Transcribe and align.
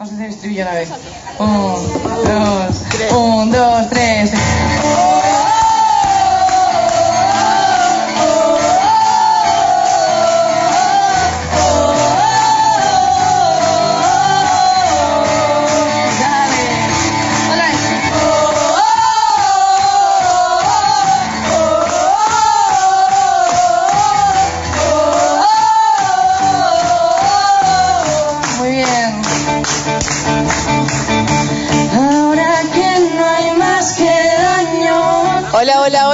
Vamos 0.00 0.14
a 0.14 0.16
hacer 0.16 0.30
estribillo 0.30 0.62
a 0.62 0.64
la 0.64 0.74
vez. 0.76 0.90
Un, 1.38 1.48
dos, 2.24 2.82
un, 3.12 3.50
dos, 3.52 3.90
tres. 3.90 4.32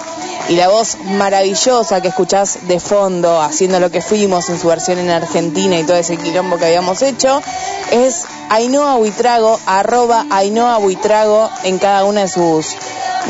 y 0.48 0.56
la 0.56 0.68
voz 0.68 0.96
maravillosa 1.04 2.00
que 2.00 2.08
escuchás 2.08 2.66
de 2.68 2.80
fondo, 2.80 3.40
haciendo 3.40 3.80
lo 3.80 3.90
que 3.90 4.00
fuimos 4.00 4.48
en 4.48 4.58
su 4.58 4.68
versión 4.68 4.98
en 4.98 5.10
Argentina 5.10 5.78
y 5.78 5.84
todo 5.84 5.96
ese 5.96 6.16
quilombo 6.16 6.56
que 6.56 6.64
habíamos 6.64 7.02
hecho, 7.02 7.42
es 7.90 8.24
Ainhoa 8.48 8.96
Buitrago, 8.96 9.60
arroba 9.66 10.26
Ainhoa 10.30 10.78
Buitrago 10.78 11.50
en 11.64 11.78
cada 11.78 12.04
una 12.04 12.22
de 12.22 12.28
sus 12.28 12.76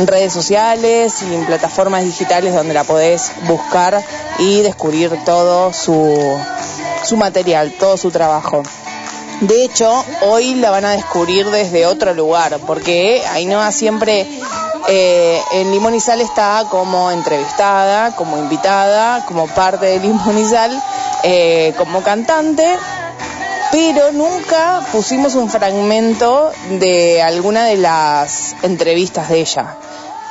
redes 0.06 0.32
sociales 0.32 1.22
y 1.28 1.34
en 1.34 1.44
plataformas 1.44 2.04
digitales 2.04 2.54
donde 2.54 2.72
la 2.72 2.84
podés 2.84 3.32
buscar 3.48 4.00
y 4.38 4.62
descubrir 4.62 5.12
todo 5.24 5.72
su, 5.72 6.38
su 7.04 7.16
material, 7.16 7.74
todo 7.80 7.96
su 7.96 8.12
trabajo. 8.12 8.62
De 9.40 9.64
hecho, 9.64 10.04
hoy 10.22 10.54
la 10.54 10.70
van 10.70 10.84
a 10.84 10.92
descubrir 10.92 11.46
desde 11.46 11.86
otro 11.86 12.14
lugar, 12.14 12.58
porque 12.66 13.22
Ainhoa 13.28 13.72
siempre 13.72 14.26
eh, 14.90 15.42
en 15.52 15.70
Limón 15.70 15.94
y 15.94 16.00
Sal 16.00 16.22
está 16.22 16.64
como 16.70 17.10
entrevistada, 17.10 18.16
como 18.16 18.38
invitada, 18.38 19.24
como 19.26 19.46
parte 19.46 19.84
de 19.84 20.00
Limón 20.00 20.38
y 20.38 20.46
Sal, 20.46 20.82
eh, 21.24 21.74
como 21.76 22.02
cantante, 22.02 22.66
pero 23.70 24.12
nunca 24.12 24.80
pusimos 24.90 25.34
un 25.34 25.50
fragmento 25.50 26.50
de 26.80 27.20
alguna 27.20 27.66
de 27.66 27.76
las 27.76 28.56
entrevistas 28.62 29.28
de 29.28 29.40
ella. 29.40 29.76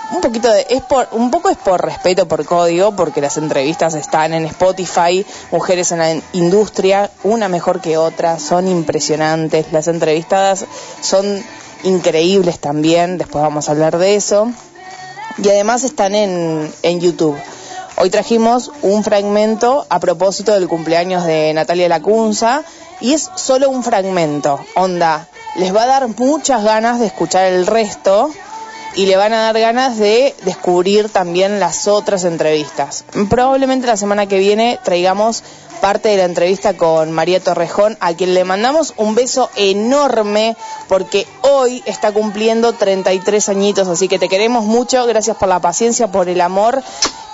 Un 0.10 0.22
poquito 0.22 0.50
de, 0.50 0.66
es 0.70 0.82
por, 0.82 1.08
un 1.12 1.30
poco 1.30 1.50
es 1.50 1.58
por 1.58 1.86
respeto 1.86 2.28
por 2.28 2.44
código, 2.46 2.96
porque 2.96 3.22
las 3.22 3.38
entrevistas 3.38 3.94
están 3.94 4.34
en 4.34 4.46
Spotify, 4.46 5.24
mujeres 5.52 5.92
en 5.92 6.00
la 6.00 6.16
industria, 6.34 7.12
una 7.24 7.48
mejor 7.48 7.80
que 7.80 7.98
otra, 7.98 8.40
son 8.40 8.68
impresionantes, 8.68 9.72
las 9.72 9.88
entrevistadas 9.88 10.66
son 11.02 11.44
increíbles 11.88 12.60
también, 12.60 13.18
después 13.18 13.42
vamos 13.42 13.68
a 13.68 13.72
hablar 13.72 13.98
de 13.98 14.16
eso, 14.16 14.52
y 15.38 15.50
además 15.50 15.84
están 15.84 16.16
en, 16.16 16.72
en 16.84 17.00
YouTube. 17.00 17.38
Hoy 17.98 18.10
trajimos 18.10 18.72
un 18.84 19.04
fragmento 19.04 19.86
a 19.90 20.00
propósito 20.00 20.54
del 20.54 20.68
cumpleaños 20.68 21.26
de 21.26 21.52
Natalia 21.54 21.90
Lacunza 21.90 22.64
y 23.02 23.14
es 23.14 23.30
solo 23.36 23.70
un 23.70 23.84
fragmento, 23.84 24.60
onda, 24.76 25.28
les 25.56 25.76
va 25.76 25.84
a 25.84 25.88
dar 25.88 26.08
muchas 26.08 26.64
ganas 26.64 27.00
de 27.00 27.08
escuchar 27.08 27.46
el 27.46 27.66
resto 27.66 28.30
y 28.96 29.06
le 29.06 29.16
van 29.16 29.34
a 29.34 29.42
dar 29.44 29.60
ganas 29.60 29.98
de 29.98 30.36
descubrir 30.44 31.10
también 31.10 31.60
las 31.60 31.88
otras 31.88 32.24
entrevistas. 32.24 33.06
Probablemente 33.30 33.88
la 33.88 33.98
semana 33.98 34.28
que 34.28 34.40
viene 34.40 34.80
traigamos 34.84 35.44
parte 35.80 36.10
de 36.10 36.18
la 36.18 36.26
entrevista 36.26 36.76
con 36.76 37.12
María 37.12 37.40
Torrejón, 37.40 37.98
a 38.00 38.14
quien 38.14 38.34
le 38.34 38.44
mandamos 38.44 38.94
un 38.98 39.16
beso 39.16 39.50
enorme 39.56 40.56
porque 40.88 41.28
hoy 41.42 41.84
está 41.86 42.12
cumpliendo 42.12 42.74
33 42.74 43.50
añitos, 43.50 43.88
así 43.88 44.08
que 44.08 44.20
te 44.20 44.30
queremos 44.30 44.66
mucho, 44.66 45.06
gracias 45.06 45.38
por 45.38 45.50
la 45.50 45.60
paciencia, 45.60 46.12
por 46.12 46.30
el 46.30 46.42
amor 46.42 46.82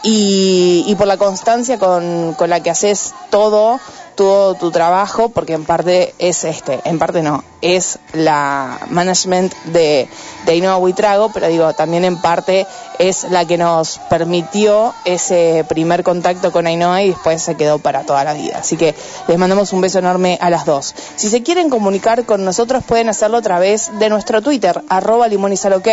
y, 0.03 0.83
y 0.87 0.95
por 0.95 1.07
la 1.07 1.17
constancia 1.17 1.79
con, 1.79 2.33
con 2.37 2.49
la 2.49 2.61
que 2.61 2.69
haces 2.69 3.13
todo 3.29 3.79
todo 4.15 4.55
tu 4.55 4.71
trabajo, 4.71 5.29
porque 5.29 5.53
en 5.53 5.65
parte 5.65 6.13
es 6.19 6.43
este, 6.43 6.79
en 6.85 6.99
parte 6.99 7.21
no, 7.21 7.43
es 7.61 7.99
la 8.13 8.79
management 8.89 9.53
de, 9.65 10.07
de 10.45 10.51
Ainhoa 10.51 10.77
Buitrago, 10.77 11.31
pero 11.33 11.47
digo, 11.47 11.73
también 11.73 12.05
en 12.05 12.21
parte 12.21 12.67
es 12.99 13.23
la 13.29 13.45
que 13.45 13.57
nos 13.57 13.99
permitió 14.09 14.93
ese 15.05 15.65
primer 15.67 16.03
contacto 16.03 16.51
con 16.51 16.67
Ainhoa 16.67 17.03
y 17.03 17.09
después 17.09 17.41
se 17.41 17.55
quedó 17.55 17.79
para 17.79 18.03
toda 18.03 18.23
la 18.23 18.33
vida. 18.33 18.59
Así 18.59 18.77
que 18.77 18.95
les 19.27 19.37
mandamos 19.37 19.73
un 19.73 19.81
beso 19.81 19.99
enorme 19.99 20.37
a 20.41 20.49
las 20.49 20.65
dos. 20.65 20.93
Si 21.15 21.29
se 21.29 21.43
quieren 21.43 21.69
comunicar 21.69 22.25
con 22.25 22.43
nosotros, 22.45 22.83
pueden 22.83 23.09
hacerlo 23.09 23.37
a 23.37 23.41
través 23.41 23.91
de 23.99 24.09
nuestro 24.09 24.41
Twitter, 24.41 24.81
arroba 24.89 25.27
limonizalok, 25.27 25.87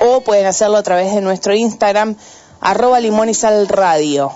o 0.00 0.20
pueden 0.20 0.46
hacerlo 0.46 0.76
a 0.76 0.82
través 0.82 1.14
de 1.14 1.20
nuestro 1.20 1.54
Instagram, 1.54 2.16
arroba 2.60 3.00
limonizalradio. 3.00 4.32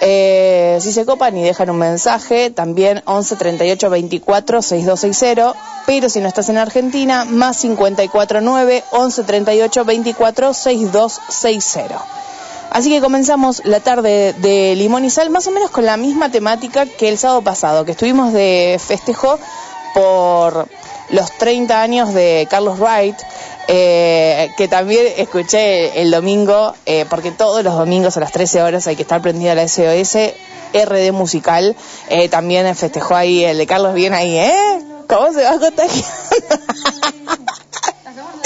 Eh, 0.00 0.78
si 0.80 0.92
se 0.92 1.04
copan 1.04 1.36
y 1.36 1.42
dejan 1.42 1.70
un 1.70 1.78
mensaje, 1.78 2.50
también 2.50 3.02
11 3.04 3.36
38 3.36 3.90
24 3.90 4.62
6260. 4.62 5.54
Pero 5.86 6.08
si 6.08 6.20
no 6.20 6.28
estás 6.28 6.48
en 6.48 6.58
Argentina, 6.58 7.24
más 7.24 7.56
54 7.58 8.40
9 8.40 8.84
11 8.92 9.24
38 9.24 9.84
24 9.84 10.54
6260. 10.54 12.04
Así 12.70 12.90
que 12.90 13.00
comenzamos 13.00 13.62
la 13.64 13.80
tarde 13.80 14.34
de 14.34 14.76
Limón 14.76 15.04
y 15.04 15.10
Sal, 15.10 15.30
más 15.30 15.46
o 15.46 15.50
menos 15.50 15.70
con 15.70 15.86
la 15.86 15.96
misma 15.96 16.30
temática 16.30 16.84
que 16.84 17.08
el 17.08 17.16
sábado 17.16 17.42
pasado, 17.42 17.84
que 17.84 17.92
estuvimos 17.92 18.32
de 18.32 18.78
festejo 18.78 19.38
por 19.94 20.68
los 21.10 21.30
30 21.38 21.80
años 21.80 22.14
de 22.14 22.46
Carlos 22.50 22.78
Wright, 22.78 23.16
eh, 23.68 24.50
que 24.56 24.68
también 24.68 25.06
escuché 25.16 26.00
el 26.00 26.10
domingo, 26.10 26.74
eh, 26.86 27.06
porque 27.08 27.30
todos 27.30 27.62
los 27.62 27.74
domingos 27.74 28.16
a 28.16 28.20
las 28.20 28.32
13 28.32 28.62
horas 28.62 28.86
hay 28.86 28.96
que 28.96 29.02
estar 29.02 29.20
prendida 29.20 29.54
la 29.54 29.66
SOS, 29.68 30.16
RD 30.72 31.12
Musical, 31.12 31.76
eh, 32.08 32.28
también 32.28 32.74
festejó 32.74 33.14
ahí 33.14 33.44
el 33.44 33.58
de 33.58 33.66
Carlos 33.66 33.94
bien 33.94 34.14
ahí, 34.14 34.36
¿eh? 34.36 34.56
¿Cómo 35.08 35.32
se 35.32 35.42
va 35.42 35.52
a 35.52 35.58
contagiar? 35.58 36.04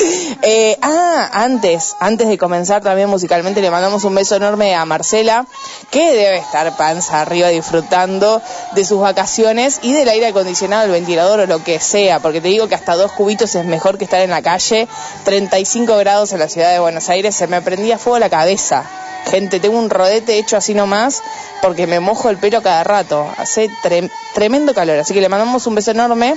Eh, 0.45 0.77
ah, 0.83 1.31
antes, 1.35 1.95
antes 2.01 2.27
de 2.27 2.37
comenzar 2.37 2.83
también 2.83 3.09
musicalmente 3.09 3.61
le 3.63 3.71
mandamos 3.71 4.03
un 4.03 4.15
beso 4.17 4.35
enorme 4.35 4.75
a 4.75 4.85
Marcela, 4.85 5.47
que 5.93 6.15
debe 6.17 6.39
estar 6.39 6.77
panza 6.77 7.21
arriba 7.21 7.47
disfrutando 7.49 8.43
de 8.75 8.85
sus 8.85 9.01
vacaciones 9.01 9.79
y 9.83 9.93
del 9.93 10.09
aire 10.09 10.27
acondicionado, 10.27 10.87
el 10.87 10.91
ventilador 10.91 11.39
o 11.41 11.47
lo 11.47 11.63
que 11.63 11.79
sea, 11.79 12.19
porque 12.19 12.41
te 12.41 12.49
digo 12.49 12.67
que 12.69 12.75
hasta 12.75 12.97
dos 12.97 13.13
cubitos 13.13 13.55
es 13.55 13.65
mejor 13.65 13.99
que 13.99 14.05
estar 14.05 14.21
en 14.21 14.31
la 14.31 14.43
calle, 14.43 14.89
35 15.25 15.97
grados 15.99 16.33
en 16.33 16.41
la 16.41 16.49
ciudad 16.49 16.73
de 16.73 16.81
Buenos 16.81 17.09
Aires, 17.09 17.37
se 17.37 17.47
me 17.47 17.63
prendía 17.63 17.99
fuego 17.99 18.19
la 18.19 18.31
cabeza. 18.31 18.85
Gente, 19.31 19.61
tengo 19.61 19.79
un 19.79 19.91
rodete 19.91 20.37
hecho 20.39 20.57
así 20.57 20.75
nomás 20.75 21.23
porque 21.61 21.87
me 21.87 22.01
mojo 22.01 22.29
el 22.31 22.39
pelo 22.39 22.61
cada 22.63 22.83
rato. 22.83 23.25
Hace 23.39 23.71
tre- 23.85 24.11
tremendo 24.35 24.75
calor, 24.75 24.99
así 24.99 25.15
que 25.15 25.21
le 25.21 25.29
mandamos 25.29 25.65
un 25.69 25.77
beso 25.77 25.93
enorme 25.93 26.35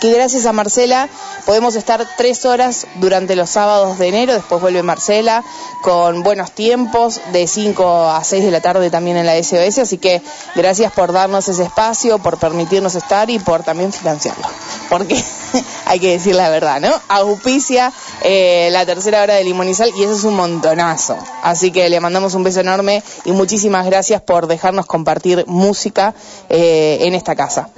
que 0.00 0.12
gracias 0.12 0.46
a 0.46 0.52
Marcela 0.52 1.08
podemos 1.44 1.74
estar 1.74 2.06
tres 2.16 2.44
horas 2.44 2.86
durante 2.96 3.34
los 3.34 3.50
sábados 3.50 3.98
de 3.98 4.08
enero, 4.08 4.34
después 4.34 4.60
vuelve 4.60 4.82
Marcela 4.82 5.42
con 5.82 6.22
buenos 6.22 6.52
tiempos, 6.52 7.20
de 7.32 7.46
5 7.46 8.10
a 8.10 8.22
6 8.22 8.44
de 8.44 8.50
la 8.50 8.60
tarde 8.60 8.90
también 8.90 9.16
en 9.16 9.26
la 9.26 9.42
SOS, 9.42 9.78
así 9.78 9.98
que 9.98 10.22
gracias 10.54 10.92
por 10.92 11.12
darnos 11.12 11.48
ese 11.48 11.64
espacio, 11.64 12.18
por 12.18 12.38
permitirnos 12.38 12.94
estar 12.94 13.30
y 13.30 13.38
por 13.38 13.62
también 13.62 13.92
financiarlo, 13.92 14.46
porque 14.88 15.22
hay 15.86 16.00
que 16.00 16.12
decir 16.12 16.34
la 16.34 16.50
verdad, 16.50 16.80
¿no? 16.80 16.92
Auspicia 17.08 17.92
eh, 18.22 18.68
la 18.70 18.84
tercera 18.86 19.22
hora 19.22 19.34
de 19.34 19.44
Limonizal 19.44 19.90
y 19.96 20.02
eso 20.02 20.14
es 20.14 20.24
un 20.24 20.34
montonazo, 20.34 21.16
así 21.42 21.70
que 21.70 21.88
le 21.88 22.00
mandamos 22.00 22.34
un 22.34 22.44
beso 22.44 22.60
enorme 22.60 23.02
y 23.24 23.32
muchísimas 23.32 23.86
gracias 23.86 24.20
por 24.20 24.46
dejarnos 24.46 24.86
compartir 24.86 25.44
música 25.46 26.14
eh, 26.48 26.98
en 27.00 27.14
esta 27.14 27.34
casa. 27.34 27.68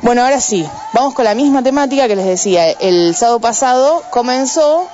Bueno, 0.00 0.22
ahora 0.22 0.40
sí, 0.40 0.64
vamos 0.92 1.14
con 1.14 1.24
la 1.24 1.34
misma 1.34 1.62
temática 1.62 2.06
que 2.06 2.14
les 2.14 2.24
decía. 2.24 2.70
El 2.70 3.16
sábado 3.16 3.40
pasado 3.40 4.02
comenzó 4.10 4.86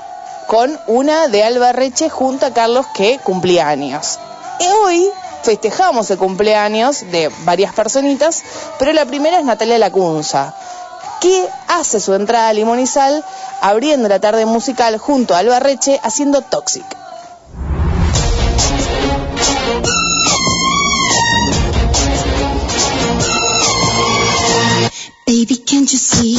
con 0.47 0.79
una 0.87 1.29
de 1.29 1.45
Alba 1.45 1.73
Reche 1.73 2.09
junto 2.09 2.47
a 2.47 2.55
Carlos 2.55 2.87
que 2.95 3.19
cumplía 3.19 3.69
años. 3.69 4.19
Y 4.61 4.67
hoy 4.67 5.11
festejamos 5.43 6.11
el 6.11 6.17
cumpleaños 6.17 7.03
de 7.11 7.31
varias 7.45 7.75
personitas, 7.75 8.43
pero 8.79 8.95
la 8.95 9.05
primera 9.05 9.39
es 9.39 9.45
Natalia 9.45 9.79
Lacunza, 9.79 10.55
que 11.21 11.49
hace 11.69 12.01
su 12.01 12.15
entrada 12.15 12.49
a 12.49 12.53
Limonizal 12.55 13.23
abriendo 13.61 14.09
la 14.09 14.21
tarde 14.21 14.47
musical 14.47 14.97
junto 14.97 15.35
a 15.35 15.39
Alba 15.39 15.61
Reche 15.61 16.01
haciendo 16.03 16.41
Toxic. 16.41 16.85
Baby, 25.27 25.57
can't 25.57 25.91
you 25.91 25.99
see? 25.99 26.37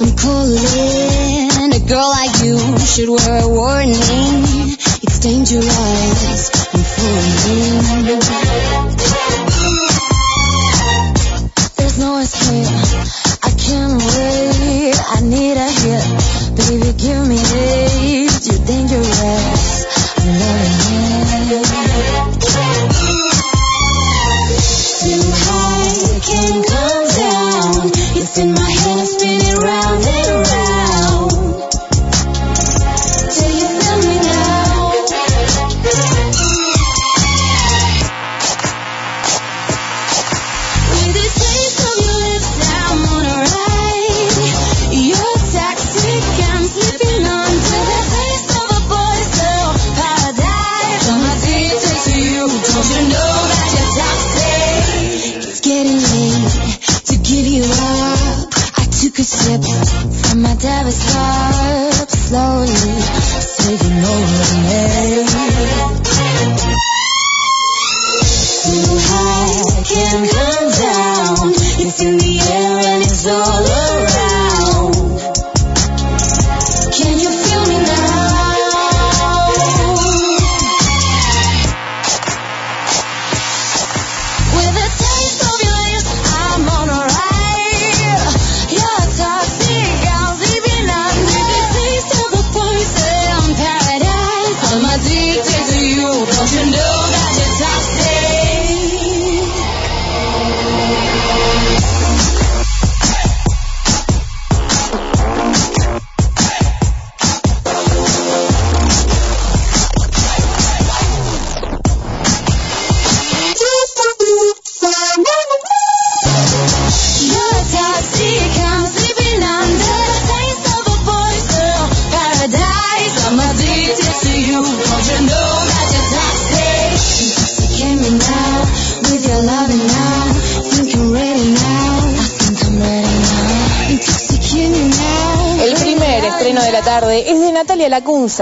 I'm 0.00 0.16
calling. 0.16 0.58
A 1.72 1.78
girl 1.88 2.08
like 2.10 2.42
you 2.42 2.58
should 2.80 3.08
wear 3.08 3.42
a 3.44 3.48
warning. 3.48 3.94
It's 3.94 5.18
dangerous. 5.20 6.50
I'm 6.74 6.82
falling. 6.82 8.18
There's 11.76 11.98
no 12.00 12.18
escape. 12.18 12.66
I 13.44 13.50
can't 13.56 14.02
wait. 14.02 14.39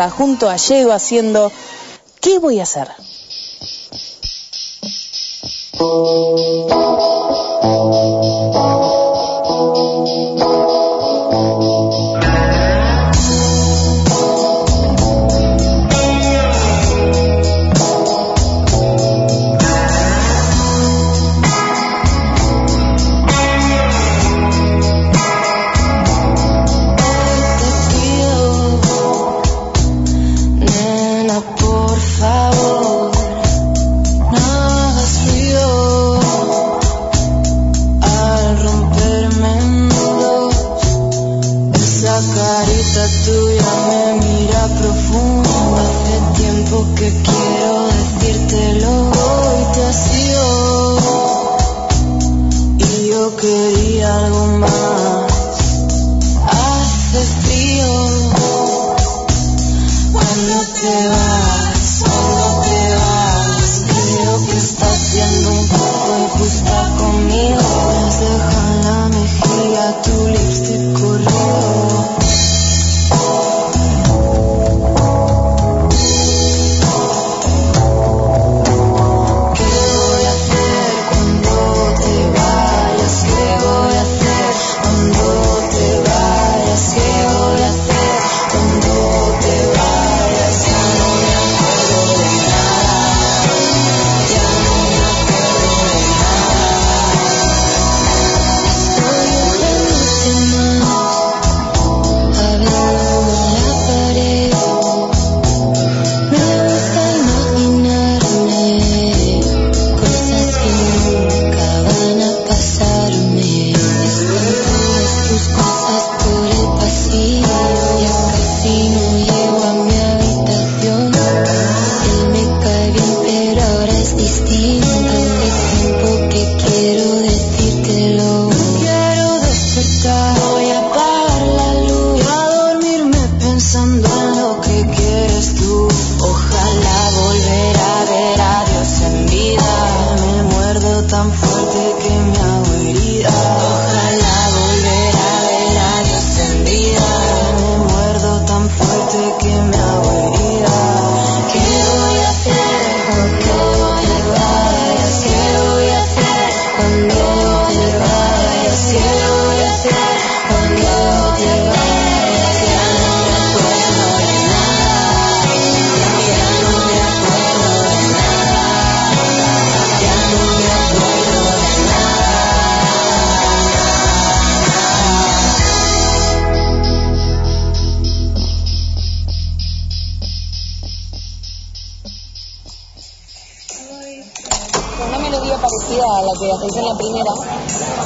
junto 0.08 0.48
a 0.48 0.56
Yego 0.56 0.92
haciendo 0.92 1.50
¿Qué 2.20 2.38
voy 2.38 2.60
a 2.60 2.64
hacer? 2.64 2.88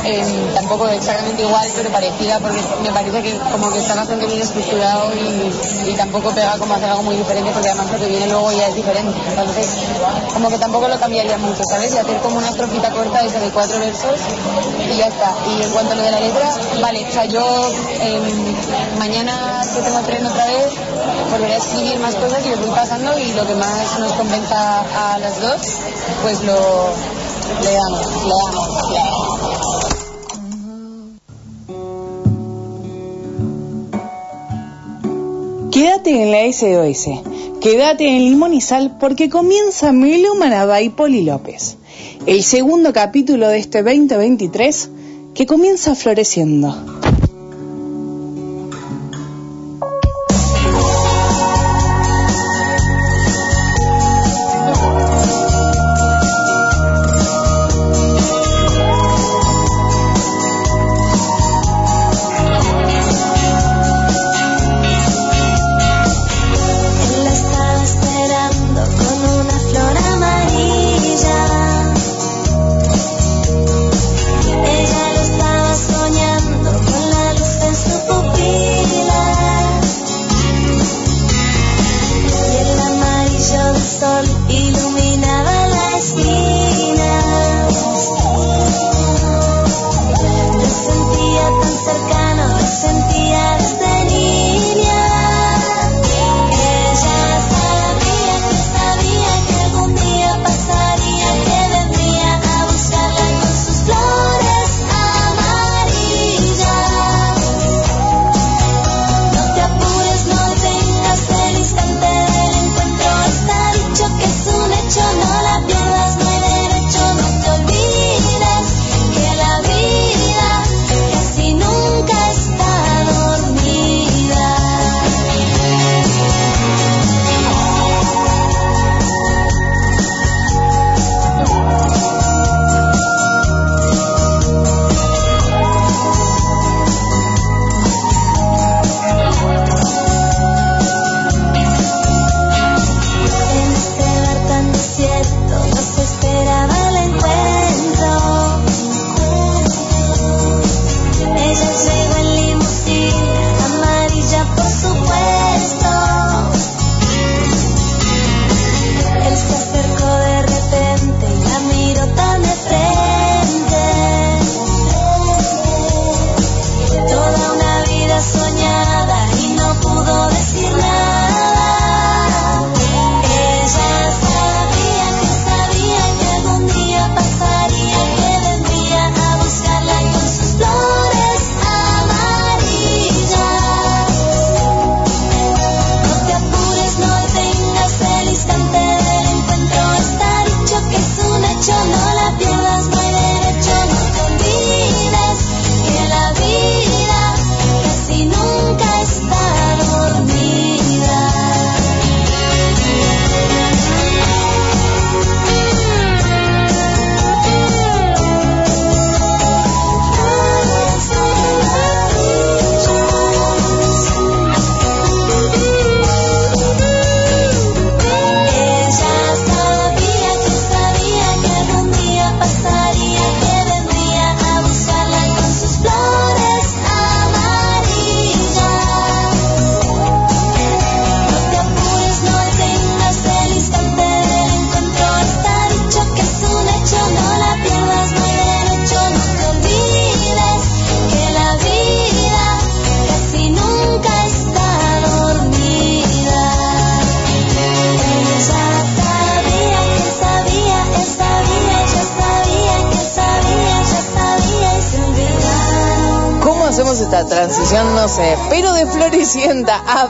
Eh, 0.05 0.51
tampoco 0.55 0.89
exactamente 0.89 1.43
igual, 1.43 1.69
pero 1.77 1.91
parecida, 1.91 2.39
porque 2.41 2.61
me 2.83 2.91
parece 2.91 3.23
que 3.23 3.39
como 3.53 3.73
que 3.73 3.79
está 3.79 3.95
bastante 3.95 4.27
bien 4.27 4.41
estructurado 4.41 5.13
y, 5.15 5.95
tampoco 5.97 6.31
pega 6.31 6.59
como 6.59 6.75
hacer 6.75 6.89
algo 6.89 7.03
muy 7.05 7.17
diferente, 7.17 7.51
porque 7.53 7.69
además 7.69 7.93
lo 7.93 7.99
que 7.99 8.07
viene 8.07 8.27
luego 8.27 8.51
ya 8.51 8.67
es 8.67 8.75
diferente. 8.75 9.17
Entonces, 9.29 9.77
como 10.33 10.49
que 10.49 10.59
tampoco 10.59 10.89
lo 10.89 10.99
cambiaría 10.99 11.37
mucho, 11.39 11.63
¿sabes? 11.69 11.95
Y 11.95 11.99
hacer 11.99 12.17
como 12.19 12.39
una 12.39 12.49
estrofita 12.49 12.91
corta 12.91 13.21
esa 13.21 13.39
de 13.39 13.51
cuatro 13.51 13.79
versos 13.79 14.19
y 14.91 14.97
ya 14.97 15.07
está. 15.07 15.33
Y 15.47 15.63
en 15.63 15.71
cuanto 15.71 15.93
a 15.93 15.97
lo 15.97 16.03
de 16.03 16.11
la 16.11 16.21
letra, 16.21 16.51
vale, 16.81 17.07
o 17.09 17.13
sea, 17.13 17.27
yo 17.27 17.71
eh, 18.01 18.21
mañana 18.99 19.63
que 19.75 19.83
tengo 19.83 20.01
tren 20.01 20.27
otra 20.27 20.47
vez, 20.47 20.67
volveré 21.31 21.55
a 21.55 21.59
escribir 21.59 21.99
más 22.01 22.15
cosas 22.17 22.45
y 22.45 22.51
lo 22.51 22.57
voy 22.57 22.71
pasando 22.71 23.17
y 23.19 23.33
lo 23.33 23.47
que 23.47 23.55
más 23.55 23.99
nos 24.01 24.13
convenza 24.13 24.81
a 24.81 25.19
las 25.19 25.41
dos, 25.41 25.61
pues 26.23 26.43
lo 26.43 26.93
le 27.61 27.73
damos, 27.73 28.07
le 28.25 28.35
damos, 28.45 28.69
le 28.89 28.97
damos. 28.97 29.33
Quédate 35.71 36.23
en 36.23 36.31
la 36.31 36.53
SOS, 36.53 37.07
quédate 37.61 38.07
en 38.07 38.25
Limón 38.25 38.55
y 38.55 38.61
Sal 38.61 38.97
porque 39.01 39.29
comienza 39.29 39.93
Melo 39.93 40.35
Manabá 40.35 40.83
y 40.83 40.91
Poli 40.91 41.23
López, 41.23 41.77
el 42.27 42.43
segundo 42.43 42.93
capítulo 42.93 43.49
de 43.49 43.59
este 43.59 43.83
2023 43.83 44.91
que 45.35 45.47
comienza 45.47 45.95
floreciendo. 45.95 47.02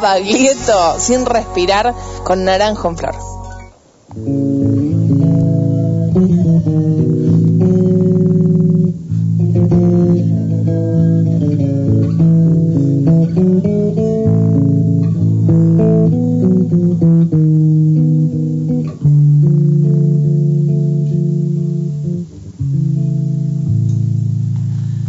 Baglietto 0.02 0.98
sin 0.98 1.24
respirar 1.24 1.94
con 2.24 2.44
naranjo 2.44 2.88
en 2.88 2.96
flor. 2.96 3.14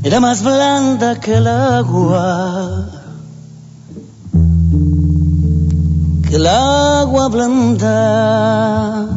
Era 0.03 0.19
más 0.19 0.43
blanda 0.43 1.19
que 1.19 1.37
el 1.37 1.47
agua, 1.47 2.82
el 6.43 6.47
agua 6.47 7.29
blanda. 7.29 9.07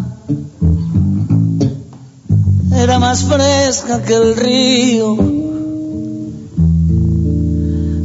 era 2.73 2.99
más 3.01 3.25
fresca 3.25 4.03
que 4.03 4.15
el 4.15 4.37
río. 4.37 5.17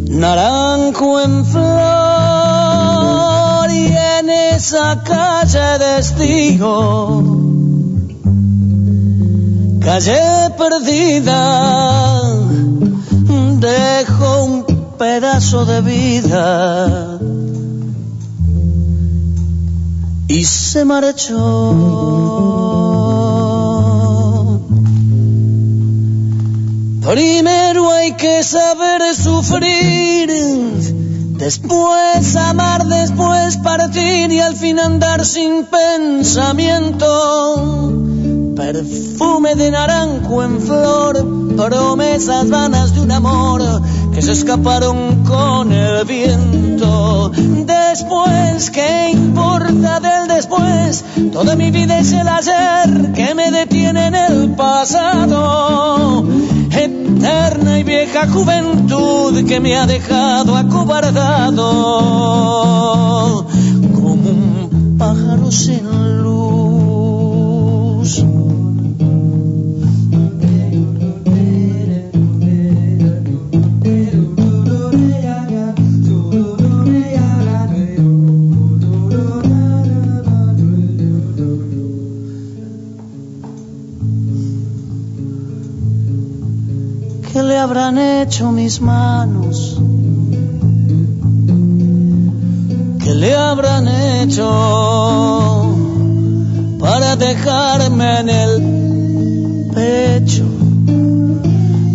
Naranjo 0.09 1.21
en 1.21 1.45
flor 1.45 1.61
y 3.69 3.95
en 4.17 4.29
esa 4.55 5.03
calle 5.03 5.77
destino, 5.77 7.23
calle 9.81 10.49
perdida, 10.57 11.41
dejo 13.59 14.43
un 14.45 14.65
pedazo 14.97 15.65
de 15.65 15.81
vida 15.81 17.10
se 20.71 20.85
marchó. 20.85 21.35
Primero 27.01 27.91
hay 27.91 28.13
que 28.13 28.41
saber 28.41 29.13
sufrir, 29.13 30.29
después 31.37 32.37
amar, 32.37 32.85
después 32.85 33.57
partir 33.57 34.31
y 34.31 34.39
al 34.39 34.55
fin 34.55 34.79
andar 34.79 35.25
sin 35.25 35.65
pensamiento. 35.65 37.07
Perfume 38.55 39.55
de 39.55 39.71
naranjo 39.71 40.41
en 40.41 40.61
flor, 40.61 41.57
promesas 41.57 42.49
vanas 42.49 42.95
de 42.95 43.01
un 43.01 43.11
amor 43.11 43.61
que 44.13 44.21
se 44.21 44.31
escaparon 44.31 45.25
con 45.25 45.73
el 45.73 46.05
viento. 46.05 47.29
Después, 47.29 48.69
¿qué 48.71 49.11
importa 49.11 49.99
después? 50.41 51.05
Toda 51.31 51.55
mi 51.55 51.69
vida 51.69 51.99
es 51.99 52.11
el 52.13 52.27
ayer 52.27 53.13
que 53.13 53.35
me 53.35 53.51
detiene 53.51 54.07
en 54.07 54.15
el 54.15 54.49
pasado. 54.55 56.25
Eterna 56.71 57.77
y 57.79 57.83
vieja 57.83 58.27
juventud 58.27 59.45
que 59.47 59.59
me 59.59 59.77
ha 59.77 59.85
dejado 59.85 60.55
acobardado 60.55 61.61
como 63.93 64.29
un 64.29 64.95
pájaro 64.97 65.51
sin 65.51 65.90
habrán 87.61 87.97
hecho 87.99 88.51
mis 88.51 88.81
manos? 88.81 89.79
¿Qué 93.03 93.13
le 93.13 93.35
habrán 93.35 93.87
hecho 93.87 94.49
para 96.79 97.15
dejarme 97.15 98.19
en 98.21 98.29
el 98.29 99.69
pecho 99.75 100.45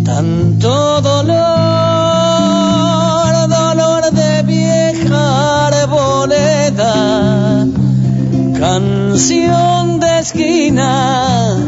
tanto 0.05 1.01
dolor, 1.01 1.35
dolor 3.49 4.11
de 4.11 4.43
vieja 4.43 5.67
arboleda, 5.67 6.93
canción 8.57 9.99
de 9.99 10.19
esquina 10.19 11.66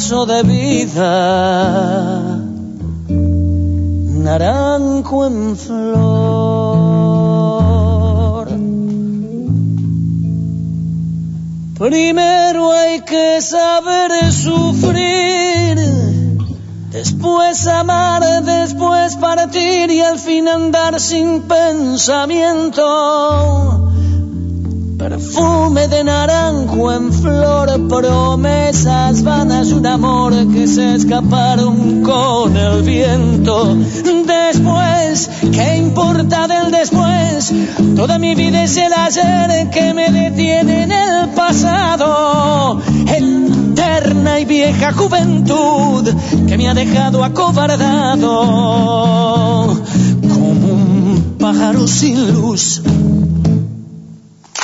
pedazo 0.00 0.24
de 0.24 0.42
vida, 0.42 1.12
naranjo 4.24 5.26
en 5.26 5.56
flor. 5.56 6.88
Primero 11.78 12.72
hay 12.72 13.00
que 13.02 13.42
saber 13.42 14.32
sufrir, 14.32 15.78
después 16.90 17.66
amar, 17.66 18.22
después 18.42 19.16
partir 19.16 19.90
y 19.90 20.00
al 20.00 20.18
fin 20.18 20.48
andar 20.48 20.98
sin 20.98 21.42
pensamiento. 21.42 22.80
Perfume 25.00 25.88
de 25.88 26.04
naranjo 26.04 26.92
en 26.92 27.10
flor, 27.10 27.88
promesas 27.88 29.22
vanas, 29.22 29.72
un 29.72 29.86
amor 29.86 30.34
que 30.52 30.66
se 30.66 30.94
escaparon 30.96 32.02
con 32.02 32.54
el 32.54 32.82
viento. 32.82 33.76
Después, 34.26 35.30
¿qué 35.52 35.78
importa 35.78 36.46
del 36.46 36.70
después? 36.70 37.50
Toda 37.96 38.18
mi 38.18 38.34
vida 38.34 38.62
es 38.62 38.76
el 38.76 38.92
ayer 38.92 39.70
que 39.70 39.94
me 39.94 40.10
detiene 40.10 40.82
en 40.82 40.92
el 40.92 41.30
pasado. 41.30 42.82
Eterna 43.06 44.38
y 44.38 44.44
vieja 44.44 44.92
juventud 44.92 46.06
que 46.46 46.58
me 46.58 46.68
ha 46.68 46.74
dejado 46.74 47.24
acobardado 47.24 48.44
como 50.20 50.74
un 50.74 51.36
pájaro 51.38 51.88
sin 51.88 52.34
luz. 52.34 52.82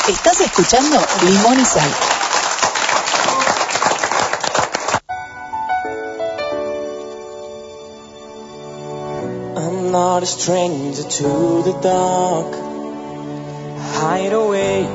Estás 0.09 0.41
escuchando 0.41 1.05
Limón 1.23 1.59
y 1.59 1.65
Sal. 1.65 1.91
I'm 9.57 9.91
not 9.91 10.23
a 10.23 10.27
stranger 10.27 11.03
to 11.03 11.63
the 11.65 11.73
dark. 11.83 12.55
Hide 13.99 14.33
away, 14.33 14.87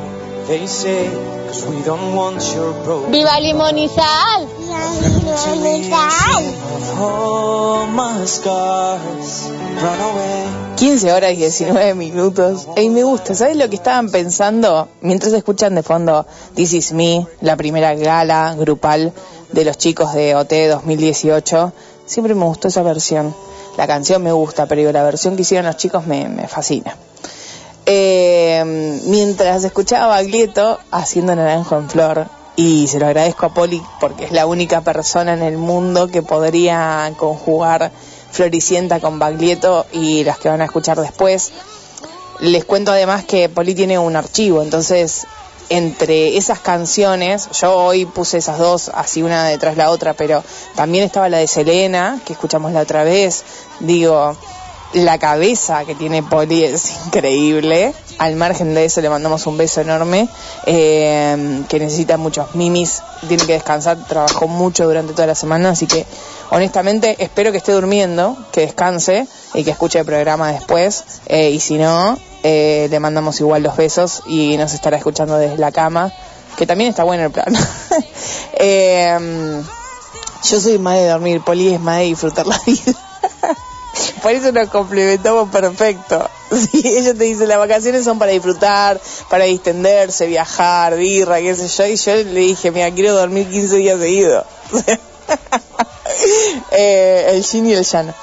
they 0.47 0.65
say, 0.67 1.09
cause 1.47 1.65
we 1.65 1.81
don't 1.83 2.15
want 2.15 2.41
your 2.53 2.71
broken 2.85 3.11
¡Viva 3.11 3.37
Limonizal! 3.41 4.43
of 4.47 4.69
all 4.69 5.55
my 5.57 5.81
scars. 5.81 6.23
Run 6.23 6.45
away. 6.45 6.60
15 10.75 11.13
horas 11.13 11.33
y 11.33 11.35
19 11.37 11.93
minutos. 11.95 12.67
Y 12.75 12.89
me 12.89 13.03
gusta, 13.03 13.35
¿sabes 13.35 13.55
lo 13.55 13.69
que 13.69 13.75
estaban 13.75 14.09
pensando? 14.09 14.87
Mientras 15.01 15.33
escuchan 15.33 15.75
de 15.75 15.83
fondo 15.83 16.25
This 16.55 16.73
Is 16.73 16.91
Me, 16.93 17.27
la 17.41 17.55
primera 17.55 17.93
gala 17.93 18.55
grupal 18.57 19.13
de 19.51 19.65
los 19.65 19.77
chicos 19.77 20.13
de 20.13 20.35
OT 20.35 20.51
2018. 20.69 21.73
Siempre 22.05 22.35
me 22.35 22.45
gustó 22.45 22.67
esa 22.67 22.83
versión. 22.83 23.35
La 23.77 23.87
canción 23.87 24.23
me 24.23 24.31
gusta, 24.31 24.65
pero 24.65 24.91
la 24.91 25.03
versión 25.03 25.35
que 25.35 25.43
hicieron 25.43 25.65
los 25.65 25.77
chicos 25.77 26.07
me, 26.07 26.47
fascina. 26.47 26.95
Eh, 27.85 29.01
mientras 29.05 29.63
escuchaba 29.63 30.05
a 30.05 30.07
Baglietto 30.07 30.79
haciendo 30.91 31.35
Naranjo 31.35 31.77
en 31.77 31.89
Flor, 31.89 32.27
y 32.55 32.87
se 32.87 32.99
lo 32.99 33.07
agradezco 33.07 33.45
a 33.45 33.53
Poli 33.53 33.81
porque 33.99 34.25
es 34.25 34.31
la 34.31 34.45
única 34.45 34.81
persona 34.81 35.33
en 35.33 35.41
el 35.41 35.57
mundo 35.57 36.07
que 36.07 36.21
podría 36.21 37.11
conjugar 37.17 37.91
Floricienta 38.31 38.99
con 38.99 39.19
Baglietto 39.19 39.85
y 39.91 40.23
las 40.23 40.37
que 40.37 40.49
van 40.49 40.61
a 40.61 40.65
escuchar 40.65 40.99
después. 40.99 41.51
Les 42.39 42.65
cuento 42.65 42.91
además 42.91 43.23
que 43.25 43.49
Poli 43.49 43.75
tiene 43.75 43.99
un 43.99 44.15
archivo, 44.15 44.61
entonces 44.61 45.27
entre 45.69 46.35
esas 46.35 46.59
canciones, 46.59 47.49
yo 47.51 47.73
hoy 47.73 48.05
puse 48.05 48.39
esas 48.39 48.57
dos 48.57 48.91
así 48.93 49.23
una 49.23 49.45
detrás 49.45 49.77
la 49.77 49.89
otra, 49.89 50.13
pero 50.13 50.43
también 50.75 51.05
estaba 51.05 51.29
la 51.29 51.37
de 51.37 51.47
Selena, 51.47 52.19
que 52.25 52.33
escuchamos 52.33 52.73
la 52.73 52.81
otra 52.81 53.05
vez, 53.05 53.43
digo, 53.79 54.35
la 54.93 55.17
cabeza 55.17 55.85
que 55.85 55.95
tiene 55.95 56.23
Poli 56.23 56.65
es 56.65 56.91
increíble. 57.05 57.93
Al 58.21 58.35
margen 58.35 58.75
de 58.75 58.85
eso 58.85 59.01
le 59.01 59.09
mandamos 59.09 59.47
un 59.47 59.57
beso 59.57 59.81
enorme, 59.81 60.29
eh, 60.67 61.63
que 61.67 61.79
necesita 61.79 62.17
muchos 62.17 62.53
mimis, 62.53 63.01
tiene 63.27 63.47
que 63.47 63.53
descansar, 63.53 63.97
trabajó 64.07 64.47
mucho 64.47 64.85
durante 64.85 65.13
toda 65.13 65.25
la 65.25 65.33
semana, 65.33 65.71
así 65.71 65.87
que 65.87 66.05
honestamente 66.51 67.15
espero 67.17 67.51
que 67.51 67.57
esté 67.57 67.71
durmiendo, 67.71 68.37
que 68.51 68.61
descanse 68.61 69.25
y 69.55 69.63
que 69.63 69.71
escuche 69.71 69.97
el 69.97 70.05
programa 70.05 70.51
después, 70.51 71.03
eh, 71.25 71.49
y 71.49 71.59
si 71.59 71.79
no, 71.79 72.15
eh, 72.43 72.87
le 72.91 72.99
mandamos 72.99 73.39
igual 73.39 73.63
los 73.63 73.75
besos 73.75 74.21
y 74.27 74.55
nos 74.55 74.75
estará 74.75 74.97
escuchando 74.97 75.37
desde 75.37 75.57
la 75.57 75.71
cama, 75.71 76.13
que 76.57 76.67
también 76.67 76.91
está 76.91 77.03
bueno 77.03 77.23
el 77.23 77.31
plan. 77.31 77.51
Eh, 78.63 79.63
yo 80.43 80.59
soy 80.59 80.77
más 80.77 80.93
de 80.93 81.07
dormir, 81.07 81.41
Poli 81.43 81.73
es 81.73 81.79
más 81.79 81.97
de 81.97 82.03
disfrutar 82.03 82.45
la 82.45 82.61
vida. 82.67 82.93
Por 84.21 84.31
eso 84.31 84.51
nos 84.51 84.69
complementamos 84.69 85.49
perfecto. 85.49 86.29
Sí, 86.51 86.81
ella 86.83 87.13
te 87.13 87.23
dice, 87.23 87.47
las 87.47 87.59
vacaciones 87.59 88.03
son 88.03 88.19
para 88.19 88.33
disfrutar, 88.33 88.99
para 89.29 89.45
distenderse, 89.45 90.27
viajar, 90.27 90.97
birra, 90.97 91.39
qué 91.39 91.55
sé 91.55 91.69
yo. 91.69 91.85
Y 91.85 91.95
yo 91.95 92.15
le 92.29 92.41
dije, 92.41 92.71
mira, 92.71 92.91
quiero 92.91 93.13
dormir 93.13 93.47
15 93.47 93.77
días 93.77 93.97
seguidos. 93.97 94.45
eh, 96.71 97.27
el 97.29 97.43
yin 97.43 97.67
y 97.67 97.73
el 97.73 97.85
yang. 97.85 98.13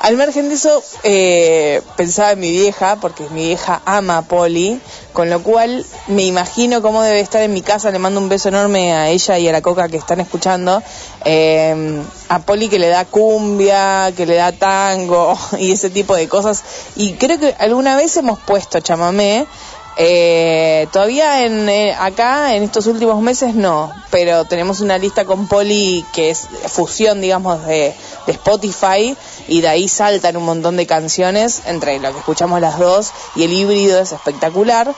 Al 0.00 0.16
margen 0.16 0.48
de 0.48 0.54
eso, 0.54 0.82
eh, 1.02 1.82
pensaba 1.94 2.32
en 2.32 2.40
mi 2.40 2.50
vieja, 2.50 2.96
porque 3.02 3.28
mi 3.32 3.48
vieja 3.48 3.82
ama 3.84 4.16
a 4.16 4.22
Poli, 4.22 4.80
con 5.12 5.28
lo 5.28 5.42
cual 5.42 5.84
me 6.06 6.22
imagino 6.22 6.80
cómo 6.80 7.02
debe 7.02 7.20
estar 7.20 7.42
en 7.42 7.52
mi 7.52 7.60
casa. 7.60 7.90
Le 7.90 7.98
mando 7.98 8.18
un 8.18 8.30
beso 8.30 8.48
enorme 8.48 8.94
a 8.94 9.10
ella 9.10 9.38
y 9.38 9.46
a 9.46 9.52
la 9.52 9.60
coca 9.60 9.90
que 9.90 9.98
están 9.98 10.18
escuchando. 10.20 10.82
Eh, 11.26 12.02
a 12.30 12.38
Poli 12.38 12.70
que 12.70 12.78
le 12.78 12.88
da 12.88 13.04
cumbia, 13.04 14.10
que 14.16 14.24
le 14.24 14.36
da 14.36 14.52
tango 14.52 15.38
y 15.58 15.72
ese 15.72 15.90
tipo 15.90 16.16
de 16.16 16.30
cosas. 16.30 16.64
Y 16.96 17.12
creo 17.16 17.38
que 17.38 17.54
alguna 17.58 17.94
vez 17.94 18.16
hemos 18.16 18.38
puesto 18.38 18.80
chamamé. 18.80 19.46
Eh, 19.96 20.86
todavía 20.92 21.44
en 21.44 21.68
eh, 21.68 21.94
acá 21.98 22.54
en 22.54 22.62
estos 22.62 22.86
últimos 22.86 23.20
meses 23.20 23.54
no, 23.54 23.92
pero 24.10 24.44
tenemos 24.44 24.80
una 24.80 24.98
lista 24.98 25.24
con 25.24 25.46
Poli 25.46 26.04
que 26.12 26.30
es 26.30 26.48
fusión, 26.68 27.20
digamos, 27.20 27.66
de, 27.66 27.94
de 28.26 28.32
Spotify 28.32 29.16
y 29.48 29.60
de 29.60 29.68
ahí 29.68 29.88
saltan 29.88 30.36
un 30.36 30.44
montón 30.44 30.76
de 30.76 30.86
canciones 30.86 31.62
entre 31.66 31.98
lo 31.98 32.12
que 32.12 32.18
escuchamos 32.18 32.60
las 32.60 32.78
dos 32.78 33.10
y 33.34 33.44
el 33.44 33.52
híbrido 33.52 34.00
es 34.00 34.12
espectacular. 34.12 34.94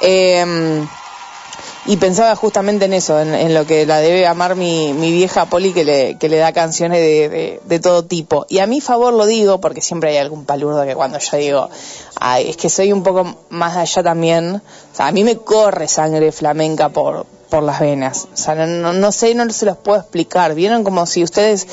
Eh, 0.00 0.86
y 1.86 1.96
pensaba 1.98 2.34
justamente 2.34 2.86
en 2.86 2.92
eso, 2.92 3.20
en, 3.20 3.34
en 3.34 3.54
lo 3.54 3.66
que 3.66 3.86
la 3.86 4.00
debe 4.00 4.26
amar 4.26 4.56
mi, 4.56 4.92
mi 4.92 5.12
vieja 5.12 5.46
Poli 5.46 5.72
que 5.72 5.84
le, 5.84 6.18
que 6.18 6.28
le 6.28 6.36
da 6.38 6.52
canciones 6.52 6.98
de, 7.00 7.28
de, 7.28 7.60
de 7.64 7.80
todo 7.80 8.04
tipo. 8.04 8.46
Y 8.48 8.58
a 8.58 8.66
mi 8.66 8.80
favor 8.80 9.12
lo 9.14 9.26
digo 9.26 9.60
porque 9.60 9.80
siempre 9.80 10.10
hay 10.10 10.16
algún 10.16 10.44
palurdo 10.44 10.84
que 10.84 10.94
cuando 10.94 11.18
yo 11.18 11.36
digo, 11.36 11.70
ay, 12.20 12.50
es 12.50 12.56
que 12.56 12.68
soy 12.68 12.92
un 12.92 13.02
poco 13.02 13.36
más 13.50 13.76
allá 13.76 14.02
también, 14.02 14.56
o 14.56 14.96
sea, 14.96 15.06
a 15.06 15.12
mí 15.12 15.22
me 15.22 15.36
corre 15.36 15.86
sangre 15.86 16.32
flamenca 16.32 16.88
por, 16.88 17.26
por 17.48 17.62
las 17.62 17.80
venas. 17.80 18.26
O 18.32 18.36
sea, 18.36 18.54
no, 18.54 18.66
no, 18.66 18.92
no 18.92 19.12
sé, 19.12 19.34
no 19.34 19.48
se 19.50 19.66
los 19.66 19.76
puedo 19.76 19.98
explicar. 19.98 20.54
¿Vieron 20.54 20.84
como 20.84 21.06
si 21.06 21.22
ustedes 21.22 21.66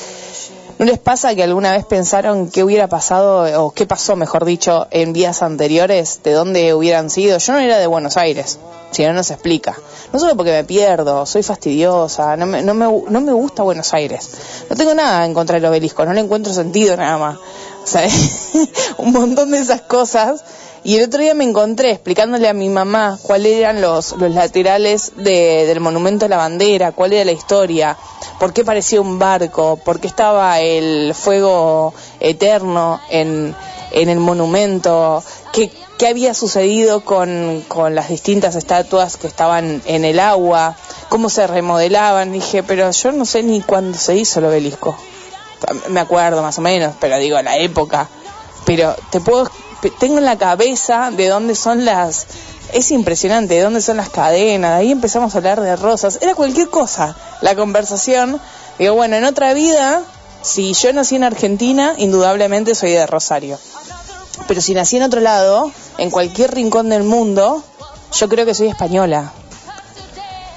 ¿No 0.76 0.86
les 0.86 0.98
pasa 0.98 1.34
que 1.36 1.44
alguna 1.44 1.72
vez 1.72 1.84
pensaron 1.84 2.50
qué 2.50 2.64
hubiera 2.64 2.88
pasado, 2.88 3.64
o 3.64 3.70
qué 3.70 3.86
pasó, 3.86 4.16
mejor 4.16 4.44
dicho, 4.44 4.88
en 4.90 5.12
vías 5.12 5.40
anteriores, 5.42 6.20
de 6.24 6.32
dónde 6.32 6.74
hubieran 6.74 7.10
sido? 7.10 7.38
Yo 7.38 7.52
no 7.52 7.60
era 7.60 7.78
de 7.78 7.86
Buenos 7.86 8.16
Aires, 8.16 8.58
si 8.90 9.04
no, 9.04 9.12
no 9.12 9.22
se 9.22 9.34
explica. 9.34 9.76
No 10.12 10.18
solo 10.18 10.36
porque 10.36 10.50
me 10.50 10.64
pierdo, 10.64 11.26
soy 11.26 11.44
fastidiosa, 11.44 12.36
no 12.36 12.46
me, 12.46 12.62
no 12.62 12.74
me, 12.74 12.86
no 12.86 13.20
me 13.20 13.32
gusta 13.32 13.62
Buenos 13.62 13.94
Aires. 13.94 14.30
No 14.68 14.74
tengo 14.74 14.94
nada 14.94 15.24
en 15.24 15.32
contra 15.32 15.60
del 15.60 15.66
obelisco, 15.66 16.04
no 16.04 16.12
le 16.12 16.20
encuentro 16.20 16.52
sentido 16.52 16.96
nada 16.96 17.18
más. 17.18 17.38
O 17.84 17.86
sea, 17.86 18.08
un 18.98 19.12
montón 19.12 19.52
de 19.52 19.58
esas 19.58 19.82
cosas. 19.82 20.42
Y 20.86 20.98
el 20.98 21.04
otro 21.04 21.22
día 21.22 21.32
me 21.32 21.44
encontré 21.44 21.92
explicándole 21.92 22.46
a 22.46 22.52
mi 22.52 22.68
mamá 22.68 23.18
cuáles 23.22 23.54
eran 23.54 23.80
los, 23.80 24.12
los 24.12 24.30
laterales 24.30 25.12
de, 25.16 25.64
del 25.66 25.80
monumento 25.80 26.26
a 26.26 26.28
la 26.28 26.36
bandera, 26.36 26.92
cuál 26.92 27.14
era 27.14 27.24
la 27.24 27.32
historia, 27.32 27.96
por 28.38 28.52
qué 28.52 28.66
parecía 28.66 29.00
un 29.00 29.18
barco, 29.18 29.78
por 29.82 29.98
qué 29.98 30.08
estaba 30.08 30.60
el 30.60 31.14
fuego 31.14 31.94
eterno 32.20 33.00
en, 33.08 33.56
en 33.92 34.08
el 34.10 34.20
monumento, 34.20 35.24
qué, 35.54 35.70
qué 35.96 36.08
había 36.08 36.34
sucedido 36.34 37.02
con, 37.02 37.64
con 37.66 37.94
las 37.94 38.10
distintas 38.10 38.54
estatuas 38.54 39.16
que 39.16 39.26
estaban 39.26 39.80
en 39.86 40.04
el 40.04 40.20
agua, 40.20 40.76
cómo 41.08 41.30
se 41.30 41.46
remodelaban. 41.46 42.30
Dije, 42.30 42.62
pero 42.62 42.90
yo 42.90 43.10
no 43.12 43.24
sé 43.24 43.42
ni 43.42 43.62
cuándo 43.62 43.96
se 43.96 44.16
hizo 44.16 44.40
el 44.40 44.46
obelisco. 44.46 44.94
Me 45.88 46.00
acuerdo 46.00 46.42
más 46.42 46.58
o 46.58 46.60
menos, 46.60 46.94
pero 47.00 47.16
digo, 47.16 47.40
la 47.40 47.56
época. 47.56 48.06
Pero 48.66 48.94
te 49.10 49.20
puedo 49.20 49.50
tengo 49.90 50.18
en 50.18 50.24
la 50.24 50.38
cabeza 50.38 51.10
de 51.10 51.28
dónde 51.28 51.54
son 51.54 51.84
las... 51.84 52.26
Es 52.72 52.90
impresionante, 52.90 53.54
de 53.54 53.60
dónde 53.60 53.80
son 53.80 53.98
las 53.98 54.08
cadenas, 54.08 54.72
de 54.72 54.76
ahí 54.76 54.90
empezamos 54.90 55.34
a 55.34 55.38
hablar 55.38 55.60
de 55.60 55.76
rosas, 55.76 56.18
era 56.20 56.34
cualquier 56.34 56.70
cosa 56.70 57.16
la 57.40 57.54
conversación. 57.54 58.40
Digo, 58.78 58.94
bueno, 58.94 59.16
en 59.16 59.24
otra 59.24 59.54
vida, 59.54 60.02
si 60.42 60.72
yo 60.72 60.92
nací 60.92 61.16
en 61.16 61.24
Argentina, 61.24 61.94
indudablemente 61.98 62.74
soy 62.74 62.92
de 62.92 63.06
Rosario. 63.06 63.58
Pero 64.48 64.60
si 64.60 64.74
nací 64.74 64.96
en 64.96 65.04
otro 65.04 65.20
lado, 65.20 65.70
en 65.98 66.10
cualquier 66.10 66.54
rincón 66.54 66.88
del 66.88 67.04
mundo, 67.04 67.62
yo 68.12 68.28
creo 68.28 68.44
que 68.44 68.54
soy 68.54 68.68
española. 68.68 69.32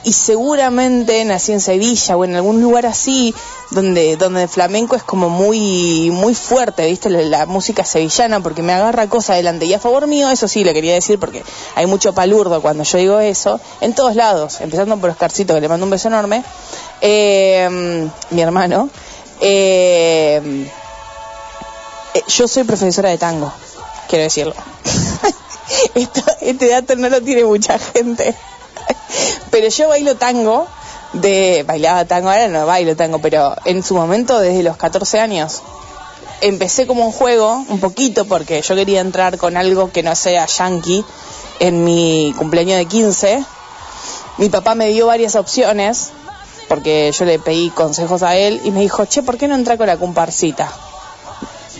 Y 0.03 0.13
seguramente 0.13 1.23
nací 1.25 1.51
en 1.51 1.59
Sevilla 1.59 2.15
o 2.15 2.23
en 2.23 2.35
algún 2.35 2.61
lugar 2.61 2.85
así, 2.85 3.33
donde, 3.71 4.15
donde 4.15 4.43
el 4.43 4.49
flamenco 4.49 4.95
es 4.95 5.03
como 5.03 5.29
muy, 5.29 6.09
muy 6.11 6.33
fuerte, 6.33 6.85
¿viste? 6.85 7.09
La, 7.09 7.21
la 7.23 7.45
música 7.45 7.83
sevillana, 7.83 8.39
porque 8.39 8.61
me 8.61 8.73
agarra 8.73 9.07
cosas 9.07 9.31
adelante. 9.31 9.65
Y 9.65 9.73
a 9.73 9.79
favor 9.79 10.07
mío, 10.07 10.29
eso 10.29 10.47
sí, 10.47 10.63
le 10.63 10.73
quería 10.73 10.93
decir, 10.93 11.19
porque 11.19 11.43
hay 11.75 11.85
mucho 11.85 12.13
palurdo 12.13 12.61
cuando 12.61 12.83
yo 12.83 12.97
digo 12.97 13.19
eso, 13.19 13.59
en 13.81 13.93
todos 13.93 14.15
lados, 14.15 14.61
empezando 14.61 14.97
por 14.97 15.09
Oscarcito, 15.09 15.53
que 15.53 15.61
le 15.61 15.67
mando 15.67 15.85
un 15.85 15.89
beso 15.89 16.07
enorme, 16.07 16.43
eh, 17.01 18.07
mi 18.29 18.41
hermano. 18.41 18.89
Eh, 19.41 20.67
eh, 22.13 22.23
yo 22.27 22.47
soy 22.47 22.63
profesora 22.63 23.09
de 23.09 23.17
tango, 23.17 23.51
quiero 24.07 24.23
decirlo. 24.23 24.55
Esto, 25.95 26.21
este 26.41 26.69
dato 26.69 26.95
no 26.95 27.09
lo 27.09 27.21
tiene 27.21 27.43
mucha 27.43 27.77
gente. 27.77 28.33
Pero 29.51 29.67
yo 29.69 29.89
bailo 29.89 30.15
tango 30.15 30.67
de 31.13 31.63
bailaba 31.67 32.05
tango, 32.05 32.29
ahora 32.29 32.47
no 32.47 32.65
bailo 32.65 32.95
tango, 32.95 33.19
pero 33.19 33.55
en 33.63 33.81
su 33.81 33.95
momento 33.95 34.39
desde 34.39 34.61
los 34.61 34.75
14 34.75 35.19
años 35.19 35.61
empecé 36.41 36.85
como 36.85 37.05
un 37.05 37.11
juego, 37.11 37.63
un 37.69 37.79
poquito, 37.79 38.25
porque 38.25 38.61
yo 38.61 38.75
quería 38.75 39.01
entrar 39.01 39.37
con 39.37 39.57
algo 39.57 39.91
que 39.91 40.03
no 40.03 40.15
sea 40.15 40.45
yankee 40.45 41.03
en 41.59 41.83
mi 41.83 42.33
cumpleaños 42.37 42.77
de 42.77 42.85
15. 42.85 43.43
Mi 44.37 44.49
papá 44.49 44.75
me 44.75 44.89
dio 44.89 45.07
varias 45.07 45.35
opciones, 45.35 46.09
porque 46.67 47.11
yo 47.17 47.25
le 47.25 47.39
pedí 47.39 47.69
consejos 47.71 48.21
a 48.23 48.35
él, 48.35 48.61
y 48.63 48.71
me 48.71 48.81
dijo, 48.81 49.05
che, 49.05 49.23
¿por 49.23 49.37
qué 49.37 49.47
no 49.47 49.55
entrar 49.55 49.77
con 49.77 49.87
la 49.87 49.97
comparsita? 49.97 50.71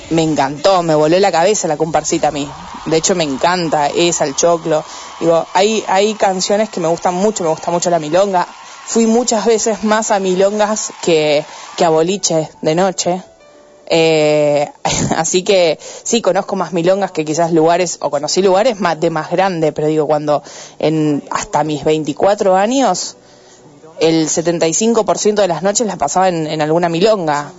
Me 0.10 0.24
encantó, 0.24 0.82
me 0.84 0.96
voló 0.96 1.20
la 1.20 1.32
cabeza 1.32 1.68
la 1.68 1.78
comparsita 1.78 2.30
a 2.30 2.32
mí. 2.32 2.50
De 2.86 2.98
hecho, 2.98 3.14
me 3.14 3.26
encanta 3.26 3.88
esa, 3.88 4.24
el 4.24 4.36
choclo. 4.36 4.84
Digo, 5.20 5.46
hay, 5.54 5.84
hay 5.88 6.14
canciones 6.14 6.70
que 6.70 6.80
me 6.80 6.88
gustan 6.88 7.16
mucho, 7.16 7.44
me 7.44 7.50
gusta 7.50 7.72
mucho 7.72 7.90
la 7.90 8.00
milonga. 8.00 8.48
Fui 8.86 9.08
muchas 9.08 9.46
veces 9.46 9.84
más 9.84 10.12
a 10.12 10.20
milongas 10.20 10.92
que, 11.02 11.44
a 11.84 11.90
boliche 11.90 12.50
de 12.62 12.76
noche. 12.76 13.24
Eh, 13.90 14.70
así 15.16 15.44
que 15.44 15.80
sí, 16.04 16.22
conozco 16.22 16.56
más 16.56 16.72
milongas 16.72 17.12
que 17.12 17.26
quizás 17.26 17.52
lugares, 17.52 17.98
o 18.02 18.12
conocí 18.12 18.42
lugares 18.42 18.80
más 18.80 19.00
de 19.00 19.10
más 19.10 19.32
grande, 19.32 19.72
pero 19.72 19.88
digo, 19.88 20.06
cuando 20.06 20.44
en 20.78 21.24
hasta 21.32 21.64
mis 21.64 21.84
24 21.84 22.56
años, 22.56 23.18
el 24.00 24.28
75% 24.28 25.36
de 25.36 25.48
las 25.48 25.64
noches 25.64 25.88
las 25.88 25.98
pasaba 25.98 26.30
en, 26.30 26.46
en 26.46 26.62
alguna 26.62 26.90
milonga. 26.90 27.52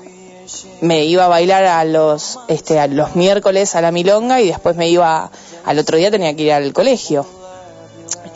Me 0.81 1.05
iba 1.05 1.25
a 1.25 1.29
bailar 1.29 1.65
a 1.65 1.85
los, 1.85 2.39
este, 2.49 2.79
a 2.79 2.87
los 2.87 3.17
miércoles 3.17 3.75
a 3.75 3.83
la 3.83 3.91
milonga 3.91 4.41
y 4.41 4.47
después 4.47 4.77
me 4.77 4.89
iba, 4.89 5.31
al 5.65 5.79
otro 5.79 5.99
día 5.99 6.11
tenía 6.11 6.35
que 6.35 6.45
ir 6.45 6.53
al 6.53 6.73
colegio. 6.73 7.27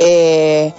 Eh, 0.05 0.73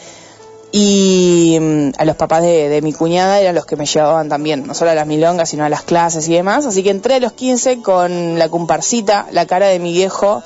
y 0.76 1.58
mm, 1.62 1.92
a 2.00 2.06
los 2.06 2.16
papás 2.16 2.42
de, 2.42 2.80
mi 2.82 2.94
cuñada 2.94 3.40
eran 3.40 3.54
los 3.54 3.66
que 3.66 3.76
me 3.76 3.86
llevaban 3.86 4.28
también, 4.28 4.66
no 4.66 4.74
solo 4.74 4.90
a 4.90 4.96
las 4.96 5.06
milongas, 5.06 5.50
sino 5.50 5.64
a 5.64 5.70
las 5.70 5.84
clases 5.84 6.28
y 6.28 6.34
demás. 6.34 6.66
Así 6.66 6.84
que 6.84 6.90
entré 6.90 7.16
a 7.16 7.20
los 7.20 7.34
15 7.34 7.82
con 7.82 8.40
la 8.40 8.50
comparsita, 8.50 9.28
la 9.32 9.46
cara 9.46 9.68
de 9.68 9.78
mi 9.80 9.94
viejo 9.94 10.42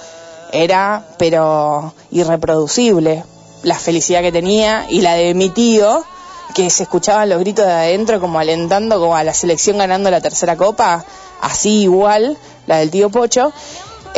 era, 0.52 1.06
pero 1.18 1.94
irreproducible. 2.12 3.24
La 3.64 3.76
felicidad 3.76 4.22
que 4.22 4.34
tenía 4.34 4.86
y 4.90 5.02
la 5.02 5.14
de 5.14 5.34
mi 5.34 5.50
tío, 5.50 6.04
que 6.54 6.70
se 6.70 6.84
escuchaban 6.84 7.30
los 7.30 7.40
gritos 7.40 7.66
de 7.66 7.72
adentro 7.72 8.20
como 8.20 8.38
alentando 8.38 9.00
como 9.00 9.16
a 9.16 9.24
la 9.24 9.34
selección 9.34 9.78
ganando 9.78 10.12
la 10.12 10.20
tercera 10.20 10.58
copa, 10.58 11.06
así 11.40 11.84
igual, 11.84 12.38
la 12.68 12.78
del 12.80 12.92
tío 12.92 13.10
Pocho. 13.10 13.54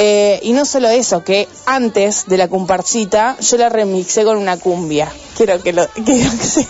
Eh, 0.01 0.39
y 0.43 0.53
no 0.53 0.63
solo 0.63 0.87
eso, 0.87 1.25
que 1.25 1.49
antes 1.65 2.25
de 2.27 2.37
la 2.37 2.47
comparsita 2.47 3.35
yo 3.41 3.57
la 3.57 3.67
remixé 3.67 4.23
con 4.23 4.37
una 4.37 4.55
cumbia. 4.55 5.11
Quiero 5.35 5.61
que 5.61 5.73
lo 5.73 5.85
quiero 6.05 6.31
que 6.31 6.45
se... 6.45 6.65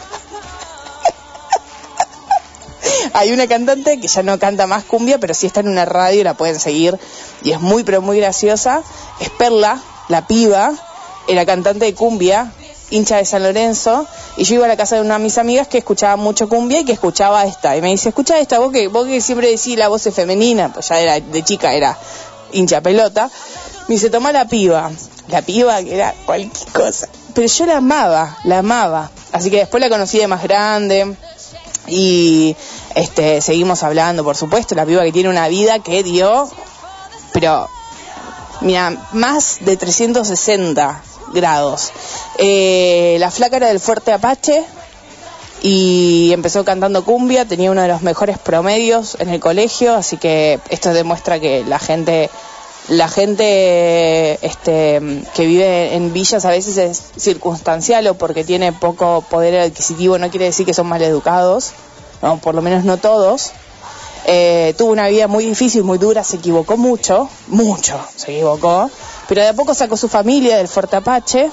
Hay 3.13 3.31
una 3.31 3.45
cantante 3.45 3.99
que 3.99 4.07
ya 4.07 4.23
no 4.23 4.39
canta 4.39 4.65
más 4.65 4.83
cumbia, 4.83 5.19
pero 5.19 5.35
sí 5.35 5.45
está 5.45 5.59
en 5.59 5.67
una 5.67 5.85
radio 5.85 6.21
y 6.21 6.23
la 6.23 6.33
pueden 6.33 6.59
seguir. 6.59 6.97
Y 7.43 7.51
es 7.51 7.61
muy, 7.61 7.83
pero 7.83 8.01
muy 8.01 8.17
graciosa. 8.17 8.81
Es 9.19 9.29
Perla, 9.29 9.79
la 10.07 10.25
piba, 10.25 10.73
era 11.27 11.45
cantante 11.45 11.85
de 11.85 11.93
cumbia, 11.93 12.51
hincha 12.89 13.17
de 13.17 13.25
San 13.25 13.43
Lorenzo. 13.43 14.07
Y 14.37 14.43
yo 14.45 14.55
iba 14.55 14.65
a 14.65 14.69
la 14.69 14.77
casa 14.77 14.95
de 14.95 15.01
una 15.01 15.19
de 15.19 15.23
mis 15.23 15.37
amigas 15.37 15.67
que 15.67 15.77
escuchaba 15.77 16.15
mucho 16.15 16.49
cumbia 16.49 16.79
y 16.79 16.85
que 16.85 16.93
escuchaba 16.93 17.45
esta. 17.45 17.77
Y 17.77 17.81
me 17.81 17.89
dice, 17.89 18.09
escucha 18.09 18.39
esta, 18.39 18.57
vos 18.57 18.71
que, 18.71 18.87
vos 18.87 19.05
que 19.05 19.21
siempre 19.21 19.51
decís 19.51 19.77
la 19.77 19.87
voz 19.87 20.07
es 20.07 20.15
femenina, 20.15 20.73
pues 20.73 20.87
ya 20.87 20.99
era 20.99 21.19
de 21.19 21.43
chica, 21.43 21.75
era 21.75 21.95
hincha 22.51 22.81
pelota, 22.81 23.29
me 23.87 23.95
dice, 23.95 24.09
toma 24.09 24.31
la 24.31 24.47
piba. 24.47 24.91
La 25.29 25.41
piba 25.41 25.81
que 25.83 25.95
era 25.95 26.13
cualquier 26.25 26.71
cosa. 26.71 27.07
Pero 27.33 27.47
yo 27.47 27.65
la 27.65 27.77
amaba, 27.77 28.37
la 28.43 28.59
amaba. 28.59 29.11
Así 29.31 29.51
que 29.51 29.57
después 29.57 29.81
la 29.81 29.89
conocí 29.89 30.17
de 30.17 30.27
más 30.27 30.41
grande 30.41 31.15
y 31.87 32.55
este 32.95 33.41
seguimos 33.41 33.83
hablando, 33.83 34.23
por 34.23 34.35
supuesto, 34.35 34.75
la 34.75 34.85
piba 34.85 35.03
que 35.03 35.11
tiene 35.11 35.29
una 35.29 35.47
vida 35.47 35.79
que 35.79 36.03
dio, 36.03 36.49
pero 37.33 37.69
mira, 38.61 38.91
más 39.13 39.57
de 39.61 39.77
360 39.77 41.03
grados. 41.33 41.91
Eh, 42.37 43.17
la 43.19 43.31
flaca 43.31 43.57
era 43.57 43.67
del 43.67 43.79
Fuerte 43.79 44.11
Apache, 44.11 44.65
y 45.61 46.31
empezó 46.33 46.63
cantando 46.63 47.03
cumbia, 47.03 47.45
tenía 47.45 47.71
uno 47.71 47.81
de 47.81 47.87
los 47.87 48.01
mejores 48.01 48.37
promedios 48.37 49.17
en 49.19 49.29
el 49.29 49.39
colegio, 49.39 49.95
así 49.95 50.17
que 50.17 50.59
esto 50.69 50.93
demuestra 50.93 51.39
que 51.39 51.63
la 51.65 51.79
gente 51.79 52.29
la 52.87 53.07
gente 53.07 54.43
este, 54.45 55.23
que 55.35 55.45
vive 55.45 55.93
en 55.95 56.11
villas 56.11 56.43
a 56.45 56.49
veces 56.49 56.77
es 56.77 57.11
circunstancial 57.17 58.07
o 58.07 58.15
porque 58.15 58.43
tiene 58.43 58.73
poco 58.73 59.23
poder 59.29 59.59
adquisitivo, 59.59 60.17
no 60.17 60.29
quiere 60.29 60.45
decir 60.45 60.65
que 60.65 60.73
son 60.73 60.87
mal 60.87 61.01
educados, 61.01 61.71
por 62.41 62.55
lo 62.55 62.61
menos 62.61 62.83
no 62.83 62.97
todos. 62.97 63.51
Eh, 64.25 64.73
tuvo 64.77 64.91
una 64.91 65.07
vida 65.07 65.27
muy 65.27 65.45
difícil, 65.45 65.83
muy 65.83 65.97
dura, 65.97 66.23
se 66.23 66.37
equivocó 66.37 66.77
mucho, 66.77 67.29
mucho 67.47 67.99
se 68.15 68.31
equivocó, 68.31 68.89
pero 69.27 69.41
de 69.41 69.49
a 69.49 69.53
poco 69.53 69.73
sacó 69.73 69.95
su 69.95 70.09
familia 70.09 70.57
del 70.57 70.67
Fuerte 70.67 70.97
Apache, 70.97 71.49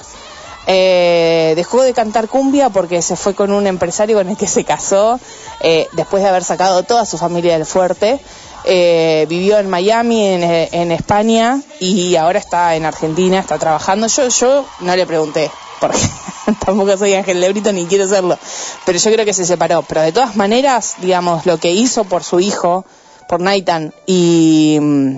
eh, 0.69 1.53
dejó 1.55 1.81
de 1.81 1.93
cantar 1.93 2.27
cumbia 2.27 2.69
porque 2.69 3.01
se 3.01 3.15
fue 3.15 3.33
con 3.33 3.51
un 3.53 3.67
empresario 3.67 4.17
con 4.17 4.27
el 4.27 4.35
que 4.35 4.47
se 4.47 4.65
casó, 4.65 5.17
eh, 5.61 5.87
después 5.93 6.21
de 6.21 6.29
haber 6.29 6.43
sacado 6.43 6.83
toda 6.83 7.05
su 7.05 7.17
familia 7.17 7.53
del 7.53 7.65
Fuerte, 7.65 8.19
eh, 8.65 9.25
vivió 9.29 9.59
en 9.59 9.69
Miami, 9.69 10.27
en, 10.27 10.91
España, 10.91 11.61
y 11.79 12.17
ahora 12.17 12.37
está 12.37 12.75
en 12.75 12.85
Argentina, 12.85 13.39
está 13.39 13.57
trabajando. 13.57 14.07
Yo, 14.07 14.27
yo 14.27 14.65
no 14.81 14.93
le 14.93 15.05
pregunté, 15.05 15.49
porque 15.79 15.97
tampoco 16.65 16.97
soy 16.97 17.13
Ángel 17.13 17.39
Lebrito 17.39 17.71
ni 17.71 17.85
quiero 17.85 18.05
serlo, 18.05 18.37
pero 18.85 18.99
yo 18.99 19.11
creo 19.11 19.23
que 19.23 19.33
se 19.33 19.45
separó. 19.45 19.83
Pero 19.83 20.01
de 20.01 20.11
todas 20.11 20.35
maneras, 20.35 20.95
digamos, 20.97 21.45
lo 21.45 21.57
que 21.59 21.71
hizo 21.71 22.03
por 22.03 22.25
su 22.25 22.41
hijo, 22.41 22.83
por 23.29 23.39
Nathan, 23.39 23.93
y, 24.05 24.77
mm, 24.81 25.17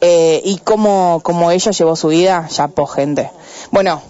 eh, 0.00 0.40
y 0.44 0.58
cómo, 0.58 1.20
cómo 1.22 1.50
ella 1.50 1.70
llevó 1.72 1.96
su 1.96 2.08
vida, 2.08 2.48
ya 2.48 2.68
po 2.68 2.86
gente. 2.86 3.30
Bueno, 3.70 4.00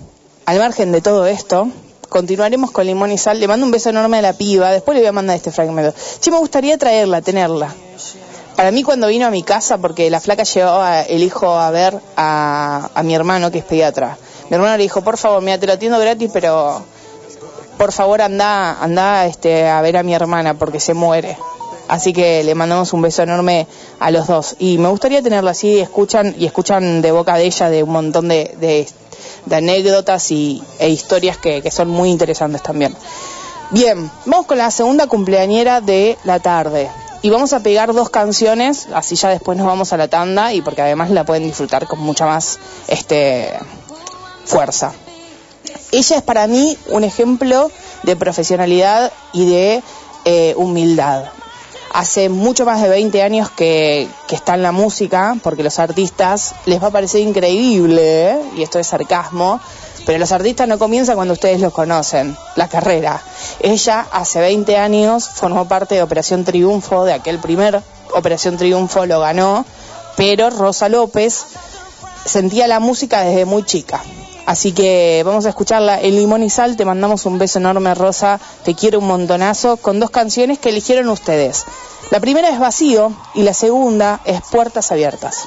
al 0.47 0.59
margen 0.59 0.93
de 0.93 1.01
todo 1.01 1.27
esto, 1.27 1.69
continuaremos 2.09 2.71
con 2.71 2.87
Limón 2.87 3.13
y 3.13 3.19
Sal. 3.19 3.41
Le 3.41 3.49
mando 3.49 3.67
un 3.67 3.73
beso 3.73 3.91
enorme 3.91 4.19
a 4.19 4.23
la 4.23 4.33
piba, 4.33 4.71
después 4.71 4.95
le 4.95 5.03
voy 5.03 5.09
a 5.09 5.13
mandar 5.13 5.37
este 5.37 5.51
fragmento. 5.51 5.95
Sí, 6.21 6.31
me 6.31 6.39
gustaría 6.39 6.79
traerla, 6.79 7.21
tenerla. 7.23 7.75
Para 8.57 8.71
mí 8.71 8.83
cuando 8.83 9.07
vino 9.07 9.27
a 9.27 9.31
mi 9.31 9.43
casa, 9.43 9.79
porque 9.79 10.11
la 10.11 10.21
flaca 10.21 10.43
llevaba 10.43 11.03
el 11.03 11.23
hijo 11.23 11.59
a 11.59 11.71
ver 11.71 12.01
a, 12.17 12.91
a 12.95 13.03
mi 13.03 13.15
hermano 13.15 13.51
que 13.51 13.59
es 13.59 13.65
pediatra. 13.65 14.19
Mi 14.51 14.57
hermano 14.57 14.77
le 14.77 14.83
dijo, 14.83 15.03
por 15.03 15.17
favor, 15.17 15.43
mira, 15.43 15.59
te 15.59 15.67
lo 15.67 15.75
atiendo 15.75 15.99
gratis, 15.99 16.31
pero 16.33 16.83
por 17.79 17.93
favor 17.93 18.21
anda, 18.21 18.83
anda 18.83 19.27
este, 19.27 19.69
a 19.69 19.81
ver 19.81 19.97
a 19.97 20.03
mi 20.03 20.13
hermana 20.13 20.55
porque 20.55 20.81
se 20.81 20.95
muere. 20.95 21.39
Así 21.89 22.13
que 22.13 22.45
le 22.45 22.55
mandamos 22.55 22.93
un 22.93 23.03
beso 23.03 23.23
enorme 23.23 23.67
a 23.99 24.11
los 24.11 24.27
dos. 24.27 24.57
Y 24.59 24.79
me 24.79 24.89
gustaría 24.89 25.23
tenerla 25.23 25.53
así, 25.53 25.79
escuchan 25.79 26.35
y 26.39 26.45
escuchan 26.45 27.01
de 27.01 27.13
boca 27.13 27.37
de 27.37 27.47
ella 27.47 27.71
de 27.71 27.83
un 27.83 27.91
montón 27.91 28.29
de, 28.29 28.55
de, 28.61 28.87
anécdotas 29.57 30.31
y, 30.31 30.63
e 30.79 30.91
historias 30.91 31.39
que, 31.39 31.63
que 31.63 31.71
son 31.71 31.89
muy 31.89 32.11
interesantes 32.11 32.63
también. 32.63 32.95
Bien, 33.71 34.11
vamos 34.27 34.47
con 34.47 34.59
la 34.59 34.71
segunda 34.71 35.07
cumpleañera 35.07 35.81
de 35.81 36.19
la 36.25 36.41
tarde. 36.41 36.91
Y 37.21 37.31
vamos 37.31 37.53
a 37.53 37.61
pegar 37.61 37.93
dos 37.93 38.11
canciones, 38.11 38.87
así 38.95 39.17
ya 39.17 39.31
después 39.31 39.59
nos 39.59 39.67
vamos 39.67 39.93
a 39.93 39.97
la 39.97 40.07
tanda 40.07 40.53
y 40.53 40.63
porque 40.63 40.83
además 40.83 41.11
la 41.11 41.25
pueden 41.25 41.45
disfrutar 41.45 41.87
con 41.89 41.99
mucha 41.99 42.27
más 42.27 42.61
este, 42.87 43.51
fuerza. 44.45 44.93
Ella 45.91 46.17
es 46.17 46.23
para 46.23 46.47
mí 46.47 46.79
un 46.91 47.03
ejemplo 47.03 47.71
de 48.05 48.15
profesionalidad 48.15 49.13
y 49.33 49.51
de 49.51 49.83
eh, 50.25 50.55
humildad. 50.57 51.25
Hace 51.93 52.29
mucho 52.29 52.65
más 52.65 52.83
de 52.83 52.89
20 52.89 53.23
años 53.23 53.51
que, 53.51 54.09
está 54.31 54.55
en 54.55 54.63
la 54.63 54.73
música, 54.73 55.37
porque 55.43 55.63
los 55.63 55.79
artistas 55.79 56.55
les 56.67 56.83
va 56.83 56.89
a 56.89 56.91
parecer 56.91 57.23
increíble, 57.23 58.31
¿eh? 58.31 58.41
y 58.57 58.63
esto 58.63 58.79
es 58.79 58.87
sarcasmo, 58.87 59.61
pero 60.07 60.19
los 60.19 60.33
artistas 60.33 60.69
no 60.69 60.79
comienzan 60.79 61.17
cuando 61.17 61.35
ustedes 61.35 61.61
los 61.61 61.73
conocen, 61.73 62.37
la 62.57 62.69
carrera. 62.69 63.23
Ella 63.61 64.07
hace 64.13 64.41
20 64.41 64.77
años 64.77 65.29
formó 65.29 65.67
parte 65.67 65.95
de 65.95 66.03
Operación 66.03 66.45
Triunfo, 66.45 67.05
de 67.05 67.15
aquel 67.15 67.39
primer 67.39 67.83
Operación 68.15 68.57
Triunfo 68.57 69.07
lo 69.07 69.21
ganó, 69.21 69.65
pero 70.17 70.51
Rosa 70.51 70.89
López 70.89 71.45
sentía 72.25 72.67
la 72.67 72.81
música 72.81 73.23
desde 73.23 73.45
muy 73.45 73.65
chica. 73.65 74.03
Así 74.49 74.73
que 74.73 75.23
vamos 75.27 75.45
a 75.45 75.51
escucharla 75.51 76.01
en 76.01 76.17
Limón 76.17 76.43
y 76.43 76.49
Sal. 76.49 76.75
Te 76.75 76.87
mandamos 76.87 77.27
un 77.27 77.37
beso 77.37 77.59
enorme, 77.59 77.95
Rosa. 77.95 78.41
Te 78.65 78.75
quiero 78.75 78.99
un 78.99 79.07
montonazo. 79.07 79.77
Con 79.77 80.01
dos 80.01 80.09
canciones 80.09 80.59
que 80.59 80.71
eligieron 80.71 81.11
ustedes. 81.11 81.67
La 82.11 82.19
primera 82.19 82.49
es 82.49 82.59
Vacío 82.59 83.13
y 83.35 83.43
la 83.43 83.53
segunda 83.53 84.23
es 84.25 84.41
Puertas 84.51 84.91
Abiertas. 84.91 85.45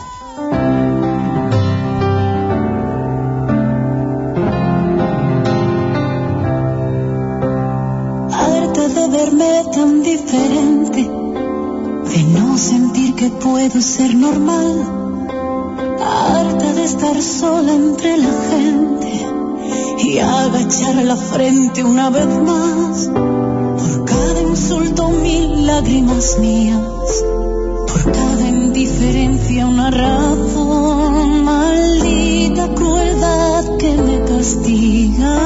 harta 8.29 8.87
de 8.87 9.07
verme 9.17 9.63
tan 9.73 10.03
diferente, 10.03 11.09
de 12.11 12.23
no 12.39 12.55
sentir 12.55 13.15
que 13.15 13.31
puedo 13.31 13.81
ser 13.81 14.13
normal, 14.13 15.00
harta 16.01 16.73
de 16.73 16.83
estar 16.83 17.21
sola 17.21 17.73
entre 17.73 18.17
la 18.17 18.33
gente 18.49 19.25
y 20.03 20.19
agachar 20.19 20.95
la 20.95 21.15
frente 21.15 21.83
una 21.83 22.09
vez 22.09 22.27
más, 22.27 23.07
por 23.07 24.05
cada 24.05 24.41
insulto 24.41 25.09
mil 25.09 25.67
lágrimas 25.67 26.37
mías, 26.39 27.23
por 27.87 28.11
cada 28.11 28.47
indiferencia 28.47 29.67
una 29.67 29.91
razón, 29.91 31.43
maldita 31.43 32.73
crueldad 32.73 33.77
que 33.77 33.95
me 33.97 34.25
castiga 34.25 35.37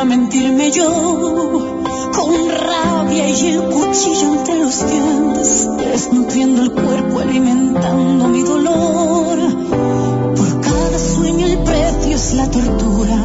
empecé 0.00 0.02
a 0.02 0.04
mentirme 0.04 0.70
yo. 0.70 1.76
Con 2.12 2.48
rabia 2.48 3.28
y 3.28 3.46
el 3.46 3.62
cuchillo 3.62 4.34
entre 4.34 4.58
los 4.58 4.86
dientes, 4.90 5.68
desnutriendo 5.76 6.62
el 6.62 6.72
cuerpo, 6.72 7.20
alimentando 7.20 8.28
mi 8.28 8.42
dolor. 8.42 9.38
Por 10.36 10.60
cada 10.60 10.98
sueño 10.98 11.46
el 11.46 11.58
precio 11.58 12.16
es 12.16 12.34
la 12.34 12.50
tortura. 12.50 13.16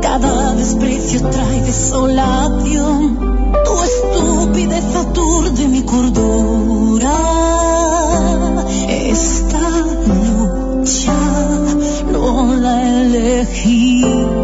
Cada 0.00 0.54
desprecio 0.54 1.20
trae 1.30 1.62
desolación. 1.62 3.18
Tu 3.64 3.82
estupidez 3.82 4.96
aturde 4.96 5.68
mi 5.68 5.82
cordura. 5.82 7.12
Esta 8.88 9.60
lucha 10.06 11.14
no 12.10 12.54
la 12.56 13.02
elegí 13.02 14.41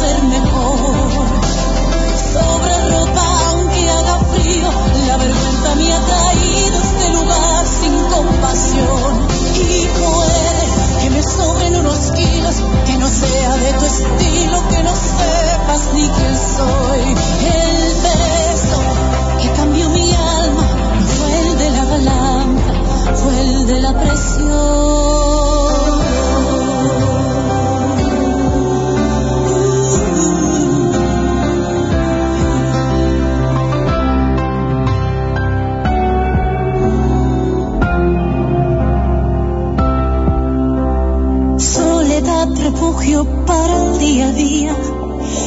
ser 0.00 0.22
mejor. 0.22 1.28
Sobra 2.32 2.76
ropa 2.88 3.24
aunque 3.48 3.90
haga 3.90 4.16
frío, 4.32 4.70
la 5.06 5.16
vergüenza 5.16 5.74
me 5.76 5.92
ha 5.92 6.00
traído 6.12 6.76
este 6.88 7.06
lugar 7.10 7.66
sin 7.66 7.94
compasión. 8.14 9.12
Y 9.54 9.86
puede 10.00 10.64
que 11.02 11.10
me 11.10 11.22
sobren 11.22 11.76
unos 11.76 12.10
kilos, 12.12 12.56
que 12.86 12.96
no 12.96 13.08
sea 13.08 13.56
de 13.56 13.72
tu 13.74 13.84
estilo, 13.84 14.56
que 14.70 14.82
no 14.82 14.94
sepas 14.94 15.82
ni 15.94 16.08
quién 16.08 16.36
soy. 16.56 17.02
El 17.60 17.82
beso 18.06 18.78
que 19.40 19.48
cambió 19.52 19.88
mi 19.90 20.14
alma 20.14 20.64
fue 21.16 21.38
el 21.40 21.58
de 21.58 21.70
la 21.70 21.84
balanza, 21.84 22.72
fue 23.16 23.40
el 23.40 23.66
de 23.66 23.80
la 23.80 23.92
presión. 23.92 25.09
Día 44.00 44.28
a 44.28 44.32
día, 44.32 44.74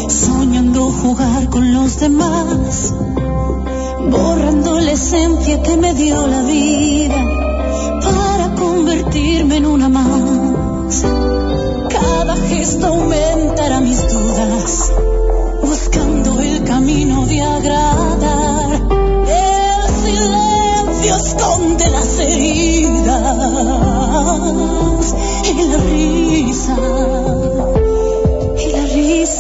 soñando 0.08 0.92
jugar 0.92 1.50
con 1.50 1.74
los 1.74 2.00
demás, 2.00 2.94
borrando 4.12 4.80
la 4.80 4.92
esencia 4.92 5.62
que 5.64 5.76
me 5.76 5.96
dio 5.96 6.28
la 6.28 6.44
vida 6.44 7.16
para 8.04 8.54
convertirme 8.54 9.58
en 9.58 9.66
una 9.66 9.90
más. 9.90 11.04
Cada 11.90 12.36
gesto 12.36 12.88
aumentará 12.88 13.82
mis 13.82 14.08
dudas, 14.08 14.92
buscando 15.64 16.40
el 16.40 16.64
camino 16.64 17.26
de 17.26 17.42
agradar. 17.42 18.82
El 19.28 19.90
silencio 20.04 21.16
esconde 21.18 21.90
las 21.90 22.20
heridas. 22.20 23.64
risa 25.78 26.76
y 26.76 27.74
la 27.74 27.83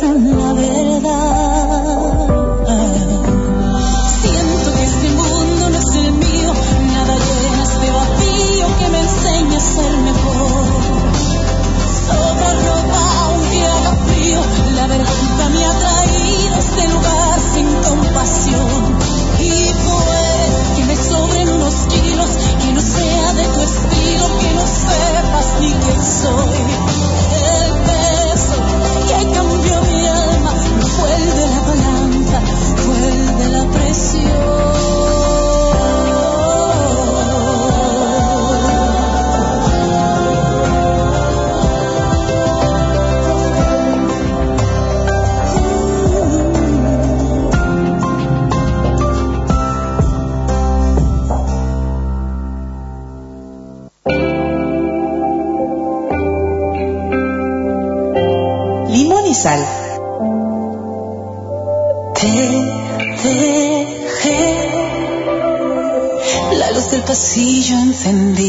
la 0.03 0.53
verdad. 0.53 1.93
Siento 4.21 4.73
que 4.75 4.83
este 4.83 5.09
mundo 5.11 5.69
no 5.69 5.77
es 5.77 5.95
el 5.95 6.11
mío, 6.11 6.53
nada 6.91 7.15
llena 7.15 7.63
este 7.63 7.91
vacío 7.91 8.67
que 8.79 8.89
me 8.89 8.99
enseña 8.99 9.57
a 9.57 9.61
ser 9.61 9.97
mejor. 9.99 10.65
Solo 12.07 12.45
ropa 12.65 13.01
aunque 13.23 13.65
haga 13.65 13.95
frío, 14.07 14.41
la 14.75 14.87
vergüenza 14.87 15.49
me 15.49 15.65
ha 15.65 15.79
traído 15.79 16.55
a 16.55 16.59
este 16.59 16.87
lugar 16.89 17.39
sin 17.53 17.67
compasión. 17.81 18.97
Y 19.39 19.73
puede 19.85 20.75
que 20.75 20.83
me 20.85 20.95
sobren 20.97 21.49
unos 21.49 21.75
kilos, 21.87 22.29
que 22.61 22.73
no 22.73 22.81
sea 22.81 23.33
de 23.33 23.43
tu 23.45 23.61
estilo, 23.61 24.27
que 24.39 24.53
no 24.53 24.65
sepas 24.67 25.47
ni 25.61 25.71
quién 25.71 26.03
soy. 26.03 26.82
sendí 68.03 68.42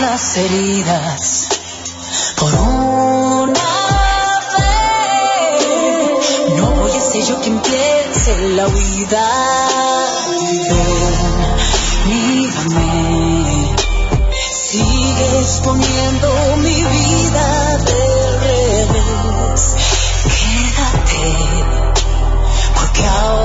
las 0.00 0.36
heridas 0.38 1.48
por 2.36 2.54
una 2.54 3.52
vez. 4.56 5.64
No 6.56 6.70
voy 6.70 6.90
a 6.92 7.00
ser 7.00 7.22
yo 7.26 7.38
quien 7.40 7.56
empiece 7.56 8.48
la 8.56 8.66
huida. 8.66 9.28
Ven, 10.70 11.16
mírame. 12.06 13.76
Sigues 14.50 15.60
poniendo 15.64 16.56
mi 16.56 16.82
vida 16.82 17.78
de 17.88 18.38
revés. 18.46 19.62
Quédate, 20.40 21.28
porque 22.74 23.06
ahora 23.06 23.39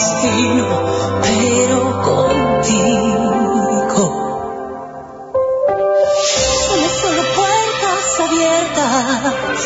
destino, 0.00 0.66
pero 1.22 1.78
contigo. 2.02 3.22
Somos 6.66 6.92
solo 7.02 7.22
puertas 7.36 8.20
abiertas 8.26 9.60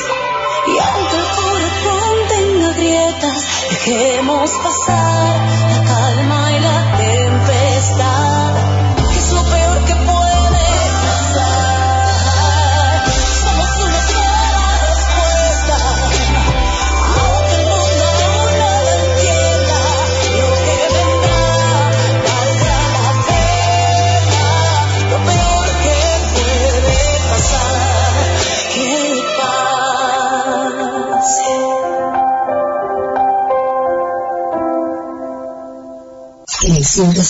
y 0.66 0.74
aunque 0.78 1.16
el 1.22 1.28
corazón 1.40 2.14
tenga 2.28 2.70
grietas, 2.72 3.38
dejemos 3.70 4.50
pasar 4.62 5.03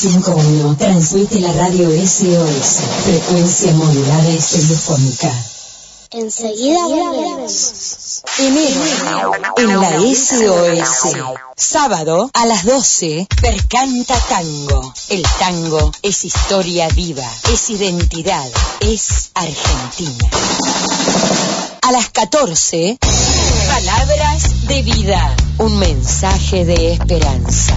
105.1 0.04 0.76
transmite 0.76 1.40
la 1.40 1.50
radio 1.54 1.88
SOS, 1.88 2.82
frecuencia 3.04 3.72
modulada 3.72 4.28
estereofónica. 4.28 5.32
Enseguida 6.10 6.86
volvemos. 6.86 8.22
Enero, 8.38 9.32
en 9.56 9.80
la 9.80 9.98
SOS. 10.14 11.16
Sábado 11.56 12.30
a 12.34 12.44
las 12.44 12.66
12, 12.66 13.26
Percanta 13.40 14.14
Tango. 14.28 14.92
El 15.08 15.22
tango 15.38 15.90
es 16.02 16.26
historia 16.26 16.86
viva, 16.88 17.26
es 17.50 17.70
identidad, 17.70 18.50
es 18.80 19.30
Argentina. 19.32 20.28
A 21.80 21.92
las 21.92 22.10
14, 22.10 22.98
Palabras 23.68 24.66
de 24.68 24.82
vida. 24.82 25.34
Un 25.58 25.78
mensaje 25.78 26.66
de 26.66 26.92
esperanza. 26.92 27.74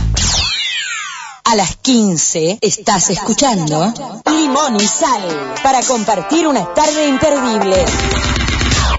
A 1.49 1.55
las 1.55 1.77
15 1.77 2.59
estás 2.59 3.09
escuchando 3.09 3.93
Limón 4.29 4.75
y 4.75 4.85
Sal 4.85 5.55
para 5.63 5.81
compartir 5.81 6.45
una 6.45 6.73
tarde 6.73 7.07
imperdible. 7.07 7.85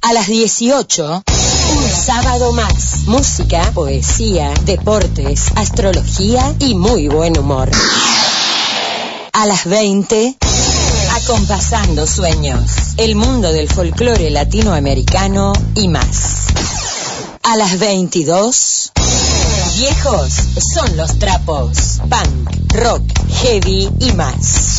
A 0.01 0.15
las 0.15 0.29
18, 0.29 1.25
un 1.27 1.91
Sábado 1.91 2.55
más. 2.55 3.01
Música, 3.05 3.71
poesía, 3.75 4.55
deportes, 4.65 5.53
astrología 5.57 6.55
y 6.59 6.75
muy 6.75 7.09
buen 7.09 7.39
humor. 7.39 7.71
A 9.35 9.45
las 9.45 9.67
20, 9.67 10.39
acompasando 11.23 12.07
sueños. 12.07 12.63
El 12.97 13.15
mundo 13.15 13.53
del 13.53 13.69
folclore 13.69 14.31
latinoamericano 14.31 15.53
y 15.75 15.89
más. 15.89 16.47
A 17.43 17.57
las 17.57 17.79
22, 17.79 18.93
viejos 19.77 20.33
son 20.75 20.97
los 20.97 21.19
trapos. 21.19 22.01
Punk, 22.09 22.75
rock, 22.75 23.03
heavy 23.43 23.91
y 24.01 24.12
más. 24.12 24.79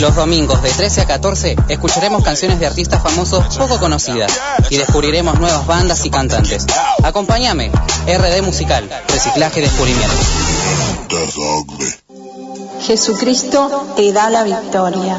Los 0.00 0.14
domingos 0.14 0.62
de 0.62 0.70
13 0.70 1.00
a 1.00 1.06
14 1.06 1.56
escucharemos 1.68 2.22
canciones 2.22 2.60
de 2.60 2.66
artistas 2.66 3.02
famosos 3.02 3.56
poco 3.56 3.80
conocidas 3.80 4.32
y 4.70 4.76
descubriremos 4.76 5.40
nuevas 5.40 5.66
bandas 5.66 6.06
y 6.06 6.10
cantantes. 6.10 6.66
Acompáñame, 7.02 7.70
RD 8.06 8.42
Musical, 8.42 8.88
Reciclaje 9.08 9.58
y 9.58 9.62
Descubrimiento. 9.64 10.14
Jesucristo 12.80 13.92
te 13.96 14.12
da 14.12 14.30
la 14.30 14.44
victoria. 14.44 15.18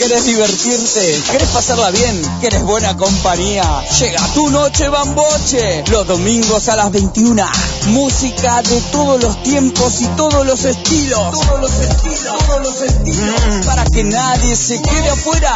¿Quieres 0.00 0.24
divertirte? 0.24 1.22
¿Quieres 1.28 1.48
pasarla 1.50 1.90
bien? 1.90 2.22
¿Quieres 2.40 2.62
buena 2.62 2.96
compañía? 2.96 3.62
Llega 4.00 4.26
tu 4.32 4.48
noche 4.48 4.88
bamboche. 4.88 5.84
Los 5.90 6.06
domingos 6.06 6.70
a 6.70 6.76
las 6.76 6.90
21. 6.90 7.44
Música 7.88 8.62
de 8.62 8.80
todos 8.92 9.22
los 9.22 9.42
tiempos 9.42 10.00
y 10.00 10.06
todos 10.16 10.46
los 10.46 10.64
estilos. 10.64 11.32
Todos 11.32 11.60
los 11.60 11.80
estilos. 11.80 12.38
Todos 12.46 12.62
los 12.62 12.80
estilos. 12.80 13.66
Para 13.66 13.84
que 13.84 14.04
nadie 14.04 14.56
se 14.56 14.80
quede 14.80 15.10
afuera. 15.10 15.54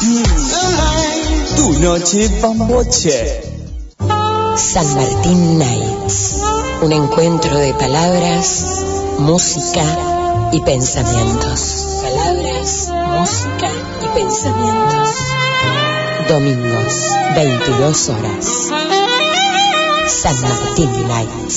Mm. 0.00 1.54
Tu 1.54 1.72
noche 1.78 2.40
bamboche. 2.42 3.42
San 4.56 4.92
Martín 4.96 5.58
Nights. 5.58 6.38
Un 6.82 6.90
encuentro 6.90 7.56
de 7.58 7.72
palabras, 7.74 8.64
música 9.18 9.84
y 10.50 10.60
pensamientos. 10.62 12.00
Palabras, 12.02 12.88
música 13.18 13.70
y 14.02 14.06
pensamientos. 14.18 15.08
Domingos, 16.28 16.94
22 17.34 18.08
horas. 18.08 18.70
San 20.06 20.40
Martín 20.42 20.90
Nights. 21.08 21.56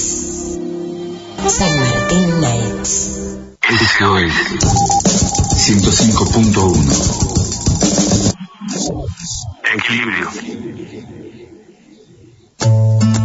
San 1.47 1.79
Martín 1.79 2.41
Nights. 2.41 3.09
SOS 3.69 4.33
105.1 5.55 7.27
Equilibrio. 9.75 11.26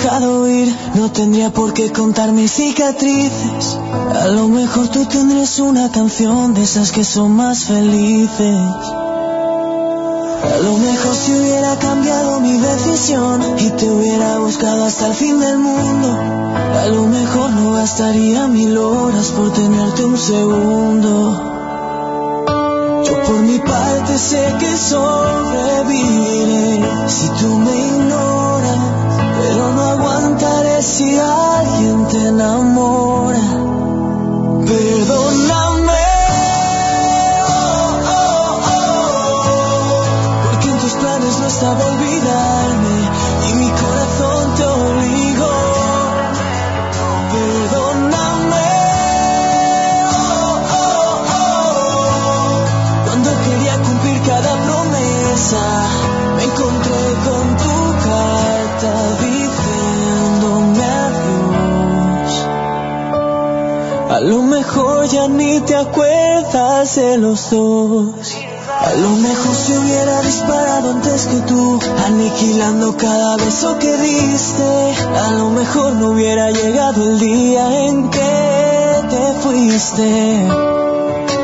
Dejado 0.00 0.48
ir, 0.48 0.74
no 0.94 1.12
tendría 1.12 1.52
por 1.52 1.74
qué 1.74 1.92
contar 1.92 2.32
mis 2.32 2.52
cicatrices. 2.52 3.76
A 4.18 4.28
lo 4.28 4.48
mejor 4.48 4.88
tú 4.88 5.04
tendrías 5.04 5.58
una 5.58 5.90
canción 5.90 6.54
de 6.54 6.62
esas 6.62 6.90
que 6.90 7.04
son 7.04 7.32
más 7.32 7.64
felices. 7.64 8.56
A 10.42 10.56
lo 10.62 10.78
mejor 10.78 11.14
si 11.14 11.32
hubiera 11.32 11.78
cambiado 11.78 12.40
mi 12.40 12.58
decisión 12.58 13.42
y 13.58 13.68
te 13.70 13.90
hubiera 13.90 14.38
buscado 14.38 14.84
hasta 14.84 15.08
el 15.08 15.14
fin 15.14 15.38
del 15.38 15.58
mundo. 15.58 16.18
A 16.82 16.86
lo 16.86 17.06
mejor 17.06 17.50
no 17.50 17.72
gastaría 17.72 18.48
mil 18.48 18.78
horas 18.78 19.26
por 19.28 19.52
tenerte 19.52 20.02
un 20.04 20.16
segundo. 20.16 21.44
Yo 23.04 23.22
por 23.24 23.40
mi 23.40 23.58
parte 23.58 24.16
sé 24.16 24.42
que 24.60 24.78
sobreviviré 24.78 26.80
si 27.06 27.28
tú 27.40 27.58
me 27.58 27.76
ignoras, 27.76 28.89
pero 29.40 29.72
no 29.72 29.82
aguantaré 29.82 30.82
si 30.82 31.18
alguien 31.18 32.06
te 32.08 32.28
enamora. 32.28 33.38
Perdóname. 34.66 35.39
A 64.20 64.22
lo 64.22 64.42
mejor 64.42 65.08
ya 65.08 65.28
ni 65.28 65.60
te 65.60 65.74
acuerdas 65.74 66.96
de 66.96 67.16
los 67.16 67.50
dos. 67.50 68.36
A 68.68 68.92
lo 68.96 69.08
mejor 69.16 69.56
se 69.56 69.78
hubiera 69.78 70.20
disparado 70.20 70.90
antes 70.90 71.24
que 71.24 71.38
tú, 71.48 71.80
aniquilando 72.04 72.98
cada 72.98 73.38
beso 73.38 73.78
que 73.78 73.96
diste. 73.96 74.94
A 75.26 75.30
lo 75.38 75.48
mejor 75.48 75.94
no 75.94 76.10
hubiera 76.10 76.50
llegado 76.50 77.02
el 77.02 77.18
día 77.18 77.86
en 77.86 78.10
que 78.10 79.00
te 79.08 79.32
fuiste. 79.40 80.46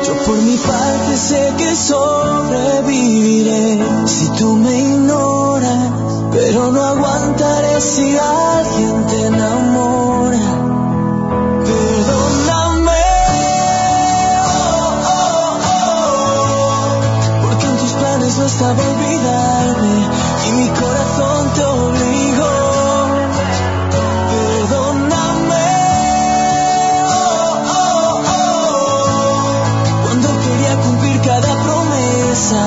Yo 0.05 0.13
por 0.27 0.37
mi 0.37 0.57
parte 0.57 1.17
sé 1.17 1.53
que 1.57 1.75
sobreviviré 1.75 3.79
si 4.05 4.27
tú 4.37 4.55
me 4.55 4.81
ignoras, 4.81 5.89
pero 6.31 6.71
no 6.71 6.83
aguantaré 6.83 7.81
si 7.81 8.15
alguien 8.19 9.03
te 9.07 9.25
enamora. 9.25 10.76
No 18.37 18.45
estaba 18.45 18.71
olvidarme 18.71 19.95
y 20.47 20.51
mi 20.51 20.67
corazón 20.69 21.49
te 21.55 21.63
obligó. 21.63 22.55
Perdóname. 24.31 25.69
oh, 27.07 27.55
oh, 27.77 28.21
oh, 28.37 29.41
cuando 30.03 30.27
quería 30.43 30.75
cumplir 30.83 31.21
cada 31.21 31.53
promesa, 31.63 32.63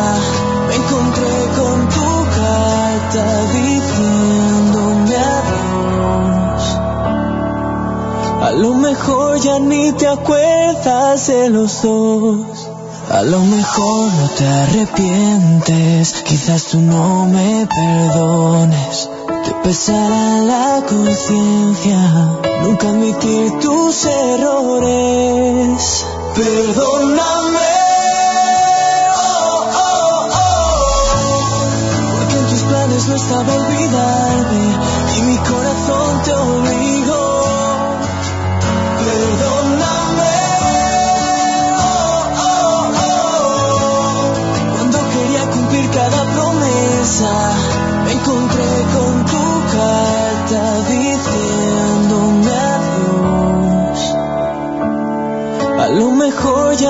me 0.69 0.75
encontré 0.75 1.35
con 1.59 1.89
tu 1.95 2.11
carta 2.41 3.25
diciéndome 3.53 5.17
adiós. 5.39 6.65
A 8.43 8.51
lo 8.53 8.75
mejor 8.75 9.39
ya 9.39 9.61
ni 9.61 9.93
te 9.93 10.09
acuerdas 10.09 11.29
de 11.29 11.51
los 11.51 11.83
dos. 11.83 12.60
A 13.11 13.23
lo 13.23 13.41
mejor 13.41 14.13
no 14.13 14.29
te 14.39 14.47
arrepientes, 14.47 16.23
quizás 16.23 16.67
tú 16.67 16.81
no 16.81 17.27
me 17.27 17.67
perdones. 17.67 19.11
Te 19.45 19.53
pesará 19.65 20.43
la 20.43 20.81
conciencia, 20.89 21.99
nunca 22.63 22.91
admitir 22.91 23.59
tus 23.59 24.07
errores. 24.07 26.07
Perdóname. 26.37 27.40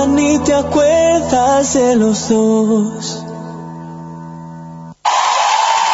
Ni 0.06 0.38
te 0.38 0.54
acuerdas 0.54 1.74
de 1.74 1.96
los 1.96 2.28
dos. 2.28 3.24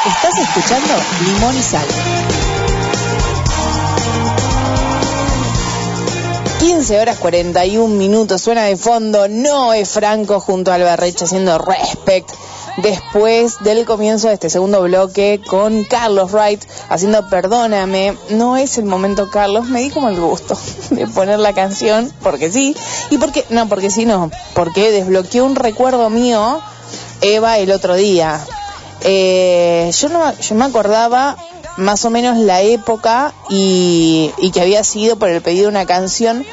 Estás 0.07 0.39
escuchando 0.39 0.95
Limón 1.25 1.57
y 1.57 1.63
Sal. 1.63 1.87
15 6.61 7.01
horas 7.01 7.19
41 7.19 7.95
minutos, 7.95 8.43
suena 8.43 8.65
de 8.65 8.77
fondo 8.77 9.29
Noé 9.29 9.85
Franco 9.85 10.41
junto 10.41 10.71
a 10.71 10.75
Albarreche 10.75 11.25
haciendo 11.25 11.59
Respect. 11.59 12.31
Después 12.77 13.57
del 13.61 13.87
comienzo 13.87 14.29
de 14.29 14.35
este 14.35 14.51
segundo 14.51 14.83
bloque 14.83 15.41
con 15.49 15.85
Carlos 15.85 16.33
Wright 16.33 16.63
haciendo 16.91 17.27
Perdóname. 17.29 18.17
No 18.31 18.59
es 18.59 18.77
el 18.77 18.85
momento, 18.85 19.31
Carlos. 19.31 19.67
Me 19.67 19.81
di 19.81 19.91
como 19.91 20.11
el 20.11 20.21
gusto 20.21 20.59
de 20.91 21.07
poner 21.07 21.39
la 21.39 21.55
canción 21.55 22.13
porque 22.23 22.53
sí. 22.53 22.77
Y 23.11 23.17
porque, 23.17 23.47
no, 23.49 23.67
porque 23.69 23.91
sí, 23.91 24.05
no. 24.05 24.31
Porque 24.55 24.91
desbloqueó 24.91 25.47
un 25.47 25.57
recuerdo 25.57 26.11
mío, 26.11 26.61
Eva, 27.23 27.57
el 27.59 27.71
otro 27.71 27.95
día. 27.95 28.41
Eh, 29.01 29.91
yo, 29.99 30.09
no, 30.11 30.39
yo 30.39 30.55
me 30.55 30.67
acordaba 30.67 31.37
más 31.79 32.05
o 32.05 32.11
menos 32.11 32.37
la 32.37 32.61
época 32.61 33.33
y, 33.49 34.33
y 34.39 34.51
que 34.51 34.61
había 34.61 34.85
sido 34.85 35.17
por 35.17 35.31
el 35.31 35.41
pedido 35.41 35.65
de 35.65 35.69
una 35.69 35.87
canción, 35.87 36.45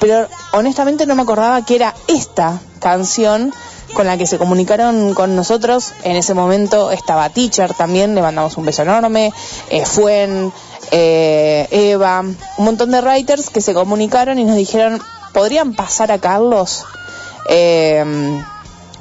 pero 0.00 0.28
honestamente 0.52 1.06
no 1.06 1.14
me 1.14 1.22
acordaba 1.22 1.64
que 1.64 1.76
era 1.76 1.94
esta 2.08 2.60
canción 2.80 3.52
con 3.98 4.06
la 4.06 4.16
que 4.16 4.28
se 4.28 4.38
comunicaron 4.38 5.12
con 5.12 5.34
nosotros. 5.34 5.92
En 6.04 6.14
ese 6.14 6.32
momento 6.32 6.92
estaba 6.92 7.30
Teacher 7.30 7.74
también, 7.74 8.14
le 8.14 8.22
mandamos 8.22 8.56
un 8.56 8.64
beso 8.64 8.82
enorme, 8.82 9.32
eh, 9.70 9.84
Fuen, 9.84 10.52
eh, 10.92 11.66
Eva, 11.72 12.20
un 12.20 12.64
montón 12.64 12.92
de 12.92 13.00
writers 13.00 13.50
que 13.50 13.60
se 13.60 13.74
comunicaron 13.74 14.38
y 14.38 14.44
nos 14.44 14.54
dijeron, 14.54 15.02
¿podrían 15.32 15.74
pasar 15.74 16.12
a 16.12 16.20
Carlos? 16.20 16.84
Eh, 17.50 18.40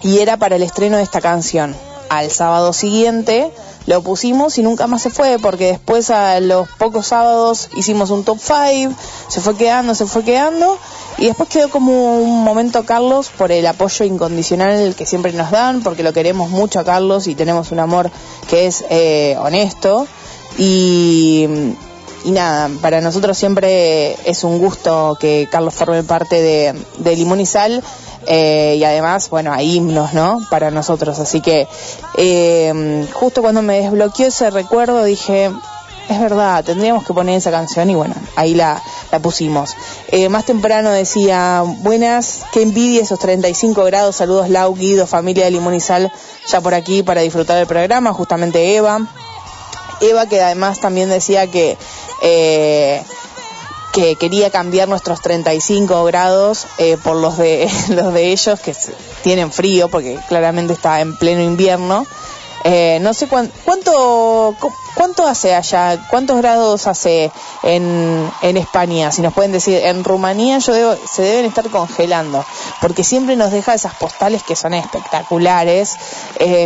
y 0.02 0.18
era 0.18 0.38
para 0.38 0.56
el 0.56 0.64
estreno 0.64 0.98
de 0.98 1.04
esta 1.04 1.22
canción. 1.22 1.76
Al 2.10 2.32
sábado 2.32 2.74
siguiente 2.74 3.52
lo 3.88 4.02
pusimos 4.04 4.58
y 4.58 4.64
nunca 4.64 4.86
más 4.86 5.02
se 5.02 5.10
fue 5.10 5.40
porque 5.40 5.68
después 5.68 6.12
a 6.12 6.40
los 6.40 6.68
pocos 6.78 7.08
sábados 7.08 7.70
hicimos 7.76 8.12
un 8.12 8.24
top 8.24 8.38
5, 8.40 8.94
se 9.28 9.42
fue 9.42 9.56
quedando, 9.56 9.96
se 9.96 10.06
fue 10.06 10.24
quedando 10.24 10.78
y 11.18 11.26
después 11.26 11.50
quedó 11.50 11.70
como 11.70 12.20
un 12.20 12.44
momento 12.44 12.86
Carlos 12.86 13.30
por 13.36 13.52
el 13.52 13.66
apoyo 13.66 14.06
incondicional 14.06 14.94
que 14.94 15.06
siempre 15.06 15.32
nos 15.34 15.52
dan, 15.52 15.82
porque 15.82 16.04
lo 16.04 16.14
queremos 16.14 16.52
mucho 16.52 16.80
a 16.80 16.84
Carlos 16.84 17.28
y 17.28 17.36
tenemos 17.36 17.72
un 17.72 17.80
amor 17.80 18.12
que 18.50 18.68
es 18.68 18.84
eh, 18.90 19.38
honesto 19.40 20.06
y, 20.58 21.48
y 22.28 22.32
nada, 22.32 22.70
para 22.82 23.00
nosotros 23.00 23.38
siempre 23.38 24.18
es 24.30 24.44
un 24.44 24.60
gusto 24.60 25.18
que 25.18 25.48
Carlos 25.50 25.74
forme 25.74 26.04
parte 26.04 26.42
de, 26.42 26.76
de 26.98 27.16
Limón 27.16 27.40
y 27.40 27.46
Sal 27.46 27.82
eh, 28.26 28.76
y 28.78 28.84
además, 28.84 29.30
bueno, 29.30 29.54
hay 29.54 29.78
himnos, 29.78 30.14
¿no? 30.14 30.42
Para 30.50 30.70
nosotros. 30.70 31.20
Así 31.20 31.40
que 31.40 31.70
eh, 32.18 33.08
justo 33.14 33.42
cuando 33.42 33.62
me 33.62 33.80
desbloqueó 33.80 34.28
ese 34.28 34.50
recuerdo 34.50 35.06
dije, 35.06 35.50
es 36.10 36.20
verdad, 36.20 36.66
tendríamos 36.66 37.06
que 37.06 37.14
poner 37.14 37.38
esa 37.38 37.50
canción 37.50 37.90
y 37.90 37.96
bueno, 37.96 38.16
ahí 38.36 38.56
la, 38.56 38.82
la 39.10 39.20
pusimos. 39.20 39.76
Eh, 40.10 40.28
más 40.28 40.44
temprano 40.44 40.90
decía, 40.92 41.64
buenas, 41.80 42.42
qué 42.52 42.62
envidia 42.62 43.04
esos 43.04 43.20
35 43.20 43.86
grados, 43.86 44.18
saludos 44.18 44.50
Lau, 44.50 44.76
Guido, 44.76 45.08
familia 45.08 45.46
de 45.46 45.52
Limón 45.52 45.76
y 45.76 45.80
Sal, 45.80 46.12
ya 46.46 46.60
por 46.60 46.74
aquí 46.74 47.04
para 47.04 47.22
disfrutar 47.22 47.56
del 47.56 47.68
programa, 47.68 48.12
justamente 48.12 48.76
Eva. 48.76 49.08
Eva 50.02 50.26
que 50.28 50.42
además 50.42 50.82
también 50.82 51.08
decía 51.08 51.50
que... 51.50 51.78
Eh, 52.22 53.02
que 53.94 54.16
quería 54.16 54.52
cambiar 54.52 54.88
nuestros 54.88 55.22
35 55.22 56.04
grados 56.04 56.68
eh, 56.78 56.98
por 57.04 57.16
los 57.16 57.38
de 57.38 57.68
los 57.90 58.14
de 58.14 58.32
ellos 58.32 58.60
que 58.60 58.76
tienen 59.24 59.52
frío 59.52 59.90
porque 59.90 60.20
claramente 60.28 60.74
está 60.74 61.02
en 61.02 61.16
pleno 61.16 61.42
invierno. 61.42 62.06
Eh, 62.64 63.00
no 63.02 63.14
sé 63.14 63.28
cuán- 63.28 63.52
cuánto 63.66 64.56
cu- 64.60 64.74
cuánto 64.98 65.26
hace 65.28 65.54
allá, 65.56 65.98
cuántos 66.10 66.38
grados 66.38 66.88
hace 66.88 67.32
en, 67.64 68.30
España, 68.58 69.12
si 69.12 69.22
nos 69.22 69.34
pueden 69.34 69.52
decir. 69.52 69.78
En 69.84 70.04
Rumanía 70.04 70.58
yo 70.58 70.74
debo- 70.74 70.98
se 71.10 71.22
deben 71.22 71.46
estar 71.46 71.70
congelando 71.70 72.44
porque 72.82 73.04
siempre 73.04 73.36
nos 73.36 73.52
deja 73.52 73.74
esas 73.76 73.94
postales 73.96 74.42
que 74.44 74.56
son 74.56 74.74
espectaculares. 74.74 75.96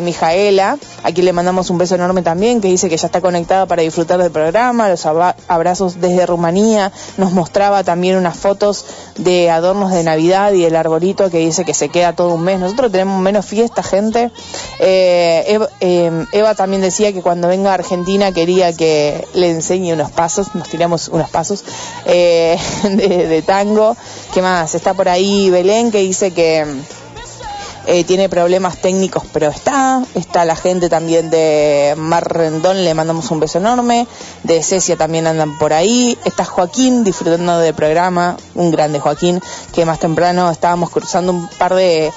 Mijaela, 0.02 0.78
aquí 1.04 1.22
le 1.22 1.34
mandamos 1.34 1.70
un 1.70 1.78
beso 1.78 1.96
enorme 1.96 2.22
también, 2.22 2.62
que 2.62 2.68
dice 2.70 2.90
que 2.90 2.98
ya 2.98 3.08
está 3.08 3.22
conectada 3.22 3.66
para 3.66 3.82
disfrutar 3.82 4.20
del 4.22 4.32
programa, 4.32 4.90
los 4.90 5.06
abra- 5.06 5.36
abrazos 5.48 6.00
desde 6.00 6.26
Rumanía, 6.26 6.92
nos 7.18 7.32
mostraba 7.34 7.84
también 7.84 8.16
unas 8.18 8.38
fotos 8.38 8.86
de 9.18 9.50
adornos 9.50 9.92
de 9.92 10.04
Navidad 10.04 10.54
y 10.54 10.66
el 10.66 10.76
arbolito 10.76 11.30
que 11.30 11.40
dice 11.40 11.66
que 11.66 11.74
se 11.74 11.90
queda 11.90 12.14
todo 12.14 12.30
un 12.36 12.42
mes. 12.44 12.60
Nosotros 12.60 12.92
tenemos 12.92 13.20
menos 13.22 13.46
fiesta, 13.46 13.84
gente. 13.84 14.32
Eh, 14.80 15.44
Eva, 15.48 15.68
eh, 15.80 16.26
Eva 16.32 16.56
también 16.56 16.82
decía 16.82 17.12
que 17.14 17.22
cuando 17.22 17.48
venga 17.48 17.72
a 17.72 17.76
Argentina 17.76 18.20
quería 18.32 18.74
que 18.74 19.28
le 19.34 19.49
enseñe 19.49 19.93
unos 19.93 20.11
pasos, 20.11 20.53
nos 20.53 20.69
tiramos 20.69 21.07
unos 21.07 21.30
pasos 21.30 21.63
eh, 22.05 22.57
de, 22.84 23.41
tango. 23.41 23.97
¿Qué 24.34 24.41
más? 24.41 24.76
Está 24.76 24.93
por 24.93 25.09
ahí 25.09 25.49
Belén 25.49 25.91
que 25.91 25.99
dice 25.99 26.32
que 26.32 26.65
eh, 27.88 28.03
tiene 28.03 28.30
problemas 28.30 28.78
técnicos, 28.78 29.24
pero 29.34 29.49
está. 29.49 30.03
Está 30.13 30.45
la 30.45 30.55
gente 30.55 30.89
también 30.89 31.32
de 31.32 31.95
Mar 31.97 32.32
Rendón, 32.32 32.84
le 32.84 32.93
mandamos 32.93 33.32
un 33.32 33.39
beso 33.39 33.57
enorme. 33.57 34.07
De 34.43 34.61
Cecia 34.61 34.95
también 34.95 35.26
andan 35.26 35.57
por 35.57 35.74
ahí. 35.74 36.17
Está 36.24 36.45
Joaquín 36.45 37.03
disfrutando 37.03 37.57
del 37.57 37.74
programa, 37.74 38.38
un 38.53 38.69
grande 38.69 38.99
Joaquín, 38.99 39.41
que 39.74 39.86
más 39.86 39.99
temprano 39.99 40.51
estábamos 40.51 40.91
cruzando 40.91 41.32
un 41.32 41.47
par 41.47 41.74
de, 41.74 42.13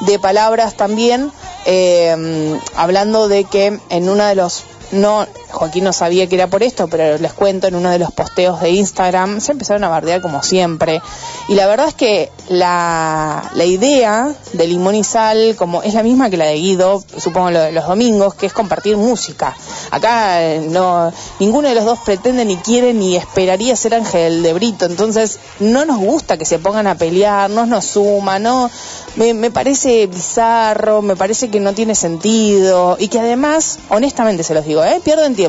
de 0.00 0.18
palabras 0.18 0.74
también, 0.74 1.30
eh, 1.66 2.58
hablando 2.74 3.28
de 3.28 3.44
que 3.44 3.78
en 3.90 4.08
uno 4.08 4.24
de 4.24 4.34
los 4.34 4.64
no, 4.92 5.26
Joaquín 5.52 5.84
no 5.84 5.92
sabía 5.92 6.26
que 6.26 6.34
era 6.34 6.48
por 6.48 6.62
esto, 6.62 6.88
pero 6.88 7.18
les 7.18 7.32
cuento, 7.32 7.66
en 7.66 7.74
uno 7.74 7.90
de 7.90 7.98
los 7.98 8.12
posteos 8.12 8.60
de 8.60 8.70
Instagram 8.70 9.40
se 9.40 9.52
empezaron 9.52 9.84
a 9.84 9.88
bardear 9.88 10.20
como 10.20 10.42
siempre. 10.42 11.00
Y 11.48 11.54
la 11.54 11.66
verdad 11.66 11.88
es 11.88 11.94
que 11.94 12.30
la, 12.48 13.50
idea 13.64 14.34
de 14.52 14.66
Limón 14.66 14.94
y 14.94 15.04
Sal, 15.04 15.54
como 15.56 15.82
es 15.82 15.94
la 15.94 16.02
misma 16.02 16.30
que 16.30 16.36
la 16.36 16.46
de 16.46 16.54
Guido, 16.54 17.02
supongo 17.16 17.50
lo 17.50 17.60
de 17.60 17.72
los 17.72 17.86
domingos, 17.86 18.34
que 18.34 18.46
es 18.46 18.52
compartir 18.52 18.96
música. 18.96 19.54
Acá 19.90 20.42
eh, 20.42 20.66
no, 20.68 21.12
ninguno 21.38 21.68
de 21.68 21.74
los 21.74 21.84
dos 21.84 21.98
pretende 22.00 22.44
ni 22.44 22.56
quiere 22.56 22.92
ni 22.92 23.16
esperaría 23.16 23.76
ser 23.76 23.94
Ángel 23.94 24.42
de 24.42 24.52
Brito, 24.52 24.86
entonces 24.86 25.38
no 25.60 25.84
nos 25.84 25.98
gusta 25.98 26.36
que 26.36 26.44
se 26.44 26.58
pongan 26.58 26.86
a 26.86 26.96
pelear, 26.96 27.50
no 27.50 27.66
nos 27.66 27.84
suma, 27.84 28.38
no, 28.38 28.70
me, 29.16 29.34
me 29.34 29.50
parece 29.50 30.06
bizarro, 30.06 31.02
me 31.02 31.16
parece 31.16 31.50
que 31.50 31.60
no 31.60 31.72
tiene 31.72 31.94
sentido 31.94 32.96
y 32.98 33.08
que 33.08 33.20
además, 33.20 33.78
honestamente 33.88 34.42
se 34.42 34.54
los 34.54 34.64
digo, 34.64 34.84
¿eh? 34.84 35.00
pierden 35.04 35.34
tiempo. 35.34 35.41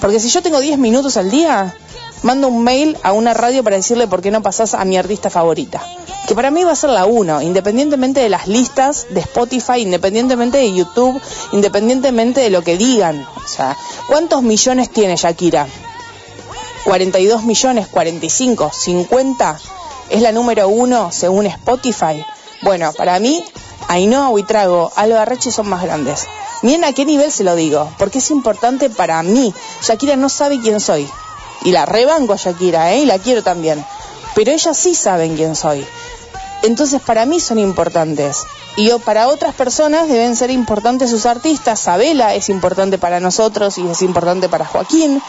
Porque 0.00 0.20
si 0.20 0.28
yo 0.28 0.42
tengo 0.42 0.60
10 0.60 0.78
minutos 0.78 1.16
al 1.16 1.30
día, 1.30 1.74
mando 2.22 2.48
un 2.48 2.64
mail 2.64 2.96
a 3.02 3.12
una 3.12 3.34
radio 3.34 3.62
para 3.62 3.76
decirle 3.76 4.06
por 4.06 4.22
qué 4.22 4.30
no 4.30 4.42
pasás 4.42 4.74
a 4.74 4.84
mi 4.84 4.96
artista 4.96 5.30
favorita. 5.30 5.82
Que 6.26 6.34
para 6.34 6.50
mí 6.50 6.64
va 6.64 6.72
a 6.72 6.76
ser 6.76 6.90
la 6.90 7.06
uno, 7.06 7.40
independientemente 7.40 8.20
de 8.20 8.28
las 8.28 8.48
listas 8.48 9.06
de 9.10 9.20
Spotify, 9.20 9.80
independientemente 9.80 10.58
de 10.58 10.74
YouTube, 10.74 11.20
independientemente 11.52 12.40
de 12.40 12.50
lo 12.50 12.62
que 12.62 12.76
digan. 12.76 13.26
O 13.36 13.48
sea, 13.48 13.76
¿cuántos 14.08 14.42
millones 14.42 14.90
tiene 14.90 15.16
Shakira? 15.16 15.66
42 16.84 17.44
millones, 17.44 17.86
45, 17.88 18.70
50. 18.72 19.60
Es 20.10 20.22
la 20.22 20.32
número 20.32 20.68
uno 20.68 21.12
según 21.12 21.46
Spotify. 21.46 22.24
Bueno, 22.62 22.92
para 22.92 23.18
mí, 23.20 23.44
Ainhoa 23.88 24.28
Huitrago, 24.30 24.92
Alba 24.96 25.24
Reche 25.24 25.50
son 25.50 25.68
más 25.68 25.82
grandes. 25.82 26.26
Miren 26.62 26.84
a 26.84 26.92
qué 26.92 27.04
nivel 27.04 27.30
se 27.30 27.44
lo 27.44 27.54
digo, 27.54 27.90
porque 27.98 28.18
es 28.18 28.30
importante 28.30 28.90
para 28.90 29.22
mí. 29.22 29.54
Shakira 29.82 30.16
no 30.16 30.28
sabe 30.28 30.60
quién 30.60 30.80
soy. 30.80 31.08
Y 31.62 31.72
la 31.72 31.86
rebanco 31.86 32.32
a 32.32 32.36
Shakira, 32.36 32.92
¿eh? 32.92 33.00
Y 33.00 33.06
la 33.06 33.18
quiero 33.18 33.42
también. 33.42 33.84
Pero 34.34 34.52
ellas 34.52 34.76
sí 34.76 34.94
saben 34.94 35.36
quién 35.36 35.56
soy. 35.56 35.86
Entonces 36.62 37.00
para 37.00 37.26
mí 37.26 37.40
son 37.40 37.58
importantes. 37.58 38.44
Y 38.76 38.88
yo, 38.88 38.98
para 38.98 39.28
otras 39.28 39.54
personas 39.54 40.08
deben 40.08 40.36
ser 40.36 40.50
importantes 40.50 41.10
sus 41.10 41.26
artistas. 41.26 41.80
Sabela 41.80 42.34
es 42.34 42.48
importante 42.48 42.98
para 42.98 43.20
nosotros 43.20 43.78
y 43.78 43.88
es 43.88 44.02
importante 44.02 44.48
para 44.48 44.64
Joaquín. 44.64 45.20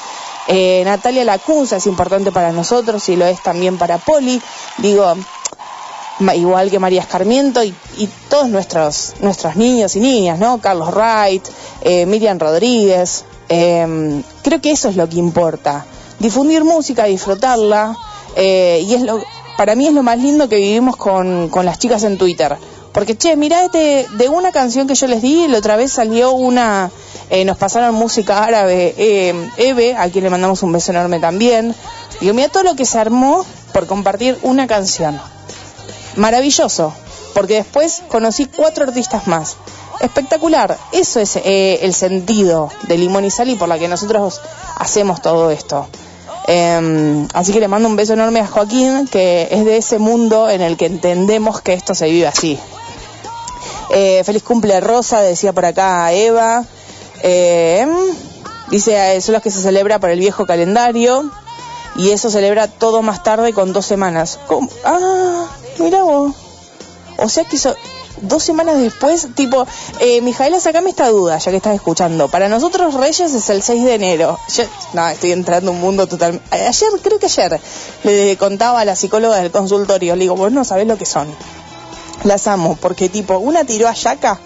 Eh, 0.47 0.81
Natalia 0.85 1.23
Lacunza 1.23 1.77
es 1.77 1.85
importante 1.85 2.31
para 2.31 2.51
nosotros 2.51 3.07
y 3.09 3.15
lo 3.15 3.25
es 3.25 3.41
también 3.41 3.77
para 3.77 3.97
Poli. 3.97 4.41
Digo, 4.77 5.15
igual 6.35 6.69
que 6.69 6.79
María 6.79 7.01
Escarmiento 7.01 7.63
y, 7.63 7.73
y 7.97 8.09
todos 8.29 8.49
nuestros, 8.49 9.13
nuestros 9.21 9.55
niños 9.55 9.95
y 9.95 9.99
niñas, 9.99 10.39
¿no? 10.39 10.59
Carlos 10.59 10.93
Wright, 10.93 11.45
eh, 11.81 12.05
Miriam 12.05 12.39
Rodríguez. 12.39 13.23
Eh, 13.47 14.21
creo 14.43 14.61
que 14.61 14.71
eso 14.71 14.89
es 14.89 14.95
lo 14.95 15.07
que 15.09 15.17
importa. 15.17 15.85
Difundir 16.19 16.63
música, 16.63 17.05
disfrutarla. 17.05 17.95
eh, 18.35 18.83
y 18.85 18.93
es 18.93 19.01
lo, 19.01 19.21
para 19.57 19.75
mí 19.75 19.87
es 19.87 19.93
lo 19.93 20.03
más 20.03 20.17
lindo 20.19 20.47
que 20.47 20.55
vivimos 20.57 20.95
con, 20.97 21.49
con 21.49 21.65
las 21.65 21.79
chicas 21.79 22.03
en 22.03 22.17
Twitter. 22.17 22.55
Porque, 22.91 23.15
che, 23.15 23.35
mirá, 23.35 23.67
de, 23.69 24.05
de 24.17 24.29
una 24.29 24.51
canción 24.51 24.87
que 24.87 24.95
yo 24.95 25.07
les 25.07 25.21
di, 25.21 25.47
la 25.47 25.59
otra 25.59 25.75
vez 25.77 25.91
salió 25.91 26.31
una, 26.31 26.89
eh, 27.29 27.45
nos 27.45 27.57
pasaron 27.57 27.93
música 27.95 28.43
árabe, 28.43 28.95
eh, 28.97 29.49
Eve, 29.57 29.95
a 29.95 30.09
quien 30.09 30.23
le 30.23 30.29
mandamos 30.29 30.63
un 30.63 30.71
beso 30.71 30.91
enorme 30.91 31.19
también. 31.19 31.75
Digo, 32.19 32.33
mira 32.33 32.49
todo 32.49 32.63
lo 32.63 32.75
que 32.75 32.85
se 32.85 32.97
armó 32.97 33.45
por 33.73 33.85
compartir 33.85 34.37
una 34.41 34.65
canción. 34.67 35.21
Maravilloso, 36.19 36.93
porque 37.33 37.55
después 37.55 38.03
conocí 38.09 38.45
cuatro 38.45 38.83
artistas 38.83 39.25
más. 39.25 39.55
Espectacular, 40.01 40.77
eso 40.91 41.21
es 41.21 41.37
eh, 41.37 41.79
el 41.81 41.93
sentido 41.93 42.69
de 42.87 42.97
Limón 42.97 43.23
y 43.23 43.31
Sal 43.31 43.49
y 43.49 43.55
por 43.55 43.69
la 43.69 43.79
que 43.79 43.87
nosotros 43.87 44.41
hacemos 44.75 45.21
todo 45.21 45.49
esto. 45.49 45.87
Eh, 46.47 47.25
así 47.33 47.53
que 47.53 47.61
le 47.61 47.69
mando 47.69 47.87
un 47.87 47.95
beso 47.95 48.13
enorme 48.13 48.41
a 48.41 48.47
Joaquín, 48.47 49.07
que 49.07 49.47
es 49.49 49.63
de 49.63 49.77
ese 49.77 49.97
mundo 49.97 50.49
en 50.49 50.59
el 50.59 50.75
que 50.75 50.87
entendemos 50.87 51.61
que 51.61 51.73
esto 51.73 51.95
se 51.95 52.09
vive 52.09 52.27
así. 52.27 52.59
Eh, 53.91 54.21
feliz 54.25 54.43
cumple 54.43 54.81
Rosa, 54.81 55.21
decía 55.21 55.53
por 55.53 55.65
acá 55.65 56.11
Eva. 56.11 56.65
Eh, 57.23 57.87
dice, 58.69 59.15
eh, 59.15 59.21
son 59.21 59.33
los 59.33 59.41
que 59.41 59.51
se 59.51 59.61
celebra 59.61 59.99
por 59.99 60.09
el 60.09 60.19
viejo 60.19 60.45
calendario. 60.45 61.31
Y 61.95 62.11
eso 62.11 62.29
celebra 62.29 62.67
todo 62.67 63.01
más 63.01 63.23
tarde 63.23 63.53
con 63.53 63.73
dos 63.73 63.85
semanas. 63.85 64.39
Ah, 64.85 65.47
mira 65.79 66.03
vos. 66.03 66.33
O 67.17 67.27
sea 67.27 67.43
que 67.43 67.57
eso, 67.57 67.75
dos 68.21 68.43
semanas 68.43 68.79
después, 68.79 69.27
tipo, 69.35 69.65
eh, 69.99 70.21
Mijaela, 70.21 70.59
sacame 70.59 70.91
esta 70.91 71.09
duda, 71.09 71.37
ya 71.37 71.51
que 71.51 71.57
estás 71.57 71.75
escuchando. 71.75 72.27
Para 72.27 72.49
nosotros 72.49 72.93
Reyes 72.93 73.33
es 73.33 73.49
el 73.49 73.61
6 73.61 73.83
de 73.83 73.95
enero. 73.95 74.39
Yo, 74.55 74.63
no, 74.93 75.07
estoy 75.07 75.31
entrando 75.31 75.71
en 75.71 75.77
un 75.77 75.81
mundo 75.81 76.07
total. 76.07 76.41
Ayer, 76.51 76.89
creo 77.01 77.19
que 77.19 77.25
ayer, 77.25 77.59
le 78.03 78.37
contaba 78.37 78.81
a 78.81 78.85
la 78.85 78.95
psicóloga 78.95 79.37
del 79.37 79.51
consultorio, 79.51 80.15
le 80.15 80.21
digo, 80.21 80.35
vos 80.35 80.51
no 80.51 80.63
sabés 80.63 80.87
lo 80.87 80.97
que 80.97 81.05
son. 81.05 81.27
Las 82.23 82.47
amo, 82.47 82.77
porque 82.79 83.09
tipo, 83.09 83.37
una 83.37 83.63
tiró 83.63 83.87
a 83.87 83.93
Yaca 83.93 84.39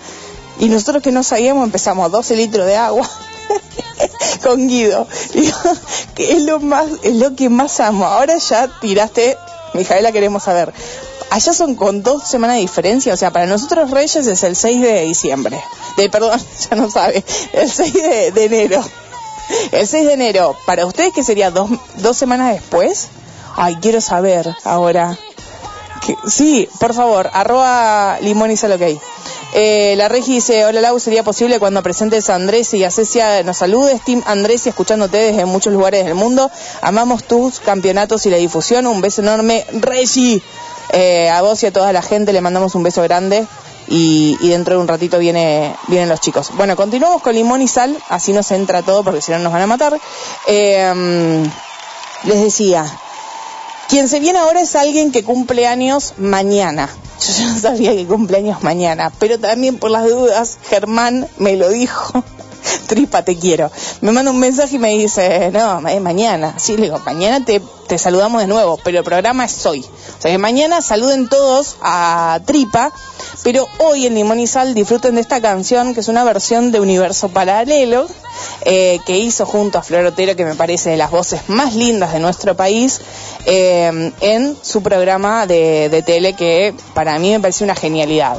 y 0.59 0.69
nosotros 0.69 1.01
que 1.01 1.11
no 1.11 1.23
sabíamos 1.23 1.63
empezamos 1.63 2.11
12 2.11 2.35
litros 2.35 2.67
de 2.67 2.75
agua 2.75 3.09
con 4.43 4.67
Guido. 4.67 5.07
Digo, 5.33 5.57
que 6.15 6.33
es 6.33 6.43
lo 6.43 6.59
más, 6.59 6.87
es 7.03 7.15
lo 7.15 7.35
que 7.35 7.49
más 7.49 7.79
amo. 7.79 8.05
Ahora 8.05 8.37
ya 8.37 8.67
tiraste, 8.79 9.37
Mijaela, 9.73 10.11
queremos 10.11 10.43
saber. 10.43 10.73
Allá 11.33 11.51
son 11.51 11.73
con 11.73 12.03
dos 12.03 12.27
semanas 12.27 12.57
de 12.57 12.61
diferencia, 12.61 13.11
o 13.11 13.17
sea, 13.17 13.31
para 13.31 13.47
nosotros 13.47 13.89
Reyes 13.89 14.27
es 14.27 14.43
el 14.43 14.55
6 14.55 14.81
de 14.81 15.01
diciembre. 15.01 15.59
De, 15.97 16.07
perdón, 16.07 16.39
ya 16.69 16.75
no 16.75 16.91
sabe, 16.91 17.23
el 17.53 17.71
6 17.71 17.91
de, 18.35 18.45
enero. 18.45 18.83
El 19.71 19.87
6 19.87 20.05
de 20.05 20.13
enero, 20.13 20.55
para 20.67 20.85
ustedes 20.85 21.11
que 21.11 21.23
sería 21.23 21.49
dos, 21.49 21.71
dos 21.97 22.15
semanas 22.17 22.53
después. 22.53 23.07
Ay, 23.55 23.77
quiero 23.81 23.99
saber 23.99 24.55
ahora. 24.63 25.17
Que- 26.05 26.15
sí, 26.29 26.69
por 26.79 26.93
favor, 26.93 27.31
arroba 27.33 28.19
limón 28.21 28.51
y 28.51 28.57
sal 28.57 28.73
ok. 28.73 29.01
Eh, 29.55 29.95
la 29.97 30.09
Regi 30.09 30.35
dice, 30.35 30.65
hola 30.65 30.81
Lau, 30.81 30.99
¿sería 30.99 31.23
posible 31.23 31.57
cuando 31.57 31.81
presentes 31.81 32.29
a 32.29 32.35
Andrés 32.35 32.71
y 32.75 32.83
a 32.83 32.91
Cecia 32.91 33.41
nos 33.41 33.57
saludes? 33.57 34.01
Team 34.05 34.21
Andrés 34.27 34.67
y 34.67 34.69
escuchándote 34.69 35.17
desde 35.17 35.45
muchos 35.45 35.73
lugares 35.73 36.05
del 36.05 36.13
mundo. 36.13 36.51
Amamos 36.81 37.23
tus 37.23 37.59
campeonatos 37.59 38.25
y 38.27 38.29
la 38.29 38.37
difusión. 38.37 38.85
Un 38.85 39.01
beso 39.01 39.21
enorme, 39.21 39.65
Regi. 39.73 40.43
Eh, 40.93 41.29
a 41.29 41.41
vos 41.41 41.61
y 41.63 41.65
a 41.65 41.73
toda 41.73 41.91
la 41.91 42.01
gente 42.01 42.31
le 42.33 42.41
mandamos 42.41 42.75
un 42.75 42.83
beso 42.83 43.01
grande. 43.01 43.45
Y, 43.89 44.37
y 44.39 44.47
dentro 44.47 44.75
de 44.75 44.81
un 44.81 44.87
ratito 44.87 45.19
viene, 45.19 45.75
vienen 45.87 46.07
los 46.07 46.21
chicos. 46.21 46.51
Bueno, 46.55 46.77
continuamos 46.77 47.21
con 47.21 47.35
limón 47.35 47.61
y 47.61 47.67
sal, 47.67 47.97
así 48.07 48.31
nos 48.31 48.49
entra 48.51 48.81
todo 48.81 49.03
porque 49.03 49.21
si 49.21 49.31
no 49.33 49.39
nos 49.39 49.51
van 49.51 49.63
a 49.63 49.67
matar. 49.67 49.99
Eh, 50.47 50.93
mm, 50.95 52.27
les 52.27 52.41
decía, 52.41 52.85
quien 53.89 54.07
se 54.07 54.19
viene 54.19 54.39
ahora 54.39 54.61
es 54.61 54.75
alguien 54.75 55.11
que 55.11 55.23
cumple 55.23 55.67
años 55.67 56.13
mañana. 56.17 56.89
Yo 57.37 57.45
no 57.47 57.59
sabía 57.59 57.91
que 57.93 58.05
cumple 58.05 58.37
años 58.37 58.63
mañana, 58.63 59.11
pero 59.19 59.37
también 59.39 59.77
por 59.77 59.91
las 59.91 60.07
dudas, 60.07 60.57
Germán 60.69 61.27
me 61.37 61.55
lo 61.57 61.69
dijo. 61.69 62.23
Tripa, 62.87 63.23
te 63.23 63.37
quiero. 63.37 63.71
Me 64.01 64.11
manda 64.11 64.31
un 64.31 64.39
mensaje 64.39 64.75
y 64.75 64.79
me 64.79 64.89
dice, 64.97 65.51
no, 65.51 65.81
mañana. 65.81 66.55
Sí, 66.57 66.75
le 66.77 66.83
digo, 66.83 66.99
mañana 66.99 67.43
te, 67.45 67.61
saludamos 67.97 68.41
de 68.41 68.47
nuevo, 68.47 68.79
pero 68.83 68.99
el 68.99 69.03
programa 69.03 69.45
es 69.45 69.65
hoy. 69.65 69.81
O 69.81 70.21
sea 70.21 70.31
que 70.31 70.37
mañana 70.37 70.81
saluden 70.81 71.29
todos 71.29 71.75
a 71.81 72.39
Tripa, 72.45 72.91
pero 73.43 73.67
hoy 73.77 74.07
en 74.07 74.15
Limón 74.15 74.39
y 74.39 74.47
Sal 74.47 74.73
disfruten 74.73 75.15
de 75.15 75.21
esta 75.21 75.41
canción 75.41 75.93
que 75.93 75.99
es 75.99 76.07
una 76.07 76.23
versión 76.23 76.71
de 76.71 76.79
Universo 76.79 77.29
Paralelo 77.29 78.07
eh, 78.65 78.99
que 79.05 79.17
hizo 79.19 79.45
junto 79.45 79.77
a 79.77 79.83
Flor 79.83 80.05
Otero, 80.05 80.35
que 80.35 80.45
me 80.45 80.55
parece 80.55 80.89
de 80.89 80.97
las 80.97 81.11
voces 81.11 81.41
más 81.49 81.75
lindas 81.75 82.13
de 82.13 82.19
nuestro 82.19 82.55
país, 82.55 82.99
eh, 83.45 84.11
en 84.21 84.57
su 84.59 84.81
programa 84.81 85.45
de, 85.45 85.89
de 85.89 86.01
tele 86.01 86.33
que 86.33 86.73
para 86.95 87.19
mí 87.19 87.31
me 87.31 87.39
parece 87.39 87.63
una 87.63 87.75
genialidad. 87.75 88.37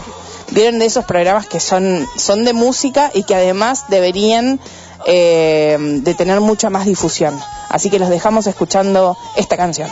Vieron 0.51 0.79
de 0.79 0.87
esos 0.87 1.05
programas 1.05 1.47
que 1.47 1.59
son, 1.61 2.07
son 2.17 2.45
de 2.45 2.53
música 2.53 3.11
y 3.13 3.25
que 3.25 3.35
además 3.35 3.85
deberían 3.89 4.61
eh, 5.07 5.77
de 5.79 6.15
tener 6.15 6.41
mucha 6.41 6.71
más 6.71 6.87
difusión. 6.87 7.39
Así 7.69 7.91
que 7.91 7.99
los 7.99 8.09
dejamos 8.09 8.47
escuchando 8.47 9.17
esta 9.37 9.57
canción. 9.57 9.91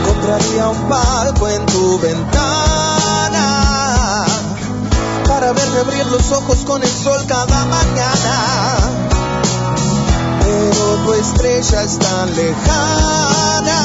Encontraría 0.00 0.68
un 0.68 0.88
palco 0.88 1.48
en 1.48 1.66
tu 1.66 1.98
ventana 1.98 2.66
para 5.26 5.52
verme 5.52 5.78
abrir 5.78 6.06
los 6.06 6.30
ojos 6.32 6.58
con 6.64 6.82
el 6.82 6.88
sol 6.88 7.24
cada 7.26 7.64
mañana. 7.64 8.85
Tu 11.04 11.12
estrella 11.14 11.82
es 11.82 11.98
tan 11.98 12.34
lejana 12.34 13.80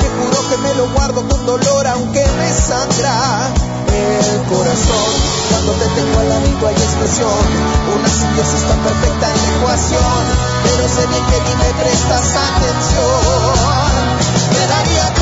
que 0.00 0.08
juro 0.08 0.48
que 0.48 0.56
me 0.58 0.74
lo 0.74 0.88
guardo 0.90 1.28
con 1.28 1.44
dolor 1.44 1.86
aunque 1.88 2.24
me 2.38 2.52
sangra 2.52 3.50
el 3.88 4.42
corazón. 4.42 5.10
Cuando 5.50 5.72
te 5.72 5.86
tengo 5.96 6.20
al 6.20 6.28
lado 6.28 6.68
hay 6.68 6.74
expresión, 6.74 7.28
una 7.96 8.08
simbiosis 8.08 8.62
tan 8.68 8.78
perfecta 8.78 9.26
en 9.28 9.42
la 9.42 9.48
ecuación, 9.58 10.22
pero 10.62 10.88
sé 10.88 11.06
bien 11.08 11.24
que 11.26 11.40
ni 11.40 11.54
me 11.56 11.70
prestas 11.82 12.36
atención. 12.36 13.80
Me 14.52 14.66
daría 14.66 15.19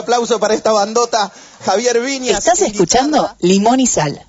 aplauso 0.00 0.40
para 0.40 0.54
esta 0.54 0.72
bandota. 0.72 1.32
Javier 1.64 2.00
Viñas. 2.00 2.38
Estás 2.38 2.62
escuchando 2.62 3.30
Limón 3.40 3.80
y 3.80 3.86
Sal. 3.86 4.26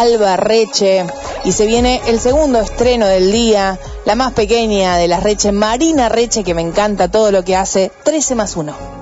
Albarreche. 0.00 1.06
Y 1.44 1.52
se 1.52 1.66
viene 1.66 2.00
el 2.06 2.20
segundo 2.20 2.60
estreno 2.60 3.06
del 3.06 3.32
día, 3.32 3.78
la 4.04 4.14
más 4.14 4.32
pequeña 4.32 4.96
de 4.96 5.08
las 5.08 5.22
Reche, 5.22 5.52
Marina 5.52 6.08
Reche, 6.08 6.44
que 6.44 6.54
me 6.54 6.62
encanta 6.62 7.10
todo 7.10 7.30
lo 7.30 7.44
que 7.44 7.56
hace, 7.56 7.92
13 8.04 8.34
más 8.34 8.56
1. 8.56 8.99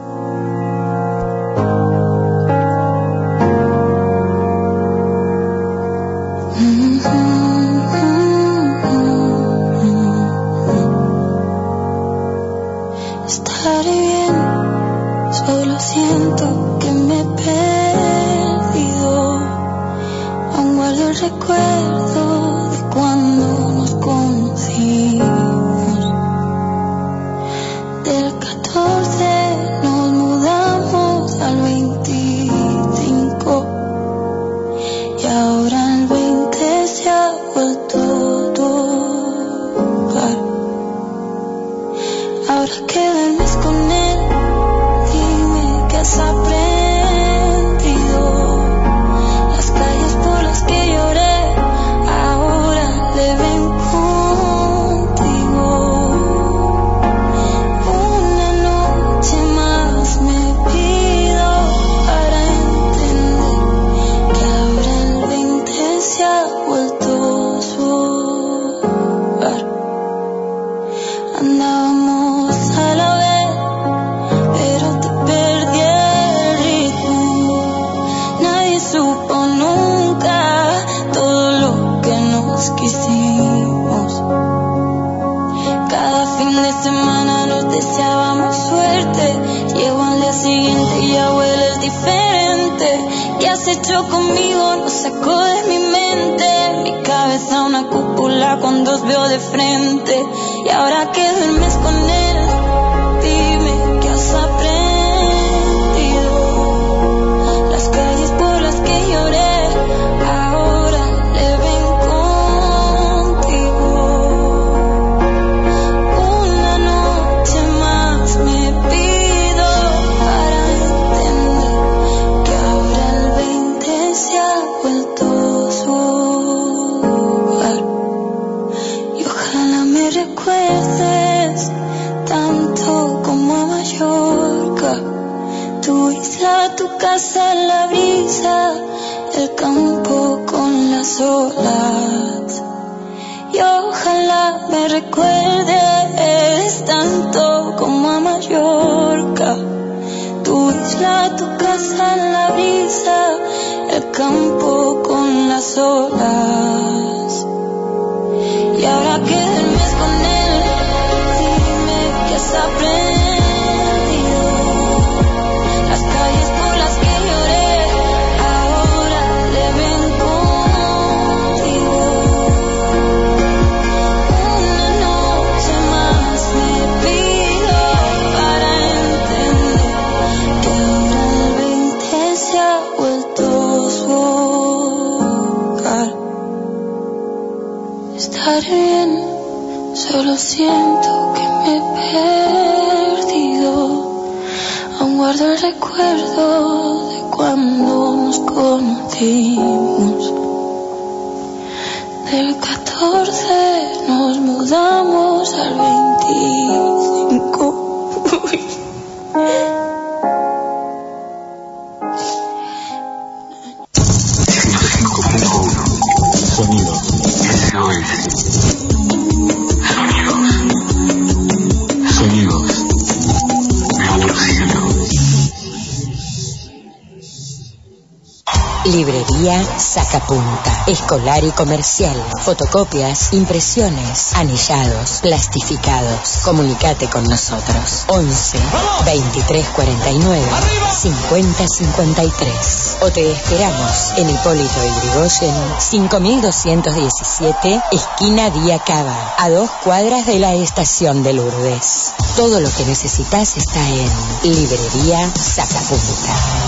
Escolar 231.28 231.44
y 231.44 231.50
comercial. 231.50 232.16
Fotocopias, 232.42 233.34
impresiones, 233.34 234.32
anillados, 234.32 235.18
plastificados. 235.20 236.38
Comunicate 236.42 237.06
con 237.10 237.22
nosotros. 237.24 238.04
11 238.06 238.58
23 239.04 239.68
49 239.68 240.42
50 240.90 241.68
53. 241.68 242.96
O 243.02 243.10
te 243.10 243.30
esperamos 243.30 244.12
en 244.16 244.30
Hipólito 244.30 244.80
Yrigoyen 245.02 245.54
5217, 245.78 247.82
esquina 247.92 248.48
Día 248.48 248.78
Cava, 248.78 249.34
a 249.36 249.50
dos 249.50 249.68
cuadras 249.84 250.24
de 250.24 250.38
la 250.38 250.54
estación 250.54 251.22
de 251.22 251.34
Lourdes. 251.34 252.14
Todo 252.36 252.58
lo 252.58 252.70
que 252.70 252.86
necesitas 252.86 253.58
está 253.58 253.86
en 253.86 254.10
Librería 254.44 255.30
Sacapunta. 255.34 256.67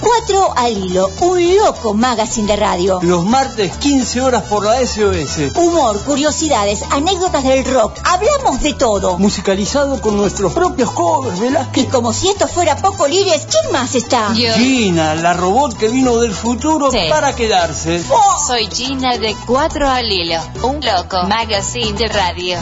4 0.01 0.53
al 0.57 0.77
hilo, 0.77 1.09
un 1.21 1.55
loco 1.57 1.93
magazine 1.93 2.47
de 2.47 2.55
radio. 2.57 2.99
Los 3.01 3.23
martes 3.25 3.77
15 3.77 4.21
horas 4.21 4.43
por 4.43 4.65
la 4.65 4.85
SOS. 4.85 5.55
Humor, 5.55 6.03
curiosidades, 6.03 6.83
anécdotas 6.91 7.43
del 7.45 7.63
rock, 7.65 7.97
hablamos 8.17 8.61
de 8.61 8.73
todo. 8.73 9.17
Musicalizado 9.17 10.01
con 10.01 10.17
nuestros 10.17 10.53
propios 10.53 10.91
covers, 10.91 11.37
Y 11.37 11.41
Velázquez. 11.41 11.85
como 11.89 12.13
si 12.13 12.29
esto 12.29 12.47
fuera 12.47 12.75
poco 12.77 13.07
lires, 13.07 13.47
¿quién 13.49 13.71
más 13.71 13.95
está? 13.95 14.33
Gina, 14.33 15.15
la 15.15 15.33
robot 15.33 15.77
que 15.77 15.89
vino 15.89 16.17
del 16.17 16.33
futuro 16.33 16.91
Sí. 16.91 16.97
para 17.09 17.35
quedarse. 17.35 18.03
Soy 18.47 18.67
Gina 18.71 19.17
de 19.17 19.35
4 19.45 19.87
al 19.89 20.11
hilo, 20.11 20.39
un 20.63 20.79
loco 20.83 21.23
magazine 21.27 21.97
de 21.97 22.07
radio. 22.07 22.57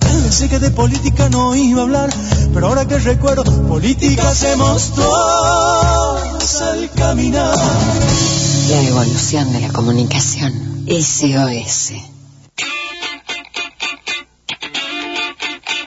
Pensé 0.00 0.48
que 0.48 0.58
de 0.58 0.70
política 0.70 1.28
no 1.28 1.54
iba 1.54 1.80
a 1.80 1.84
hablar, 1.84 2.10
pero 2.54 2.68
ahora 2.68 2.86
que 2.86 2.98
recuerdo, 2.98 3.44
política 3.68 4.28
hacemos 4.30 4.90
todos 4.94 6.62
al 6.62 6.90
caminar. 6.92 7.54
La 8.70 8.80
evolución 8.82 9.52
de 9.52 9.60
la 9.60 9.68
comunicación. 9.72 10.84
SOS. 10.88 11.92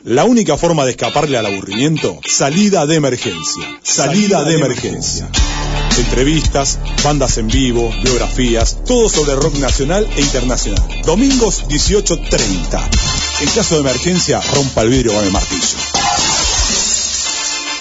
La 0.06 0.24
única 0.24 0.56
forma 0.56 0.86
de 0.86 0.92
escaparle 0.92 1.36
al 1.36 1.48
aburrimiento, 1.48 2.20
salida 2.28 2.86
de 2.86 2.94
emergencia. 2.94 3.80
Salida 3.82 4.44
de 4.44 4.54
emergencia. 4.54 5.28
Entrevistas, 5.98 6.78
bandas 7.04 7.40
en 7.40 7.48
vivo, 7.48 7.92
biografías, 8.04 8.78
todo 8.86 9.10
sobre 9.10 9.34
rock 9.34 9.56
nacional 9.56 10.08
e 10.16 10.22
internacional. 10.22 10.88
Domingos 11.08 11.66
18.30. 11.70 12.88
En 13.42 13.50
caso 13.50 13.74
de 13.74 13.82
emergencia, 13.82 14.40
rompa 14.54 14.84
el 14.84 14.90
vidrio 14.90 15.12
con 15.12 15.24
el 15.24 15.32
martillo. 15.32 15.78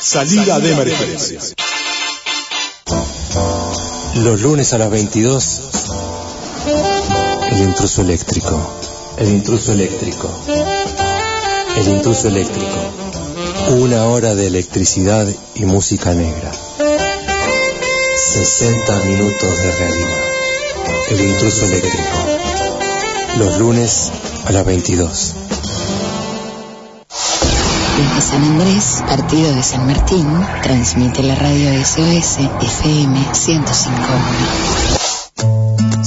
Salida 0.01 0.61
de 0.61 0.72
emergencia. 0.72 1.41
Los 4.22 4.41
lunes 4.41 4.72
a 4.72 4.79
las 4.79 4.91
22, 4.91 5.61
el 7.51 7.61
intruso 7.61 8.01
eléctrico. 8.01 8.81
El 9.18 9.29
intruso 9.29 9.72
eléctrico. 9.72 10.74
El 11.77 11.89
intruso 11.89 12.29
eléctrico. 12.29 12.77
Una 13.70 14.05
hora 14.05 14.35
de 14.35 14.47
electricidad 14.47 15.27
y 15.57 15.64
música 15.64 16.14
negra. 16.14 16.53
60 18.33 19.01
minutos 19.05 19.62
de 19.62 19.72
realidad. 19.72 20.25
El 21.11 21.20
intruso 21.20 21.64
eléctrico. 21.64 22.09
Los 23.39 23.59
lunes 23.59 24.12
a 24.45 24.53
las 24.53 24.64
22. 24.64 25.35
Desde 27.97 28.20
San 28.20 28.43
Andrés, 28.43 29.03
partido 29.09 29.53
de 29.55 29.62
San 29.62 29.87
Martín, 29.87 30.27
transmite 30.62 31.22
la 31.22 31.35
radio 31.35 31.85
SOS 31.85 32.39
FM 32.61 33.18
1051. 33.18 34.84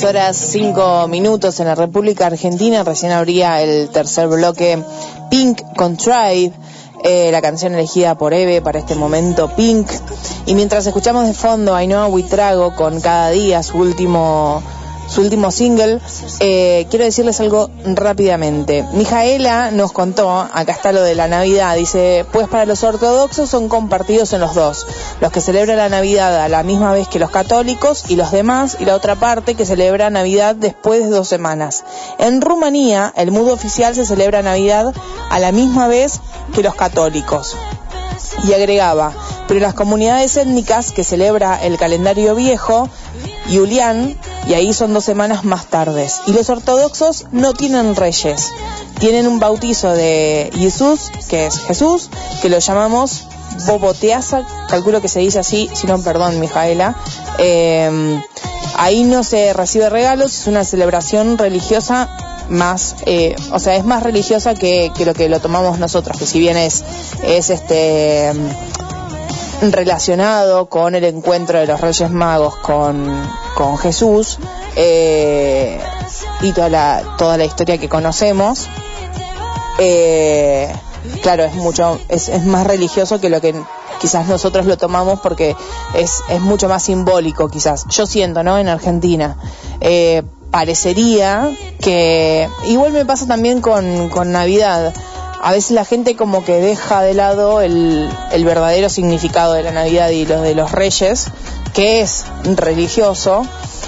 16 0.00 0.16
horas 0.16 0.36
5 0.36 1.08
minutos 1.08 1.60
en 1.60 1.66
la 1.66 1.74
República 1.74 2.24
Argentina. 2.26 2.82
Recién 2.84 3.12
abría 3.12 3.60
el 3.60 3.90
tercer 3.90 4.28
bloque 4.28 4.82
Pink 5.30 5.60
con 5.76 5.98
Tribe, 5.98 6.52
eh, 7.04 7.28
la 7.30 7.42
canción 7.42 7.74
elegida 7.74 8.16
por 8.16 8.32
Eve 8.32 8.62
para 8.62 8.78
este 8.78 8.94
momento 8.94 9.54
Pink. 9.54 9.86
Y 10.46 10.54
mientras 10.54 10.86
escuchamos 10.86 11.26
de 11.26 11.34
fondo 11.34 11.74
Ainhoa 11.74 12.06
Huitrago 12.06 12.74
con 12.76 12.98
Cada 13.02 13.28
Día, 13.28 13.62
su 13.62 13.76
último, 13.76 14.62
su 15.06 15.20
último 15.20 15.50
single, 15.50 16.00
eh, 16.42 16.86
quiero 16.88 17.04
decirles 17.04 17.38
algo 17.40 17.70
rápidamente. 17.84 18.82
Mijaela 18.94 19.70
nos 19.70 19.92
contó, 19.92 20.30
acá 20.30 20.72
está 20.72 20.90
lo 20.90 21.02
de 21.02 21.14
la 21.14 21.28
Navidad, 21.28 21.76
dice, 21.76 22.24
pues 22.32 22.48
para 22.48 22.64
los 22.64 22.82
ortodoxos 22.82 23.50
son 23.50 23.68
compartidos 23.68 24.32
en 24.32 24.40
los 24.40 24.54
dos, 24.54 24.86
los 25.20 25.30
que 25.32 25.42
celebran 25.42 25.76
la 25.76 25.90
Navidad 25.90 26.40
a 26.40 26.48
la 26.48 26.62
misma 26.62 26.92
vez 26.92 27.08
que 27.08 27.18
los 27.18 27.30
católicos 27.30 28.04
y 28.08 28.16
los 28.16 28.32
demás, 28.32 28.78
y 28.80 28.86
la 28.86 28.94
otra 28.94 29.16
parte 29.16 29.54
que 29.54 29.66
celebra 29.66 30.08
Navidad 30.08 30.54
después 30.56 31.02
de 31.02 31.10
dos 31.10 31.28
semanas. 31.28 31.84
En 32.18 32.40
Rumanía, 32.40 33.12
el 33.16 33.32
mudo 33.32 33.52
oficial 33.52 33.94
se 33.94 34.06
celebra 34.06 34.40
Navidad 34.40 34.94
a 35.28 35.38
la 35.40 35.52
misma 35.52 35.88
vez 35.88 36.20
que 36.54 36.62
los 36.62 36.74
católicos. 36.74 37.54
Y 38.44 38.54
agregaba, 38.54 39.12
pero 39.46 39.60
las 39.60 39.74
comunidades 39.74 40.38
étnicas 40.38 40.92
que 40.92 41.04
celebra 41.04 41.62
el 41.62 41.76
calendario 41.76 42.34
viejo, 42.34 42.88
Julián, 43.52 44.16
y 44.50 44.54
ahí 44.54 44.74
son 44.74 44.92
dos 44.92 45.04
semanas 45.04 45.44
más 45.44 45.66
tardes. 45.66 46.22
Y 46.26 46.32
los 46.32 46.50
ortodoxos 46.50 47.26
no 47.30 47.54
tienen 47.54 47.94
reyes, 47.94 48.50
tienen 48.98 49.28
un 49.28 49.38
bautizo 49.38 49.92
de 49.92 50.50
Jesús, 50.52 51.12
que 51.28 51.46
es 51.46 51.60
Jesús, 51.60 52.10
que 52.42 52.48
lo 52.48 52.58
llamamos 52.58 53.28
Boboteasa, 53.68 54.44
calculo 54.68 55.00
que 55.00 55.06
se 55.06 55.20
dice 55.20 55.38
así, 55.38 55.70
si 55.72 55.86
no, 55.86 56.02
perdón, 56.02 56.40
Mijaela. 56.40 56.96
Eh, 57.38 58.20
ahí 58.74 59.04
no 59.04 59.22
se 59.22 59.52
recibe 59.52 59.88
regalos, 59.88 60.36
es 60.40 60.46
una 60.48 60.64
celebración 60.64 61.38
religiosa 61.38 62.08
más, 62.48 62.96
eh, 63.06 63.36
o 63.52 63.60
sea, 63.60 63.76
es 63.76 63.84
más 63.84 64.02
religiosa 64.02 64.56
que, 64.56 64.90
que 64.96 65.04
lo 65.04 65.14
que 65.14 65.28
lo 65.28 65.38
tomamos 65.38 65.78
nosotros, 65.78 66.18
que 66.18 66.26
si 66.26 66.40
bien 66.40 66.56
es, 66.56 66.82
es 67.22 67.50
este 67.50 68.32
relacionado 69.60 70.66
con 70.66 70.94
el 70.94 71.04
encuentro 71.04 71.58
de 71.58 71.66
los 71.66 71.80
Reyes 71.80 72.10
Magos 72.10 72.56
con, 72.56 73.28
con 73.54 73.76
Jesús 73.78 74.38
eh, 74.76 75.78
y 76.40 76.52
toda 76.52 76.68
la, 76.68 77.02
toda 77.18 77.36
la 77.36 77.44
historia 77.44 77.78
que 77.78 77.88
conocemos, 77.88 78.68
eh, 79.78 80.72
claro, 81.22 81.44
es 81.44 81.54
mucho, 81.54 81.98
es, 82.08 82.28
es 82.28 82.44
más 82.44 82.66
religioso 82.66 83.20
que 83.20 83.28
lo 83.28 83.40
que 83.40 83.54
quizás 84.00 84.26
nosotros 84.26 84.66
lo 84.66 84.78
tomamos 84.78 85.20
porque 85.20 85.54
es, 85.94 86.22
es 86.28 86.40
mucho 86.40 86.68
más 86.68 86.82
simbólico 86.82 87.48
quizás. 87.48 87.86
Yo 87.88 88.06
siento, 88.06 88.42
¿no? 88.42 88.58
En 88.58 88.68
Argentina. 88.68 89.36
Eh, 89.80 90.22
parecería 90.50 91.56
que 91.80 92.48
igual 92.66 92.92
me 92.92 93.04
pasa 93.04 93.26
también 93.26 93.60
con, 93.60 94.08
con 94.08 94.32
Navidad. 94.32 94.92
A 95.42 95.52
veces 95.52 95.70
la 95.70 95.84
gente 95.84 96.16
como 96.16 96.44
que 96.44 96.60
deja 96.60 97.02
de 97.02 97.14
lado 97.14 97.62
el, 97.62 98.08
el 98.32 98.44
verdadero 98.44 98.88
significado 98.88 99.54
de 99.54 99.62
la 99.62 99.72
Navidad 99.72 100.10
y 100.10 100.26
lo 100.26 100.42
de 100.42 100.54
los 100.54 100.70
reyes, 100.72 101.28
que 101.72 102.02
es 102.02 102.24
religioso, 102.56 103.46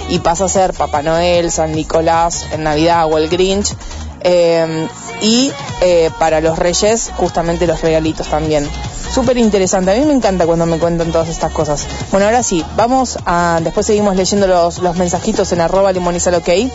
y 0.09 0.19
pasa 0.19 0.45
a 0.45 0.49
ser 0.49 0.73
Papá 0.73 1.01
Noel, 1.03 1.51
San 1.51 1.71
Nicolás 1.73 2.47
en 2.51 2.63
Navidad 2.63 3.05
o 3.05 3.17
el 3.17 3.29
Grinch. 3.29 3.75
eh, 4.21 4.87
y 5.21 5.51
eh, 5.81 6.09
para 6.19 6.41
los 6.41 6.57
reyes 6.59 7.11
justamente 7.15 7.67
los 7.67 7.81
regalitos 7.81 8.27
también. 8.27 8.67
Súper 9.13 9.37
interesante, 9.37 9.91
a 9.91 9.95
mí 9.95 10.05
me 10.05 10.13
encanta 10.13 10.45
cuando 10.45 10.65
me 10.65 10.79
cuentan 10.79 11.11
todas 11.11 11.29
estas 11.29 11.51
cosas. 11.51 11.85
Bueno, 12.11 12.25
ahora 12.25 12.41
sí, 12.41 12.65
vamos 12.75 13.19
a, 13.25 13.59
después 13.63 13.85
seguimos 13.85 14.15
leyendo 14.15 14.47
los, 14.47 14.79
los 14.79 14.95
mensajitos 14.97 15.51
en 15.51 15.61
arroba 15.61 15.91
limonizalok 15.91 16.47
en 16.49 16.71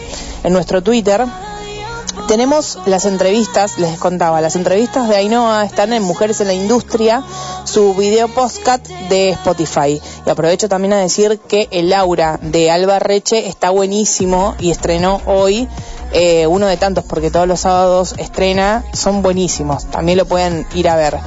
nuestro 0.52 0.82
Twitter. 0.82 1.26
Tenemos 2.26 2.78
las 2.86 3.04
entrevistas, 3.06 3.78
les 3.78 3.98
contaba, 3.98 4.40
las 4.40 4.56
entrevistas 4.56 5.08
de 5.08 5.16
Ainhoa 5.16 5.64
están 5.64 5.92
en 5.92 6.02
Mujeres 6.02 6.40
en 6.40 6.48
la 6.48 6.52
Industria, 6.52 7.22
su 7.64 7.94
video 7.94 8.28
postcat 8.28 8.86
de 9.08 9.30
Spotify. 9.30 10.00
Y 10.26 10.30
aprovecho 10.30 10.68
también 10.68 10.92
a 10.92 10.98
decir 10.98 11.38
que 11.48 11.68
el 11.70 11.92
aura 11.92 12.38
de 12.42 12.70
Alba 12.70 12.98
Reche 12.98 13.48
está 13.48 13.70
buenísimo 13.70 14.54
y 14.58 14.70
estrenó 14.70 15.22
hoy 15.26 15.68
eh, 16.12 16.46
uno 16.46 16.66
de 16.66 16.76
tantos, 16.76 17.04
porque 17.04 17.30
todos 17.30 17.46
los 17.46 17.60
sábados 17.60 18.14
estrena, 18.18 18.84
son 18.92 19.22
buenísimos, 19.22 19.86
también 19.86 20.18
lo 20.18 20.26
pueden 20.26 20.66
ir 20.74 20.88
a 20.88 20.96
ver. 20.96 21.18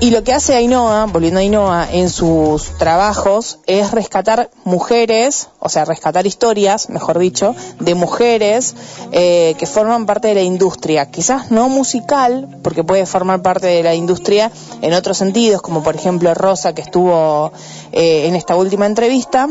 Y 0.00 0.10
lo 0.10 0.22
que 0.22 0.32
hace 0.32 0.54
Ainhoa, 0.54 1.06
volviendo 1.06 1.40
a 1.40 1.42
Ainhoa, 1.42 1.88
en 1.90 2.08
sus 2.08 2.78
trabajos 2.78 3.58
es 3.66 3.90
rescatar 3.90 4.48
mujeres, 4.62 5.48
o 5.58 5.68
sea, 5.68 5.84
rescatar 5.84 6.24
historias, 6.24 6.88
mejor 6.88 7.18
dicho, 7.18 7.56
de 7.80 7.96
mujeres 7.96 8.76
eh, 9.10 9.56
que 9.58 9.66
forman 9.66 10.06
parte 10.06 10.28
de 10.28 10.34
la 10.36 10.42
industria. 10.42 11.10
Quizás 11.10 11.50
no 11.50 11.68
musical, 11.68 12.60
porque 12.62 12.84
puede 12.84 13.06
formar 13.06 13.42
parte 13.42 13.66
de 13.66 13.82
la 13.82 13.96
industria 13.96 14.52
en 14.82 14.94
otros 14.94 15.18
sentidos, 15.18 15.62
como 15.62 15.82
por 15.82 15.96
ejemplo 15.96 16.32
Rosa, 16.32 16.76
que 16.76 16.82
estuvo 16.82 17.50
eh, 17.90 18.28
en 18.28 18.36
esta 18.36 18.54
última 18.54 18.86
entrevista, 18.86 19.48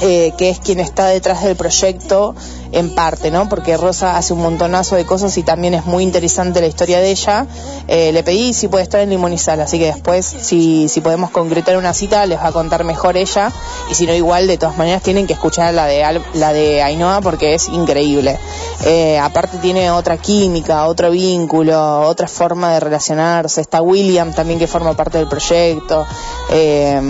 eh, 0.00 0.32
que 0.36 0.50
es 0.50 0.58
quien 0.58 0.80
está 0.80 1.06
detrás 1.06 1.42
del 1.42 1.56
proyecto 1.56 2.34
en 2.72 2.94
parte, 2.94 3.30
¿no? 3.30 3.48
Porque 3.48 3.76
Rosa 3.76 4.16
hace 4.16 4.32
un 4.32 4.40
montonazo 4.40 4.96
de 4.96 5.04
cosas 5.04 5.36
y 5.36 5.42
también 5.42 5.74
es 5.74 5.84
muy 5.84 6.02
interesante 6.02 6.60
la 6.60 6.66
historia 6.66 7.00
de 7.00 7.10
ella. 7.10 7.46
Eh, 7.86 8.12
le 8.12 8.22
pedí 8.22 8.54
si 8.54 8.68
puede 8.68 8.82
estar 8.82 9.00
en 9.00 9.10
Limonizal, 9.10 9.60
así 9.60 9.78
que 9.78 9.86
después, 9.86 10.24
si, 10.24 10.88
si 10.88 11.00
podemos 11.00 11.30
concretar 11.30 11.76
una 11.76 11.92
cita, 11.92 12.24
les 12.26 12.38
va 12.38 12.48
a 12.48 12.52
contar 12.52 12.84
mejor 12.84 13.16
ella. 13.16 13.52
Y 13.90 13.94
si 13.94 14.06
no, 14.06 14.14
igual, 14.14 14.46
de 14.46 14.56
todas 14.58 14.76
maneras, 14.76 15.02
tienen 15.02 15.26
que 15.26 15.34
escuchar 15.34 15.74
la 15.74 15.86
de, 15.86 16.20
la 16.34 16.52
de 16.52 16.82
Ainhoa 16.82 17.20
porque 17.20 17.54
es 17.54 17.68
increíble. 17.68 18.38
Eh, 18.84 19.18
aparte, 19.18 19.58
tiene 19.58 19.90
otra 19.90 20.16
química, 20.16 20.86
otro 20.86 21.10
vínculo, 21.10 22.00
otra 22.00 22.26
forma 22.26 22.72
de 22.72 22.80
relacionarse. 22.80 23.60
Está 23.60 23.82
William 23.82 24.32
también 24.32 24.58
que 24.58 24.66
forma 24.66 24.94
parte 24.94 25.18
del 25.18 25.28
proyecto. 25.28 26.06
Eh, 26.50 27.00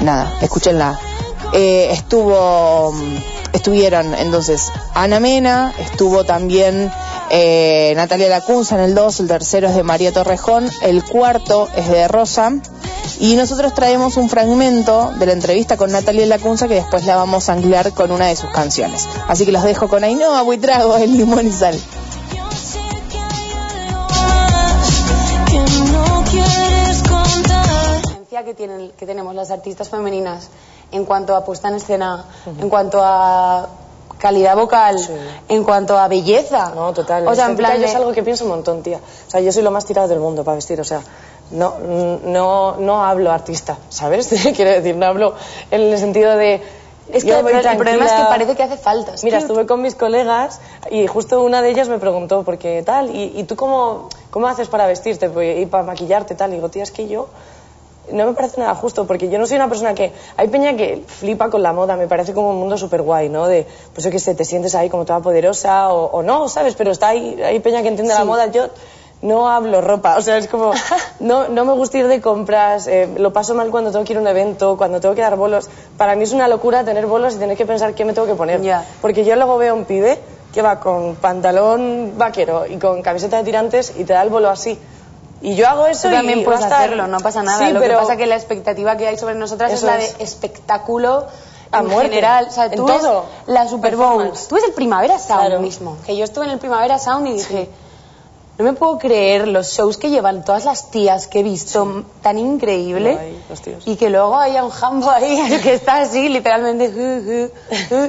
nada, 0.00 0.34
escúchenla. 0.40 1.05
Eh, 1.52 1.88
estuvo, 1.90 2.92
estuvieron 3.52 4.14
entonces 4.14 4.70
Ana 4.94 5.20
Mena, 5.20 5.72
estuvo 5.78 6.24
también 6.24 6.90
eh, 7.30 7.92
Natalia 7.96 8.28
Lacunza 8.28 8.76
en 8.76 8.82
el 8.82 8.94
2, 8.94 9.20
el 9.20 9.28
tercero 9.28 9.68
es 9.68 9.74
de 9.74 9.82
María 9.82 10.12
Torrejón, 10.12 10.68
el 10.82 11.04
cuarto 11.04 11.68
es 11.76 11.88
de 11.88 12.08
Rosa. 12.08 12.52
Y 13.18 13.36
nosotros 13.36 13.72
traemos 13.74 14.16
un 14.16 14.28
fragmento 14.28 15.12
de 15.18 15.26
la 15.26 15.32
entrevista 15.32 15.76
con 15.76 15.90
Natalia 15.90 16.26
Lacunza 16.26 16.68
que 16.68 16.74
después 16.74 17.06
la 17.06 17.16
vamos 17.16 17.48
a 17.48 17.54
anclar 17.54 17.92
con 17.92 18.10
una 18.10 18.26
de 18.26 18.36
sus 18.36 18.50
canciones. 18.50 19.08
Así 19.26 19.46
que 19.46 19.52
los 19.52 19.62
dejo 19.62 19.88
con 19.88 20.04
Ainhoa 20.04 20.42
Buitrago, 20.42 20.96
el 20.96 21.16
limón 21.16 21.46
y 21.46 21.52
sal. 21.52 21.78
que 25.46 25.58
no 25.92 26.24
quieres 26.30 27.02
contar. 27.02 28.02
La 28.32 28.44
que, 28.44 28.52
tienen, 28.52 28.92
que 28.98 29.06
tenemos 29.06 29.34
las 29.34 29.50
artistas 29.50 29.88
femeninas 29.88 30.50
en 30.92 31.04
cuanto 31.04 31.34
a 31.36 31.44
puesta 31.44 31.68
en 31.68 31.74
escena, 31.76 32.24
en 32.60 32.68
cuanto 32.68 33.00
a 33.02 33.68
calidad 34.18 34.56
vocal, 34.56 34.96
en 35.48 35.62
cuanto 35.64 35.98
a 35.98 36.08
belleza. 36.08 36.72
No, 36.74 36.92
total. 36.92 37.26
O 37.28 37.34
sea, 37.34 37.46
en 37.46 37.56
plan 37.56 37.74
yo 37.74 37.80
de- 37.80 37.86
es 37.86 37.94
algo 37.94 38.12
que 38.12 38.22
pienso 38.22 38.44
un 38.44 38.50
montón, 38.50 38.82
tía. 38.82 38.98
O 39.26 39.30
sea, 39.30 39.40
yo 39.40 39.52
soy 39.52 39.62
lo 39.62 39.70
más 39.70 39.84
tirado 39.84 40.08
del 40.08 40.20
mundo 40.20 40.42
para 40.44 40.54
vestir, 40.54 40.80
o 40.80 40.84
sea, 40.84 41.00
no, 41.50 41.74
no, 42.24 42.76
no 42.76 43.04
hablo 43.04 43.30
artista, 43.30 43.76
¿sabes? 43.90 44.28
Quiero 44.56 44.70
decir, 44.70 44.96
no 44.96 45.06
hablo 45.06 45.34
en 45.70 45.80
el 45.82 45.98
sentido 45.98 46.36
de... 46.36 46.62
Es 47.12 47.22
que 47.24 47.30
el 47.38 47.44
el 47.72 47.76
problema 47.76 48.04
es 48.04 48.10
que 48.12 48.28
parece 48.28 48.56
que 48.56 48.62
hace 48.64 48.76
falta. 48.78 49.12
Mira, 49.22 49.38
estuve 49.38 49.64
con 49.66 49.80
mis 49.80 49.94
colegas 49.94 50.58
y 50.90 51.06
justo 51.06 51.40
una 51.44 51.62
de 51.62 51.70
ellas 51.70 51.88
me 51.88 51.98
preguntó, 51.98 52.42
porque 52.42 52.82
tal, 52.84 53.14
¿y, 53.14 53.32
y 53.38 53.44
tú 53.44 53.54
cómo, 53.54 54.08
cómo 54.30 54.48
haces 54.48 54.66
para 54.68 54.86
vestirte 54.88 55.30
pues, 55.30 55.56
y 55.60 55.66
para 55.66 55.84
maquillarte 55.84 56.34
tal? 56.34 56.50
Y 56.50 56.54
digo, 56.54 56.68
tía, 56.68 56.82
es 56.82 56.90
que 56.90 57.06
yo 57.06 57.28
no 58.12 58.26
me 58.26 58.32
parece 58.32 58.60
nada 58.60 58.74
justo, 58.74 59.06
porque 59.06 59.28
yo 59.28 59.38
no 59.38 59.46
soy 59.46 59.56
una 59.56 59.68
persona 59.68 59.94
que... 59.94 60.12
Hay 60.36 60.48
peña 60.48 60.76
que 60.76 61.04
flipa 61.06 61.50
con 61.50 61.62
la 61.62 61.72
moda, 61.72 61.96
me 61.96 62.06
parece 62.06 62.32
como 62.34 62.50
un 62.50 62.58
mundo 62.58 62.76
súper 62.76 63.02
guay, 63.02 63.28
¿no? 63.28 63.46
De, 63.46 63.66
pues 63.92 64.04
yo 64.04 64.10
que 64.10 64.18
sé, 64.18 64.34
te 64.34 64.44
sientes 64.44 64.74
ahí 64.74 64.88
como 64.88 65.04
toda 65.04 65.20
poderosa 65.20 65.92
o, 65.92 66.06
o 66.06 66.22
no, 66.22 66.48
¿sabes? 66.48 66.74
Pero 66.74 66.90
está 66.90 67.08
ahí, 67.08 67.40
hay 67.42 67.60
peña 67.60 67.82
que 67.82 67.88
entiende 67.88 68.14
la 68.14 68.24
moda, 68.24 68.46
yo 68.46 68.68
no 69.22 69.48
hablo 69.48 69.80
ropa, 69.80 70.16
o 70.16 70.22
sea, 70.22 70.36
es 70.38 70.48
como... 70.48 70.72
No, 71.18 71.48
no 71.48 71.64
me 71.64 71.72
gusta 71.72 71.96
ir 71.98 72.08
de 72.08 72.20
compras, 72.20 72.86
eh, 72.86 73.08
lo 73.16 73.32
paso 73.32 73.54
mal 73.54 73.70
cuando 73.70 73.90
tengo 73.90 74.04
que 74.04 74.12
ir 74.12 74.18
a 74.18 74.20
un 74.20 74.26
evento, 74.26 74.76
cuando 74.76 75.00
tengo 75.00 75.14
que 75.14 75.22
dar 75.22 75.36
bolos. 75.36 75.68
Para 75.96 76.14
mí 76.14 76.24
es 76.24 76.32
una 76.32 76.46
locura 76.46 76.84
tener 76.84 77.06
bolos 77.06 77.36
y 77.36 77.38
tener 77.38 77.56
que 77.56 77.64
pensar 77.64 77.94
qué 77.94 78.04
me 78.04 78.12
tengo 78.12 78.26
que 78.26 78.34
poner. 78.34 78.60
Porque 79.00 79.24
yo 79.24 79.34
luego 79.34 79.56
veo 79.56 79.72
a 79.72 79.76
un 79.76 79.86
pibe 79.86 80.18
que 80.52 80.60
va 80.60 80.78
con 80.78 81.16
pantalón 81.16 82.12
vaquero 82.18 82.66
y 82.66 82.76
con 82.76 83.00
camiseta 83.02 83.38
de 83.38 83.44
tirantes 83.44 83.94
y 83.96 84.04
te 84.04 84.12
da 84.12 84.22
el 84.22 84.28
bolo 84.28 84.50
así. 84.50 84.78
Y 85.42 85.54
yo 85.54 85.68
hago 85.68 85.86
eso 85.86 86.08
Tú 86.08 86.14
también 86.14 86.40
y 86.40 86.44
puedes 86.44 86.60
estar- 86.62 86.80
hacerlo, 86.84 87.06
no 87.06 87.20
pasa 87.20 87.42
nada. 87.42 87.58
Sí, 87.66 87.72
Lo 87.72 87.80
pero 87.80 87.94
que 87.94 88.00
pasa 88.00 88.12
es 88.14 88.18
que 88.18 88.26
la 88.26 88.36
expectativa 88.36 88.96
que 88.96 89.06
hay 89.08 89.18
sobre 89.18 89.34
nosotras 89.34 89.72
es 89.72 89.82
la 89.82 89.98
es. 89.98 90.16
de 90.18 90.24
espectáculo 90.24 91.26
A 91.72 91.78
en 91.80 91.86
muerte, 91.88 92.08
general. 92.08 92.46
O 92.48 92.52
sea, 92.52 92.64
en 92.66 92.76
tú 92.76 92.86
ves 92.86 93.00
todo. 93.02 93.24
la 93.46 93.68
Super 93.68 93.96
Bowl, 93.96 94.32
tú 94.48 94.54
ves 94.54 94.64
el 94.64 94.72
Primavera 94.72 95.18
Sound 95.18 95.46
Claro. 95.46 95.60
mismo. 95.60 95.96
Que 96.06 96.16
yo 96.16 96.24
estuve 96.24 96.46
en 96.46 96.52
el 96.52 96.58
Primavera 96.58 96.98
Sound 96.98 97.26
y 97.28 97.32
dije, 97.34 97.68
no 98.58 98.64
me 98.64 98.72
puedo 98.72 98.98
creer 98.98 99.46
los 99.48 99.68
shows 99.74 99.98
que 99.98 100.08
llevan 100.08 100.42
todas 100.42 100.64
las 100.64 100.90
tías 100.90 101.26
que 101.26 101.40
he 101.40 101.42
visto 101.42 102.04
tan 102.22 102.38
increíble. 102.38 103.18
Ay, 103.20 103.44
los 103.50 103.60
tíos. 103.60 103.82
Y 103.86 103.96
que 103.96 104.08
luego 104.08 104.36
haya 104.38 104.64
un 104.64 104.70
jambo 104.70 105.10
ahí 105.10 105.58
que 105.62 105.74
está 105.74 105.98
así, 106.00 106.30
literalmente, 106.30 107.50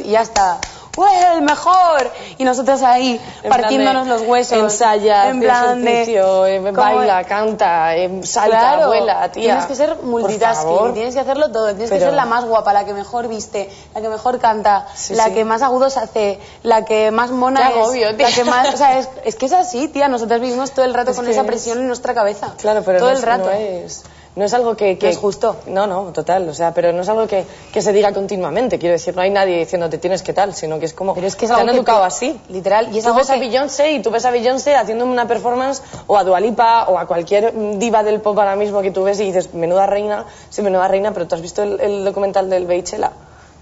y 0.05 0.09
ya 0.11 0.21
está. 0.21 0.59
¡Ué, 0.97 1.07
el 1.35 1.41
mejor! 1.43 2.11
Y 2.37 2.43
nosotros 2.43 2.81
ahí, 2.81 3.21
En 3.43 3.49
partiéndonos 3.49 4.05
de 4.05 4.09
los 4.11 4.21
huesos. 4.23 4.57
Ensaya, 4.57 5.29
en 5.29 5.39
plan 5.39 5.81
de... 5.83 5.91
ejercicio, 5.93 6.45
eh, 6.47 6.59
¿cómo 6.59 6.73
baila, 6.81 7.21
es? 7.21 7.27
canta, 7.27 7.95
eh, 7.95 8.19
salta, 8.23 8.57
Claro, 8.57 8.87
vuela, 8.87 9.31
tía. 9.31 9.43
Tienes 9.43 9.65
que 9.67 9.75
ser 9.75 9.95
multitasking, 10.01 10.93
tienes 10.95 11.13
que 11.13 11.19
hacerlo 11.21 11.51
todo. 11.51 11.67
Tienes 11.69 11.91
que 11.91 11.99
ser 11.99 12.13
la 12.13 12.25
más 12.25 12.45
guapa, 12.45 12.73
la 12.73 12.83
que 12.85 12.93
mejor 12.93 13.27
viste, 13.27 13.69
la 13.93 14.01
que 14.01 14.09
mejor 14.09 14.39
canta, 14.39 14.87
Sí, 14.95 15.13
la 15.15 15.25
sí. 15.25 15.33
que 15.33 15.45
más 15.45 15.61
agudos 15.61 15.97
hace, 15.97 16.39
la 16.63 16.83
que 16.83 17.11
más 17.11 17.29
mona 17.31 17.69
es. 17.69 18.17
la 18.19 18.29
que 18.31 18.43
más, 18.43 18.73
o 18.73 18.77
sea, 18.77 18.97
es, 18.99 19.07
es 19.23 19.35
que 19.35 19.45
es 19.45 19.53
así, 19.53 19.87
tía. 19.87 20.07
Nosotras 20.07 20.41
vivimos 20.41 20.71
todo 20.71 20.83
el 20.85 20.93
rato 20.93 21.11
Es 21.11 21.17
con 21.17 21.27
esa 21.27 21.41
es- 21.41 21.47
presión 21.47 21.77
en 21.77 21.87
nuestra 21.87 22.13
cabeza. 22.13 22.53
Claro, 22.59 22.81
pero 22.83 22.99
todo 22.99 23.11
no, 23.11 23.15
el 23.17 23.21
rato. 23.21 23.45
no 23.45 23.51
es 23.51 24.03
no 24.37 24.45
es 24.45 24.53
algo 24.53 24.77
que, 24.77 24.97
que- 24.97 25.07
No 25.07 25.11
es 25.11 25.17
justo. 25.17 25.55
No, 25.67 25.87
no, 25.87 26.13
total, 26.13 26.47
o 26.47 26.53
sea, 26.53 26.73
pero 26.73 26.93
no 26.93 27.01
es 27.01 27.09
algo 27.09 27.27
que, 27.27 27.43
que 27.73 27.81
se 27.81 27.91
diga 27.91 28.13
continuamente, 28.13 28.79
quiero 28.79 28.93
decir, 28.93 29.15
no 29.15 29.21
hay 29.21 29.29
nadie 29.31 29.57
diciéndote 29.57 29.97
tienes 29.97 30.21
que 30.23 30.31
tal, 30.31 30.53
sino 30.53 30.79
que 30.79 30.85
es 30.85 30.93
como 30.93 31.13
Pero 31.15 31.27
es 31.27 31.35
que 31.35 31.45
es 31.45 31.49
te 31.51 31.55
algo 31.55 31.67
han 31.67 31.73
que 31.73 31.77
educado 31.77 31.99
te- 32.01 32.05
así. 32.05 32.39
Literal, 32.49 32.87
y 32.93 32.99
es 32.99 33.03
tú 33.03 33.09
algo 33.09 33.19
ves 33.19 33.29
a 33.29 33.33
que- 33.33 33.39
Beyoncé 33.41 33.91
y 33.91 34.01
tú 34.01 34.11
ves 34.11 34.23
a 34.25 34.31
Beyoncé 34.31 34.75
haciendo 34.75 35.05
una 35.05 35.27
performance 35.27 35.81
o 36.07 36.15
a 36.17 36.23
Dualipa 36.23 36.85
o 36.87 36.97
a 36.97 37.05
cualquier 37.07 37.53
diva 37.79 38.03
del 38.03 38.21
pop 38.21 38.37
ahora 38.39 38.55
mismo 38.55 38.81
que 38.81 38.91
tú 38.91 39.03
ves 39.03 39.19
y 39.19 39.25
dices, 39.25 39.53
menuda 39.53 39.85
reina, 39.87 40.25
sí, 40.49 40.61
menuda 40.61 40.87
reina, 40.87 41.11
pero 41.13 41.27
tú 41.27 41.35
has 41.35 41.41
visto 41.41 41.63
el, 41.63 41.79
el 41.81 42.05
documental 42.05 42.49
del 42.49 42.65
Beychella, 42.67 43.11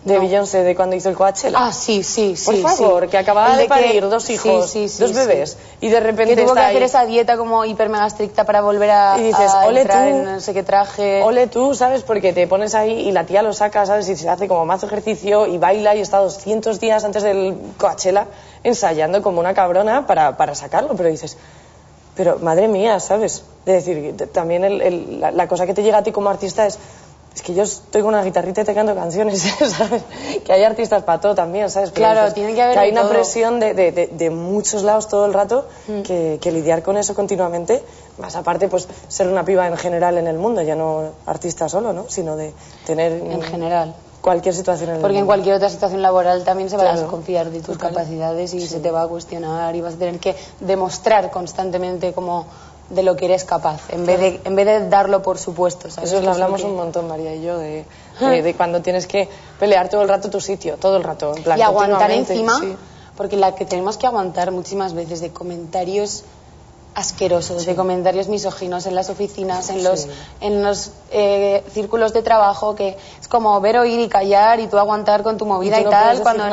de 0.06 0.14
No. 0.14 0.22
Beyoncé, 0.22 0.64
de 0.64 0.76
cuando 0.76 0.96
hizo 0.96 1.10
el 1.10 1.16
Coachella. 1.16 1.58
Ah, 1.60 1.74
sí, 1.74 2.04
sí, 2.04 2.36
sí. 2.38 2.46
Por 2.46 2.58
favor, 2.72 3.04
sí. 3.06 3.10
que 3.10 3.18
acababa 3.18 3.54
El 3.54 3.58
de, 3.58 3.64
que- 3.64 3.70
parir 3.70 4.08
dos 4.08 4.24
sí, 4.24 4.34
hijos, 4.34 4.70
sí, 4.70 4.88
sí, 4.88 5.02
dos 5.02 5.14
bebés, 5.14 5.58
y 5.82 5.90
de 5.90 6.00
repente 6.00 6.36
Que 6.36 6.44
tuvo 6.44 6.54
que 6.54 6.60
hacer 6.60 6.84
esa 6.84 7.06
dieta 7.06 7.36
como 7.38 7.66
hiper 7.66 7.90
mega 7.90 8.06
estricta 8.06 8.44
para 8.44 8.62
volver 8.62 8.92
a, 8.92 9.16
Y 9.18 9.24
dices, 9.24 9.50
a 9.52 9.66
ole 9.66 9.82
entrar 9.82 10.08
tú. 10.08 10.16
en 10.16 10.24
no 10.26 10.40
sé 10.40 10.54
qué 10.54 10.62
traje. 10.62 11.24
Ole 11.24 11.48
tú, 11.48 11.74
¿sabes? 11.74 12.04
Porque 12.04 12.34
te 12.34 12.46
pones 12.48 12.76
ahí 12.76 12.92
y 13.08 13.12
la 13.12 13.26
tía 13.26 13.42
lo 13.42 13.52
saca, 13.52 13.86
¿sabes? 13.88 14.08
Y 14.08 14.16
se 14.16 14.30
hace 14.30 14.48
como 14.48 14.64
mazo 14.66 14.86
ejercicio 14.86 15.48
y 15.48 15.58
baila 15.58 15.96
y 15.96 16.02
está 16.02 16.20
200 16.20 16.80
días 16.80 17.04
antes 17.04 17.24
del 17.24 17.58
Coachella 17.80 18.28
ensayando 18.64 19.24
como 19.24 19.40
una 19.40 19.54
cabrona 19.56 20.06
para, 20.06 20.38
para 20.38 20.54
sacarlo. 20.54 20.94
Pero 20.96 21.10
dices, 21.10 21.36
pero 22.16 22.38
madre 22.40 22.68
mía, 22.68 23.00
¿sabes? 23.00 23.44
De 23.66 23.74
decir, 23.74 24.16
también 24.32 24.64
el- 24.64 24.82
el- 24.82 25.20
la, 25.20 25.32
la 25.32 25.48
cosa 25.48 25.66
que 25.66 25.74
te 25.74 25.82
llega 25.82 25.98
a 25.98 26.04
ti 26.04 26.12
como 26.12 26.30
artista 26.30 26.66
es, 26.68 26.78
es 27.36 27.42
que 27.42 27.54
yo 27.54 27.64
estoy 27.64 28.02
con 28.02 28.14
una 28.14 28.24
guitarrita 28.24 28.62
y 28.62 28.64
te 28.64 28.74
canto 28.74 28.96
canciones, 28.96 29.42
¿sabes? 29.70 30.02
Que 30.46 30.54
hay 30.54 30.64
artistas 30.64 31.04
para 31.04 31.20
todo 31.20 31.36
también, 31.36 31.70
¿sabes? 31.70 31.92
Pero 31.92 32.08
Claro, 32.10 32.34
tiene 32.34 32.56
que 32.56 32.62
haber 32.62 32.80
hay 32.80 32.92
de 32.94 33.00
una 33.00 33.10
presión 33.10 33.60
de, 33.60 33.74
de- 33.74 33.92
de- 33.92 34.08
de 34.08 34.30
muchos 34.30 34.84
lados 34.84 35.08
todo 35.10 35.26
el 35.26 35.34
rato 35.34 35.68
Mm. 35.88 36.02
que, 36.04 36.40
que 36.42 36.52
lidiar 36.52 36.82
con 36.82 36.96
eso 36.98 37.14
continuamente, 37.14 37.84
más 38.18 38.36
aparte, 38.38 38.70
pues 38.70 38.88
ser 39.10 39.28
una 39.28 39.44
piba 39.44 39.68
en 39.68 39.76
general 39.78 40.18
en 40.18 40.28
el 40.28 40.38
mundo, 40.38 40.62
ya 40.62 40.76
no 40.76 41.12
artista 41.26 41.68
solo, 41.70 41.92
¿no? 41.94 42.06
Sino 42.08 42.38
de 42.38 42.54
tener 42.86 43.12
En 43.12 43.42
general. 43.42 43.94
cualquier 44.22 44.56
situación 44.56 44.90
en 44.92 44.96
el 44.96 45.02
Porque 45.02 45.18
en 45.20 45.26
cualquier 45.26 45.56
otra 45.56 45.70
situación 45.70 46.02
laboral 46.02 46.44
también 46.46 46.70
se 46.70 46.78
va 46.78 46.90
a 46.90 46.96
desconfiar 46.96 47.50
de 47.52 47.60
tus 47.60 47.78
Total. 47.78 47.90
capacidades 47.94 48.54
y 48.54 48.66
se 48.66 48.80
te 48.80 48.90
va 48.92 49.02
a 49.04 49.08
cuestionar 49.08 49.76
y 49.76 49.82
vas 49.82 49.96
a 49.96 49.98
tener 49.98 50.20
que 50.20 50.36
demostrar 50.62 51.30
constantemente 51.32 52.14
como 52.14 52.46
de 52.90 53.02
lo 53.04 53.16
que 53.16 53.26
eres 53.26 53.44
capaz, 53.46 53.82
en 53.90 54.06
vez 54.06 54.20
de, 54.20 54.42
en 54.44 54.56
vez 54.56 54.66
de 54.68 54.90
darlo 54.90 55.22
por 55.24 55.38
supuesto. 55.40 55.90
¿sabes? 55.90 56.12
Eso 56.12 56.22
lo 56.22 56.32
hablamos 56.32 56.62
que- 56.62 56.68
un 56.68 56.76
montón, 56.76 57.08
María 57.08 57.34
y 57.34 57.42
yo, 57.42 57.58
de, 57.58 57.86
de- 58.20 58.42
de 58.44 58.54
cuando 58.54 58.82
tienes 58.82 59.08
que 59.08 59.28
pelear 59.60 59.90
todo 59.90 60.04
el 60.04 60.10
rato 60.10 60.30
tu 60.30 60.40
sitio, 60.40 60.78
todo 60.78 60.98
el 60.98 61.04
rato. 61.04 61.34
En 61.36 61.44
plan, 61.44 61.58
y 61.58 61.62
aguantar 61.64 62.12
encima, 62.12 62.60
sí. 62.60 62.76
porque 63.18 63.38
la 63.38 63.56
que 63.56 63.66
tenemos 63.66 63.98
que 63.98 64.06
aguantar 64.06 64.52
muchísimas 64.52 64.94
veces 64.94 65.20
de 65.22 65.32
comentarios 65.32 66.24
asquerosos, 66.94 67.66
de 67.66 67.76
comentarios 67.76 68.30
misóginos 68.30 68.86
en 68.86 68.96
las 68.96 69.10
oficinas, 69.10 69.70
en 69.70 69.84
los, 69.84 70.02
Sí. 70.04 70.10
en 70.40 70.64
los 70.64 70.92
eh, 71.12 71.62
círculos 71.74 72.14
de 72.14 72.22
trabajo, 72.22 72.74
que 72.74 72.96
es 73.20 73.28
como 73.28 73.60
ver, 73.60 73.78
oír 73.78 74.00
y 74.00 74.08
callar 74.08 74.62
y 74.62 74.68
tú 74.68 74.78
aguantar 74.80 75.22
con 75.22 75.38
tu 75.38 75.46
movida 75.46 75.82
y, 75.82 75.84
no 75.84 75.90
tal, 75.90 76.22
cuando 76.22 76.46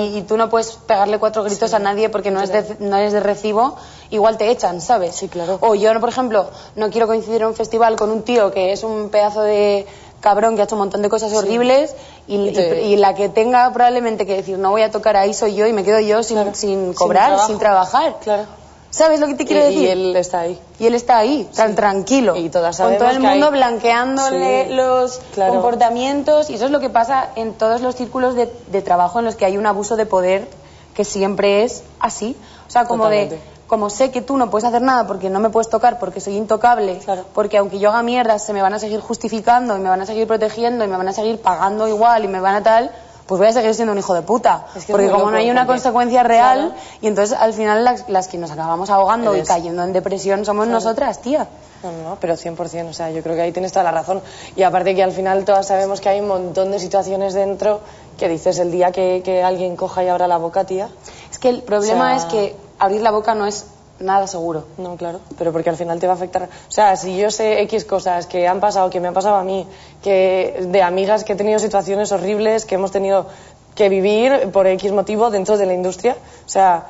y, 0.00 0.16
y 0.18 0.22
tú 0.22 0.38
no 0.38 0.48
puedes 0.48 0.70
pegarle 0.86 1.18
cuatro 1.18 1.42
gritos 1.44 1.74
a 1.74 1.78
nadie 1.80 2.08
porque 2.08 2.30
no 2.30 2.40
es, 2.40 2.50
de, 2.50 2.76
no 2.80 2.96
es 2.96 3.12
de 3.12 3.20
recibo, 3.20 3.76
igual 4.10 4.36
te 4.36 4.50
echan, 4.50 4.80
¿sabes? 4.80 5.16
Sí, 5.16 5.28
claro. 5.28 5.58
O 5.60 5.74
yo, 5.74 5.98
por 6.00 6.08
ejemplo, 6.08 6.50
no 6.76 6.90
quiero 6.90 7.06
coincidir 7.06 7.42
en 7.42 7.48
un 7.48 7.54
festival 7.54 7.96
con 7.96 8.10
un 8.10 8.22
tío 8.22 8.50
que 8.50 8.72
es 8.72 8.82
un 8.82 9.08
pedazo 9.10 9.42
de 9.42 9.86
cabrón 10.20 10.54
que 10.54 10.62
ha 10.62 10.64
hecho 10.64 10.74
un 10.74 10.80
montón 10.80 11.00
de 11.02 11.08
cosas 11.08 11.32
horribles 11.32 11.94
y, 12.26 12.96
la 12.96 13.14
que 13.14 13.28
tenga 13.28 13.72
probablemente 13.72 14.26
que 14.26 14.36
decir 14.36 14.58
no 14.58 14.70
voy 14.70 14.82
a 14.82 14.90
tocar 14.90 15.16
ahí 15.16 15.32
soy 15.32 15.54
yo 15.54 15.66
y 15.66 15.72
me 15.72 15.82
quedo 15.82 15.98
yo 16.00 16.22
sin, 16.22 16.54
sin 16.54 16.92
cobrar, 16.92 17.38
sin, 17.46 17.58
trabajar. 17.58 18.16
Claro. 18.22 18.44
¿Sabes 18.90 19.20
lo 19.20 19.28
que 19.28 19.34
te 19.34 19.46
quiero 19.46 19.62
Y- 19.70 19.72
y 19.72 19.74
decir? 19.76 19.88
él 19.90 20.16
está 20.16 20.40
ahí. 20.40 20.58
Y 20.80 20.86
él 20.86 20.94
está 20.94 21.18
ahí, 21.18 21.48
tan 21.54 21.76
tranquilo. 21.76 22.34
Y 22.36 22.50
todas 22.50 22.76
Con 22.76 22.98
todo 22.98 23.08
el 23.08 23.20
mundo 23.20 23.46
hay- 23.46 23.52
blanqueándole 23.52 24.70
los 24.74 25.20
claro. 25.32 25.52
comportamientos. 25.52 26.50
Y 26.50 26.54
eso 26.54 26.64
es 26.64 26.70
lo 26.72 26.80
que 26.80 26.90
pasa 26.90 27.28
en 27.36 27.54
todos 27.54 27.80
los 27.82 27.94
círculos 27.94 28.34
de, 28.34 28.52
de 28.66 28.82
trabajo 28.82 29.20
en 29.20 29.24
los 29.26 29.36
que 29.36 29.44
hay 29.44 29.56
un 29.56 29.66
abuso 29.66 29.96
de 29.96 30.06
poder 30.06 30.48
que 30.94 31.04
siempre 31.04 31.62
es 31.62 31.82
así. 32.00 32.36
O 32.66 32.70
sea, 32.70 32.84
como 32.86 33.08
de. 33.08 33.38
Como 33.70 33.88
sé 33.88 34.10
que 34.10 34.20
tú 34.20 34.36
no 34.36 34.50
puedes 34.50 34.64
hacer 34.66 34.82
nada 34.82 35.06
porque 35.06 35.30
no 35.30 35.38
me 35.38 35.48
puedes 35.48 35.70
tocar, 35.70 35.98
porque 36.00 36.20
soy 36.20 36.36
intocable, 36.36 37.00
porque 37.32 37.56
aunque 37.56 37.78
yo 37.78 37.88
haga 37.90 38.02
mierdas 38.02 38.44
se 38.44 38.52
me 38.52 38.60
van 38.62 38.74
a 38.74 38.80
seguir 38.80 38.98
justificando 39.00 39.76
y 39.76 39.80
me 39.80 39.88
van 39.88 40.00
a 40.02 40.06
seguir 40.06 40.26
protegiendo 40.26 40.84
y 40.84 40.88
me 40.88 40.96
van 40.96 41.06
a 41.08 41.12
seguir 41.12 41.40
pagando 41.40 41.86
igual 41.86 42.24
y 42.24 42.28
me 42.28 42.40
van 42.40 42.56
a 42.56 42.62
tal, 42.64 42.90
pues 43.26 43.38
voy 43.38 43.46
a 43.46 43.52
seguir 43.52 43.72
siendo 43.76 43.92
un 43.92 43.98
hijo 43.98 44.12
de 44.12 44.22
puta. 44.22 44.66
Es 44.70 44.72
que 44.72 44.78
es 44.80 44.86
porque 44.90 45.06
como 45.06 45.18
loco, 45.20 45.30
no 45.30 45.36
hay 45.36 45.48
una 45.52 45.64
porque- 45.64 45.78
consecuencia 45.80 46.24
real, 46.24 46.58
Claro. 46.70 46.74
y 47.00 47.06
entonces 47.06 47.38
al 47.38 47.52
final 47.54 47.84
las, 47.84 48.08
las 48.08 48.26
que 48.26 48.38
nos 48.38 48.50
acabamos 48.50 48.90
ahogando 48.90 49.36
y 49.36 49.42
cayendo 49.44 49.84
en 49.84 49.92
depresión 49.92 50.44
somos 50.44 50.64
Claro. 50.64 50.80
nosotras, 50.80 51.20
tía. 51.22 51.46
No, 51.84 51.92
no, 51.92 52.10
no, 52.10 52.16
pero 52.20 52.34
100%, 52.36 52.88
o 52.90 52.92
sea, 52.92 53.10
yo 53.12 53.22
creo 53.22 53.36
que 53.36 53.42
ahí 53.42 53.52
tienes 53.52 53.70
toda 53.70 53.84
la 53.84 53.92
razón. 53.92 54.20
Y 54.56 54.64
aparte 54.64 54.96
que 54.96 55.02
al 55.04 55.12
final 55.12 55.44
todas 55.44 55.68
sabemos 55.68 56.00
que 56.00 56.08
hay 56.08 56.18
un 56.20 56.26
montón 56.26 56.72
de 56.72 56.80
situaciones 56.80 57.32
dentro 57.32 57.80
que 58.18 58.28
dices 58.28 58.58
el 58.58 58.72
día 58.72 58.90
que, 58.90 59.22
que 59.24 59.42
alguien 59.44 59.76
coja 59.76 60.02
y 60.02 60.08
abra 60.08 60.26
la 60.26 60.36
boca, 60.36 60.64
tía. 60.64 60.88
Es 61.30 61.38
que 61.38 61.48
el 61.50 61.62
problema 61.62 62.16
O 62.16 62.18
sea- 62.18 62.26
es 62.26 62.32
que 62.32 62.56
abrir 62.80 63.00
la 63.02 63.10
boca 63.10 63.34
no 63.34 63.46
es 63.46 63.66
nada 64.00 64.26
seguro. 64.26 64.64
No, 64.78 64.96
claro, 64.96 65.20
pero 65.38 65.52
porque 65.52 65.70
al 65.70 65.76
final 65.76 66.00
te 66.00 66.06
va 66.06 66.14
a 66.14 66.16
afectar. 66.16 66.44
O 66.44 66.70
sea, 66.72 66.96
si 66.96 67.16
yo 67.18 67.30
sé 67.30 67.60
X 67.62 67.84
cosas 67.84 68.26
que 68.26 68.48
han 68.48 68.58
pasado, 68.60 68.88
que 68.90 68.98
me 69.00 69.08
han 69.08 69.14
pasado 69.14 69.36
a 69.36 69.44
mí, 69.44 69.66
que 70.02 70.64
de 70.68 70.82
amigas 70.82 71.22
que 71.24 71.34
he 71.34 71.36
tenido 71.36 71.58
situaciones 71.58 72.10
horribles, 72.10 72.64
que 72.64 72.76
hemos 72.76 72.90
tenido 72.90 73.26
que 73.74 73.88
vivir 73.88 74.50
por 74.52 74.66
X 74.66 74.90
motivo 74.92 75.30
dentro 75.30 75.56
de 75.58 75.66
la 75.66 75.74
industria, 75.74 76.16
o 76.46 76.48
sea, 76.48 76.84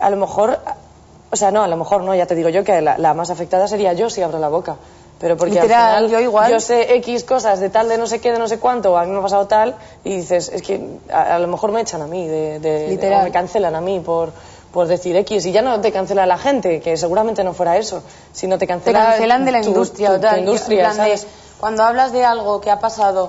a 0.00 0.10
lo 0.10 0.16
mejor, 0.16 0.58
o 1.30 1.36
sea, 1.36 1.50
no, 1.52 1.62
a 1.62 1.68
lo 1.68 1.76
mejor 1.76 2.02
no, 2.02 2.14
ya 2.14 2.26
te 2.26 2.34
digo 2.34 2.48
yo 2.48 2.64
que 2.64 2.80
la, 2.80 2.98
la 2.98 3.14
más 3.14 3.30
afectada 3.30 3.68
sería 3.68 3.92
yo 3.92 4.10
si 4.10 4.20
abro 4.22 4.38
la 4.38 4.48
boca. 4.48 4.76
Pero 5.20 5.36
porque 5.36 5.52
Literal, 5.56 5.96
al 5.96 6.04
final 6.06 6.10
yo 6.10 6.20
igual. 6.20 6.50
yo 6.50 6.60
sé 6.60 6.94
X 6.96 7.24
cosas 7.24 7.60
de 7.60 7.68
tal, 7.68 7.90
de 7.90 7.98
no 7.98 8.06
sé 8.06 8.20
qué, 8.22 8.32
de 8.32 8.38
no 8.38 8.48
sé 8.48 8.58
cuánto, 8.58 8.96
a 8.96 9.04
mí 9.04 9.10
me 9.12 9.18
ha 9.18 9.22
pasado 9.22 9.46
tal, 9.46 9.74
y 10.02 10.16
dices, 10.16 10.48
es 10.48 10.62
que 10.62 10.80
a, 11.12 11.34
a 11.36 11.38
lo 11.38 11.46
mejor 11.46 11.72
me 11.72 11.82
echan 11.82 12.00
a 12.00 12.06
mí, 12.06 12.26
de, 12.26 12.58
de- 12.58 12.88
Literal. 12.88 13.20
o 13.20 13.24
me 13.24 13.30
cancelan 13.30 13.74
a 13.76 13.82
mí 13.82 14.00
por, 14.00 14.32
por 14.72 14.86
decir 14.86 15.16
X, 15.16 15.46
y 15.46 15.52
ya 15.52 15.62
no 15.62 15.80
te 15.80 15.90
cancela 15.92 16.26
la 16.26 16.38
gente, 16.38 16.80
que 16.80 16.96
seguramente 16.96 17.42
no 17.44 17.52
fuera 17.54 17.76
eso, 17.76 18.02
sino 18.32 18.56
te 18.56 18.66
Te 18.66 18.72
cancela 18.72 19.06
cancelan 19.10 19.44
de 19.44 19.52
la 19.52 19.60
tu- 19.62 19.68
industria 19.68 20.08
tu- 20.10 20.14
o 20.14 20.20
tu 20.20 20.26
industria, 20.38 20.84
cuando 21.58 21.82
hablas 21.82 22.12
de 22.12 22.24
algo 22.24 22.60
que 22.60 22.70
ha 22.70 22.78
pasado, 22.78 23.24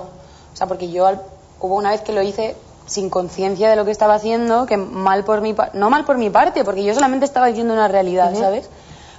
o 0.52 0.56
sea, 0.56 0.66
porque 0.68 0.90
yo 0.90 1.06
al- 1.06 1.20
hubo 1.60 1.74
una 1.76 1.90
vez 1.90 2.00
que 2.02 2.12
lo 2.12 2.22
hice 2.22 2.56
sin 2.86 3.10
conciencia 3.10 3.68
de 3.70 3.76
lo 3.76 3.84
que 3.84 3.90
estaba 3.90 4.14
haciendo, 4.14 4.66
que 4.66 4.76
mal 4.76 5.24
por 5.24 5.40
mi 5.40 5.54
no 5.72 5.90
mal 5.90 6.04
por 6.04 6.16
mi 6.18 6.30
parte, 6.30 6.64
porque 6.64 6.82
yo 6.84 6.94
solamente 6.94 7.24
estaba 7.26 7.46
diciendo 7.46 7.72
una 7.74 7.88
realidad. 7.88 8.32
¿sabes? 8.40 8.68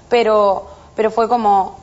Pero, 0.09 0.65
pero 0.95 1.11
fue 1.11 1.27
como 1.29 1.75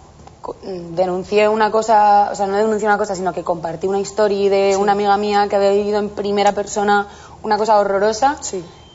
co- 0.42 0.56
denuncié 0.62 1.48
una 1.48 1.70
cosa, 1.70 2.28
o 2.32 2.34
sea, 2.34 2.46
no 2.46 2.56
denuncié 2.56 2.86
una 2.86 2.98
cosa, 2.98 3.14
sino 3.14 3.32
que 3.32 3.42
compartí 3.42 3.86
una 3.86 3.98
historia 4.00 4.50
de 4.50 4.76
una 4.76 4.92
amiga 4.92 5.16
mía 5.16 5.46
que 5.48 5.56
había 5.56 5.70
vivido 5.70 5.98
en 5.98 6.10
primera 6.10 6.52
persona 6.52 7.06
una 7.42 7.56
cosa 7.56 7.78
horrorosa 7.78 8.36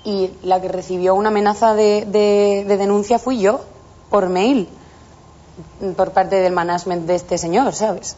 y 0.05 0.31
la 0.43 0.61
que 0.61 0.67
recibió 0.69 1.15
una 1.15 1.29
amenaza 1.29 1.73
de, 1.73 2.05
de- 2.05 2.63
de 2.67 2.77
denuncia 2.77 3.19
fui 3.19 3.39
yo, 3.39 3.61
por 4.09 4.29
mail, 4.29 4.69
por 5.97 6.11
parte 6.11 6.35
del 6.37 6.53
management 6.53 7.05
de 7.07 7.15
este 7.15 7.37
señor, 7.37 7.73
¿sabes? 7.73 8.15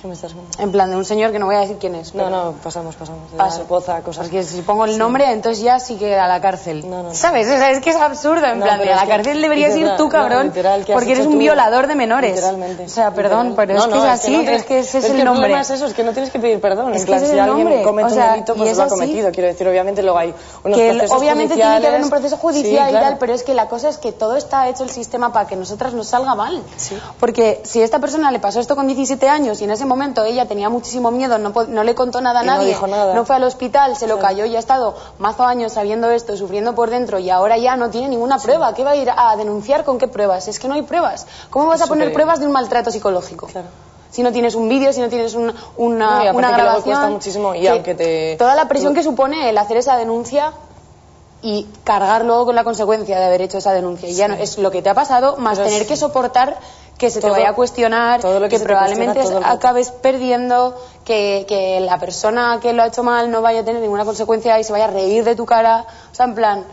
¿Qué 0.00 0.06
me 0.06 0.14
estás 0.14 0.32
contando? 0.32 0.62
En 0.62 0.70
plan 0.72 0.90
de 0.90 0.96
un 0.96 1.04
señor 1.04 1.32
que 1.32 1.38
no 1.38 1.46
voy 1.46 1.56
a 1.56 1.60
decir 1.60 1.76
quién 1.80 1.94
es. 1.94 2.14
No, 2.14 2.30
no, 2.30 2.52
pasamos, 2.62 2.94
pasamos. 2.96 3.30
Paso. 3.36 3.64
poza, 3.64 4.00
cosas. 4.02 4.26
Porque 4.26 4.42
si 4.44 4.62
pongo 4.62 4.84
el 4.84 4.92
Sí. 4.92 4.98
nombre, 4.98 5.30
entonces 5.32 5.62
ya 5.62 5.80
sí 5.80 5.96
que 5.96 6.16
a 6.16 6.26
la 6.28 6.40
cárcel. 6.40 6.88
No, 6.88 7.02
no. 7.02 7.14
¿Sabes? 7.14 7.46
O 7.48 7.50
sea, 7.50 7.70
es 7.72 7.80
que 7.80 7.90
es 7.90 7.96
absurdo. 7.96 8.46
En 8.46 8.60
No, 8.60 8.64
plan, 8.64 8.78
de 8.78 8.84
a 8.84 8.86
la 8.86 8.94
es 8.96 9.02
que- 9.02 9.08
cárcel 9.08 9.42
deberías 9.42 9.76
ir 9.76 9.90
tú, 9.96 10.08
cabrón. 10.08 10.46
literal, 10.46 10.84
¿qué 10.84 10.92
has 10.92 10.96
porque 10.98 11.12
eres 11.12 11.26
un 11.26 11.32
tú? 11.32 11.38
violador 11.38 11.86
de 11.88 11.94
menores. 11.96 12.30
Literalmente. 12.36 12.84
O 12.84 12.88
sea, 12.88 13.10
perdón, 13.12 13.54
pero 13.56 13.76
es 13.76 13.82
que 13.84 13.90
no, 13.90 13.96
es 13.96 14.02
que 14.02 14.08
así. 14.08 14.32
no 14.36 14.40
es 14.50 14.64
que 14.64 14.78
ese 14.78 14.98
es, 14.98 15.04
que 15.06 15.10
el 15.12 15.18
el 15.18 15.24
nombre. 15.24 15.58
es 15.60 15.70
eso, 15.70 15.86
es 15.86 15.94
que 15.94 16.04
no 16.04 16.12
tienes 16.12 16.30
que 16.30 16.38
pedir 16.38 16.60
perdón. 16.60 16.92
Es 16.94 17.00
en 17.00 17.06
que 17.06 17.10
plan, 17.12 17.22
es 17.22 17.28
si 17.28 17.34
el 17.34 17.40
alguien 17.40 17.82
comete 17.82 18.06
O 18.12 18.14
sea, 18.14 18.24
un 18.26 18.30
delito, 18.32 18.54
pues 18.54 18.70
es 18.70 18.76
lo 18.78 18.82
ha 18.84 18.88
cometido. 18.88 19.30
Quiero 19.32 19.48
decir, 19.48 19.66
obviamente 19.68 20.02
luego 20.02 20.18
hay 20.18 20.34
unos 20.64 20.78
que 20.78 20.90
procesos 20.90 21.18
obviamente 21.18 21.54
tiene 21.54 21.80
que 21.80 21.86
haber 21.88 22.02
un 22.02 22.10
proceso 22.10 22.36
judicial 22.36 22.90
y 22.90 22.92
tal, 22.92 23.18
pero 23.18 23.34
es 23.34 23.42
que 23.42 23.54
la 23.54 23.66
cosa 23.68 23.88
es 23.88 23.98
que 23.98 24.12
todo 24.12 24.36
está 24.36 24.68
hecho 24.68 24.84
el 24.84 24.90
sistema 24.90 25.32
para 25.32 25.46
que 25.48 25.56
nosotras 25.56 25.92
nos 25.92 26.06
salga 26.08 26.34
mal. 26.34 26.62
Porque 27.20 27.60
si 27.64 27.80
a 27.80 27.84
esta 27.84 27.98
persona 27.98 28.30
le 28.30 28.38
pasó 28.38 28.60
esto 28.60 28.76
con 28.76 28.86
17 28.86 29.28
años 29.28 29.60
y 29.60 29.64
en 29.64 29.70
ese 29.70 29.84
momento 29.88 30.22
ella 30.24 30.46
tenía 30.46 30.68
muchísimo 30.68 31.10
miedo, 31.10 31.38
no, 31.38 31.82
le 31.84 31.94
contó 31.94 32.20
nada 32.20 32.40
a 32.40 32.42
Y 32.44 32.46
no 32.46 32.52
nadie, 32.54 32.68
dijo 32.68 32.86
nada. 32.86 33.14
no 33.14 33.24
fue 33.24 33.36
al 33.36 33.44
hospital, 33.44 33.96
se 33.96 34.06
lo 34.06 34.18
Claro. 34.18 34.28
cayó 34.28 34.44
y 34.44 34.54
ha 34.54 34.58
estado 34.60 34.94
mazo 35.18 35.44
años 35.44 35.72
sabiendo 35.72 36.10
esto, 36.10 36.36
sufriendo 36.36 36.74
por 36.74 36.90
dentro 36.90 37.18
y 37.18 37.30
ahora 37.30 37.56
ya 37.58 37.76
no 37.76 37.90
tiene 37.90 38.08
ninguna 38.08 38.38
prueba. 38.38 38.74
¿Qué 38.74 38.84
va 38.84 38.90
a 38.92 38.96
ir 38.96 39.10
a 39.10 39.34
denunciar 39.36 39.84
con 39.84 39.98
qué 39.98 40.06
pruebas? 40.06 40.46
Es 40.46 40.58
que 40.60 40.68
no 40.68 40.74
hay 40.74 40.82
pruebas. 40.82 41.26
¿Cómo 41.50 41.66
vas 41.66 41.80
a 41.82 41.86
poner 41.88 42.12
pruebas 42.12 42.38
de 42.40 42.46
un 42.46 42.52
maltrato 42.52 42.90
psicológico? 42.90 43.48
Si 44.10 44.22
no 44.22 44.32
tienes 44.32 44.54
un 44.54 44.68
vídeo, 44.68 44.92
si 44.92 45.00
no 45.00 45.08
tienes 45.08 45.34
un- 45.34 45.52
una, 45.76 46.24
No, 46.32 46.38
una 46.38 46.50
grabación. 46.50 46.82
cuesta 46.84 47.08
muchísimo 47.08 47.54
y 47.54 47.60
que 47.62 47.68
aunque 47.68 47.94
te- 47.94 48.36
Toda 48.38 48.54
la 48.54 48.66
presión 48.68 48.94
que 48.94 49.02
supone 49.02 49.50
el 49.50 49.58
hacer 49.58 49.76
esa 49.76 49.96
denuncia 49.96 50.52
y 51.40 51.68
cargar 51.84 52.24
luego 52.24 52.46
con 52.46 52.54
la 52.56 52.64
consecuencia 52.64 53.18
de 53.20 53.24
haber 53.26 53.42
hecho 53.42 53.58
esa 53.58 53.72
denuncia. 53.72 54.08
Y 54.08 54.14
ya 54.14 54.26
no, 54.26 54.34
es 54.34 54.58
lo 54.58 54.70
que 54.70 54.82
te 54.82 54.88
ha 54.90 54.94
pasado, 54.94 55.36
más 55.36 55.58
Pero 55.58 55.68
tener 55.68 55.82
es- 55.82 55.88
que 55.88 55.96
soportar 55.96 56.56
que 56.98 57.10
se 57.10 57.20
Todo- 57.20 57.32
te 57.32 57.38
vaya 57.38 57.50
a 57.50 57.54
cuestionar, 57.54 58.20
todo 58.20 58.40
lo 58.40 58.48
que 58.48 58.58
probablemente 58.58 59.20
acabes 59.44 59.90
perdiendo, 59.90 60.76
que, 61.04 61.46
que 61.48 61.80
la 61.80 61.98
persona 61.98 62.58
que 62.60 62.72
lo 62.72 62.82
ha 62.82 62.88
hecho 62.88 63.02
mal 63.04 63.30
no 63.30 63.40
vaya 63.40 63.60
a 63.60 63.64
tener 63.64 63.80
ninguna 63.80 64.04
consecuencia 64.04 64.58
y 64.58 64.64
se 64.64 64.72
vaya 64.72 64.86
a 64.86 64.90
reír 64.90 65.24
de 65.24 65.36
tu 65.36 65.46
cara. 65.46 65.86
O 66.10 66.14
sea, 66.14 66.26
en 66.26 66.34
plan, 66.34 66.64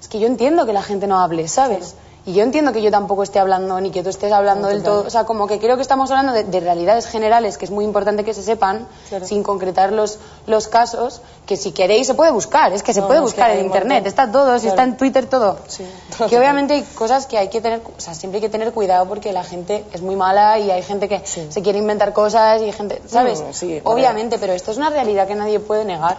es 0.00 0.06
que 0.08 0.18
yo 0.20 0.26
entiendo 0.26 0.66
que 0.66 0.72
la 0.74 0.82
gente 0.82 1.06
no 1.06 1.18
hable, 1.18 1.48
¿sabes? 1.48 1.94
Y 2.26 2.34
yo 2.34 2.42
entiendo 2.42 2.72
que 2.72 2.82
yo 2.82 2.90
tampoco 2.90 3.22
esté 3.22 3.38
hablando 3.38 3.80
ni 3.80 3.90
que 3.90 4.02
tú 4.02 4.10
estés 4.10 4.30
hablando 4.30 4.68
No, 4.68 4.74
del 4.74 4.82
todo. 4.82 5.06
O 5.06 5.10
sea, 5.10 5.24
como 5.24 5.46
que 5.46 5.58
creo 5.58 5.76
que 5.76 5.82
estamos 5.82 6.10
hablando 6.10 6.32
de, 6.34 6.44
de 6.44 6.60
realidades 6.60 7.06
generales 7.06 7.56
que 7.56 7.64
es 7.64 7.70
muy 7.70 7.84
importante 7.84 8.24
que 8.24 8.34
se 8.34 8.42
sepan, 8.42 8.86
Claro. 9.08 9.26
sin 9.26 9.42
concretar 9.42 9.90
los, 9.92 10.18
los 10.46 10.68
casos, 10.68 11.22
que 11.46 11.56
si 11.56 11.72
queréis 11.72 12.06
se 12.06 12.14
puede 12.14 12.30
buscar, 12.30 12.72
es 12.74 12.82
que 12.82 12.92
se 12.92 13.00
No, 13.00 13.06
puede 13.06 13.20
no, 13.20 13.26
es 13.26 13.32
que 13.32 13.40
buscar 13.40 13.56
en 13.56 13.64
internet, 13.64 14.04
montón. 14.04 14.06
está 14.08 14.30
todo, 14.30 14.54
si 14.58 14.66
Claro. 14.66 14.68
está 14.68 14.82
en 14.84 14.96
Twitter 14.98 15.26
todo. 15.26 15.58
Sí. 15.66 15.84
Que 16.28 16.38
obviamente 16.38 16.74
hay 16.74 16.82
cosas 16.82 17.26
que 17.26 17.38
hay 17.38 17.48
que 17.48 17.62
tener, 17.62 17.80
o 17.86 18.00
sea, 18.00 18.12
siempre 18.14 18.36
hay 18.36 18.42
que 18.42 18.50
tener 18.50 18.72
cuidado 18.72 19.06
porque 19.06 19.32
la 19.32 19.42
gente 19.42 19.86
es 19.92 20.02
muy 20.02 20.14
mala 20.14 20.58
y 20.58 20.70
hay 20.70 20.82
gente 20.82 21.08
que 21.08 21.22
se 21.26 21.62
quiere 21.62 21.78
inventar 21.78 22.12
cosas 22.12 22.60
y 22.60 22.64
hay 22.64 22.72
gente, 22.72 23.00
¿sabes? 23.06 23.42
Sí, 23.52 23.80
obviamente, 23.84 24.38
pero 24.38 24.52
esto 24.52 24.72
es 24.72 24.76
una 24.76 24.90
realidad 24.90 25.26
que 25.26 25.34
nadie 25.36 25.58
puede 25.58 25.86
negar. 25.86 26.18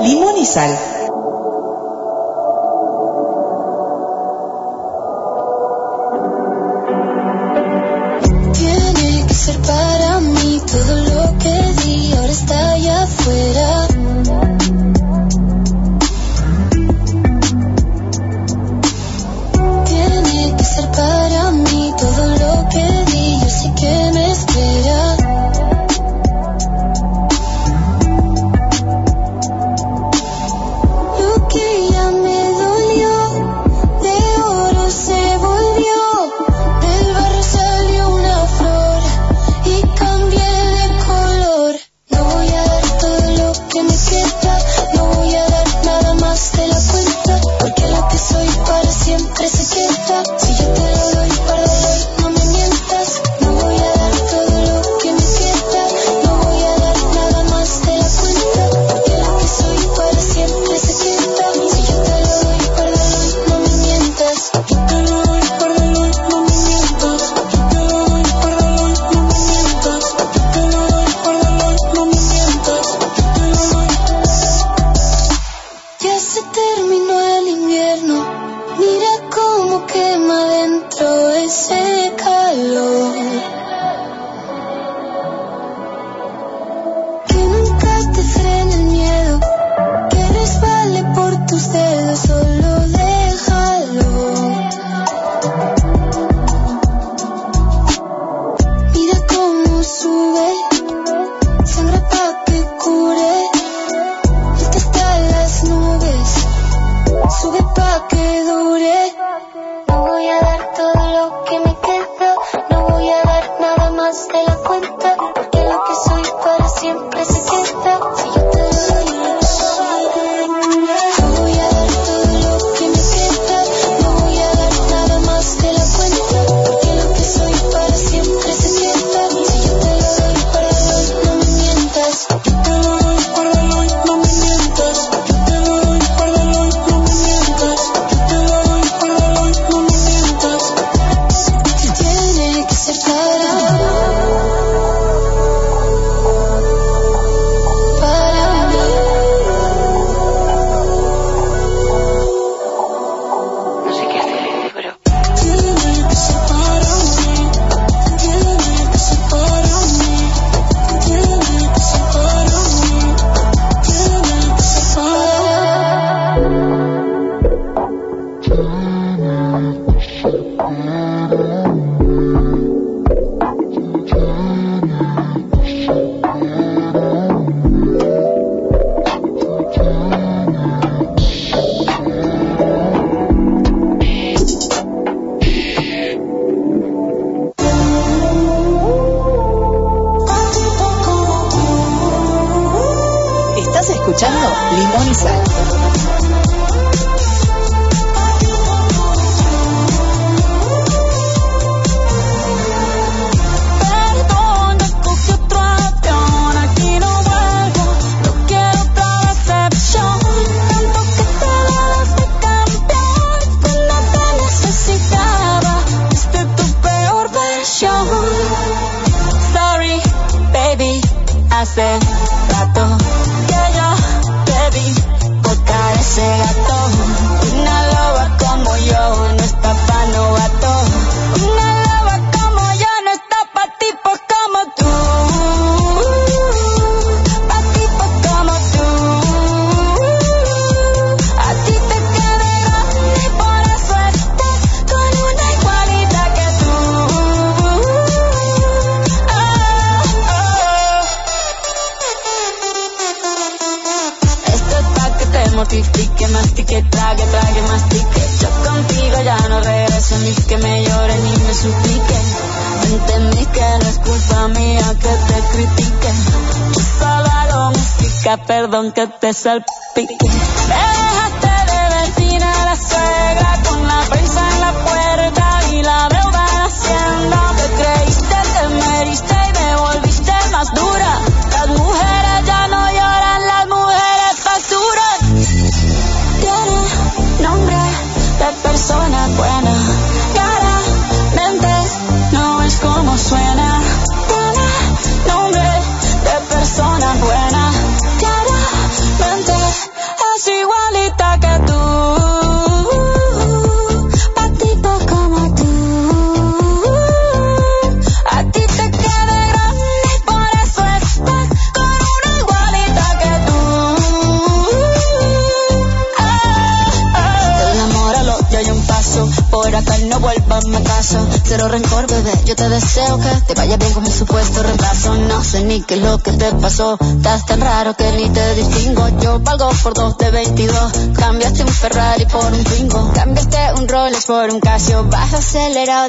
Limón 0.00 0.36
y 0.38 0.46
sal. 0.46 0.70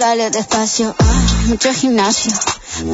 Dale 0.09 0.31
despacio. 0.31 0.95
Ah, 0.97 1.43
mucho 1.45 1.71
gimnasio. 1.71 2.31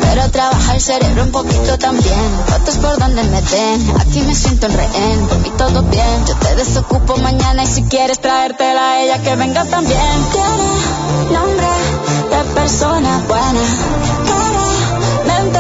Pero 0.02 0.30
trabaja 0.32 0.76
el 0.76 0.82
cerebro 0.82 1.24
un 1.24 1.32
poquito 1.32 1.78
también. 1.78 2.26
Fotos 2.48 2.76
por 2.76 3.00
donde 3.00 3.24
me 3.24 3.42
den. 3.42 3.94
Aquí 4.02 4.20
me 4.22 4.36
siento 4.36 4.66
en 4.66 4.74
rehén. 4.74 5.28
Por 5.28 5.40
mí 5.40 5.50
todo 5.58 5.82
bien. 5.84 6.26
Yo 6.28 6.36
te 6.36 6.56
desocupo 6.56 7.16
mañana 7.18 7.64
y 7.64 7.68
si 7.68 7.84
quieres 7.84 8.20
traértela 8.20 8.92
a 8.92 9.02
ella 9.02 9.22
que 9.22 9.34
venga 9.36 9.64
también. 9.64 10.18
Tiene 10.34 11.38
nombre 11.40 11.68
de 12.32 12.54
persona 12.54 13.24
buena. 13.30 13.66
Claramente 14.26 15.60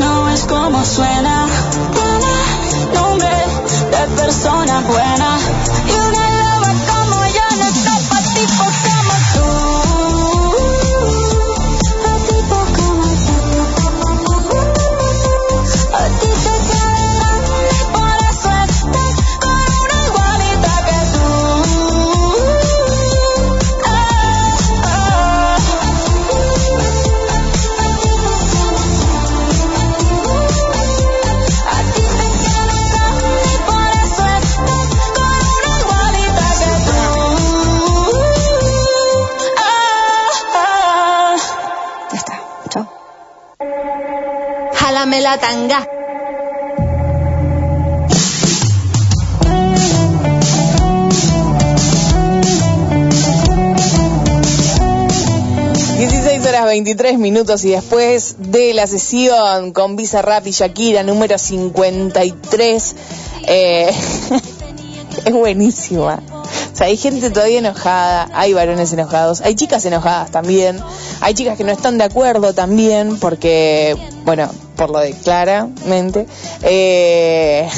no 0.00 0.28
es 0.30 0.40
como 0.44 0.84
suena. 0.84 1.46
Tiene 1.94 3.00
nombre 3.00 3.36
de 3.92 4.22
persona 4.22 4.80
buena. 4.80 5.38
23 56.84 57.18
minutos 57.18 57.62
y 57.66 57.72
después 57.72 58.36
de 58.38 58.72
la 58.72 58.86
sesión 58.86 59.72
con 59.72 59.96
Visa 59.96 60.22
Rap 60.22 60.46
y 60.46 60.52
Shakira 60.52 61.02
número 61.02 61.36
53 61.36 62.96
eh, 63.42 63.90
es 65.26 65.32
buenísima. 65.32 66.22
O 66.32 66.76
sea, 66.76 66.86
hay 66.86 66.96
gente 66.96 67.28
todavía 67.28 67.58
enojada, 67.58 68.30
hay 68.32 68.54
varones 68.54 68.94
enojados, 68.94 69.42
hay 69.42 69.56
chicas 69.56 69.84
enojadas 69.84 70.30
también, 70.30 70.80
hay 71.20 71.34
chicas 71.34 71.58
que 71.58 71.64
no 71.64 71.70
están 71.70 71.98
de 71.98 72.04
acuerdo 72.04 72.54
también 72.54 73.18
porque, 73.18 73.94
bueno, 74.24 74.50
por 74.76 74.88
lo 74.88 75.00
de 75.00 75.12
claramente. 75.12 76.26
Eh, 76.62 77.68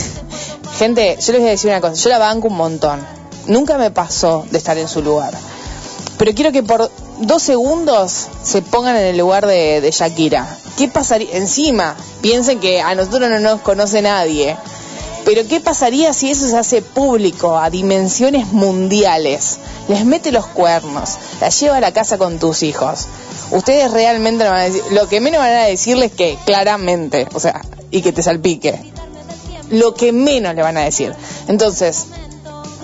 gente, 0.78 1.18
yo 1.20 1.32
les 1.32 1.40
voy 1.40 1.48
a 1.48 1.50
decir 1.50 1.70
una 1.70 1.80
cosa, 1.80 1.94
yo 1.94 2.08
la 2.08 2.18
banco 2.18 2.46
un 2.46 2.56
montón. 2.56 3.00
Nunca 3.48 3.78
me 3.78 3.90
pasó 3.90 4.46
de 4.52 4.58
estar 4.58 4.78
en 4.78 4.86
su 4.86 5.02
lugar. 5.02 5.34
Pero 6.18 6.34
quiero 6.34 6.52
que 6.52 6.62
por 6.62 6.88
dos 7.26 7.42
segundos 7.42 8.28
se 8.42 8.62
pongan 8.62 8.96
en 8.96 9.06
el 9.06 9.18
lugar 9.18 9.46
de, 9.46 9.90
Shakira. 9.92 10.46
¿Qué 10.76 10.88
pasaría? 10.88 11.36
Encima, 11.36 11.96
piensen 12.20 12.60
que 12.60 12.80
a 12.80 12.94
nosotros 12.94 13.30
no 13.30 13.40
nos 13.40 13.60
conoce 13.60 14.02
nadie. 14.02 14.56
Pero 15.24 15.46
¿qué 15.46 15.60
pasaría 15.60 16.12
si 16.12 16.30
eso 16.30 16.48
se 16.48 16.56
hace 16.56 16.82
público 16.82 17.56
a 17.56 17.70
dimensiones 17.70 18.48
mundiales? 18.48 19.58
Les 19.88 20.04
mete 20.04 20.32
los 20.32 20.46
cuernos, 20.46 21.16
la 21.40 21.48
lleva 21.48 21.76
a 21.76 21.80
la 21.80 21.92
casa 21.92 22.18
con 22.18 22.38
tus 22.38 22.62
hijos. 22.62 23.06
Ustedes 23.52 23.90
realmente 23.90 24.44
no 24.44 24.50
van 24.50 24.60
a 24.60 24.64
decir, 24.64 24.82
lo 24.90 25.08
que 25.08 25.20
menos 25.20 25.40
van 25.40 25.52
a 25.52 25.64
decirles 25.64 26.10
que 26.12 26.38
claramente, 26.44 27.28
o 27.34 27.40
sea, 27.40 27.60
y 27.90 28.02
que 28.02 28.12
te 28.12 28.22
salpique. 28.22 28.92
Lo 29.70 29.94
que 29.94 30.12
menos 30.12 30.54
le 30.54 30.62
van 30.62 30.76
a 30.76 30.80
decir. 30.80 31.14
Entonces, 31.46 32.06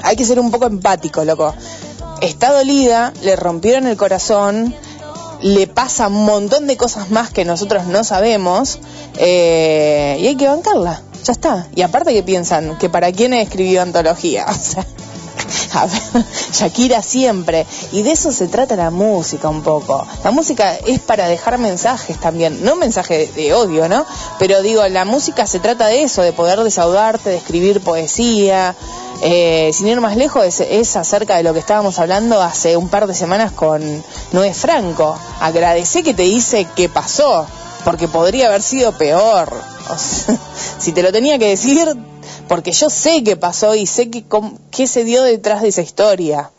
hay 0.03 0.15
que 0.15 0.25
ser 0.25 0.39
un 0.39 0.51
poco 0.51 0.67
empático, 0.67 1.25
loco. 1.25 1.55
Está 2.21 2.53
dolida, 2.53 3.13
le 3.23 3.37
rompieron 3.37 3.87
el 3.87 3.97
corazón, 3.97 4.75
le 5.41 5.67
pasa 5.67 6.09
un 6.09 6.25
montón 6.25 6.67
de 6.67 6.77
cosas 6.77 7.11
más 7.11 7.31
que 7.31 7.45
nosotros 7.45 7.87
no 7.87 8.03
sabemos 8.05 8.79
eh, 9.17 10.17
y 10.21 10.27
hay 10.27 10.37
que 10.37 10.49
bancarla, 10.49 11.03
ya 11.25 11.33
está. 11.33 11.69
Y 11.75 11.83
aparte 11.83 12.13
que 12.13 12.23
piensan 12.23 12.77
que 12.79 12.89
para 12.89 13.13
quién 13.13 13.35
escribió 13.35 13.83
antología, 13.83 14.47
o 14.49 14.55
sea, 14.55 14.85
a 15.73 15.87
ver, 15.87 16.25
Shakira 16.53 17.03
siempre. 17.03 17.67
Y 17.93 18.03
de 18.03 18.13
eso 18.13 18.33
se 18.33 18.49
trata 18.49 18.77
la 18.77 18.91
música 18.91 19.49
un 19.49 19.63
poco. 19.63 20.07
La 20.25 20.31
música 20.31 20.75
es 20.75 21.01
para 21.01 21.29
dejar 21.29 21.59
mensajes 21.59 22.19
también, 22.19 22.65
no 22.65 22.77
mensajes 22.77 23.35
de 23.35 23.55
odio, 23.55 23.89
¿no? 23.89 24.05
Pero 24.39 24.63
digo, 24.63 24.87
la 24.89 25.05
música 25.05 25.47
se 25.47 25.61
trata 25.61 25.87
de 25.87 26.03
eso, 26.03 26.23
de 26.23 26.33
poder 26.33 26.61
desahogarte, 26.61 27.31
de 27.31 27.37
escribir 27.37 27.81
poesía. 27.81 28.75
Eh, 29.21 29.71
sin 29.75 29.89
ir 29.89 30.01
más 30.01 30.17
lejos, 30.17 30.61
es, 30.61 30.97
acerca 30.97 31.37
de 31.37 31.43
lo 31.43 31.53
que 31.53 31.59
estábamos 31.59 31.99
hablando 31.99 32.41
hace 32.41 32.77
un 32.77 32.89
par 32.89 33.07
de 33.09 33.15
semanas 33.15 33.53
con 33.53 33.83
Noé 34.33 34.55
Franco. 34.55 35.19
Agradecé 35.41 36.03
que 36.03 36.15
te 36.15 36.23
dice 36.23 36.69
qué 36.77 36.89
pasó, 36.89 37.47
porque 37.85 38.07
podría 38.07 38.47
haber 38.47 38.63
sido 38.63 38.93
peor. 38.93 39.53
Si 40.79 40.93
te 40.93 41.03
lo 41.03 41.11
tenía 41.11 41.39
que 41.39 41.49
decir, 41.49 41.89
porque 42.47 42.71
yo 42.71 42.89
sé 42.89 43.25
qué 43.25 43.37
pasó 43.37 43.75
y 43.75 43.87
sé 43.87 44.11
que, 44.11 44.25
qué 44.71 44.87
se 44.87 45.03
dio 45.03 45.25
detrás 45.25 45.61
de 45.61 45.69
esa 45.69 45.83
historia, 45.83 46.51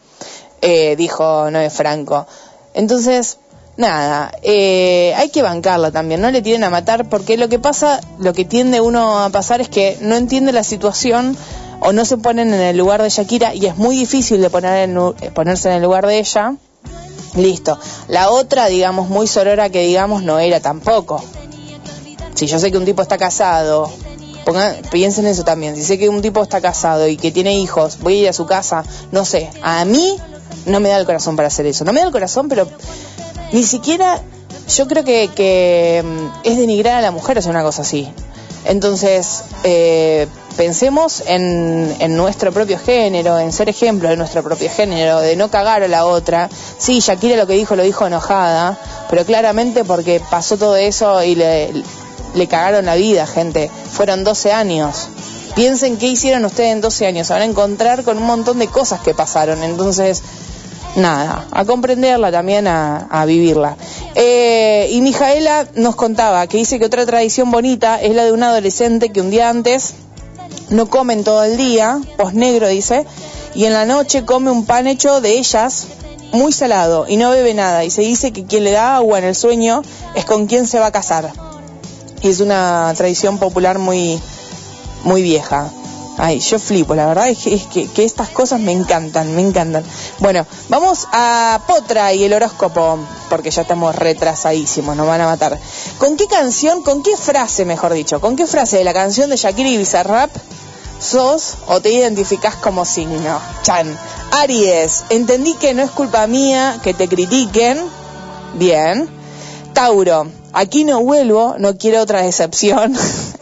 eh, 0.62 0.96
dijo 0.98 1.50
Noé 1.50 1.70
Franco. 1.70 2.28
Entonces, 2.74 3.38
nada, 3.78 4.34
eh, 4.42 5.14
hay 5.16 5.30
que 5.30 5.42
bancarla 5.42 5.92
también, 5.92 6.20
no 6.20 6.32
le 6.32 6.42
tienen 6.42 6.66
a 6.66 6.70
matar, 6.70 7.08
porque 7.08 7.38
lo 7.38 7.48
que 7.48 7.60
pasa, 7.60 8.02
lo 8.20 8.34
que 8.34 8.44
tiende 8.44 8.82
uno 8.82 9.20
a 9.20 9.30
pasar 9.30 9.62
es 9.62 9.70
que 9.70 9.98
no 10.02 10.16
entiende 10.16 10.52
la 10.52 10.66
situación 10.66 11.38
o 11.82 11.92
no 11.94 12.06
se 12.06 12.18
ponen 12.18 12.54
en 12.54 12.60
el 12.62 12.78
lugar 12.78 13.02
de 13.02 13.10
Shakira 13.10 13.54
y 13.54 13.66
es 13.66 13.78
muy 13.78 13.96
difícil 13.98 14.42
de 14.42 14.50
poner 14.50 14.90
en- 14.90 15.14
ponerse 15.34 15.70
en 15.70 15.76
el 15.76 15.84
lugar 15.84 16.06
de 16.08 16.20
ella. 16.20 16.56
Listo. 17.36 17.78
La 18.08 18.30
otra, 18.32 18.66
digamos, 18.68 19.08
muy 19.10 19.28
sorora 19.28 19.70
que 19.70 19.82
digamos, 19.86 20.24
no 20.24 20.40
era 20.40 20.60
tampoco. 20.60 21.24
Si 22.36 22.48
yo 22.48 22.60
sé 22.60 22.72
que 22.72 22.78
un 22.78 22.86
tipo 22.86 23.02
está 23.02 23.18
casado, 23.18 23.92
pongan, 24.46 24.78
piensen 24.92 25.26
eso 25.28 25.44
también. 25.44 25.76
Si 25.76 25.84
sé 25.84 25.98
que 25.98 26.10
un 26.10 26.22
tipo 26.22 26.42
está 26.42 26.60
casado 26.62 27.08
y 27.08 27.18
que 27.18 27.32
tiene 27.32 27.58
hijos, 27.60 28.00
voy 28.00 28.16
a 28.16 28.22
ir 28.24 28.30
a 28.30 28.34
su 28.34 28.46
casa, 28.46 28.84
no 29.12 29.26
sé. 29.26 29.50
A 29.62 29.86
mí 29.86 30.18
no 30.66 30.80
me 30.80 30.90
da 30.90 30.98
el 30.98 31.06
corazón 31.06 31.36
para 31.36 31.48
hacer 31.50 31.66
eso. 31.66 31.86
No 31.86 31.94
me 31.94 32.00
da 32.00 32.08
el 32.08 32.12
corazón, 32.12 32.50
pero 32.50 32.68
ni 33.52 33.64
siquiera 33.64 34.22
yo 34.76 34.88
creo 34.88 35.04
que, 35.04 35.30
que 35.36 36.04
mm, 36.06 36.28
es 36.48 36.58
denigrar 36.58 36.96
a 36.96 37.02
la 37.02 37.12
mujer 37.12 37.38
hacer 37.38 37.52
una 37.52 37.64
cosa 37.64 37.82
así. 37.84 38.08
Entonces, 38.70 39.46
eh, 39.64 40.28
pensemos 40.56 41.24
en, 41.26 42.16
nuestro 42.16 42.52
propio 42.52 42.78
género, 42.78 43.40
en 43.40 43.52
ser 43.52 43.68
ejemplo 43.68 44.10
de 44.10 44.16
nuestro 44.16 44.44
propio 44.44 44.70
género, 44.70 45.22
de 45.22 45.36
no 45.36 45.50
cagar 45.50 45.82
a 45.82 45.88
la 45.88 46.06
otra. 46.06 46.52
Sí, 46.78 47.00
Shakira 47.00 47.36
lo 47.36 47.48
que 47.48 47.54
dijo 47.54 47.76
lo 47.76 47.82
dijo 47.82 48.06
enojada, 48.06 48.78
pero 49.10 49.26
claramente 49.26 49.84
porque 49.84 50.22
pasó 50.30 50.56
todo 50.56 50.76
eso 50.76 51.24
y 51.24 51.34
le, 51.34 51.72
le 52.36 52.48
cagaron 52.48 52.86
la 52.86 52.94
vida, 52.94 53.26
gente. 53.26 53.72
Fueron 53.92 54.24
12 54.24 54.52
años. 54.52 55.08
Piensen 55.56 55.98
qué 55.98 56.06
hicieron 56.06 56.46
ustedes 56.46 56.72
en 56.72 56.82
12 56.82 57.08
años. 57.08 57.26
Se 57.26 57.34
van 57.34 57.42
a 57.42 57.46
encontrar 57.46 58.04
con 58.04 58.20
un 58.20 58.26
montón 58.26 58.60
de 58.60 58.68
cosas 58.68 59.02
que 59.02 59.16
pasaron. 59.16 59.64
Entonces, 59.64 60.22
nada, 60.96 61.48
a 61.52 61.66
comprenderla 61.66 62.32
también, 62.32 62.68
a, 62.68 63.08
a 63.10 63.26
vivirla. 63.26 63.78
Eh, 64.16 64.90
y 64.92 65.02
Mijaela 65.02 65.68
nos 65.76 65.96
contaba 65.96 66.46
que 66.48 66.58
dice 66.58 66.80
que 66.80 66.86
otra 66.86 67.06
tradición 67.06 67.52
bonita 67.52 68.02
es 68.02 68.16
la 68.16 68.26
de 68.26 68.32
un 68.32 68.44
adolescente 68.44 69.10
que 69.10 69.22
un 69.22 69.30
día 69.30 69.50
antes 69.50 69.94
no 70.70 70.88
comen 70.88 71.24
todo 71.24 71.44
el 71.44 71.58
día, 71.58 72.00
negro 72.34 72.68
dice, 72.68 73.06
y 73.56 73.66
en 73.66 73.74
la 73.74 73.86
noche 73.86 74.26
come 74.26 74.52
un 74.52 74.66
pan 74.66 74.88
hecho 74.88 75.22
de 75.22 75.38
ellas 75.38 75.88
muy 76.32 76.52
salado 76.52 77.06
y 77.08 77.18
no 77.18 77.32
bebe 77.32 77.54
nada. 77.54 77.84
Y 77.84 77.90
se 77.90 78.02
dice 78.02 78.32
que 78.32 78.46
quien 78.46 78.64
le 78.64 78.72
da 78.72 78.98
agua 78.98 79.20
en 79.20 79.26
el 79.26 79.36
sueño 79.36 79.82
es 80.16 80.26
con 80.26 80.46
quien 80.46 80.68
se 80.68 80.80
va 80.80 80.88
a 80.88 80.92
casar. 80.92 81.32
Y 82.22 82.30
es 82.30 82.40
una 82.40 82.94
tradición 82.96 83.40
popular 83.40 83.80
muy, 83.80 84.20
muy 85.04 85.24
vieja. 85.24 85.72
Ay, 86.22 86.42
yo 86.42 86.60
flipo, 86.60 86.96
la 86.96 87.06
verdad 87.06 87.30
es 87.30 87.38
que, 87.38 87.56
es 87.56 87.66
que, 87.66 88.04
estas 88.04 88.28
cosas 88.28 88.60
me 88.60 88.74
encantan, 88.74 89.34
me 89.38 89.42
encantan. 89.42 89.86
Bueno, 90.20 90.46
vamos 90.68 91.08
a 91.14 91.62
Potra 91.66 92.14
y 92.14 92.26
el 92.26 92.34
horóscopo, 92.34 93.00
porque 93.30 93.52
ya 93.52 93.62
estamos 93.62 93.96
retrasadísimos, 93.96 94.98
nos 94.98 95.08
van 95.08 95.22
a 95.22 95.28
matar. 95.28 95.58
¿Con 95.98 96.18
qué 96.18 96.28
canción, 96.28 96.84
con 96.84 97.04
qué 97.04 97.16
frase, 97.16 97.64
mejor 97.64 97.94
dicho, 97.94 98.20
con 98.20 98.36
qué 98.36 98.48
frase 98.48 98.78
de 98.78 98.84
la 98.84 98.94
canción 98.94 99.30
de 99.30 99.38
Shakira 99.38 99.70
y 99.70 99.78
Bizarrap 99.78 100.30
sos 101.00 101.56
o 101.68 101.80
te 101.80 101.94
identificás 101.94 102.56
como 102.56 102.84
signo? 102.84 103.40
Chan. 103.64 103.98
Aries, 104.32 105.06
entendí 105.10 105.54
que 105.54 105.74
no 105.74 105.84
es 105.84 105.92
culpa 105.92 106.28
mía 106.28 106.82
que 106.84 106.94
te 106.94 107.08
critiquen. 107.08 107.80
Bien. 108.56 109.10
Tauro, 109.72 110.28
aquí 110.52 110.84
no 110.84 111.02
vuelvo, 111.02 111.56
no 111.58 111.78
quiero 111.78 112.02
otra 112.02 112.24
decepción. 112.24 112.94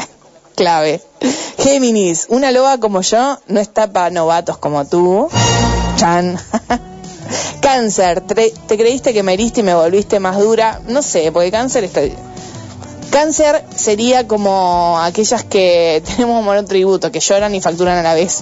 Clave. 0.55 1.01
Géminis, 1.57 2.27
una 2.29 2.51
loba 2.51 2.77
como 2.77 3.01
yo 3.01 3.39
no 3.47 3.59
está 3.59 3.91
para 3.91 4.09
novatos 4.09 4.57
como 4.57 4.85
tú. 4.85 5.27
Chan. 5.97 6.39
Cáncer, 7.61 8.21
te 8.21 8.77
creíste 8.77 9.13
que 9.13 9.23
me 9.23 9.33
heriste 9.33 9.59
y 9.59 9.63
me 9.63 9.75
volviste 9.75 10.19
más 10.19 10.37
dura. 10.37 10.79
No 10.87 11.01
sé, 11.01 11.31
porque 11.31 11.51
cáncer 11.51 11.83
está... 11.83 12.01
Cáncer 13.09 13.63
sería 13.75 14.27
como 14.27 14.99
aquellas 15.01 15.43
que 15.43 16.01
tenemos 16.15 16.43
monotributo, 16.43 17.11
que 17.11 17.19
lloran 17.19 17.55
y 17.55 17.61
facturan 17.61 17.97
a 17.97 18.03
la 18.03 18.13
vez. 18.13 18.41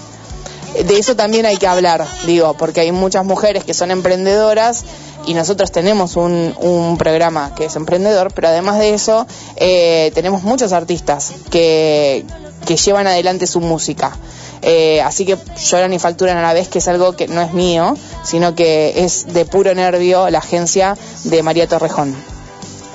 De 0.85 0.99
eso 0.99 1.15
también 1.15 1.45
hay 1.45 1.55
que 1.55 1.67
hablar, 1.67 2.05
digo, 2.25 2.53
porque 2.55 2.81
hay 2.81 2.91
muchas 2.91 3.23
mujeres 3.23 3.63
que 3.63 3.73
son 3.73 3.91
emprendedoras 3.91 4.83
y 5.25 5.33
nosotros 5.33 5.71
tenemos 5.71 6.17
un, 6.17 6.53
un 6.59 6.97
programa 6.97 7.55
que 7.55 7.65
es 7.65 7.75
emprendedor, 7.77 8.33
pero 8.33 8.49
además 8.49 8.77
de 8.77 8.93
eso 8.93 9.25
eh, 9.55 10.11
tenemos 10.13 10.43
muchos 10.43 10.73
artistas 10.73 11.31
que, 11.49 12.25
que 12.65 12.77
llevan 12.77 13.07
adelante 13.07 13.47
su 13.47 13.61
música. 13.61 14.15
Eh, 14.61 15.01
así 15.01 15.25
que 15.25 15.37
lloran 15.69 15.93
y 15.93 15.99
facturan 15.99 16.37
a 16.37 16.41
la 16.41 16.53
vez, 16.53 16.67
que 16.67 16.79
es 16.79 16.87
algo 16.87 17.15
que 17.15 17.27
no 17.27 17.41
es 17.41 17.53
mío, 17.53 17.95
sino 18.23 18.55
que 18.55 19.03
es 19.05 19.27
de 19.33 19.45
puro 19.45 19.75
nervio 19.75 20.29
la 20.29 20.39
agencia 20.39 20.97
de 21.23 21.43
María 21.43 21.67
Torrejón. 21.67 22.15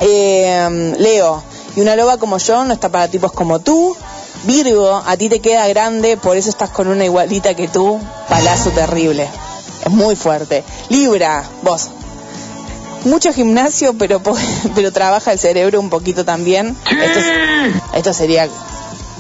Eh, 0.01 0.95
Leo, 0.99 1.43
y 1.77 1.81
una 1.81 1.95
loba 1.97 2.17
como 2.17 2.39
yo 2.39 2.65
no 2.65 2.73
está 2.73 2.89
para 2.89 3.09
tipos 3.09 3.33
como 3.33 3.61
tú. 3.61 3.97
Virgo, 4.45 5.03
a 5.07 5.17
ti 5.19 5.29
te 5.29 5.41
queda 5.41 5.69
grande, 5.69 6.17
por 6.17 6.37
eso 6.37 6.49
estás 6.49 6.71
con 6.71 6.89
una 6.89 7.05
igualita 7.05 7.55
que 7.55 7.69
tú. 7.69 8.01
Palazo 8.29 8.71
terrible. 8.71 9.29
Es 9.85 9.91
muy 9.93 10.17
fuerte. 10.17 10.65
Libra, 10.89 11.45
vos. 11.63 11.89
Mucho 13.05 13.33
gimnasio, 13.33 13.95
pero, 13.99 14.21
pero 14.75 14.93
trabaja 14.93 15.33
el 15.33 15.39
cerebro 15.39 15.79
un 15.81 15.91
poquito 15.91 16.25
también. 16.25 16.77
Esto, 16.91 17.19
es- 17.19 17.27
esto 17.95 18.13
sería... 18.13 18.49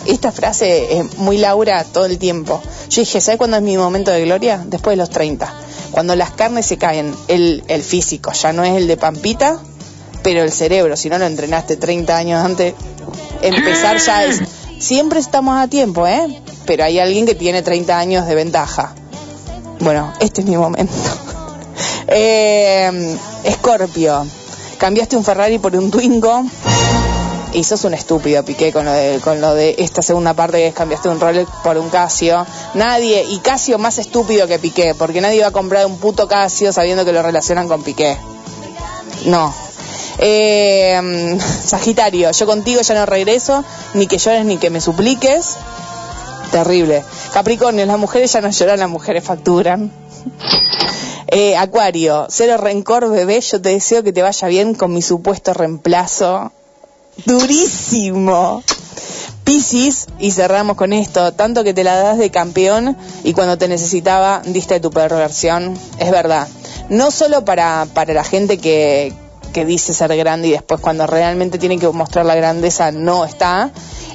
Esta 0.06 0.32
frase 0.32 0.98
es 0.98 1.18
muy 1.18 1.38
Laura 1.38 1.84
todo 1.84 2.06
el 2.06 2.18
tiempo. 2.18 2.60
Yo 2.88 3.02
dije, 3.02 3.20
¿sabes 3.20 3.38
cuándo 3.38 3.58
es 3.58 3.62
mi 3.62 3.76
momento 3.76 4.10
de 4.10 4.24
gloria? 4.24 4.62
Después 4.64 4.94
de 4.94 4.96
los 4.96 5.10
30. 5.10 5.52
Cuando 5.90 6.16
las 6.16 6.30
carnes 6.30 6.66
se 6.66 6.78
caen, 6.78 7.14
el, 7.28 7.64
el 7.68 7.82
físico 7.82 8.32
ya 8.32 8.52
no 8.52 8.64
es 8.64 8.76
el 8.76 8.86
de 8.86 8.96
Pampita, 8.96 9.60
pero 10.22 10.42
el 10.42 10.52
cerebro, 10.52 10.96
si 10.96 11.08
no 11.08 11.18
lo 11.18 11.26
entrenaste 11.26 11.76
30 11.76 12.16
años 12.16 12.44
antes, 12.44 12.74
empezar 13.42 13.98
ya 13.98 14.24
es... 14.24 14.40
Siempre 14.80 15.20
estamos 15.20 15.58
a 15.58 15.68
tiempo, 15.68 16.06
¿eh? 16.06 16.40
Pero 16.64 16.84
hay 16.84 16.98
alguien 16.98 17.26
que 17.26 17.34
tiene 17.34 17.60
30 17.62 17.98
años 17.98 18.26
de 18.26 18.34
ventaja. 18.34 18.94
Bueno, 19.80 20.10
este 20.20 20.40
es 20.40 20.46
mi 20.46 20.56
momento. 20.56 20.94
Eh, 22.12 23.16
Scorpio, 23.48 24.26
cambiaste 24.76 25.16
un 25.16 25.24
Ferrari 25.24 25.60
por 25.60 25.76
un 25.76 25.92
Twingo 25.92 26.44
y 27.52 27.64
sos 27.64 27.84
un 27.84 27.94
estúpido, 27.94 28.44
Piqué, 28.44 28.72
con 28.72 28.84
lo 28.84 28.92
de, 28.92 29.20
con 29.20 29.40
lo 29.40 29.54
de 29.54 29.76
esta 29.78 30.02
segunda 30.02 30.34
parte 30.34 30.58
que 30.58 30.72
cambiaste 30.72 31.08
un 31.08 31.20
Rolex 31.20 31.50
por 31.62 31.76
un 31.78 31.90
Casio. 31.90 32.46
Nadie, 32.74 33.24
y 33.28 33.38
Casio 33.38 33.78
más 33.78 33.98
estúpido 33.98 34.46
que 34.46 34.58
Piqué, 34.58 34.94
porque 34.94 35.20
nadie 35.20 35.40
va 35.42 35.48
a 35.48 35.52
comprar 35.52 35.86
un 35.86 35.98
puto 35.98 36.28
Casio 36.28 36.72
sabiendo 36.72 37.04
que 37.04 37.12
lo 37.12 37.22
relacionan 37.22 37.68
con 37.68 37.82
Piqué. 37.82 38.16
No. 39.26 39.54
Eh, 40.18 41.38
Sagitario, 41.64 42.30
yo 42.30 42.46
contigo 42.46 42.80
ya 42.82 42.94
no 42.94 43.06
regreso, 43.06 43.64
ni 43.94 44.06
que 44.06 44.18
llores 44.18 44.44
ni 44.44 44.58
que 44.58 44.70
me 44.70 44.80
supliques. 44.80 45.56
Terrible. 46.52 47.04
Capricornio, 47.32 47.86
las 47.86 47.98
mujeres 47.98 48.32
ya 48.32 48.40
no 48.40 48.50
lloran, 48.50 48.80
las 48.80 48.90
mujeres 48.90 49.24
facturan. 49.24 49.90
Eh, 51.32 51.56
Acuario, 51.56 52.26
cero 52.28 52.56
rencor, 52.56 53.08
bebé, 53.08 53.40
yo 53.40 53.62
te 53.62 53.68
deseo 53.68 54.02
que 54.02 54.12
te 54.12 54.20
vaya 54.20 54.48
bien 54.48 54.74
con 54.74 54.92
mi 54.92 55.00
supuesto 55.00 55.54
reemplazo. 55.54 56.50
Durísimo. 57.26 58.62
Piscis, 59.44 60.06
y 60.20 60.30
cerramos 60.30 60.76
con 60.76 60.92
esto, 60.92 61.32
tanto 61.32 61.64
que 61.64 61.74
te 61.74 61.82
la 61.82 61.96
das 61.96 62.18
de 62.18 62.30
campeón 62.30 62.96
y 63.24 63.32
cuando 63.32 63.58
te 63.58 63.66
necesitaba 63.68 64.42
diste 64.44 64.78
tu 64.78 64.90
perversión, 64.90 65.76
es 65.98 66.10
verdad. 66.10 66.46
No 66.88 67.10
solo 67.10 67.44
para, 67.44 67.86
para 67.92 68.14
la 68.14 68.22
gente 68.22 68.58
que, 68.58 69.12
que 69.52 69.64
dice 69.64 69.92
ser 69.92 70.16
grande 70.16 70.48
y 70.48 70.50
después 70.52 70.80
cuando 70.80 71.06
realmente 71.06 71.58
tiene 71.58 71.78
que 71.78 71.88
mostrar 71.88 72.26
la 72.26 72.36
grandeza 72.36 72.92
no 72.92 73.24
está, 73.24 73.70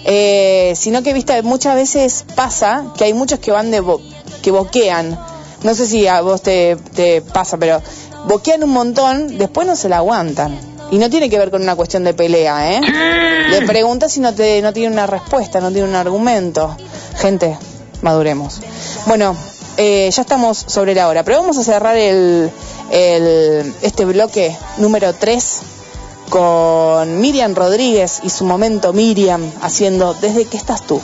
eh, 0.06 0.74
sino 0.78 1.04
que 1.04 1.12
viste 1.14 1.42
muchas 1.42 1.76
veces 1.76 2.24
pasa 2.36 2.86
que 2.98 3.04
hay 3.04 3.14
muchos 3.14 3.40
que 3.40 3.52
van 3.52 3.72
de 3.72 3.82
bo- 3.82 4.02
que 4.42 4.52
boquean 4.52 5.20
no 5.64 5.74
sé 5.74 5.88
si 5.88 6.08
a 6.08 6.22
vos 6.22 6.44
te, 6.44 6.76
te 6.94 7.22
pasa, 7.22 7.58
pero 7.58 7.82
boquean 8.28 8.64
un 8.64 8.70
montón, 8.70 9.38
después 9.38 9.66
no 9.68 9.76
se 9.76 9.90
la 9.90 9.98
aguantan. 9.98 10.58
Y 10.92 10.98
no 10.98 11.10
tiene 11.10 11.30
que 11.30 11.38
ver 11.40 11.52
con 11.52 11.62
una 11.64 11.76
cuestión 11.76 12.04
de 12.04 12.14
pelea, 12.14 12.74
¿eh? 12.74 12.82
Le 13.50 13.62
preguntas 13.66 14.16
y 14.18 14.20
no, 14.20 14.34
te, 14.34 14.62
no 14.62 14.72
tiene 14.74 14.94
una 14.94 15.08
respuesta, 15.08 15.60
no 15.60 15.72
tiene 15.72 15.88
un 15.88 15.96
argumento. 15.96 16.76
Gente, 17.18 17.58
maduremos. 18.02 18.62
Bueno, 19.08 19.36
eh, 19.78 20.10
ya 20.14 20.22
estamos 20.22 20.64
sobre 20.68 20.94
la 20.96 21.08
hora, 21.08 21.24
pero 21.24 21.40
vamos 21.42 21.58
a 21.58 21.64
cerrar 21.64 21.96
el, 21.98 22.52
el- 22.92 23.74
este 23.82 24.06
bloque 24.06 24.56
número 24.78 25.14
3 25.14 25.60
con 26.30 27.20
Miriam 27.20 27.54
Rodríguez 27.56 28.20
y 28.24 28.30
su 28.30 28.46
momento 28.46 28.94
Miriam 28.94 29.52
haciendo 29.62 30.14
¿Desde 30.16 30.46
que 30.46 30.58
estás 30.58 30.82
tú? 30.86 31.00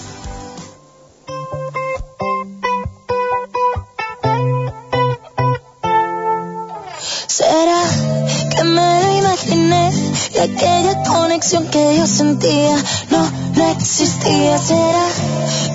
Y 10.33 10.39
aquella 10.39 11.03
conexión 11.03 11.67
que 11.67 11.97
yo 11.97 12.07
sentía 12.07 12.75
no, 13.09 13.31
no 13.55 13.71
existía. 13.71 14.57
¿Será 14.57 15.05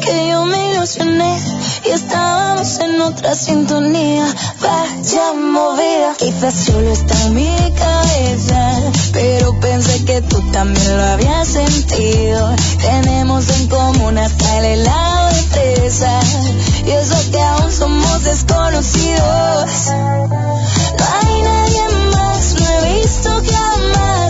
que 0.00 0.28
yo 0.30 0.44
me 0.46 0.72
ilusioné 0.72 1.38
y 1.84 1.90
estábamos 1.90 2.78
en 2.80 3.00
otra 3.00 3.34
sintonía? 3.34 4.26
Vaya 4.60 5.32
movida, 5.34 6.14
quizás 6.18 6.54
solo 6.54 6.90
está 6.90 7.14
en 7.26 7.34
mi 7.34 7.72
cabeza, 7.78 8.80
pero 9.12 9.60
pensé 9.60 10.04
que 10.04 10.22
tú 10.22 10.40
también 10.52 10.96
lo 10.96 11.04
habías 11.04 11.48
sentido. 11.48 12.54
Tenemos 12.80 13.48
en 13.50 13.68
común 13.68 14.16
hasta 14.16 14.58
el 14.58 14.64
helado 14.64 15.34
de 15.34 15.42
fresa 15.42 16.20
y 16.86 16.90
eso 16.90 17.30
que 17.30 17.42
aún 17.42 17.72
somos 17.72 18.24
desconocidos. 18.24 19.70
No 20.98 21.04
hay 21.14 21.42
nadie 21.42 21.82
más, 22.12 22.54
no 22.54 22.86
he 22.86 23.00
visto 23.00 23.30
jamás 23.30 24.25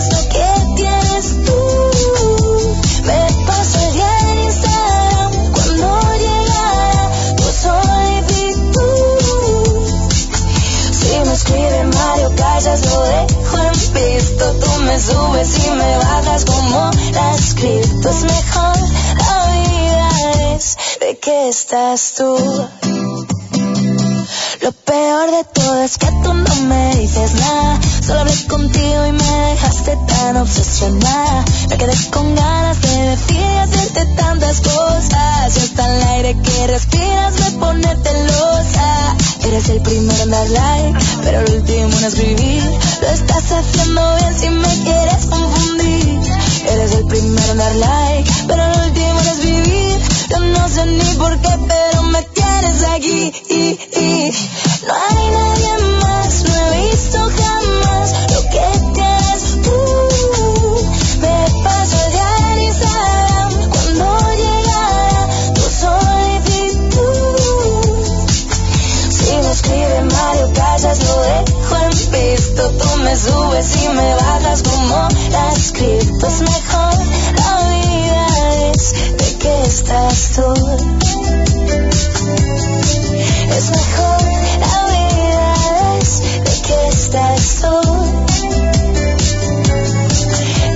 Tú 14.37 14.81
me 14.83 14.99
subes 14.99 15.65
y 15.65 15.69
me 15.71 15.97
bajas 15.97 16.45
como 16.45 16.91
la 17.11 17.35
escrito. 17.35 18.09
Es 18.09 18.23
mejor 18.23 18.77
la 19.17 19.47
vida 19.47 20.55
es 20.55 20.77
de 20.99 21.17
que 21.17 21.49
estás 21.49 22.13
tú. 22.15 22.37
Lo 24.61 24.71
peor 24.71 25.31
de 25.31 25.43
todo 25.53 25.83
es 25.83 25.97
que 25.97 26.07
tú 26.23 26.33
no 26.33 26.55
me 26.67 26.95
dices 26.95 27.33
nada. 27.35 27.79
Solo 28.05 28.21
hablé 28.21 28.33
contigo 28.47 29.07
y 29.07 29.11
me 29.11 29.31
dejaste 29.51 29.97
tan 30.07 30.37
obsesionada. 30.37 31.45
Me 31.69 31.77
quedé 31.77 31.93
con 32.11 32.35
ganas 32.35 32.81
de 32.81 33.01
decir 33.09 33.37
y 33.37 33.57
hacerte 33.57 34.05
tantas 34.15 34.61
cosas. 34.61 35.57
Y 35.57 35.59
hasta 35.59 35.95
el 35.95 36.07
aire 36.09 36.37
que 36.41 36.67
respiras 36.67 37.33
me 37.39 37.51
pone 37.59 37.87
celosa. 38.03 39.15
Eres 39.45 39.69
el 39.69 39.81
primero 39.81 40.23
en 40.23 40.31
dar 40.31 40.49
like, 40.49 40.99
pero 41.23 41.39
el 41.41 41.53
último 41.53 41.97
en 41.97 42.03
escribir. 42.05 42.63
Lo 43.01 43.07
estás 43.07 43.51
haciendo 43.51 44.15
bien 44.15 44.39
si 44.39 44.49
me 44.49 44.83
quieres 44.83 45.25
confundir. 45.25 46.19
Eres 46.71 46.93
el 46.93 47.05
primero 47.05 47.51
en 47.51 47.57
dar 47.57 47.75
like, 47.75 48.31
pero 48.47 48.63
el 48.63 48.79
último 48.87 49.19
en 49.19 49.27
escribir. 49.27 49.99
Yo 50.29 50.39
no 50.39 50.67
sé 50.67 50.85
ni 50.85 51.15
por 51.15 51.37
qué, 51.39 51.57
pero 51.67 51.86
tienes 52.59 52.83
aquí. 52.83 53.33
No 54.85 54.93
hay 54.93 55.29
nadie 55.31 55.73
más, 56.01 56.43
no 56.43 56.55
he 56.55 56.89
visto 56.89 57.19
jamás 57.19 58.07
lo 58.31 58.41
que 58.49 58.67
tienes 58.93 59.41
tú. 59.63 59.79
Me 61.21 61.37
paso 61.63 61.95
el 62.05 62.11
día 62.11 62.31
en 62.55 63.69
cuando 63.69 64.07
llegara 64.35 65.23
tu 65.53 65.61
solicitud. 65.61 66.99
Si 69.09 69.29
me 69.35 69.51
escribe 69.51 69.97
Mario 70.01 70.47
Casas 70.53 70.99
lo 71.03 71.15
dejo 71.21 71.75
en 71.83 71.91
visto. 72.11 72.61
Tú 72.71 72.89
me 73.03 73.15
subes 73.15 73.75
y 73.83 73.89
me 73.89 74.15
bajas 74.15 74.63
como 74.63 75.07
la 75.31 75.53
escrito. 75.53 76.27
Es 76.27 76.41
mejor 76.41 76.93
la 77.35 77.53
vida 77.69 78.27
es 78.71 78.93
de 79.17 79.37
que 79.37 79.53
estás 79.63 80.29
tú. 80.35 81.26
Es 83.57 83.71
mejor 83.71 84.21
la 84.59 84.75
vida 84.85 85.97
es 85.99 86.19
de 86.21 86.55
que 86.61 86.77
estás 86.89 87.41
tú. 87.59 87.75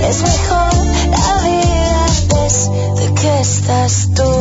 Es 0.08 0.18
mejor 0.22 0.72
de 2.96 3.14
que 3.14 3.40
estás 3.40 4.08
tú. 4.16 4.32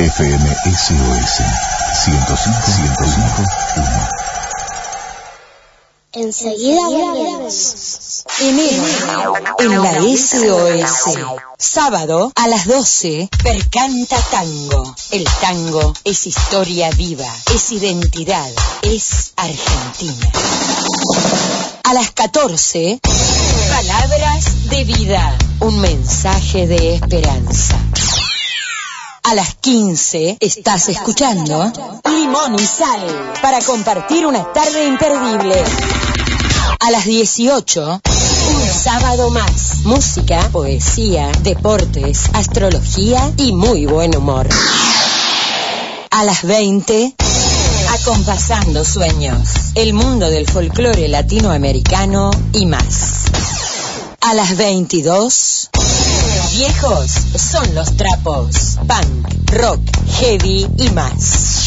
FM 0.00 0.46
SOS 0.74 1.34
105 2.04 2.72
105 2.72 3.44
Enseguida 6.14 6.82
volvemos. 6.88 8.05
Enero 8.40 9.34
en 9.58 9.82
la 9.82 9.92
SOS. 9.94 11.18
Sábado 11.58 12.32
a 12.34 12.48
las 12.48 12.66
12, 12.66 13.28
Percanta 13.42 14.16
Tango. 14.30 14.94
El 15.10 15.24
tango 15.40 15.94
es 16.04 16.26
historia 16.26 16.90
viva, 16.90 17.28
es 17.54 17.72
identidad, 17.72 18.50
es 18.82 19.32
Argentina. 19.36 20.30
A 21.84 21.94
las 21.94 22.10
14, 22.10 23.00
Palabras 23.70 24.68
de 24.68 24.84
vida. 24.84 25.38
Un 25.60 25.80
mensaje 25.80 26.66
de 26.66 26.94
esperanza. 26.94 27.76
A 29.22 29.34
las 29.34 29.54
15 29.56 30.36
estás 30.38 30.88
escuchando 30.88 31.72
Limón 32.08 32.54
y 32.54 32.58
Sal 32.64 33.34
para 33.42 33.60
compartir 33.60 34.24
una 34.24 34.52
tarde 34.52 34.86
imperdible. 34.86 35.64
A 36.80 36.90
las 36.90 37.04
18, 37.04 38.00
un 38.02 38.68
sábado 38.68 39.30
más. 39.30 39.84
Música, 39.84 40.48
poesía, 40.52 41.30
deportes, 41.42 42.30
astrología 42.32 43.32
y 43.36 43.52
muy 43.52 43.86
buen 43.86 44.16
humor. 44.16 44.48
A 46.10 46.24
las 46.24 46.42
20, 46.42 47.14
acompasando 48.00 48.84
sueños. 48.84 49.48
El 49.74 49.94
mundo 49.94 50.28
del 50.28 50.46
folclore 50.46 51.08
latinoamericano 51.08 52.30
y 52.52 52.66
más. 52.66 53.24
A 54.20 54.34
las 54.34 54.56
22, 54.56 55.70
viejos 56.56 57.10
son 57.36 57.74
los 57.74 57.96
trapos. 57.96 58.78
Punk, 58.86 59.52
rock, 59.52 59.80
heavy 60.18 60.66
y 60.78 60.90
más. 60.90 61.66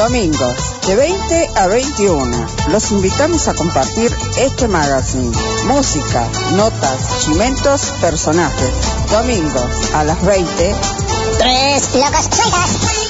Domingos, 0.00 0.80
de 0.86 0.96
20 0.96 1.50
a 1.56 1.66
21. 1.66 2.46
Los 2.70 2.90
invitamos 2.90 3.48
a 3.48 3.54
compartir 3.54 4.10
este 4.38 4.66
magazine. 4.66 5.30
Música, 5.66 6.26
notas, 6.56 7.20
chimentos, 7.20 7.92
personajes. 8.00 8.70
Domingos, 9.10 9.92
a 9.92 10.04
las 10.04 10.24
20. 10.24 10.74
Tres 11.38 11.94
locas 11.96 12.30
sueltas. 12.32 13.09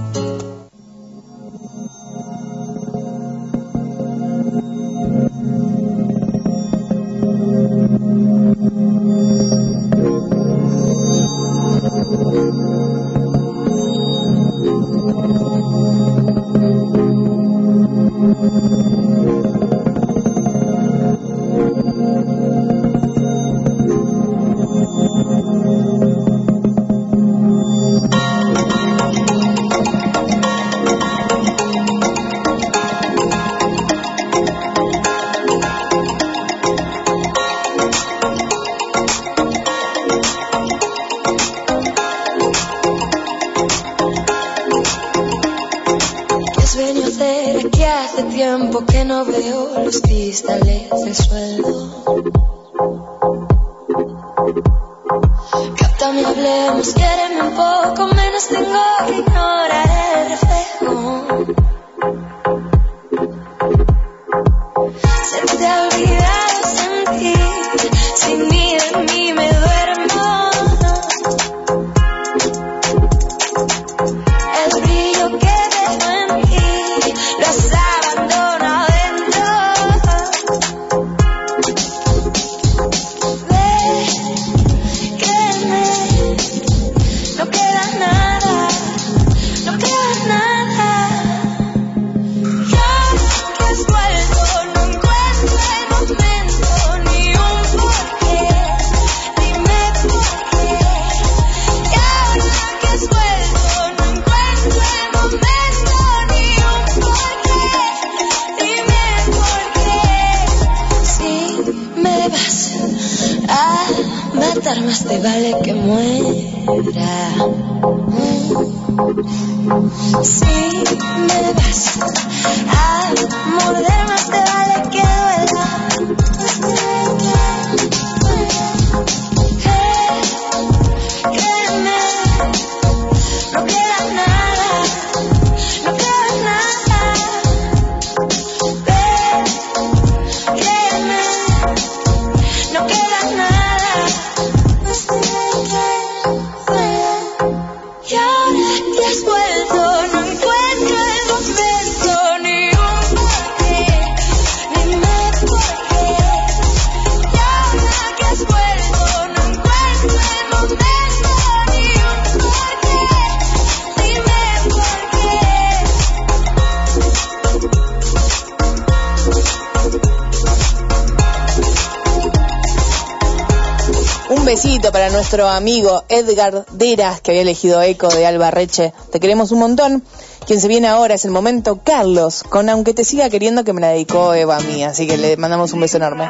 Nuestro 175.31 175.47
amigo 175.47 176.03
Edgar 176.09 176.65
Deras, 176.73 177.21
que 177.21 177.31
había 177.31 177.43
elegido 177.43 177.81
Eco 177.81 178.09
de 178.09 178.25
Alba 178.25 178.51
Reche. 178.51 178.91
Te 179.13 179.21
queremos 179.21 179.53
un 179.53 179.59
montón. 179.59 180.03
Quien 180.45 180.59
se 180.59 180.67
viene 180.67 180.89
ahora 180.89 181.13
es 181.13 181.23
el 181.23 181.31
momento 181.31 181.79
Carlos, 181.81 182.43
con 182.43 182.67
Aunque 182.67 182.93
te 182.93 183.05
siga 183.05 183.29
queriendo 183.29 183.63
que 183.63 183.71
me 183.71 183.79
la 183.79 183.91
dedicó 183.91 184.33
Eva 184.33 184.57
a 184.57 184.59
mí. 184.59 184.83
Así 184.83 185.07
que 185.07 185.15
le 185.15 185.37
mandamos 185.37 185.71
un 185.71 185.79
beso 185.79 185.95
enorme. 185.95 186.29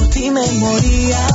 Por 0.00 0.08
ti 0.08 0.30
me 0.30 0.46
moría. 0.52 1.26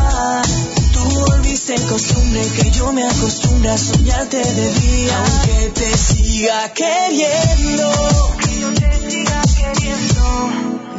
Tú 0.93 1.03
volviste 1.27 1.75
costumbre 1.87 2.41
que 2.57 2.71
yo 2.71 2.91
me 2.91 3.03
acostumbré 3.03 3.69
a 3.69 3.77
soñarte 3.77 4.37
de 4.37 4.73
día. 4.79 5.17
Aunque 5.17 5.71
te 5.79 5.97
siga 5.97 6.73
queriendo, 6.73 7.87
que 8.39 8.59
yo 8.59 8.73
te 8.73 8.91
siga 9.09 9.41
queriendo. 9.57 10.23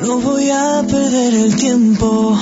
No 0.03 0.19
voy 0.19 0.51
a 0.51 0.85
perder 0.89 1.35
el 1.35 1.57
tiempo. 1.57 2.39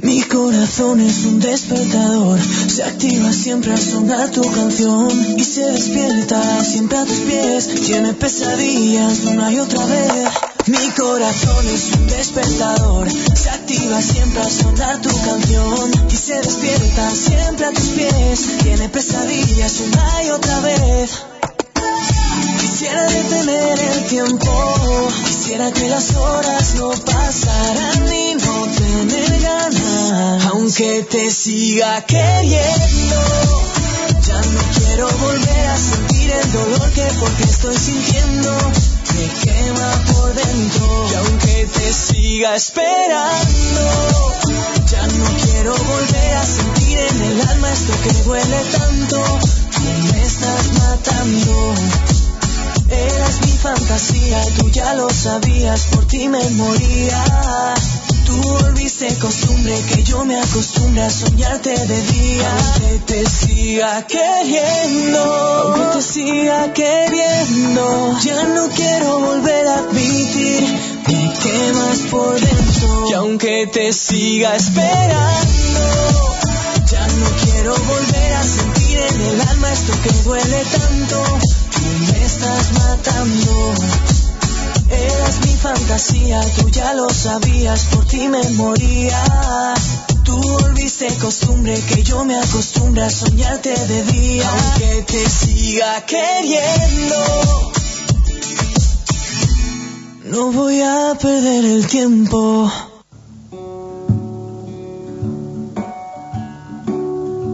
Mi 0.00 0.22
corazón 0.22 1.00
es 1.00 1.24
un 1.24 1.40
despertador, 1.40 2.38
se 2.40 2.84
activa 2.84 3.32
siempre 3.32 3.72
al 3.72 3.80
sonar 3.80 4.30
tu 4.30 4.42
canción 4.52 5.10
y 5.36 5.42
se 5.42 5.72
despierta 5.72 6.64
siempre 6.64 6.98
a 6.98 7.04
tus 7.04 7.18
pies, 7.28 7.68
tiene 7.84 8.14
pesadillas 8.14 9.24
una 9.24 9.52
y 9.52 9.58
otra 9.58 9.84
vez. 9.86 10.47
Mi 10.68 10.90
corazón 10.90 11.66
es 11.66 11.92
un 11.92 12.06
despertador, 12.08 13.08
se 13.10 13.48
activa 13.48 14.02
siempre 14.02 14.42
al 14.42 14.50
sonar 14.50 15.00
tu 15.00 15.08
canción. 15.08 15.90
Y 16.10 16.14
se 16.14 16.34
despierta 16.34 17.10
siempre 17.10 17.64
a 17.64 17.72
tus 17.72 17.86
pies, 17.86 18.58
tiene 18.62 18.90
pesadillas 18.90 19.80
una 19.80 20.24
y 20.24 20.28
otra 20.28 20.60
vez. 20.60 21.10
Quisiera 22.60 23.02
detener 23.02 23.78
el 23.78 24.06
tiempo, 24.08 25.08
quisiera 25.24 25.72
que 25.72 25.88
las 25.88 26.14
horas 26.14 26.74
no 26.74 26.90
pasaran 26.90 28.12
y 28.12 28.34
no 28.34 28.66
tener 28.66 29.40
ganas. 29.40 30.44
Aunque 30.52 31.02
te 31.04 31.30
siga 31.30 32.04
queriendo, 32.04 33.62
ya 34.20 34.40
no 34.42 34.60
quiero 34.76 35.08
volver 35.16 35.66
a 35.66 35.78
sentir 35.78 36.30
el 36.30 36.52
dolor 36.52 36.92
que 36.92 37.06
porque 37.20 37.44
estoy 37.44 37.74
sintiendo 37.74 38.52
me 39.18 39.28
quema 39.42 39.90
por 40.12 40.34
dentro. 40.34 41.08
Y 41.10 41.14
aunque 41.14 41.68
te 41.74 41.92
siga 41.92 42.54
esperando, 42.54 44.32
ya 44.90 45.06
no 45.06 45.24
quiero 45.42 45.74
volver 45.74 46.36
a 46.36 46.44
sentir 46.44 46.98
en 46.98 47.22
el 47.22 47.48
alma 47.48 47.72
esto 47.72 47.92
que 48.02 48.12
duele 48.24 48.60
tanto. 48.78 49.22
Me 50.12 50.22
estás 50.22 50.72
matando. 50.78 51.74
Eras 52.90 53.40
mi 53.42 53.56
fantasía, 53.58 54.42
tú 54.56 54.70
ya 54.70 54.94
lo 54.94 55.10
sabías, 55.10 55.86
por 55.90 56.06
ti 56.06 56.28
me 56.28 56.42
moría. 56.50 57.24
Tú 58.28 58.42
volviste 58.42 59.08
costumbre 59.16 59.74
que 59.88 60.02
yo 60.02 60.22
me 60.22 60.38
acostumbre 60.38 61.02
a 61.02 61.08
soñarte 61.08 61.70
de 61.70 62.02
día. 62.02 62.58
Aunque 62.58 62.98
te 63.06 63.24
siga 63.24 64.06
queriendo, 64.06 65.18
aunque 65.18 65.96
te 65.96 66.02
siga 66.02 66.72
queriendo, 66.74 68.18
ya 68.20 68.42
no 68.48 68.68
quiero 68.68 69.20
volver 69.20 69.66
a 69.66 69.78
admitir, 69.78 70.62
me 71.08 71.32
quemas 71.42 71.98
por 72.10 72.38
dentro. 72.38 73.04
Y 73.08 73.12
aunque 73.14 73.66
te 73.72 73.94
siga 73.94 74.56
esperando, 74.56 76.36
ya 76.84 77.06
no 77.06 77.26
quiero 77.44 77.74
volver 77.76 78.32
a 78.34 78.44
sentir 78.44 78.98
en 78.98 79.20
el 79.22 79.40
alma 79.40 79.72
esto 79.72 79.92
que 80.02 80.10
duele 80.24 80.64
tanto. 80.64 81.24
Tú 81.72 82.12
me 82.12 82.24
estás 82.26 82.72
matando. 82.74 84.17
Eras 84.90 85.40
mi 85.46 85.52
fantasía, 85.52 86.40
tú 86.56 86.68
ya 86.70 86.94
lo 86.94 87.08
sabías, 87.10 87.84
por 87.86 88.06
ti 88.06 88.28
me 88.28 88.42
moría. 88.50 89.74
Tú 90.24 90.36
volviste 90.36 91.08
costumbre 91.18 91.78
que 91.88 92.02
yo 92.02 92.24
me 92.24 92.36
acostumbre 92.36 93.02
a 93.02 93.10
soñarte 93.10 93.70
de 93.70 94.02
día. 94.04 94.48
Aunque 94.48 95.02
te 95.02 95.28
siga 95.28 96.04
queriendo, 96.06 97.72
no 100.24 100.52
voy 100.52 100.80
a 100.80 101.16
perder 101.20 101.64
el 101.64 101.86
tiempo. 101.86 102.70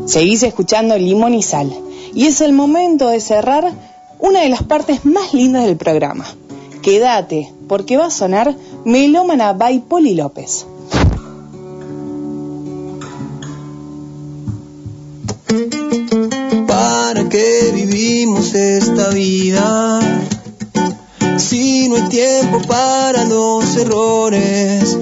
Seguís 0.06 0.43
escuchando 0.43 0.97
Limón 0.97 1.35
y 1.35 1.43
Sal. 1.43 1.73
Y 2.15 2.27
es 2.27 2.40
el 2.40 2.52
momento 2.52 3.09
de 3.09 3.20
cerrar 3.20 3.73
una 4.20 4.40
de 4.40 4.48
las 4.48 4.62
partes 4.62 5.05
más 5.05 5.35
lindas 5.35 5.65
del 5.65 5.77
programa. 5.77 6.27
Quédate, 6.85 7.51
porque 7.66 7.97
va 7.97 8.06
a 8.06 8.11
sonar 8.11 8.55
Melómana 8.85 9.55
by 9.55 9.81
Poli 9.89 10.15
López. 10.15 10.66
¿Para 16.66 17.27
qué 17.31 17.73
vivimos 17.74 18.52
esta 18.52 19.09
vida? 19.09 19.98
Si 21.39 21.89
no 21.89 21.97
hay 21.97 22.09
tiempo 22.11 22.61
para 22.69 23.24
los 23.24 23.77
errores, 23.78 24.98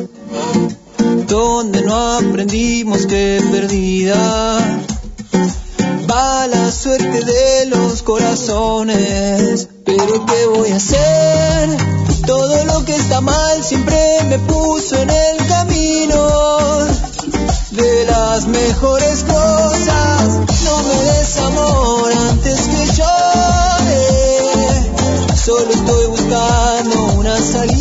donde 1.27 1.83
no 1.83 1.95
aprendimos 2.13 3.07
que 3.07 3.43
perdida 3.51 4.85
va 6.13 6.47
la 6.47 6.71
suerte 6.71 7.25
de 7.25 7.67
los 7.67 8.03
corazones. 8.03 9.69
Pero 9.85 10.27
¿qué 10.27 10.47
voy 10.55 10.71
a 10.71 10.77
hacer? 10.77 11.69
Todo 12.27 12.65
lo 12.65 12.85
que 12.85 12.95
está 12.95 13.21
mal 13.21 13.65
siempre 13.65 13.99
me 14.29 14.39
puso 14.39 14.97
en 14.97 15.11
el 15.11 15.37
camino 15.49 16.21
de 17.71 18.05
las 18.07 18.47
mejores 18.47 19.25
cosas. 19.25 20.25
No 20.67 20.83
me 20.89 20.97
des 21.09 21.37
amor 21.39 22.13
antes 22.31 22.61
que 22.73 22.83
llore. 22.99 24.03
Solo 25.45 25.71
estoy 25.71 26.07
buscando 26.09 26.97
una 27.21 27.37
salida. 27.41 27.72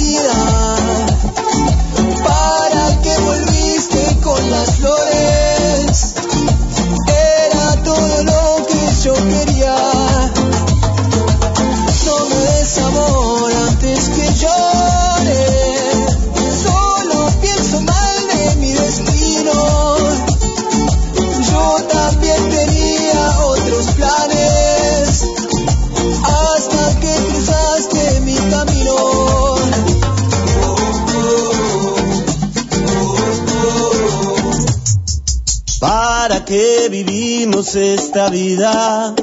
¿Para 36.41 36.57
qué 36.57 36.87
vivimos 36.89 37.75
esta 37.75 38.29
vida? 38.29 39.13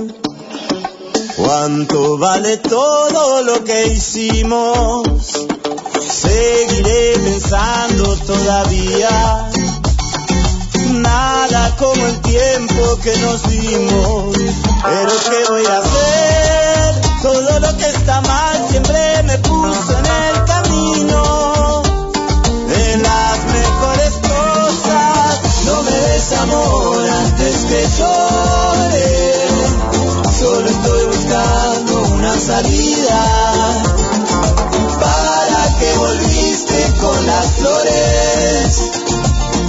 ¿Cuánto 1.36 2.16
vale 2.16 2.58
todo 2.58 3.42
lo 3.42 3.64
que 3.64 3.88
hicimos? 3.88 5.08
Seguiré 6.08 7.18
pensando 7.18 8.14
todavía. 8.18 9.50
Nada 10.92 11.76
como 11.76 12.06
el 12.06 12.20
tiempo 12.20 12.98
que 13.02 13.16
nos 13.16 13.50
dimos. 13.50 14.36
Pero 14.84 15.12
¿qué 15.28 15.50
voy 15.50 15.66
a 15.66 15.78
hacer? 15.78 17.00
Todo 17.22 17.58
lo 17.58 17.76
que 17.78 17.86
está 17.86 18.20
mal 18.20 18.64
siempre 18.70 19.22
me 19.24 19.38
puso 19.38 19.98
en 19.98 20.06
el 20.06 20.44
camino 20.44 21.57
amor 26.43 27.09
antes 27.09 27.65
que 27.65 27.86
llore. 27.98 29.48
Solo 30.39 30.69
estoy 30.69 31.06
buscando 31.06 32.02
una 32.15 32.35
salida. 32.39 33.20
¿Para 35.01 35.78
que 35.78 35.98
volviste 35.98 36.94
con 37.01 37.27
las 37.27 37.47
flores? 37.52 38.82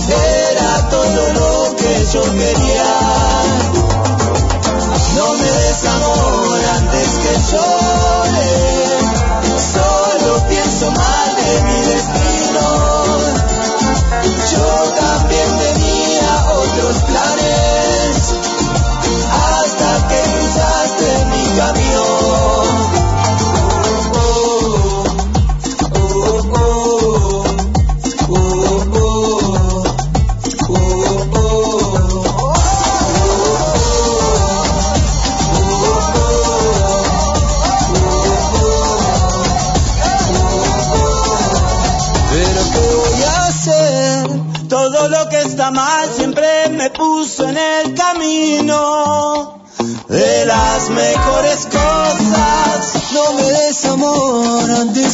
Era 0.10 0.90
todo 0.90 1.34
lo 1.34 1.76
que 1.76 2.06
yo 2.14 2.24
quería. 2.24 2.92
No 5.16 5.34
me 5.34 5.52
des 5.52 5.86
amor 5.86 6.60
antes 6.78 7.10
que 7.24 7.34
llore. 7.52 8.29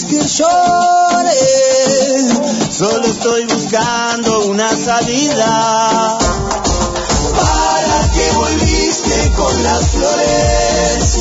Que 0.07 0.25
llore. 0.27 1.31
Solo 2.69 3.05
estoy 3.05 3.45
buscando 3.45 4.45
una 4.45 4.69
salida. 4.75 6.17
¿Para 7.31 8.11
qué 8.11 8.31
volviste 8.35 9.31
con 9.35 9.63
las 9.63 9.89
flores? 9.89 11.17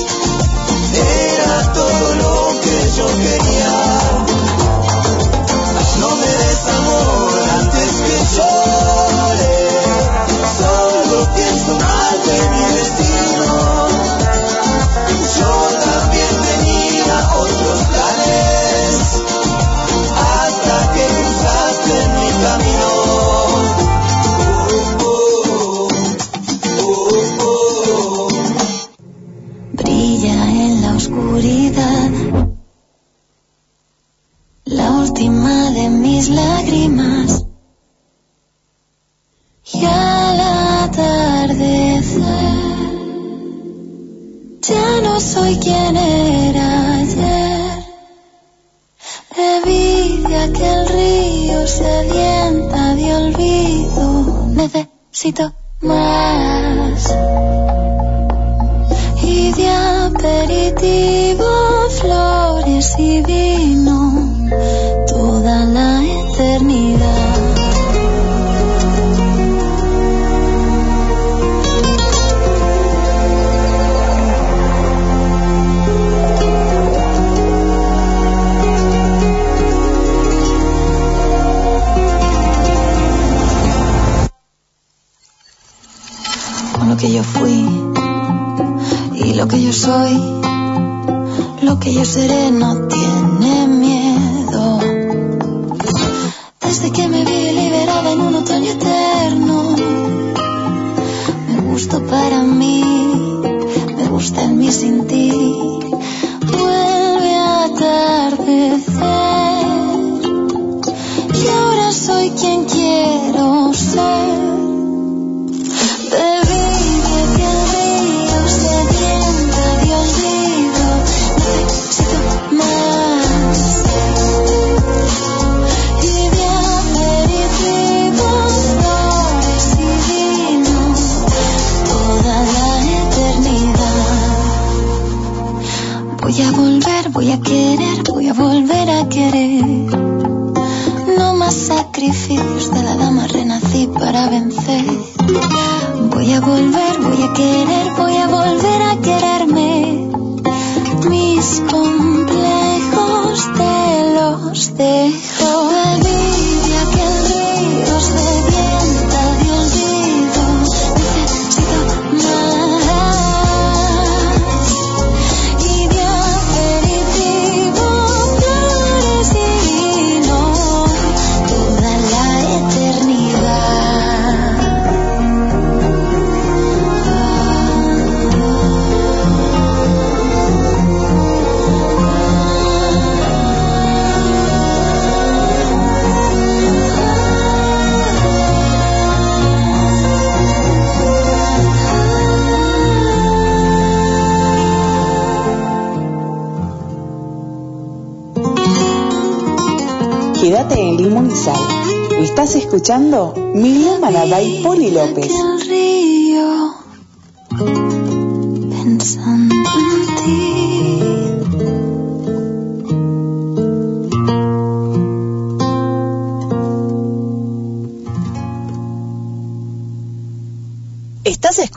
Era 0.94 1.72
todo 1.72 2.14
lo 2.14 2.60
que 2.60 2.90
yo 2.96 3.06
quería. 3.06 3.83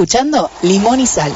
Escuchando 0.08 0.50
Limón 0.62 1.02
y 1.02 1.06
Sal. 1.06 1.34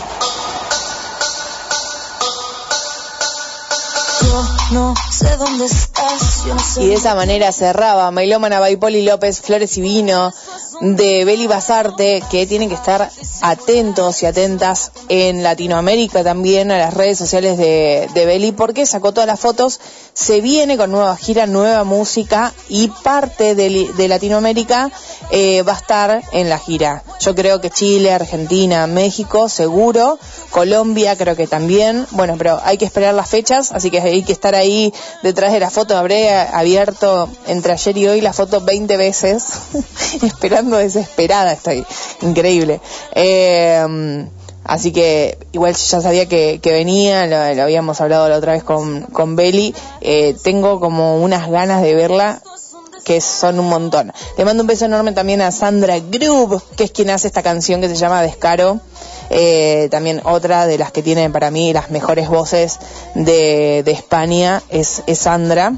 Yo 4.22 4.44
no 4.72 4.94
sé 5.12 5.36
dónde 5.36 5.66
estás, 5.66 6.46
yo 6.46 6.54
no 6.56 6.64
sé. 6.64 6.84
Y 6.84 6.88
de 6.88 6.94
esa 6.94 7.14
manera 7.14 7.52
cerraba 7.52 8.10
Mailómana 8.12 8.62
Baipoli 8.62 9.02
López, 9.02 9.42
Flores 9.42 9.78
y 9.78 9.82
Vino, 9.82 10.32
de 10.80 11.26
Beli 11.26 11.48
Basarte, 11.48 12.24
que 12.32 12.48
tienen 12.48 12.70
que 12.70 12.76
estar 12.76 13.10
atentos 13.42 14.24
y 14.24 14.26
atentas 14.26 14.94
en 15.10 15.44
Latinoamérica 15.44 16.24
también 16.24 16.72
a 16.72 16.78
las 16.78 16.94
redes 16.94 17.18
sociales 17.18 17.58
de, 17.58 18.10
de 18.14 18.26
Beli, 18.26 18.54
porque 18.54 18.86
sacó 18.86 19.12
todas 19.12 19.28
las 19.28 19.40
fotos, 19.42 19.82
se 20.14 20.40
viene 20.40 20.78
con 20.78 20.92
nueva 20.92 21.18
gira, 21.18 21.46
nueva 21.46 21.84
música 21.84 22.54
y 22.70 22.88
parte 23.04 23.54
de, 23.54 23.92
de 23.98 24.08
Latinoamérica 24.08 24.90
eh, 25.32 25.64
va 25.64 25.74
a 25.74 25.78
estar 25.78 26.22
en 26.34 26.50
la 26.50 26.60
gira. 26.60 27.04
Yo 27.22 27.34
creo 27.34 27.62
que 27.62 27.70
Chile, 27.70 28.12
Argentina, 28.12 28.86
México, 28.86 29.48
seguro, 29.48 30.20
Colombia 30.50 31.16
creo 31.16 31.38
que 31.38 31.48
también, 31.48 32.06
bueno, 32.12 32.36
pero 32.38 32.60
hay 32.64 32.78
que 32.78 32.86
esperar 32.86 33.14
las 33.14 33.30
fechas, 33.30 33.72
así 33.72 33.90
que 33.90 34.02
hay 34.02 34.24
que 34.24 34.34
estar 34.34 34.56
ahí 34.56 34.94
detrás 35.24 35.54
de 35.54 35.62
la 35.62 35.70
foto. 35.70 35.98
Habré 35.98 36.30
abierto 36.30 37.30
entre 37.48 37.72
ayer 37.72 37.98
y 37.98 38.08
hoy 38.08 38.22
la 38.22 38.34
foto 38.34 38.60
20 38.62 38.98
veces, 38.98 39.54
esperando 40.22 40.78
desesperada 40.78 41.54
estoy, 41.54 41.86
increíble. 42.22 42.82
Eh, 43.16 44.28
así 44.66 44.92
que 44.92 45.38
igual 45.54 45.76
ya 45.76 46.02
sabía 46.02 46.28
que, 46.28 46.60
venía, 46.66 47.26
lo, 47.26 47.56
lo 47.56 47.64
habíamos 47.64 48.02
hablado 48.02 48.28
la 48.28 48.36
otra 48.36 48.52
vez 48.52 48.64
con, 48.64 49.04
con 49.04 49.38
Beli, 49.38 49.74
eh, 50.02 50.36
tengo 50.44 50.82
como 50.82 51.22
unas 51.22 51.50
ganas 51.50 51.82
de 51.82 51.96
verla 51.96 52.42
que 53.04 53.22
son 53.22 53.60
un 53.60 53.68
montón. 53.68 54.12
Le 54.38 54.46
mando 54.46 54.64
un 54.64 54.68
beso 54.68 54.86
enorme 54.86 55.12
también 55.12 55.42
a 55.42 55.52
Sandra 55.52 56.00
Grub, 56.00 56.62
que 56.76 56.86
es 56.86 56.92
quien 56.92 57.10
hace 57.10 57.28
esta 57.28 57.44
canción 57.44 57.82
que 57.82 57.90
se 57.90 57.96
llama 57.96 58.22
Descaro. 58.22 58.80
Eh, 59.30 59.88
también 59.92 60.22
otra 60.26 60.68
de 60.68 60.78
las 60.78 60.92
que 60.92 61.02
tiene 61.02 61.30
para 61.30 61.52
mí 61.52 61.72
las 61.72 61.90
mejores 61.90 62.28
voces 62.28 62.80
de, 63.16 63.82
de 63.84 63.92
España 63.92 64.62
es, 64.70 65.04
es 65.08 65.20
Sandra. 65.20 65.74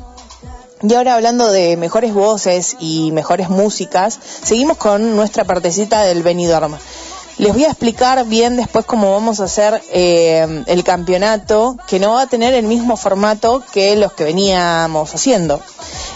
Y 0.81 0.93
ahora 0.95 1.15
hablando 1.15 1.49
de 1.49 1.77
mejores 1.77 2.13
voces 2.13 2.75
y 2.79 3.11
mejores 3.13 3.49
músicas, 3.49 4.19
seguimos 4.43 4.75
con 4.77 5.15
nuestra 5.15 5.45
partecita 5.45 6.01
del 6.03 6.23
Benidorm. 6.23 6.77
Les 7.37 7.51
voy 7.51 7.63
a 7.65 7.69
explicar 7.69 8.23
bien 8.25 8.57
después 8.57 8.85
cómo 8.85 9.11
vamos 9.11 9.39
a 9.39 9.45
hacer 9.45 9.81
eh, 9.91 10.63
el 10.67 10.83
campeonato, 10.83 11.77
que 11.87 11.99
no 11.99 12.13
va 12.13 12.21
a 12.21 12.27
tener 12.27 12.53
el 12.53 12.67
mismo 12.67 12.95
formato 12.95 13.63
que 13.73 13.95
los 13.95 14.13
que 14.13 14.23
veníamos 14.23 15.15
haciendo, 15.15 15.59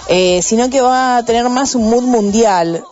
eh, 0.09 0.41
sino 0.43 0.69
que 0.69 0.79
va 0.81 1.17
a 1.17 1.25
tener 1.25 1.49
más 1.49 1.73
un 1.73 1.89
mood 1.89 2.03
mundial. 2.03 2.83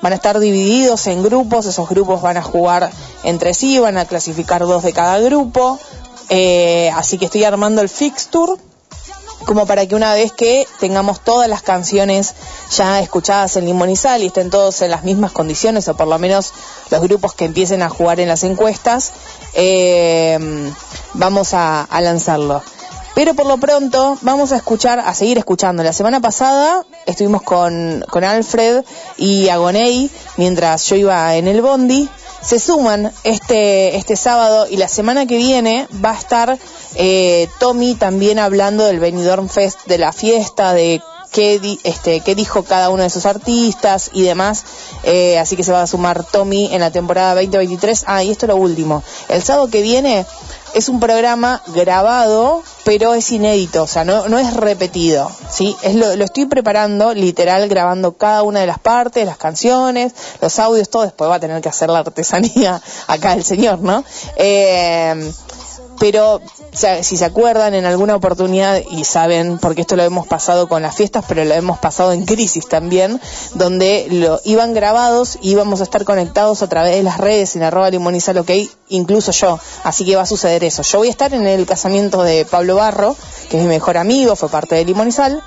Van 0.00 0.12
a 0.12 0.16
estar 0.16 0.38
divididos 0.38 1.08
en 1.08 1.24
grupos, 1.24 1.66
esos 1.66 1.88
grupos 1.88 2.22
van 2.22 2.36
a 2.36 2.42
jugar 2.42 2.90
entre 3.24 3.52
sí, 3.52 3.78
van 3.80 3.98
a 3.98 4.04
clasificar 4.04 4.60
dos 4.62 4.84
de 4.84 4.92
cada 4.92 5.18
grupo, 5.18 5.78
eh, 6.28 6.90
así 6.94 7.18
que 7.18 7.24
estoy 7.24 7.42
armando 7.42 7.82
el 7.82 7.88
fixture 7.88 8.52
como 9.46 9.66
para 9.66 9.86
que 9.86 9.94
una 9.94 10.14
vez 10.14 10.32
que 10.32 10.66
tengamos 10.80 11.20
todas 11.20 11.48
las 11.48 11.62
canciones 11.62 12.34
ya 12.70 13.00
escuchadas 13.00 13.56
en 13.56 13.66
Limón 13.66 13.90
y 13.90 13.92
y 13.92 14.26
estén 14.26 14.50
todos 14.50 14.82
en 14.82 14.90
las 14.90 15.04
mismas 15.04 15.32
condiciones, 15.32 15.88
o 15.88 15.96
por 15.96 16.08
lo 16.08 16.18
menos 16.18 16.52
los 16.90 17.00
grupos 17.02 17.34
que 17.34 17.44
empiecen 17.44 17.82
a 17.82 17.88
jugar 17.88 18.20
en 18.20 18.28
las 18.28 18.44
encuestas, 18.44 19.12
eh, 19.54 20.38
vamos 21.14 21.54
a, 21.54 21.82
a 21.82 22.00
lanzarlo. 22.00 22.62
Pero 23.14 23.34
por 23.34 23.46
lo 23.46 23.58
pronto 23.58 24.16
vamos 24.22 24.52
a 24.52 24.56
escuchar, 24.56 24.98
a 24.98 25.14
seguir 25.14 25.36
escuchando. 25.36 25.82
La 25.82 25.92
semana 25.92 26.20
pasada 26.20 26.84
estuvimos 27.04 27.42
con, 27.42 28.04
con 28.08 28.24
Alfred 28.24 28.84
y 29.18 29.48
Agoney 29.50 30.10
mientras 30.38 30.86
yo 30.86 30.96
iba 30.96 31.34
en 31.36 31.46
el 31.46 31.60
Bondi. 31.60 32.08
Se 32.44 32.58
suman 32.58 33.12
este, 33.24 33.96
este 33.96 34.16
sábado 34.16 34.66
y 34.68 34.76
la 34.76 34.88
semana 34.88 35.26
que 35.26 35.36
viene 35.36 35.86
va 36.04 36.10
a 36.10 36.18
estar 36.18 36.58
eh, 36.96 37.48
Tommy 37.60 37.94
también 37.94 38.38
hablando 38.38 38.84
del 38.84 38.98
Benidorm 38.98 39.48
Fest, 39.48 39.78
de 39.86 39.98
la 39.98 40.12
fiesta, 40.12 40.74
de 40.74 41.00
qué, 41.30 41.60
di- 41.60 41.78
este, 41.84 42.20
qué 42.20 42.34
dijo 42.34 42.64
cada 42.64 42.90
uno 42.90 43.04
de 43.04 43.10
sus 43.10 43.26
artistas 43.26 44.10
y 44.12 44.22
demás. 44.22 44.64
Eh, 45.04 45.38
así 45.38 45.56
que 45.56 45.62
se 45.64 45.72
va 45.72 45.82
a 45.82 45.86
sumar 45.86 46.24
Tommy 46.24 46.68
en 46.74 46.80
la 46.80 46.90
temporada 46.90 47.34
2023. 47.36 48.04
Ah, 48.08 48.24
y 48.24 48.30
esto 48.32 48.46
es 48.46 48.48
lo 48.50 48.56
último. 48.56 49.02
El 49.28 49.42
sábado 49.42 49.68
que 49.68 49.80
viene 49.80 50.26
es 50.74 50.88
un 50.88 51.00
programa 51.00 51.62
grabado, 51.68 52.62
pero 52.84 53.14
es 53.14 53.30
inédito, 53.30 53.82
o 53.82 53.86
sea, 53.86 54.04
no, 54.04 54.28
no 54.28 54.38
es 54.38 54.54
repetido, 54.54 55.30
¿sí? 55.50 55.76
Es 55.82 55.94
lo, 55.94 56.16
lo 56.16 56.24
estoy 56.24 56.46
preparando, 56.46 57.14
literal, 57.14 57.68
grabando 57.68 58.16
cada 58.16 58.42
una 58.42 58.60
de 58.60 58.66
las 58.66 58.78
partes, 58.78 59.26
las 59.26 59.36
canciones, 59.36 60.14
los 60.40 60.58
audios, 60.58 60.88
todo. 60.88 61.02
Después 61.02 61.30
va 61.30 61.36
a 61.36 61.40
tener 61.40 61.60
que 61.60 61.68
hacer 61.68 61.90
la 61.90 62.00
artesanía 62.00 62.80
acá 63.06 63.34
el 63.34 63.44
señor, 63.44 63.80
¿no? 63.80 64.04
Eh, 64.36 65.32
pero 65.98 66.40
si 66.72 67.16
se 67.16 67.24
acuerdan 67.24 67.74
en 67.74 67.84
alguna 67.84 68.16
oportunidad 68.16 68.80
y 68.90 69.04
saben, 69.04 69.58
porque 69.58 69.82
esto 69.82 69.96
lo 69.96 70.02
hemos 70.02 70.26
pasado 70.26 70.68
con 70.68 70.82
las 70.82 70.96
fiestas, 70.96 71.24
pero 71.28 71.44
lo 71.44 71.54
hemos 71.54 71.78
pasado 71.78 72.12
en 72.12 72.24
crisis 72.24 72.68
también, 72.68 73.20
donde 73.54 74.06
lo 74.10 74.40
iban 74.44 74.74
grabados 74.74 75.38
y 75.40 75.50
íbamos 75.50 75.80
a 75.80 75.84
estar 75.84 76.04
conectados 76.04 76.62
a 76.62 76.68
través 76.68 76.96
de 76.96 77.02
las 77.02 77.18
redes 77.18 77.56
en 77.56 77.62
arroba 77.62 77.90
limonizal 77.90 78.38
ok, 78.38 78.50
incluso 78.88 79.32
yo, 79.32 79.58
así 79.84 80.04
que 80.04 80.16
va 80.16 80.22
a 80.22 80.26
suceder 80.26 80.64
eso. 80.64 80.82
Yo 80.82 80.98
voy 80.98 81.08
a 81.08 81.10
estar 81.12 81.32
en 81.34 81.46
el 81.46 81.66
casamiento 81.66 82.22
de 82.22 82.44
Pablo 82.44 82.76
Barro, 82.76 83.16
que 83.50 83.58
es 83.58 83.62
mi 83.62 83.68
mejor 83.68 83.96
amigo, 83.96 84.36
fue 84.36 84.48
parte 84.48 84.74
de 84.74 84.84
Limonizal, 84.84 85.42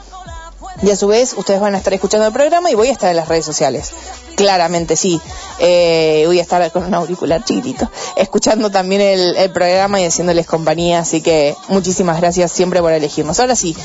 y 0.81 0.89
a 0.89 0.95
su 0.95 1.07
vez 1.07 1.34
ustedes 1.38 1.60
van 1.60 1.76
a 1.76 1.77
estar 1.77 1.93
escuchando 1.93 2.27
el 2.27 2.34
programa 2.34 2.69
y 2.72 2.76
voy 2.76 2.89
a 2.89 2.91
estar 2.91 3.10
en 3.10 3.15
las 3.15 3.27
redes 3.27 3.45
sociales. 3.45 3.91
Claramente 4.35 4.95
sí. 4.95 5.22
Eh, 5.60 6.23
voy 6.27 6.39
a 6.39 6.41
estar 6.41 6.69
con 6.72 6.84
un 6.84 6.93
auricular 6.93 7.43
chiquitito, 7.43 7.89
escuchando 8.18 8.69
también 8.69 9.02
el, 9.02 9.38
el 9.38 9.52
programa 9.52 10.02
y 10.02 10.06
haciéndoles 10.06 10.45
compañía. 10.45 10.99
Así 10.99 11.22
que 11.22 11.56
muchísimas 11.69 12.19
gracias 12.19 12.52
siempre 12.52 12.81
por 12.81 12.91
elegirnos. 12.91 13.39
Ahora 13.39 13.56
sí, 13.56 13.76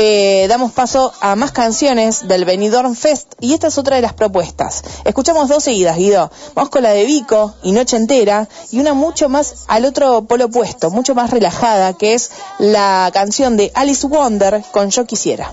eh, 0.00 0.46
damos 0.48 0.70
paso 0.70 1.12
a 1.20 1.34
más 1.34 1.50
canciones 1.50 2.28
del 2.28 2.44
Benidorm 2.44 2.94
Fest 2.94 3.34
y 3.40 3.54
esta 3.54 3.66
es 3.66 3.78
otra 3.78 3.96
de 3.96 4.02
las 4.02 4.12
propuestas. 4.12 4.84
Escuchamos 5.04 5.48
dos 5.48 5.64
seguidas, 5.64 5.96
Guido. 5.96 6.30
Vamos 6.54 6.70
con 6.70 6.84
la 6.84 6.90
de 6.90 7.04
Vico 7.04 7.54
y 7.64 7.72
Noche 7.72 7.96
Entera 7.96 8.48
y 8.70 8.78
una 8.78 8.94
mucho 8.94 9.28
más 9.28 9.64
al 9.66 9.84
otro 9.84 10.22
polo 10.22 10.44
opuesto, 10.44 10.90
mucho 10.90 11.16
más 11.16 11.30
relajada, 11.30 11.94
que 11.94 12.14
es 12.14 12.30
la 12.60 13.10
canción 13.12 13.56
de 13.56 13.72
Alice 13.74 14.06
Wonder 14.06 14.62
con 14.70 14.90
Yo 14.90 15.04
Quisiera. 15.04 15.52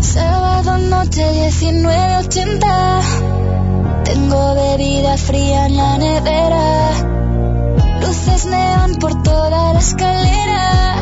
Sábado 0.00 0.78
noche 0.78 1.24
1980 1.60 3.00
Tengo 4.04 4.54
bebida 4.54 5.16
fría 5.16 5.66
en 5.66 5.76
la 5.76 5.98
nevera. 5.98 6.90
Luces 8.00 8.46
neón 8.46 8.96
por 8.96 9.22
toda 9.22 9.72
la 9.72 9.78
escalera. 9.78 10.96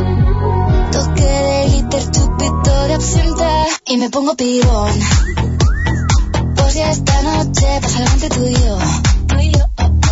Toque 0.92 1.22
de 1.22 1.66
glitter, 1.68 2.10
chupito 2.10 2.84
de 2.86 2.94
absenta. 2.94 3.66
Y 3.86 3.96
me 3.98 4.08
pongo 4.08 4.34
pibón 4.36 4.92
Pues 6.56 6.74
ya 6.74 6.90
esta 6.90 7.22
noche 7.22 7.66
pasa 7.82 7.98
algo 7.98 8.12
entre 8.14 8.28
tú 8.30 8.44
oh, 8.70 8.78
oh. 9.78 10.11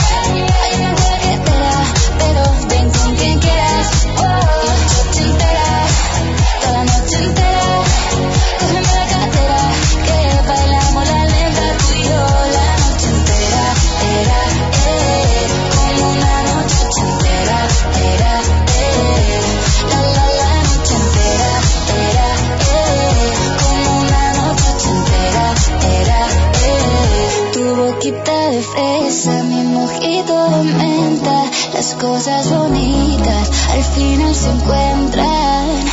Las 31.81 31.95
cosas 31.95 32.47
bonitas 32.47 33.49
al 33.71 33.83
final 33.83 34.35
se 34.35 34.51
encuentran. 34.51 35.83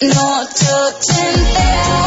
Ochentera, 0.00 0.46
toda 0.54 2.05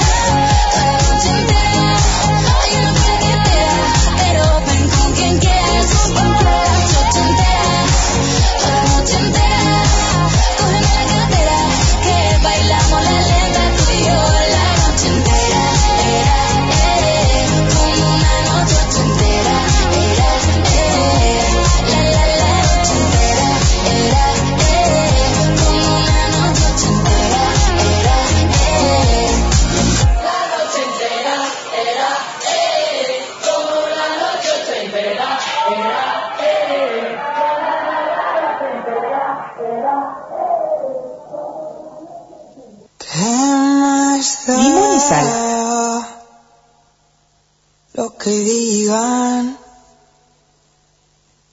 que 48.30 48.38
digan, 48.43 49.57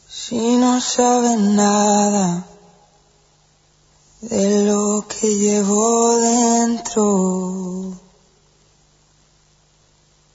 si 0.06 0.58
no 0.58 0.78
saben 0.78 1.56
nada 1.56 2.44
de 4.20 4.66
lo 4.66 5.06
que 5.08 5.26
llevo 5.38 6.18
dentro. 6.18 7.92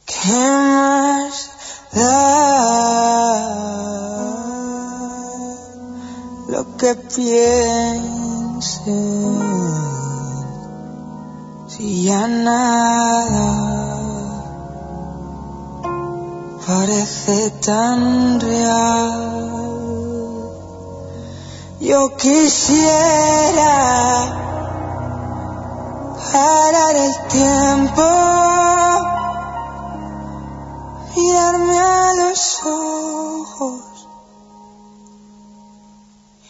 ¿Qué 0.05 0.39
más 0.39 1.51
da 1.91 2.11
lo 6.47 6.61
que 6.77 6.95
piensen? 7.15 8.61
Si 11.68 12.03
ya 12.05 12.27
nada 12.27 14.10
parece 16.65 17.51
tan 17.65 18.39
real. 18.39 19.41
Yo 21.79 22.15
quisiera 22.15 23.71
parar 26.31 26.95
el 26.95 27.13
tiempo, 27.27 28.03
mirarme 31.15 31.79
a 31.79 32.13
los 32.15 32.61
ojos 32.63 34.07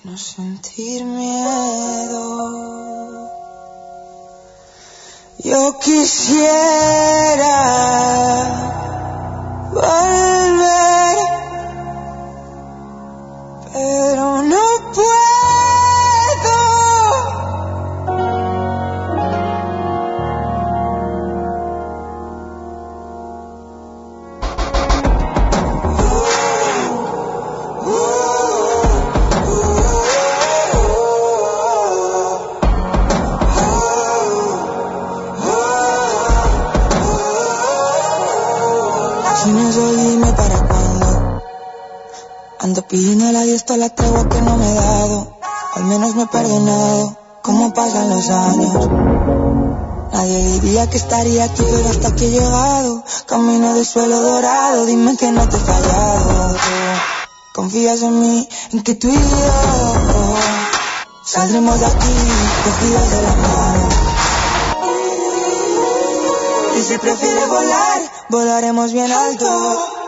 y 0.04 0.08
no 0.10 0.18
sentir 0.18 1.06
miedo. 1.06 2.52
Yo 5.44 5.80
quisiera 5.80 7.32
volver, 9.72 11.18
pero 13.74 14.42
no 14.44 14.61
Ando 42.92 43.04
pidiendo 43.04 43.32
la 43.32 43.44
diez 43.44 43.64
toda 43.64 43.78
la 43.78 43.90
tregua 43.90 44.28
que 44.28 44.42
no 44.42 44.58
me 44.58 44.70
he 44.70 44.74
dado. 44.74 45.38
Al 45.76 45.86
menos 45.86 46.14
me 46.14 46.24
he 46.24 46.28
perdonado. 46.28 47.18
¿Cómo 47.42 47.74
pasan 47.74 48.10
los 48.10 48.30
años? 48.30 48.90
Nadie 50.12 50.60
diría 50.60 50.90
que 50.90 50.98
estaría 50.98 51.46
aquí, 51.46 51.64
pero 51.64 51.90
hasta 51.90 52.10
aquí 52.10 52.26
he 52.26 52.32
llegado. 52.32 53.04
Camino 53.28 53.76
de 53.76 53.86
suelo 53.86 54.22
dorado, 54.22 54.86
dime 54.86 55.16
que 55.16 55.32
no 55.32 55.48
te 55.48 55.56
he 55.56 55.60
fallado. 55.62 56.58
Confías 57.54 58.02
en 58.02 58.20
mí, 58.20 58.50
en 58.74 58.84
que 58.84 58.96
tú 58.96 59.08
y 59.08 59.14
yo 59.14 60.36
saldremos 61.24 61.80
de 61.80 61.86
aquí, 61.86 62.16
cogidos 62.66 63.10
de 63.10 63.22
la 63.22 63.36
mano. 63.36 63.90
Y 66.78 66.82
si 66.82 66.98
prefieres 66.98 67.48
volar, 67.48 68.02
volaremos 68.30 68.92
bien 68.92 69.12
alto. 69.14 70.02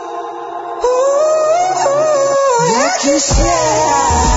Yo 3.04 3.12
quisiera 3.12 4.33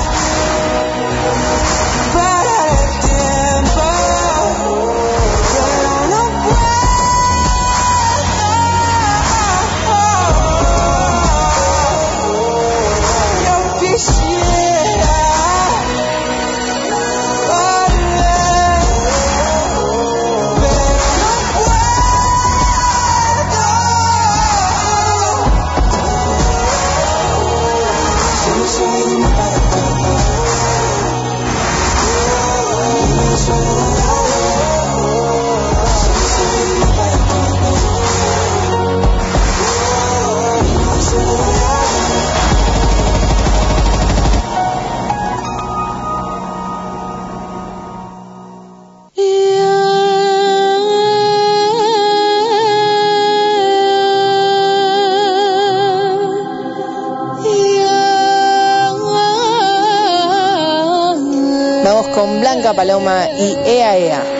Paloma 62.73 63.29
e 63.37 63.55
EAEA. 63.65 64.36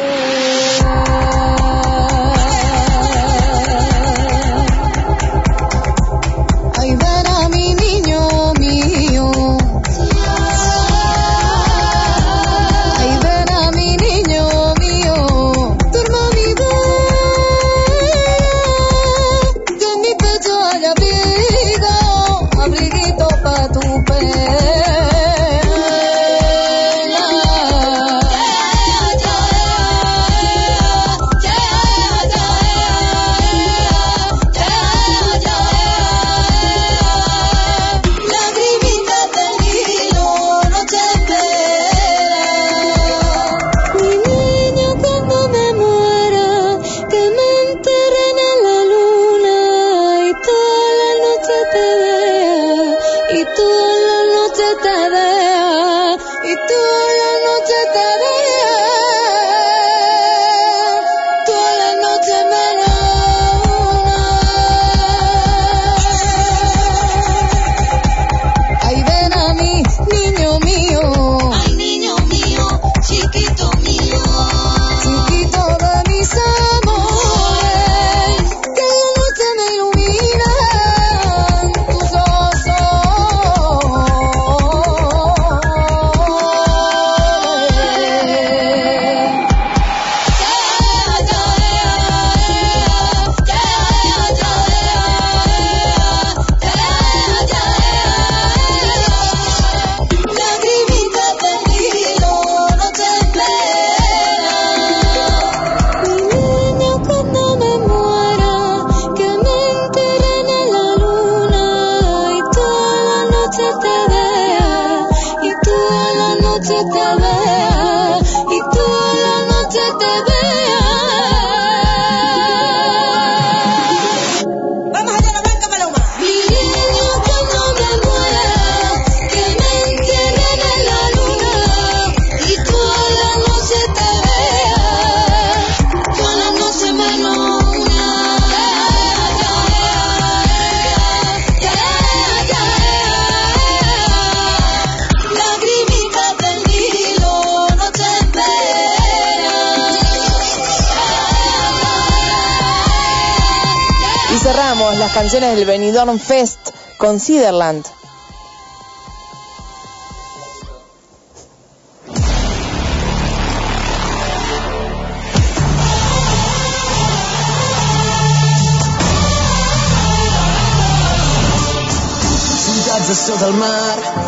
Canciones 155.29 155.57
del 155.57 155.65
Benidorm 155.65 156.19
Fest 156.19 156.69
con 156.95 157.19
Ciderland. 157.19 157.85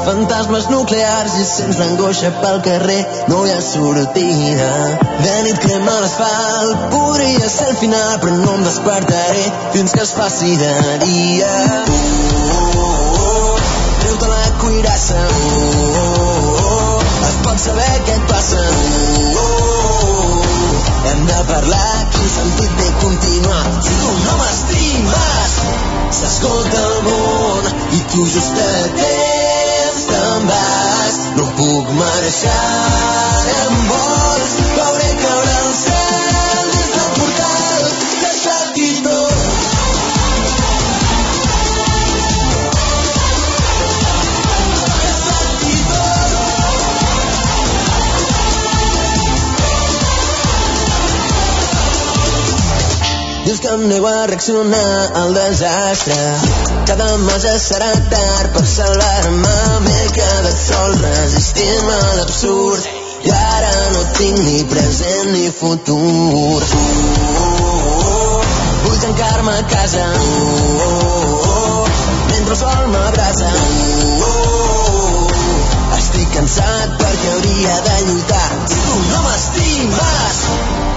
Fantasmes 0.09 0.65
nuclears 0.71 1.35
i 1.37 1.43
sents 1.45 1.77
l'angoixa 1.77 2.29
pel 2.41 2.55
carrer, 2.65 3.01
no 3.29 3.43
hi 3.45 3.51
ha 3.53 3.59
sortida. 3.61 4.69
De 5.21 5.33
nit 5.45 5.59
crema 5.61 5.97
l'asfalt, 6.01 6.87
podria 6.93 7.49
ser 7.55 7.67
el 7.73 7.77
final, 7.81 8.15
però 8.23 8.39
no 8.39 8.55
em 8.57 8.63
despertaré 8.65 9.43
fins 9.75 9.93
que 9.93 10.01
es 10.07 10.13
faci 10.17 10.55
de 10.61 10.71
dia. 11.03 11.51
Treu-te 13.99 14.31
la 14.31 14.41
cuirassa, 14.63 15.21
es 17.29 17.35
pot 17.45 17.61
saber 17.67 17.91
què 18.07 18.15
et 18.17 18.25
passa. 18.31 18.63
Hem 21.11 21.25
de 21.29 21.41
parlar, 21.51 21.91
quin 22.15 22.31
sentit 22.37 22.79
té 22.81 22.89
continuar. 23.03 23.65
Si 23.85 23.99
tu 23.99 24.15
no 24.23 24.39
m'estimes, 24.41 25.59
s'escolta 26.21 26.87
el 26.87 26.97
món 27.11 27.69
i 27.99 28.01
tu 28.15 28.25
just 28.37 28.65
a 28.65 28.73
temps 28.97 29.38
te'n 30.11 30.47
vas. 30.49 31.17
No 31.37 31.45
puc 31.57 31.91
marxar 31.99 33.29
en 33.55 33.73
vols, 33.89 34.53
veuré 34.75 35.09
caure 35.23 35.55
el 35.63 35.73
cel 35.81 36.71
des 36.75 36.89
del 36.95 37.11
portal, 37.17 37.83
deixar-t'hi 38.23 38.91
tot. 39.07 39.37
I 53.45 53.51
els 53.51 53.61
que 53.65 53.69
em 53.73 53.87
nego 53.89 54.07
a 54.07 54.25
reaccionar 54.29 54.89
al 55.23 55.33
desastre 55.33 56.17
cada 56.89 57.05
ja 57.41 57.51
serà 57.61 57.89
tard 58.11 58.53
per 58.53 58.63
salvar-me 58.65 59.57
m'he 59.85 59.98
quedat 60.19 60.57
sol 60.59 60.91
resistint-me 60.99 61.95
a 61.95 62.15
l'absurd. 62.19 62.87
I 63.27 63.31
ara 63.35 63.71
no 63.93 64.01
tinc 64.17 64.39
ni 64.47 64.63
present 64.71 65.31
ni 65.33 65.45
futur. 65.51 66.63
Oh, 66.63 67.43
oh, 67.43 67.89
oh, 68.03 68.43
vull 68.83 68.99
tancar-me 69.03 69.55
a 69.55 69.65
casa. 69.73 70.05
Mentre 72.31 72.53
el 72.55 72.59
sol 72.61 72.85
m'abraça. 72.95 73.51
Estic 75.99 76.29
cansat 76.35 76.95
perquè 77.01 77.33
hauria 77.35 77.79
de 77.87 77.97
lluitar. 78.07 78.49
Si 78.71 78.79
tu 78.85 79.01
no 79.09 79.23
m'estimes 79.27 80.39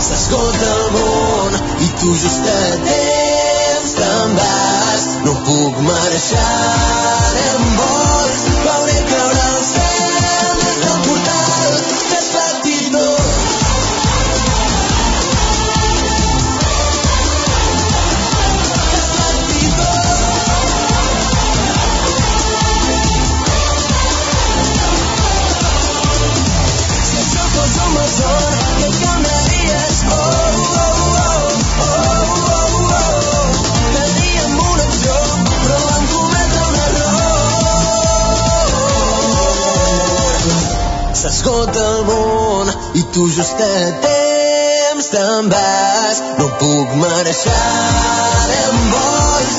s'escolta 0.09 0.73
el 0.77 0.87
món. 0.99 1.61
I 1.87 1.91
tu 2.01 2.15
just 2.23 2.53
a 2.55 2.63
temps 2.87 3.97
te'n 3.99 4.39
vas. 4.41 5.11
No 5.27 5.35
puc 5.49 5.83
marxar 5.91 7.35
en 7.49 7.69
vols 7.81 8.47
veuré 8.65 8.82
S'esgota 41.43 41.81
el 41.83 42.05
món 42.07 42.69
i 42.95 43.01
tu 43.15 43.25
just 43.37 43.63
a 43.67 43.79
temps 44.05 45.09
te'n 45.11 45.49
vas. 45.51 46.21
No 46.39 46.47
puc 46.61 46.95
marxar 47.01 48.53
en 48.61 48.79
vols, 48.93 49.57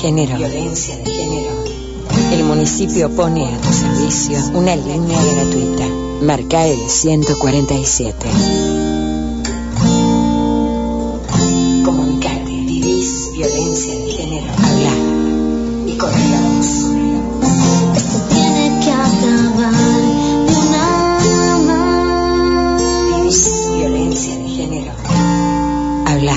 género? 0.00 0.36
Violencia 0.38 0.96
de 0.96 1.10
género. 1.10 1.50
El 2.32 2.44
municipio 2.44 3.10
pone 3.14 3.44
a 3.44 3.60
tu 3.60 3.70
servicio 3.70 4.38
una 4.54 4.74
línea 4.74 5.22
gratuita. 5.22 5.86
Marca 6.22 6.66
el 6.66 6.88
147. 6.88 8.26
Comunicate. 11.84 12.50
¿Vivís 12.50 13.30
violencia 13.32 13.94
de 13.94 14.08
género? 14.10 14.46
Habla 14.56 14.94
y 15.86 15.96
corre 15.98 16.28
la 16.30 16.40
voz. 16.48 16.66
Tiene 18.30 18.80
que 18.82 18.90
acabar 18.90 20.00
de 20.46 20.52
una 20.64 20.86
¿Vivís 23.18 23.42
violencia 23.76 24.34
de 24.36 24.48
género? 24.48 24.92
Habla. 26.06 26.36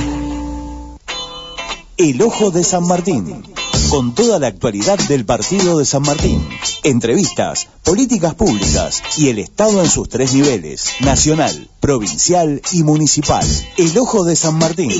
El 1.95 2.22
Ojo 2.22 2.52
de 2.52 2.64
San 2.65 2.85
Martín. 2.85 3.52
Con 3.94 4.15
toda 4.15 4.40
la 4.40 4.48
actualidad 4.48 4.98
del 5.07 5.24
partido 5.24 5.78
de 5.78 5.86
San 5.86 6.02
Martín. 6.02 6.44
Entrevistas, 6.82 7.68
políticas 7.84 8.34
públicas 8.34 9.03
y 9.18 9.30
el 9.30 9.38
Estado 9.38 9.84
en 9.84 9.90
sus 9.90 10.10
tres 10.10 10.34
niveles, 10.34 10.86
nacional, 11.02 11.70
provincial 11.80 12.60
y 12.72 12.82
municipal. 12.82 13.45
El 13.78 13.95
Ojo 13.99 14.24
de 14.24 14.36
San 14.36 14.56
Martín. 14.57 14.91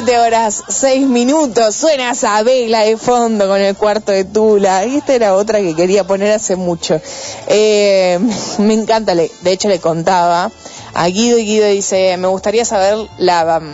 17 0.00 0.18
horas 0.18 0.62
6 0.68 1.06
minutos, 1.08 1.74
suena 1.74 2.12
esa 2.12 2.42
vela 2.42 2.80
de 2.80 2.96
fondo 2.96 3.46
con 3.46 3.60
el 3.60 3.76
cuarto 3.76 4.12
de 4.12 4.24
Tula. 4.24 4.86
Y 4.86 4.96
esta 4.96 5.12
era 5.14 5.34
otra 5.36 5.60
que 5.60 5.76
quería 5.76 6.04
poner 6.04 6.32
hace 6.32 6.56
mucho. 6.56 6.98
Eh, 7.48 8.18
me 8.58 8.72
encanta, 8.74 9.14
le- 9.14 9.30
de 9.42 9.52
hecho 9.52 9.68
le 9.68 9.78
contaba 9.78 10.50
a 10.94 11.06
Guido 11.08 11.36
y 11.38 11.44
Guido 11.44 11.66
dice, 11.68 12.16
me 12.16 12.28
gustaría 12.28 12.64
saber 12.64 12.96
la, 13.18 13.58
um, 13.60 13.72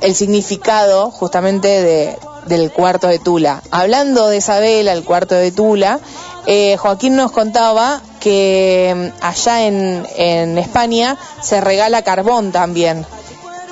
el 0.00 0.14
significado 0.16 1.12
justamente 1.12 1.68
de, 1.68 2.16
del 2.46 2.72
cuarto 2.72 3.06
de 3.06 3.20
Tula. 3.20 3.62
Hablando 3.70 4.26
de 4.28 4.38
esa 4.38 4.58
vela, 4.58 4.92
el 4.92 5.04
cuarto 5.04 5.36
de 5.36 5.52
Tula, 5.52 6.00
eh, 6.46 6.76
Joaquín 6.76 7.14
nos 7.14 7.30
contaba 7.30 8.00
que 8.18 9.12
mm, 9.20 9.24
allá 9.24 9.62
en, 9.66 10.06
en 10.16 10.58
España 10.58 11.16
se 11.40 11.60
regala 11.60 12.02
carbón 12.02 12.50
también 12.50 13.06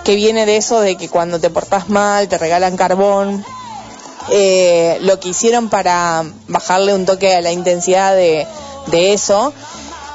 que 0.05 0.15
viene 0.15 0.47
de 0.47 0.59
eso 0.59 0.81
de 0.81 0.97
que 0.97 1.09
cuando 1.09 1.41
te 1.41 1.51
portás 1.51 1.89
mal 1.89 2.29
te 2.29 2.39
regalan 2.39 2.77
carbón. 2.77 3.45
Eh, 4.31 4.99
lo 5.03 5.21
que 5.21 5.31
hicieron 5.31 5.69
para 5.69 6.25
bajarle 6.49 6.95
un 6.95 7.05
toque 7.05 7.35
a 7.35 7.43
la 7.43 7.53
intensidad 7.53 8.15
de, 8.15 8.47
de 8.87 9.13
eso 9.13 9.53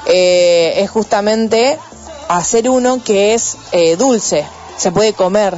eh, 0.08 0.74
es 0.78 0.90
justamente 0.90 1.78
hacer 2.28 2.70
uno 2.70 3.04
que 3.04 3.34
es 3.34 3.58
eh, 3.72 3.96
dulce, 3.98 4.46
se 4.78 4.92
puede 4.92 5.14
comer. 5.14 5.56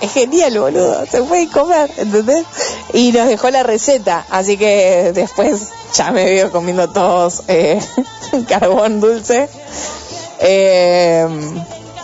Es 0.00 0.12
genial, 0.12 0.58
boludo, 0.58 1.06
se 1.06 1.22
puede 1.22 1.48
comer, 1.48 1.90
¿entendés? 1.96 2.44
Y 2.92 3.12
nos 3.12 3.28
dejó 3.28 3.50
la 3.50 3.62
receta, 3.62 4.26
así 4.30 4.56
que 4.58 5.12
después 5.14 5.68
ya 5.94 6.10
me 6.10 6.24
veo 6.24 6.52
comiendo 6.52 6.88
todos 6.90 7.42
carbón 8.48 9.00
dulce. 9.00 9.48
Eh, 10.40 11.26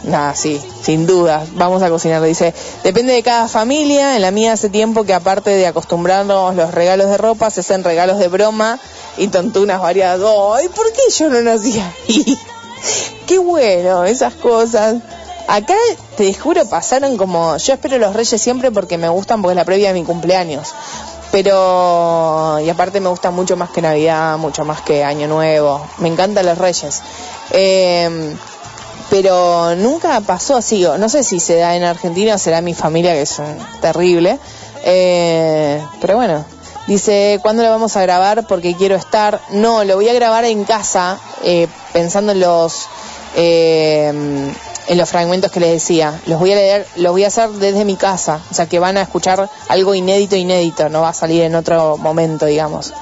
Nada, 0.04 0.34
sí, 0.34 0.60
sin 0.82 1.06
duda. 1.06 1.46
Vamos 1.54 1.82
a 1.82 1.88
cocinar. 1.88 2.22
Dice, 2.22 2.52
depende 2.82 3.12
de 3.12 3.22
cada 3.22 3.48
familia. 3.48 4.16
En 4.16 4.22
la 4.22 4.30
mía 4.30 4.52
hace 4.52 4.68
tiempo 4.68 5.04
que 5.04 5.14
aparte 5.14 5.50
de 5.50 5.66
acostumbrarnos 5.66 6.56
los 6.56 6.74
regalos 6.74 7.08
de 7.08 7.18
ropa, 7.18 7.50
se 7.50 7.60
hacen 7.60 7.84
regalos 7.84 8.18
de 8.18 8.28
broma 8.28 8.80
y 9.16 9.28
tontunas 9.28 9.80
variadas. 9.80 10.20
¡Ay, 10.54 10.68
por 10.68 10.92
qué 10.92 11.02
yo 11.16 11.28
no 11.28 11.40
nací 11.42 11.78
ahí! 11.78 12.38
¡Qué 13.26 13.38
bueno! 13.38 14.04
Esas 14.04 14.34
cosas. 14.34 14.96
Acá, 15.46 15.76
te 16.16 16.32
juro, 16.34 16.64
pasaron 16.66 17.16
como... 17.16 17.56
Yo 17.56 17.74
espero 17.74 17.98
los 17.98 18.14
reyes 18.14 18.40
siempre 18.40 18.70
porque 18.70 18.98
me 18.98 19.08
gustan 19.08 19.42
porque 19.42 19.52
es 19.52 19.56
la 19.56 19.64
previa 19.64 19.88
de 19.92 20.00
mi 20.00 20.04
cumpleaños. 20.04 20.74
Pero... 21.30 22.58
Y 22.60 22.68
aparte 22.68 23.00
me 23.00 23.08
gusta 23.08 23.30
mucho 23.30 23.56
más 23.56 23.70
que 23.70 23.82
Navidad, 23.82 24.36
mucho 24.38 24.64
más 24.64 24.82
que 24.82 25.04
Año 25.04 25.28
Nuevo. 25.28 25.86
Me 25.98 26.08
encantan 26.08 26.46
los 26.46 26.58
reyes. 26.58 27.02
Eh, 27.50 28.34
pero 29.12 29.74
nunca 29.76 30.18
pasó 30.22 30.56
así. 30.56 30.86
No 30.98 31.06
sé 31.10 31.22
si 31.22 31.38
se 31.38 31.56
da 31.56 31.76
en 31.76 31.84
Argentina 31.84 32.34
o 32.34 32.38
será 32.38 32.62
mi 32.62 32.72
familia, 32.72 33.12
que 33.12 33.20
es 33.22 33.38
eh, 33.40 33.44
terrible. 33.82 34.38
Eh, 34.84 35.84
pero 36.00 36.16
bueno, 36.16 36.46
dice, 36.86 37.38
¿cuándo 37.42 37.62
lo 37.62 37.68
vamos 37.68 37.94
a 37.94 38.00
grabar? 38.00 38.46
Porque 38.46 38.74
quiero 38.74 38.96
estar. 38.96 39.38
No, 39.50 39.84
lo 39.84 39.96
voy 39.96 40.08
a 40.08 40.14
grabar 40.14 40.46
en 40.46 40.64
casa, 40.64 41.18
eh, 41.44 41.68
pensando 41.92 42.32
en 42.32 42.40
los. 42.40 42.88
eh, 43.36 44.50
en 44.88 44.98
los 44.98 45.08
fragmentos 45.08 45.52
que 45.52 45.60
les 45.60 45.70
decía, 45.70 46.20
los 46.26 46.40
voy 46.40 46.52
a 46.52 46.56
leer, 46.56 46.86
los 46.96 47.12
voy 47.12 47.22
a 47.22 47.28
hacer 47.28 47.50
desde 47.50 47.84
mi 47.84 47.94
casa, 47.94 48.40
o 48.50 48.54
sea 48.54 48.66
que 48.66 48.80
van 48.80 48.96
a 48.96 49.02
escuchar 49.02 49.48
algo 49.68 49.94
inédito, 49.94 50.34
inédito, 50.34 50.88
no 50.88 51.02
va 51.02 51.10
a 51.10 51.14
salir 51.14 51.42
en 51.44 51.54
otro 51.54 51.96
momento, 51.98 52.46
digamos. 52.46 52.92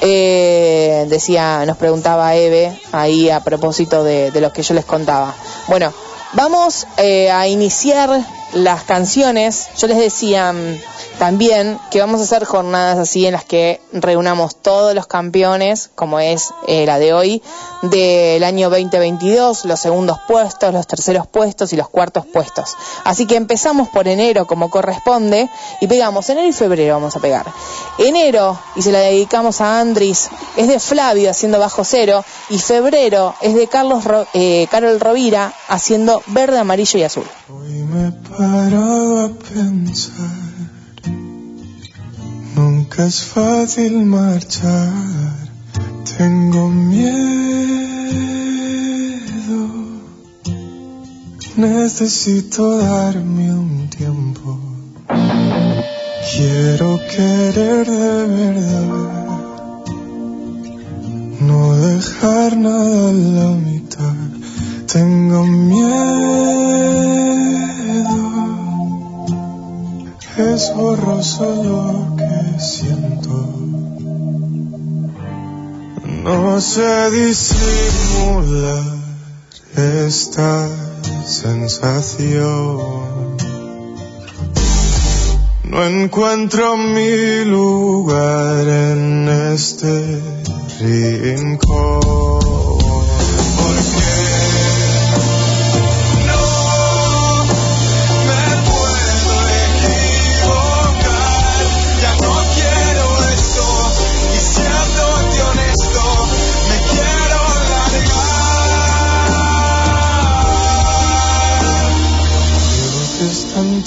Eh, 0.00 1.06
decía, 1.08 1.64
nos 1.66 1.76
preguntaba 1.76 2.34
Eve 2.34 2.78
ahí 2.92 3.30
a 3.30 3.40
propósito 3.40 4.04
de, 4.04 4.30
de 4.30 4.40
lo 4.40 4.52
que 4.52 4.62
yo 4.62 4.74
les 4.74 4.84
contaba. 4.84 5.34
Bueno, 5.68 5.92
vamos 6.32 6.86
eh, 6.96 7.30
a 7.30 7.48
iniciar 7.48 8.10
las 8.52 8.84
canciones. 8.84 9.68
Yo 9.78 9.86
les 9.86 9.98
decía 9.98 10.52
mm, 10.52 10.78
también 11.18 11.78
que 11.90 12.00
vamos 12.00 12.20
a 12.20 12.24
hacer 12.24 12.44
jornadas 12.44 12.98
así 12.98 13.24
en 13.26 13.32
las 13.32 13.44
que 13.44 13.80
reunamos 13.92 14.56
todos 14.60 14.94
los 14.94 15.06
campeones, 15.06 15.90
como 15.94 16.20
es 16.20 16.50
eh, 16.66 16.84
la 16.86 16.98
de 16.98 17.12
hoy, 17.14 17.42
del 17.82 18.44
año 18.44 18.68
2022, 18.70 19.64
los 19.64 19.80
segundos 19.80 20.18
puestos, 20.28 20.72
los 20.74 20.86
terceros 20.86 21.26
puestos 21.26 21.72
y 21.72 21.76
los 21.76 21.88
cuartos 21.88 22.26
puestos. 22.26 22.74
Así 23.04 23.26
que 23.26 23.36
empezamos 23.36 23.88
por 23.88 24.08
enero 24.08 24.46
como 24.46 24.68
corresponde 24.70 25.48
y 25.80 25.86
pegamos 25.86 26.28
enero 26.28 26.48
y 26.48 26.52
febrero 26.52 26.94
vamos 26.94 27.16
a 27.16 27.20
pegar. 27.20 27.46
Enero, 27.98 28.58
y 28.74 28.82
se 28.82 28.92
la 28.92 28.98
dedicamos 29.00 29.60
a 29.60 29.80
Andris, 29.80 30.28
es 30.56 30.68
de 30.68 30.78
Flavio 30.80 31.30
haciendo 31.30 31.58
bajo 31.58 31.84
cero 31.84 32.24
y 32.50 32.58
febrero 32.58 33.34
es 33.40 33.54
de 33.54 33.68
Carlos 33.68 34.04
Ro- 34.04 34.26
eh, 34.34 34.66
Carol 34.70 35.00
Rovira 35.00 35.52
haciendo 35.68 36.22
verde, 36.26 36.58
amarillo 36.58 36.98
y 36.98 37.02
azul. 37.04 37.24
Me 37.48 38.08
he 38.08 38.12
parado 38.36 39.26
a 39.26 39.28
pensar, 39.28 40.26
nunca 42.56 43.04
es 43.04 43.22
fácil 43.22 44.06
marchar, 44.06 44.90
tengo 46.16 46.68
miedo, 46.68 47.12
necesito 51.56 52.78
darme 52.78 53.52
un 53.52 53.90
tiempo, 53.90 54.58
quiero 56.34 56.98
querer 57.14 57.86
de 57.86 58.26
verdad, 58.26 59.04
no 61.40 61.76
dejar 61.76 62.56
nada 62.56 63.08
a 63.10 63.12
la 63.12 63.50
mitad, 63.68 64.14
tengo 64.90 65.44
miedo 65.46 66.36
es 70.38 70.72
borroso 70.74 71.62
lo 71.62 72.16
que 72.16 72.60
siento. 72.60 73.56
No 76.04 76.60
se 76.60 77.10
disimula 77.10 78.82
esta 79.76 80.68
sensación. 81.24 82.78
No 85.64 85.84
encuentro 85.84 86.76
mi 86.76 87.44
lugar 87.44 88.68
en 88.68 89.28
este 89.28 90.20
rincón. 90.80 92.36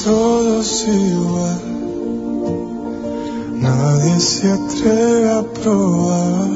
todos 0.04 0.88
igual. 0.88 1.62
Nadie 3.56 4.20
se 4.20 4.52
atreve 4.52 5.30
a 5.30 5.44
probar 5.44 6.50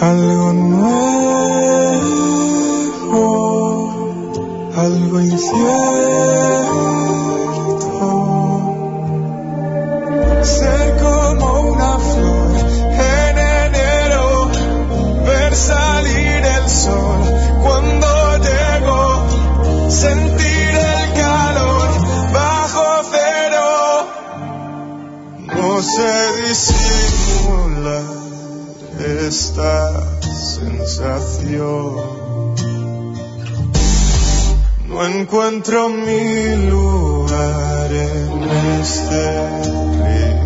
algo 0.00 0.52
nuevo, 0.52 1.56
algo 4.76 5.20
incierto. 5.20 6.95
esta 29.26 30.20
sensación. 30.20 31.96
No 34.88 35.04
encuentro 35.04 35.88
mi 35.88 36.68
lugar 36.70 37.92
en 37.92 38.42
este. 38.80 40.45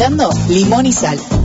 escuchando 0.00 0.30
Limón 0.48 0.86
y 0.86 0.92
Sal. 0.92 1.39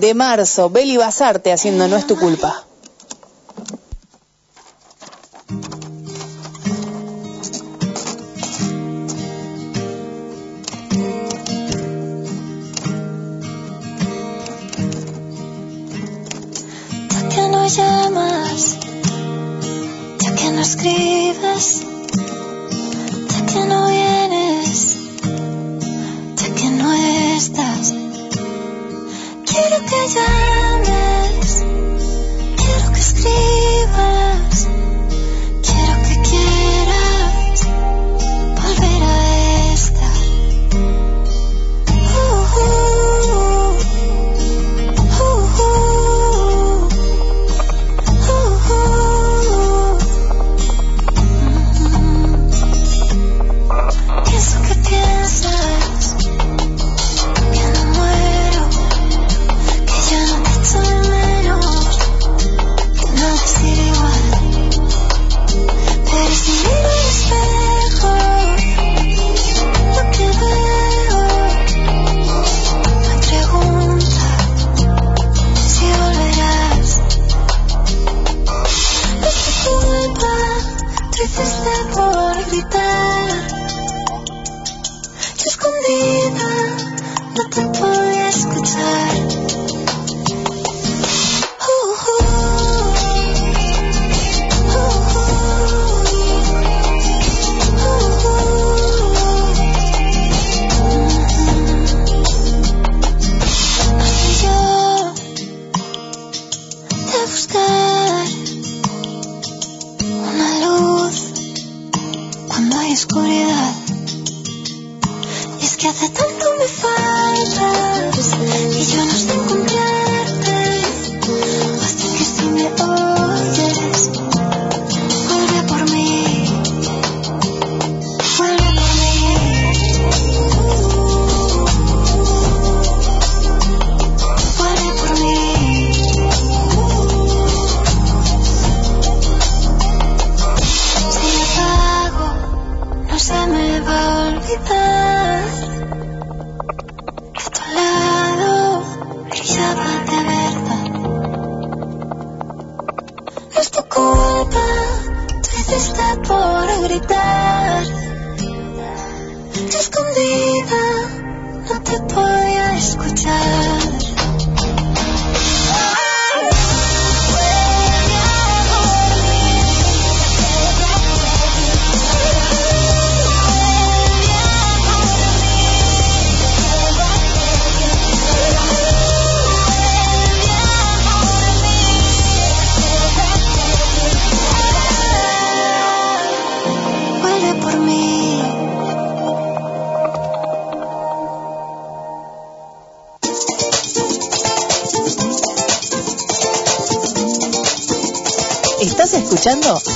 De 0.00 0.14
marzo, 0.14 0.70
Beli 0.70 0.96
Basarte, 0.96 1.52
haciendo 1.52 1.86
No 1.86 1.96
es 1.96 2.06
tu 2.06 2.16
culpa. 2.16 2.69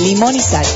Limón 0.01 0.35
y 0.35 0.41
Sal. 0.41 0.67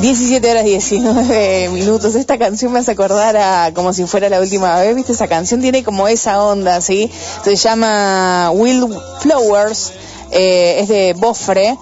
17 0.00 0.50
horas 0.50 0.64
19 0.64 1.68
minutos. 1.70 2.14
Esta 2.14 2.38
canción 2.38 2.72
me 2.72 2.78
hace 2.80 2.92
acordar 2.92 3.36
a 3.36 3.72
como 3.74 3.92
si 3.92 4.04
fuera 4.06 4.28
la 4.28 4.40
última 4.40 4.78
vez. 4.78 4.94
¿Viste? 4.94 5.12
Esa 5.12 5.28
canción 5.28 5.60
tiene 5.60 5.82
como 5.84 6.08
esa 6.08 6.42
onda, 6.42 6.80
¿sí? 6.80 7.10
Se 7.44 7.56
llama 7.56 8.50
Will 8.52 8.86
Flowers. 9.20 9.92
eh, 10.30 10.80
es 10.80 10.88
de 10.88 11.14
Bofre. 11.16 11.76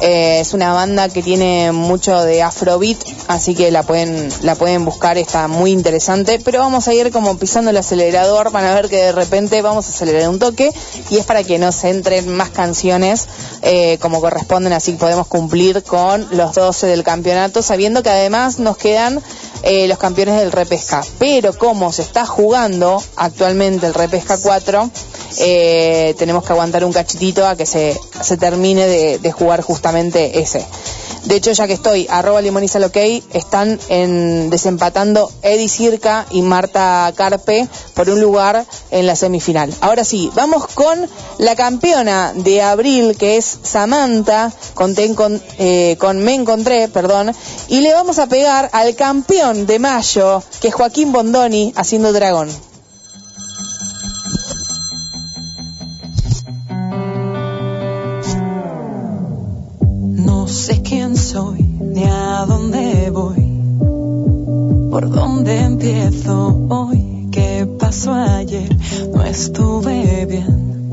eh, 0.00 0.40
es 0.40 0.52
una 0.52 0.72
banda 0.72 1.08
que 1.08 1.22
tiene 1.22 1.72
mucho 1.72 2.20
de 2.22 2.42
afrobeat, 2.42 2.98
así 3.28 3.54
que 3.54 3.70
la 3.70 3.82
pueden, 3.82 4.28
la 4.42 4.54
pueden 4.54 4.84
buscar, 4.84 5.18
está 5.18 5.48
muy 5.48 5.70
interesante. 5.70 6.40
Pero 6.44 6.60
vamos 6.60 6.88
a 6.88 6.94
ir 6.94 7.10
como 7.10 7.36
pisando 7.36 7.70
el 7.70 7.76
acelerador, 7.76 8.50
van 8.50 8.64
a 8.64 8.74
ver 8.74 8.88
que 8.88 8.96
de 8.96 9.12
repente 9.12 9.62
vamos 9.62 9.86
a 9.86 9.90
acelerar 9.90 10.28
un 10.28 10.38
toque 10.38 10.72
y 11.10 11.18
es 11.18 11.26
para 11.26 11.42
que 11.44 11.58
nos 11.58 11.82
entren 11.84 12.28
más 12.28 12.50
canciones 12.50 13.26
eh, 13.62 13.98
como 14.00 14.20
corresponden, 14.20 14.72
así 14.72 14.92
podemos 14.92 15.26
cumplir 15.26 15.82
con 15.82 16.26
los 16.32 16.54
12 16.54 16.86
del 16.86 17.02
campeonato, 17.02 17.62
sabiendo 17.62 18.02
que 18.02 18.10
además 18.10 18.58
nos 18.58 18.76
quedan 18.76 19.22
eh, 19.62 19.88
los 19.88 19.98
campeones 19.98 20.38
del 20.38 20.52
repesca. 20.52 21.02
Pero 21.18 21.56
como 21.56 21.92
se 21.92 22.02
está 22.02 22.26
jugando 22.26 23.02
actualmente 23.16 23.86
el 23.86 23.94
repesca 23.94 24.38
4, 24.38 24.90
eh, 25.38 26.14
tenemos 26.18 26.44
que 26.44 26.52
aguantar 26.52 26.84
un 26.84 26.92
cachitito 26.92 27.46
a 27.46 27.56
que 27.56 27.66
se, 27.66 27.98
se 28.20 28.36
termine 28.36 28.86
de 28.86 29.32
jugar 29.32 29.62
justamente 29.62 30.40
ese. 30.40 30.64
De 31.24 31.36
hecho, 31.36 31.52
ya 31.52 31.66
que 31.66 31.72
estoy, 31.72 32.06
arroba 32.10 32.42
limonizal 32.42 32.84
ok, 32.84 32.96
están 33.32 33.78
en, 33.88 34.50
desempatando 34.50 35.30
Eddie 35.42 35.70
Circa 35.70 36.26
y 36.30 36.42
Marta 36.42 37.10
Carpe 37.16 37.66
por 37.94 38.10
un 38.10 38.20
lugar 38.20 38.66
en 38.90 39.06
la 39.06 39.16
semifinal. 39.16 39.72
Ahora 39.80 40.04
sí, 40.04 40.30
vamos 40.34 40.66
con 40.74 41.08
la 41.38 41.56
campeona 41.56 42.32
de 42.34 42.60
abril, 42.60 43.16
que 43.16 43.38
es 43.38 43.58
Samantha, 43.62 44.52
con, 44.74 44.94
Encon- 44.94 45.40
eh, 45.58 45.96
con 45.98 46.18
Me 46.18 46.34
Encontré, 46.34 46.88
perdón, 46.88 47.32
y 47.68 47.80
le 47.80 47.94
vamos 47.94 48.18
a 48.18 48.26
pegar 48.26 48.68
al 48.72 48.94
campeón 48.94 49.66
de 49.66 49.78
mayo, 49.78 50.42
que 50.60 50.68
es 50.68 50.74
Joaquín 50.74 51.10
Bondoni, 51.10 51.72
haciendo 51.74 52.12
dragón. 52.12 52.50
No 60.44 60.48
sé 60.48 60.82
quién 60.82 61.16
soy 61.16 61.62
ni 61.80 62.04
a 62.04 62.44
dónde 62.46 63.08
voy. 63.08 63.40
¿Por 64.90 65.08
dónde 65.10 65.58
empiezo 65.60 66.66
hoy? 66.68 67.30
¿Qué 67.32 67.66
pasó 67.78 68.12
ayer? 68.12 68.76
No 69.14 69.22
estuve 69.22 70.26
bien. 70.26 70.90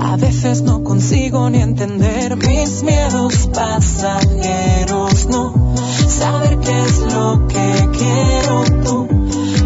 A 0.00 0.16
veces 0.16 0.62
no 0.62 0.82
consigo 0.82 1.50
ni 1.50 1.58
entender 1.58 2.38
mis 2.38 2.82
miedos 2.82 3.46
pasajeros, 3.52 5.26
no 5.28 5.74
saber 6.08 6.60
qué 6.60 6.82
es 6.86 7.12
lo 7.12 7.46
que 7.46 7.88
quiero 7.92 8.64
tú, 8.82 9.06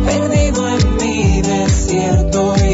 perdido 0.04 0.68
en 0.68 0.96
mi 0.96 1.42
desierto. 1.42 2.54
Y 2.56 2.73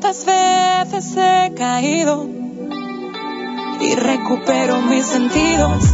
cuántas 0.00 0.24
veces 0.24 1.16
he 1.16 1.54
caído 1.54 2.26
y 3.80 3.94
recupero 3.94 4.80
mis 4.80 5.04
sentidos. 5.04 5.84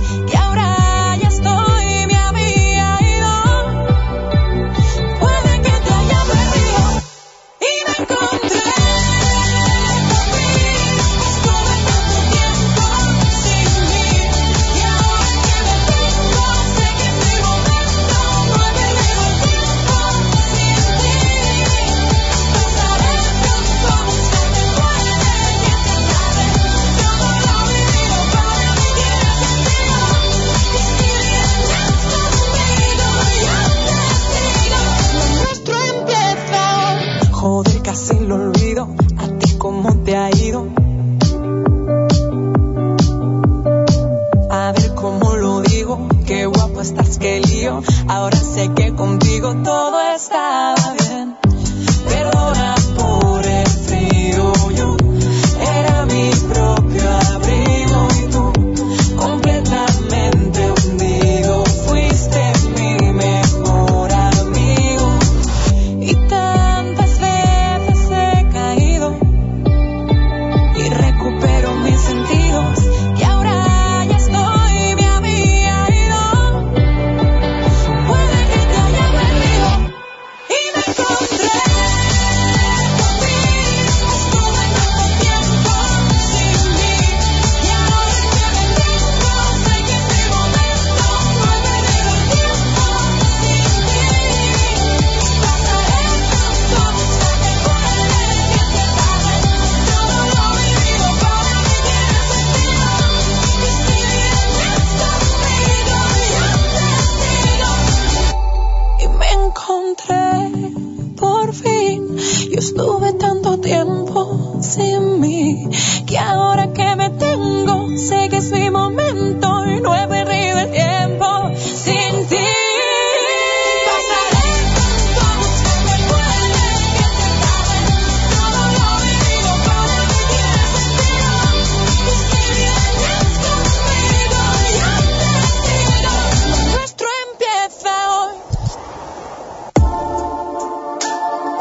Ahora 48.08 48.36
sé 48.36 48.70
que 48.74 48.94
contigo 48.94 49.54
todo 49.64 50.00
estaba 50.14 50.75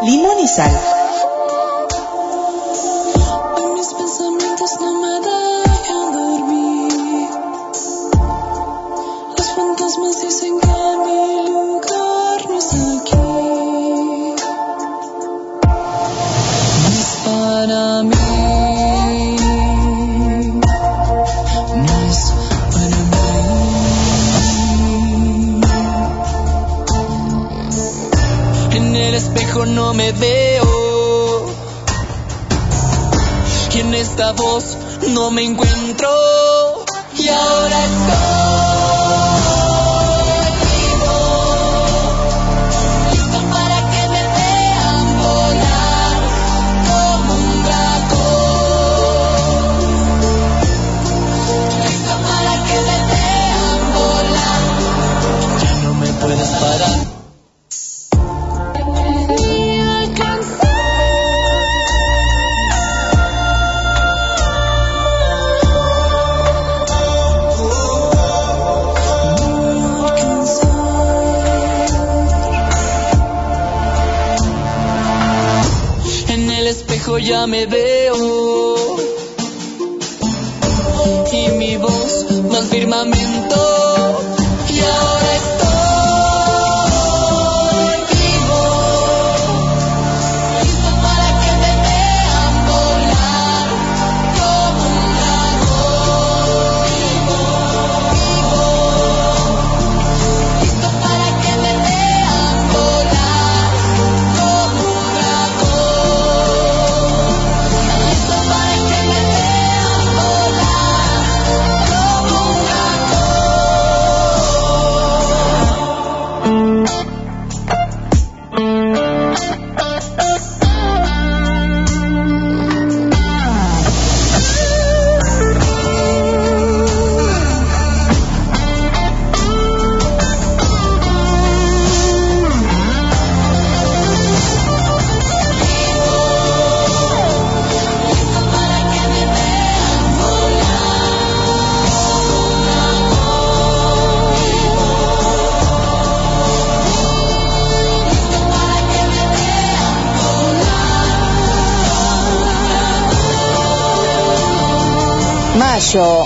Limón 0.04 0.40
y 0.40 0.48
sal. 0.48 0.95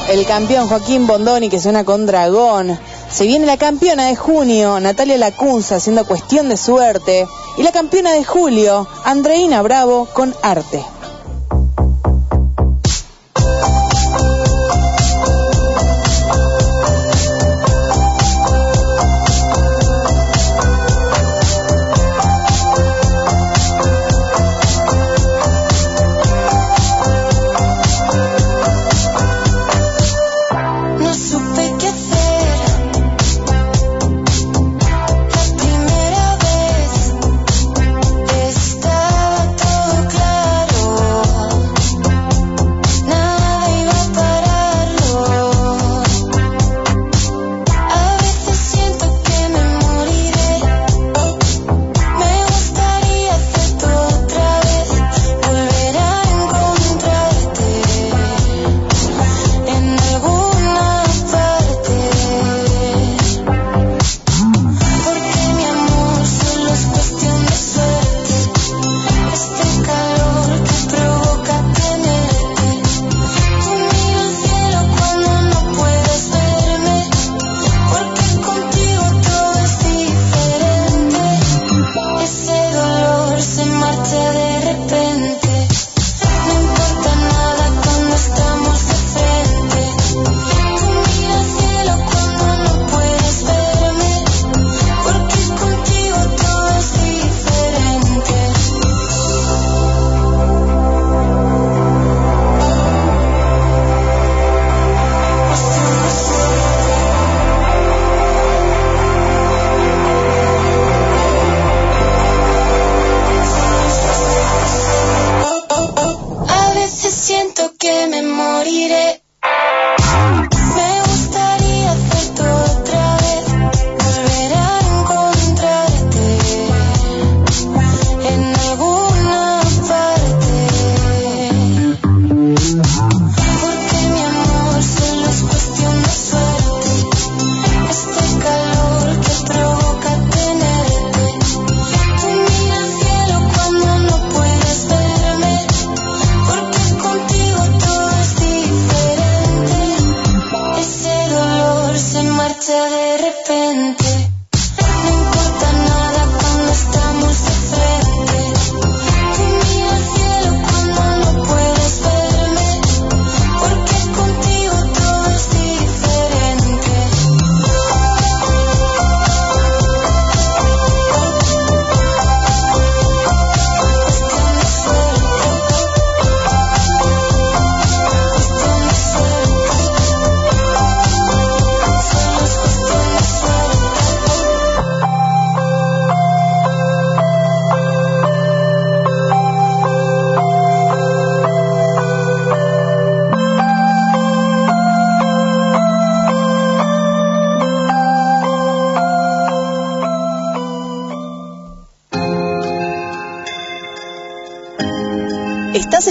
el 0.09 0.25
campeón 0.25 0.67
Joaquín 0.67 1.05
Bondoni 1.05 1.49
que 1.49 1.59
suena 1.59 1.83
con 1.83 2.07
Dragón. 2.07 2.79
Se 3.11 3.27
viene 3.27 3.45
la 3.45 3.57
campeona 3.57 4.07
de 4.07 4.15
junio, 4.15 4.79
Natalia 4.79 5.17
Lacunza, 5.19 5.75
haciendo 5.75 6.05
cuestión 6.05 6.49
de 6.49 6.57
suerte. 6.57 7.27
Y 7.57 7.63
la 7.63 7.71
campeona 7.71 8.13
de 8.13 8.23
julio, 8.23 8.87
Andreina 9.03 9.61
Bravo, 9.61 10.07
con 10.11 10.33
arte. 10.41 10.83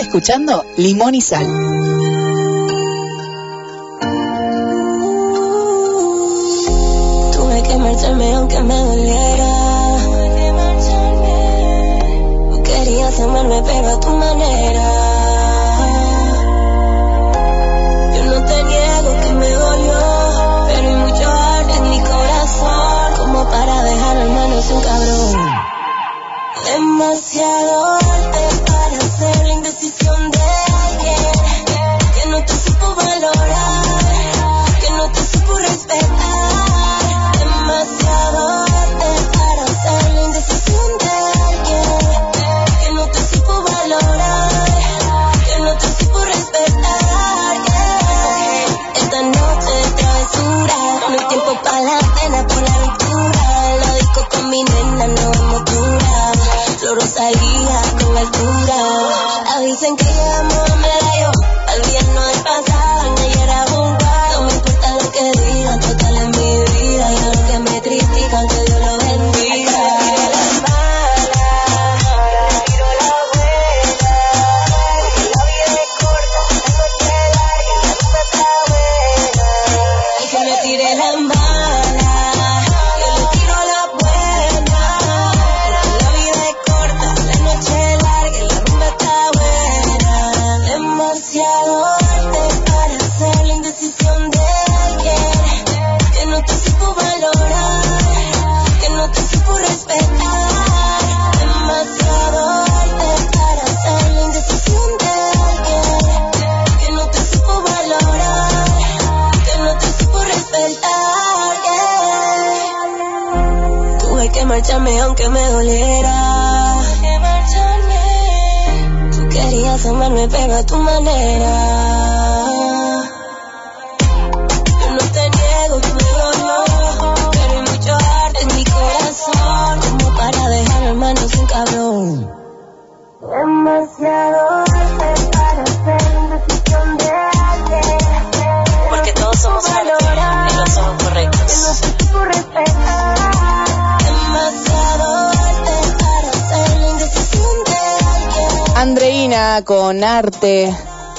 escuchando 0.09 0.65
Limón 0.79 1.15
y 1.15 1.21
Sal. 1.21 1.98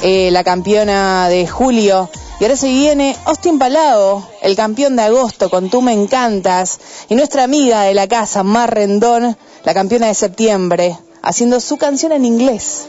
Eh, 0.01 0.29
la 0.31 0.43
campeona 0.43 1.27
de 1.29 1.47
julio. 1.47 2.09
Y 2.39 2.43
ahora 2.45 2.55
se 2.55 2.67
viene 2.67 3.17
Austin 3.25 3.59
Palao, 3.59 4.25
el 4.41 4.55
campeón 4.55 4.95
de 4.95 5.03
agosto 5.03 5.49
con 5.49 5.69
Tú 5.69 5.81
me 5.81 5.93
encantas. 5.93 6.79
Y 7.09 7.15
nuestra 7.15 7.43
amiga 7.43 7.81
de 7.81 7.93
la 7.93 8.07
casa, 8.07 8.43
Mar 8.43 8.73
Rendón, 8.73 9.37
la 9.63 9.73
campeona 9.73 10.07
de 10.07 10.13
septiembre, 10.13 10.97
haciendo 11.21 11.59
su 11.59 11.77
canción 11.77 12.11
en 12.13 12.23
inglés. 12.23 12.85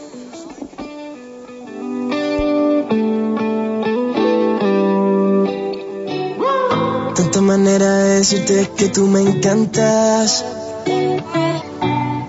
Tanta 7.15 7.41
manera 7.41 7.97
de 7.97 8.15
decirte 8.19 8.69
que 8.77 8.87
tú 8.87 9.07
me 9.07 9.21
encantas. 9.21 10.45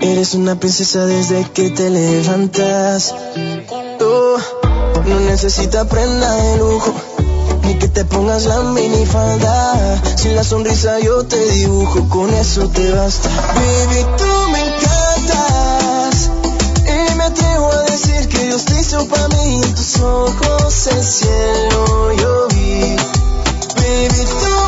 Eres 0.00 0.34
una 0.34 0.58
princesa 0.58 1.06
desde 1.06 1.44
que 1.54 1.70
te 1.70 1.88
levantas. 1.88 3.14
No 5.12 5.20
necesita 5.20 5.84
prenda 5.84 6.34
de 6.36 6.56
lujo, 6.56 6.94
ni 7.64 7.74
que 7.74 7.86
te 7.86 8.06
pongas 8.06 8.46
la 8.46 8.62
minifalda. 8.62 10.00
Sin 10.16 10.34
la 10.34 10.42
sonrisa 10.42 11.00
yo 11.00 11.24
te 11.24 11.38
dibujo, 11.50 12.08
con 12.08 12.32
eso 12.32 12.66
te 12.70 12.90
basta. 12.92 13.28
Baby, 13.28 14.06
tú 14.16 14.48
me 14.52 14.60
encantas. 14.68 16.30
Y 16.86 17.14
me 17.14 17.24
atrevo 17.24 17.70
a 17.70 17.82
decir 17.82 18.26
que 18.26 18.38
Dios 18.46 18.64
te 18.64 18.80
hizo 18.80 19.06
para 19.08 19.28
mí. 19.28 19.60
Tus 19.76 20.00
ojos 20.00 20.86
el 20.86 21.04
cielo 21.04 22.12
yo 22.12 22.48
vi. 22.48 22.96
Baby, 23.76 24.24
tú 24.40 24.61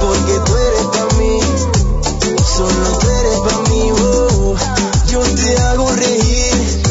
porque 0.00 0.32
tú 0.44 0.56
eres 0.56 0.86
para 0.92 1.14
mí. 1.18 1.40
Solo 2.56 2.98
tú 2.98 3.08
eres 3.08 3.38
para 3.40 3.58
mí. 3.68 3.92
oh. 3.92 4.54
Yo 5.06 5.20
te 5.20 5.58
hago 5.62 5.90
reír. 5.92 6.82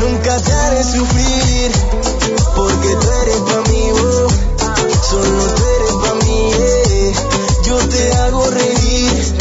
Nunca 0.00 0.36
te 0.40 0.52
haré 0.52 0.84
sufrir, 0.84 1.72
porque 2.54 2.88
tú 3.00 3.10
eres 3.22 3.36
para 3.38 3.60
mí. 3.70 3.90
oh. 3.92 4.28
Solo 5.10 5.54
tú 5.54 5.62
eres 5.64 5.92
para 6.02 6.14
mí. 6.26 6.50
eh. 6.52 7.12
Yo 7.64 7.78
te 7.88 8.12
hago 8.14 8.50
reír. 8.50 9.34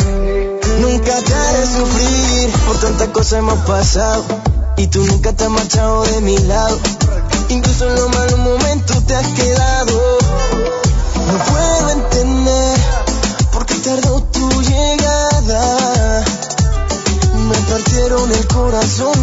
Nunca 0.79 1.21
te 1.21 1.33
haré 1.33 1.65
sufrir 1.65 2.51
Por 2.67 2.79
tantas 2.79 3.07
cosas 3.09 3.39
hemos 3.39 3.57
pasado 3.65 4.23
Y 4.77 4.87
tú 4.87 5.03
nunca 5.05 5.33
te 5.33 5.43
has 5.45 5.49
marchado 5.49 6.03
de 6.03 6.21
mi 6.21 6.37
lado 6.37 6.77
Incluso 7.49 7.89
en 7.89 7.95
los 7.95 8.09
malos 8.09 8.37
momentos 8.39 9.03
te 9.05 9.15
has 9.15 9.27
quedado 9.27 9.86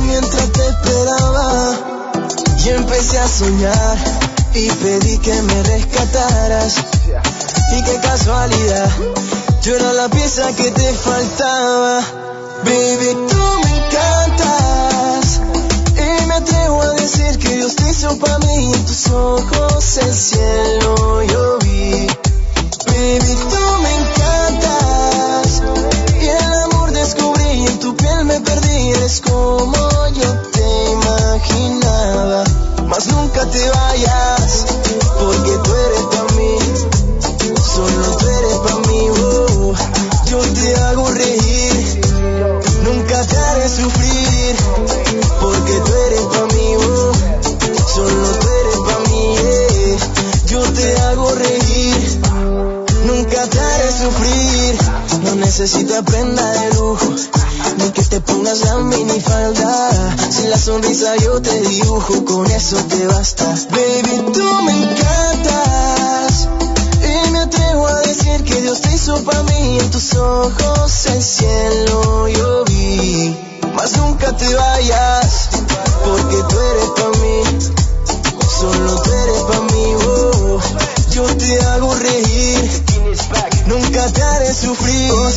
mientras 0.02 0.52
te 0.52 0.68
esperaba 0.68 1.75
Y 2.65 2.68
empecé 2.68 3.18
a 3.18 3.28
soñar 3.28 3.99
Y 4.55 4.68
pedí 4.68 5.18
que 5.18 5.43
me 5.43 5.62
rescataras 5.62 6.76
Y 7.73 7.83
qué 7.84 8.01
casualidad 8.01 8.91
yo 9.65 9.75
era 9.76 9.94
la 9.94 10.10
pieza 10.10 10.55
que 10.55 10.70
te 10.73 10.93
faltaba. 10.93 12.01
Baby, 12.65 13.17
tú 13.31 13.43
me 13.62 13.76
encantas. 13.78 15.41
Y 15.97 16.26
me 16.26 16.34
atrevo 16.34 16.83
a 16.83 16.91
decir 16.91 17.39
que 17.39 17.49
Dios 17.57 17.75
te 17.75 17.89
hizo 17.89 18.18
para 18.18 18.41
mí. 18.41 18.75
En 18.75 18.84
tus 18.84 19.09
ojos 19.09 19.97
el 19.97 20.15
cielo 20.15 21.23
no 55.55 55.60
necesitas 55.60 56.02
prenda 56.02 56.52
de 56.52 56.74
lujo, 56.74 57.15
ni 57.78 57.91
que 57.92 58.02
te 58.02 58.20
pongas 58.20 58.58
la 58.62 58.78
minifalda, 58.78 60.16
sin 60.28 60.50
la 60.50 60.58
sonrisa 60.58 61.15
yo 61.16 61.41
te 61.41 61.60
dibujo, 61.60 62.24
con 62.24 62.50
eso 62.50 62.76
te 62.89 63.07
basta, 63.07 63.44
baby 63.70 64.33
tú 64.33 64.42
me 64.65 64.73
encantas. 64.73 66.49
Y 67.02 67.31
me 67.31 67.39
atrevo 67.39 67.86
a 67.86 68.00
decir 68.00 68.42
que 68.42 68.62
Dios 68.62 68.81
te 68.81 68.94
hizo 68.94 69.23
para 69.23 69.44
mí 69.44 69.78
en 69.78 69.91
tus 69.92 70.15
ojos 70.15 71.07
el 71.07 71.23
cielo 71.23 72.26
yo 72.26 72.65
vi. 72.65 73.36
Mas 73.76 73.97
nunca 73.97 74.36
te 74.36 74.52
vayas, 74.52 75.50
porque 76.05 76.36
tú 76.49 76.58
eres 76.58 76.91
para 76.97 77.10
mí. 77.10 77.42
Solo 78.60 79.02
tú 79.02 79.12
eres 79.12 79.42
para 79.42 79.60
mí, 79.60 79.94
oh. 80.05 80.60
Yo 81.12 81.24
te 81.36 81.60
hago 81.60 81.94
reír. 81.94 82.24
Nunca 83.95 84.13
te 84.13 84.23
haré 84.25 84.53
sufrir, 84.53 85.13
oh, 85.13 85.31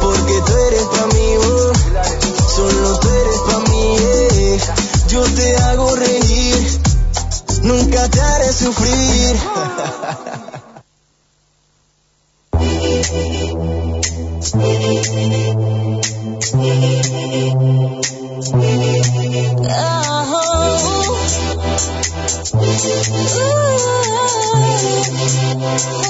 porque 0.00 0.42
tú 0.44 0.56
eres 0.56 0.82
para 0.86 1.06
mí, 1.06 1.36
oh. 1.36 1.72
Solo 2.56 2.98
tú 2.98 3.08
eres 3.08 3.38
para 3.46 3.58
mí. 3.60 3.96
Yo 5.06 5.22
te 5.22 5.56
hago 5.56 5.94
reír. 5.94 6.80
Nunca 7.62 8.08
te 8.08 8.20
haré 8.20 8.52
sufrir. 8.52 9.36
I've 25.72 26.06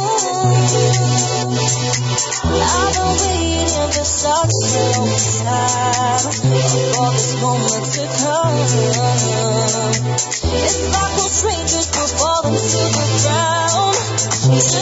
down. 12.89 14.80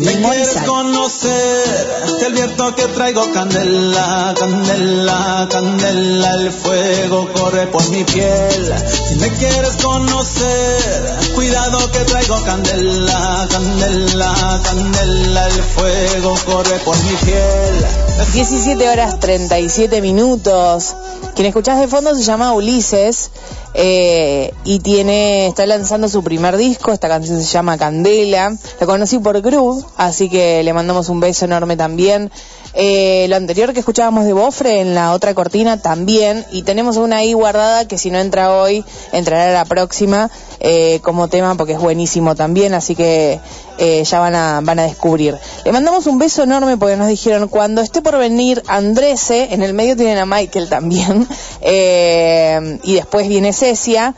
Me 0.00 0.12
quieres 0.12 0.56
conocer, 0.66 2.18
te 2.18 2.26
advierto 2.26 2.74
que 2.74 2.82
traigo 2.88 3.32
candela, 3.32 4.34
candela, 4.36 5.48
candela, 5.50 6.34
el 6.34 6.50
fuego 6.50 7.28
corre 7.32 7.66
por 7.68 7.88
mi 7.90 8.02
piel. 8.04 8.74
Si 9.08 9.14
me 9.16 9.28
quieres 9.28 9.76
conocer, 9.82 11.32
cuidado 11.34 11.90
que 11.92 12.00
traigo 12.00 12.42
candela, 12.42 13.46
candela, 13.50 14.60
candela, 14.64 15.46
el 15.46 15.62
fuego 15.62 16.34
corre 16.44 16.78
por 16.80 16.96
mi 17.04 17.12
piel. 17.24 17.86
17 18.32 18.88
horas 18.88 19.20
37 19.20 20.00
minutos. 20.00 20.96
Quien 21.34 21.46
escuchás 21.46 21.78
de 21.80 21.88
fondo 21.88 22.14
se 22.14 22.22
llama 22.22 22.52
Ulises 22.52 23.30
eh, 23.74 24.54
y 24.64 24.78
tiene 24.78 25.48
está 25.48 25.66
lanzando 25.66 26.08
su 26.08 26.22
primer 26.22 26.56
disco. 26.56 26.92
Esta 26.92 27.08
canción 27.08 27.42
se 27.42 27.46
llama 27.46 27.76
Candela. 27.76 28.56
La 28.84 28.88
conocí 28.88 29.18
por 29.18 29.40
Groove, 29.40 29.82
así 29.96 30.28
que 30.28 30.62
le 30.62 30.74
mandamos 30.74 31.08
un 31.08 31.18
beso 31.18 31.46
enorme 31.46 31.74
también. 31.74 32.30
Eh, 32.74 33.24
lo 33.30 33.36
anterior 33.36 33.72
que 33.72 33.78
escuchábamos 33.78 34.26
de 34.26 34.34
Bofre 34.34 34.80
en 34.80 34.94
la 34.94 35.12
otra 35.12 35.32
cortina 35.32 35.80
también. 35.80 36.44
Y 36.52 36.64
tenemos 36.64 36.98
una 36.98 37.16
ahí 37.16 37.32
guardada 37.32 37.88
que 37.88 37.96
si 37.96 38.10
no 38.10 38.18
entra 38.18 38.52
hoy, 38.52 38.84
entrará 39.12 39.54
la 39.54 39.64
próxima 39.64 40.30
eh, 40.60 41.00
como 41.02 41.28
tema 41.28 41.54
porque 41.54 41.72
es 41.72 41.78
buenísimo 41.78 42.34
también. 42.34 42.74
Así 42.74 42.94
que 42.94 43.40
eh, 43.78 44.04
ya 44.04 44.20
van 44.20 44.34
a, 44.34 44.60
van 44.62 44.78
a 44.78 44.82
descubrir. 44.82 45.34
Le 45.64 45.72
mandamos 45.72 46.06
un 46.06 46.18
beso 46.18 46.42
enorme 46.42 46.76
porque 46.76 46.98
nos 46.98 47.08
dijeron 47.08 47.48
cuando 47.48 47.80
esté 47.80 48.02
por 48.02 48.18
venir 48.18 48.62
Andrese, 48.66 49.54
en 49.54 49.62
el 49.62 49.72
medio 49.72 49.96
tienen 49.96 50.18
a 50.18 50.26
Michael 50.26 50.68
también, 50.68 51.26
eh, 51.62 52.78
y 52.82 52.96
después 52.96 53.28
viene 53.28 53.54
Cecia. 53.54 54.14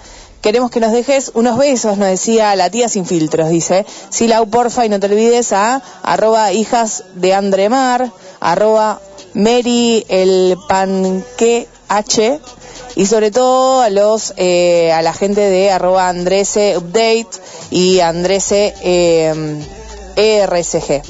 Queremos 0.47 0.71
que 0.71 0.79
nos 0.79 0.93
dejes 0.93 1.33
unos 1.35 1.59
besos, 1.59 1.99
nos 1.99 2.07
decía 2.07 2.55
la 2.55 2.71
tía 2.71 2.89
sin 2.89 3.05
filtros, 3.05 3.49
dice. 3.49 3.85
Silau, 4.11 4.47
porfa, 4.47 4.87
y 4.87 4.89
no 4.89 5.01
te 5.01 5.07
olvides 5.07 5.53
a 5.53 5.83
arroba 6.05 6.53
hijas 6.53 7.03
de 7.17 7.35
arroba 7.35 9.01
Mary 9.35 10.07
el 10.09 10.57
panque 10.69 11.67
y 12.95 13.07
sobre 13.07 13.33
todo 13.33 13.83
a 13.83 13.91
los 13.91 14.35
eh, 14.37 14.93
a 14.93 15.03
la 15.03 15.13
gente 15.13 15.41
de 15.41 15.73
arroba 15.73 16.09
Andrese 16.09 16.79
Update 16.79 17.41
y 17.73 17.99
Andrese 17.99 18.73
eh, 18.85 19.35
ERSG 20.15 21.03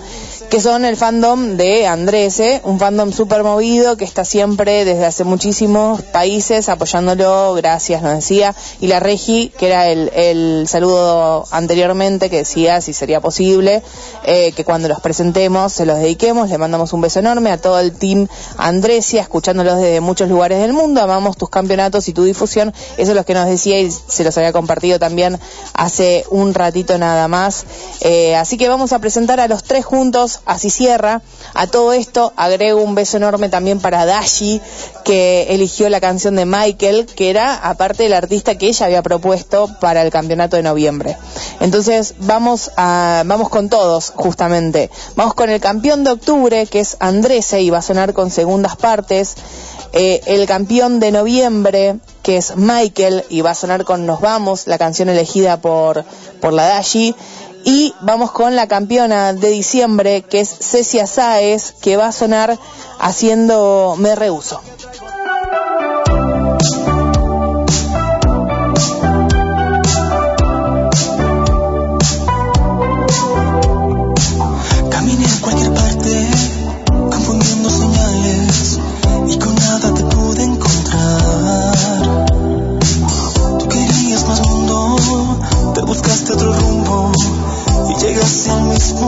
que 0.50 0.60
son 0.60 0.84
el 0.84 0.97
fandom 0.97 1.57
de 1.57 1.86
Andrese, 1.86 2.60
un 2.65 2.78
fandom 2.78 3.12
súper 3.12 3.42
movido 3.42 3.97
que 3.97 4.05
está 4.05 4.25
siempre 4.25 4.84
desde 4.84 5.05
hace 5.05 5.25
muchísimos 5.25 6.02
países 6.02 6.68
apoyándolo, 6.68 7.55
gracias, 7.55 8.02
nos 8.02 8.15
decía, 8.15 8.55
y 8.81 8.86
la 8.86 9.00
Regi, 9.00 9.52
que 9.58 9.66
era 9.66 9.89
el, 9.89 10.10
el 10.15 10.66
saludo 10.68 11.44
anteriormente 11.50 12.31
que 12.31 12.39
decía 12.39 12.81
si 12.81 12.92
sería 12.92 13.20
posible, 13.20 13.83
eh, 14.25 14.52
que 14.52 14.65
cuando 14.65 14.89
los 14.89 15.00
presentemos 15.00 15.73
se 15.73 15.84
los 15.84 15.99
dediquemos, 15.99 16.49
le 16.49 16.58
mandamos 16.58 16.92
un 16.92 17.00
beso 17.00 17.18
enorme 17.18 17.50
a 17.50 17.58
todo 17.58 17.81
el 17.81 17.92
team 17.92 18.28
Andresia, 18.57 19.23
escuchándolos 19.23 19.78
desde 19.78 20.00
muchos 20.00 20.28
lugares 20.28 20.60
del 20.60 20.73
mundo, 20.73 21.02
amamos 21.02 21.36
tus 21.36 21.50
campeonatos 21.50 22.08
y 22.08 22.12
tu 22.12 22.25
difusión, 22.25 22.73
eso 22.97 23.10
es 23.10 23.16
lo 23.16 23.25
que 23.25 23.34
nos 23.34 23.47
decía 23.47 23.81
y 23.81 23.91
se 23.91 24.25
los 24.25 24.36
había 24.39 24.52
compartido 24.52 24.99
también 24.99 25.39
hace 25.75 26.25
un 26.31 26.55
ratito 26.55 26.97
nada 26.99 27.28
más, 27.28 27.65
Eh, 28.00 28.36
así 28.36 28.57
que 28.57 28.68
vamos 28.68 28.92
a 28.92 28.99
presentar 28.99 29.41
a 29.41 29.49
los 29.49 29.65
tres 29.65 29.84
juntos, 29.84 30.35
así 30.44 30.70
cierra. 30.70 31.23
A 31.55 31.66
todo 31.66 31.92
esto 31.92 32.32
agrego 32.36 32.82
un 32.82 32.94
beso 32.94 33.16
enorme 33.16 33.48
también 33.48 33.81
para 33.81 34.05
Dashi, 34.05 34.60
que 35.05 35.47
eligió 35.50 35.89
la 35.89 36.00
canción 36.00 36.36
de 36.36 36.47
Michael, 36.47 37.06
que 37.06 37.31
era 37.31 37.55
aparte 37.55 38.02
del 38.02 38.15
artista 38.15 38.56
que 38.56 38.68
ella 38.68 38.86
había 38.86 39.02
propuesto 39.02 39.68
para 39.81 40.02
el 40.02 40.10
campeonato 40.10 40.56
de 40.56 40.62
noviembre. 40.62 41.16
Entonces 41.60 42.15
vamos 42.18 42.70
a, 42.76 43.23
vamos 43.26 43.48
con 43.48 43.68
todos, 43.68 44.12
justamente. 44.15 44.90
Vamos 45.15 45.34
con 45.34 45.50
el 45.50 45.60
campeón 45.60 46.05
de 46.05 46.10
octubre, 46.10 46.66
que 46.66 46.81
es 46.81 46.97
Andrese, 47.00 47.62
y 47.62 47.70
va 47.70 47.78
a 47.78 47.82
sonar 47.82 48.12
con 48.12 48.31
segundas 48.31 48.76
partes. 48.76 49.36
Eh, 49.92 50.20
el 50.26 50.47
campeón 50.47 51.00
de 51.00 51.12
noviembre, 51.12 51.97
que 52.23 52.36
es 52.36 52.56
Michael, 52.56 53.24
y 53.31 53.40
va 53.40 53.52
a 53.52 53.55
sonar 53.55 53.84
con 53.84 54.05
Nos 54.05 54.20
Vamos, 54.20 54.66
la 54.66 54.78
canción 54.78 55.08
elegida 55.08 55.60
por, 55.60 56.05
por 56.40 56.52
la 56.52 56.66
Dashi. 56.66 57.15
Y 57.69 57.93
vamos 58.01 58.31
con 58.31 58.55
la 58.55 58.69
campeona 58.69 59.33
de 59.33 59.49
diciembre, 59.49 60.23
que 60.23 60.39
es 60.39 60.49
Cecia 60.49 61.05
Sáez, 61.09 61.73
que 61.83 61.97
va 61.97 62.07
a 62.07 62.12
sonar 62.12 62.57
haciendo 63.01 63.97
Me 63.99 64.15
Rehuso. 64.15 64.61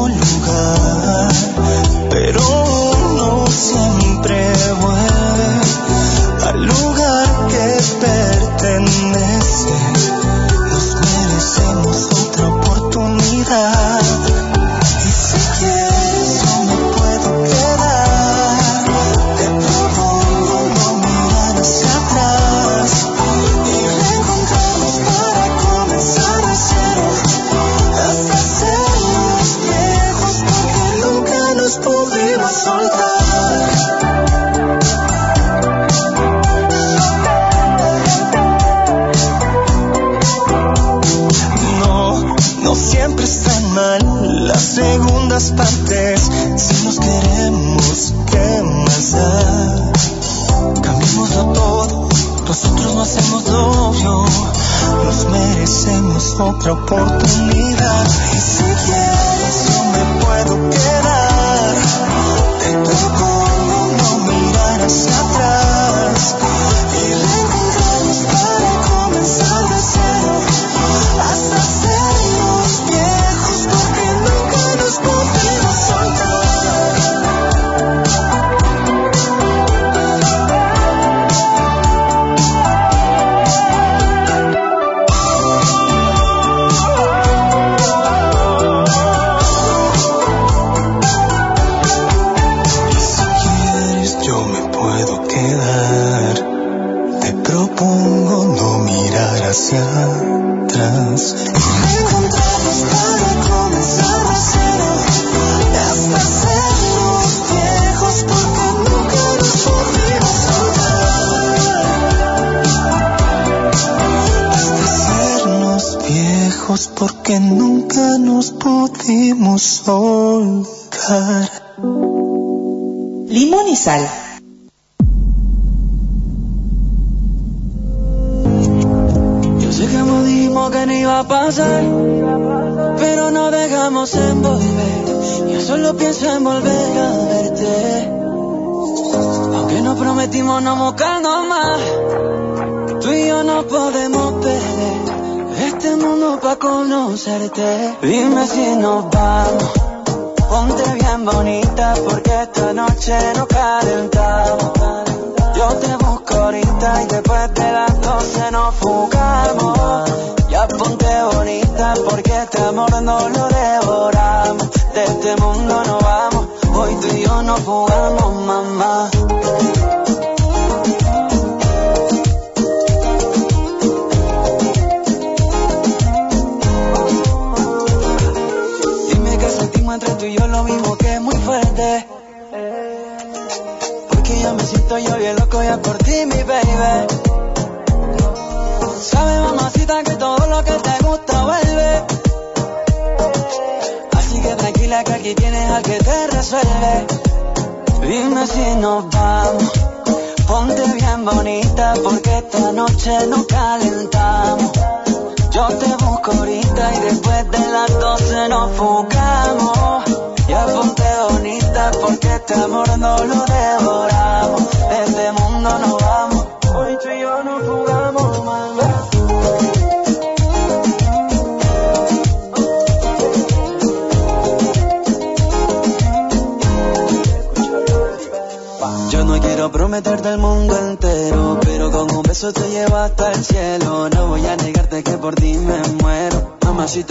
Al 0.06 0.12
mismo 0.14 0.46
lugar. 0.46 0.77
Merecemos 56.68 56.90
otra 56.92 57.67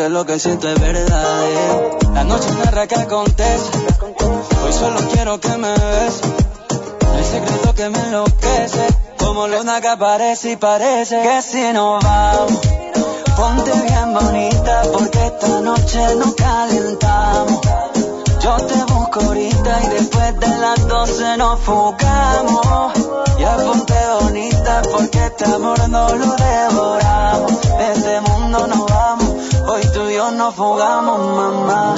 lo 0.09 0.25
que 0.25 0.39
siento 0.39 0.69
es 0.69 0.79
verdad. 0.79 1.45
Eh. 1.45 1.97
La 2.13 2.23
noche 2.23 2.49
narra 2.63 2.87
que 2.87 2.95
acontece. 2.95 3.71
Hoy 4.63 4.73
solo 4.73 4.99
quiero 5.11 5.39
que 5.39 5.49
me 5.57 5.71
ves. 5.71 6.21
No 7.01 7.13
hay 7.13 7.23
secreto 7.23 7.73
que 7.73 7.89
me 7.89 7.99
enloquece. 7.99 8.87
Como 9.17 9.47
luna 9.47 9.81
que 9.81 9.87
aparece 9.87 10.51
y 10.51 10.55
parece 10.55 11.21
que 11.21 11.41
si 11.41 11.73
no 11.73 11.99
vamos. 12.01 12.59
Ponte 13.35 13.71
bien 13.71 14.13
bonita 14.13 14.81
porque 14.93 15.25
esta 15.25 15.61
noche 15.61 16.15
nos 16.15 16.33
calentamos. 16.35 17.61
Yo 18.39 18.55
te 18.65 18.93
busco 18.93 19.19
ahorita 19.21 19.81
y 19.83 19.87
después 19.89 20.39
de 20.39 20.57
las 20.57 20.87
12 20.87 21.37
nos 21.37 21.59
fugamos. 21.59 22.93
Ya 23.37 23.57
ponte 23.57 23.93
bonita 24.21 24.81
porque 24.91 25.25
este 25.25 25.45
amor 25.45 25.89
no 25.89 26.15
lo 26.15 26.35
devoramos. 26.35 27.51
Este 27.79 28.21
mundo 28.21 28.67
no 28.67 28.86
fugamos, 30.55 31.19
mamá. 31.19 31.95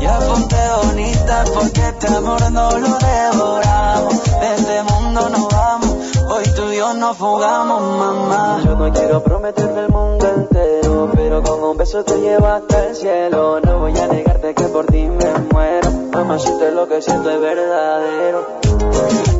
Ya 0.00 0.18
ponte 0.18 0.56
bonita 0.84 1.44
porque 1.54 1.88
este 1.88 2.06
amor 2.08 2.50
no 2.50 2.70
lo 2.70 2.98
devoramos. 2.98 4.24
De 4.24 4.54
este 4.56 4.82
mundo 4.82 5.28
nos 5.28 5.48
vamos, 5.48 5.96
hoy 6.28 6.44
tú 6.56 6.72
y 6.72 6.76
yo 6.76 6.94
nos 6.94 7.16
fugamos, 7.16 7.82
mamá. 7.98 8.60
Yo 8.64 8.74
no 8.74 8.92
quiero 8.92 9.22
prometerte 9.22 9.80
el 9.80 9.88
mundo 9.88 10.26
entero, 10.26 11.10
pero 11.14 11.42
con 11.42 11.62
un 11.62 11.76
beso 11.76 12.04
te 12.04 12.20
llevo 12.20 12.46
hasta 12.46 12.86
el 12.86 12.96
cielo. 12.96 13.60
No 13.60 13.78
voy 13.78 13.96
a 13.96 14.06
negarte 14.08 14.54
que 14.54 14.64
por 14.64 14.86
ti 14.86 15.04
me 15.04 15.32
muero. 15.52 15.90
Mamá, 16.12 16.38
Si 16.38 16.46
siente 16.46 16.72
lo 16.72 16.88
que 16.88 17.00
siento 17.00 17.30
es 17.30 17.40
verdadero. 17.40 19.31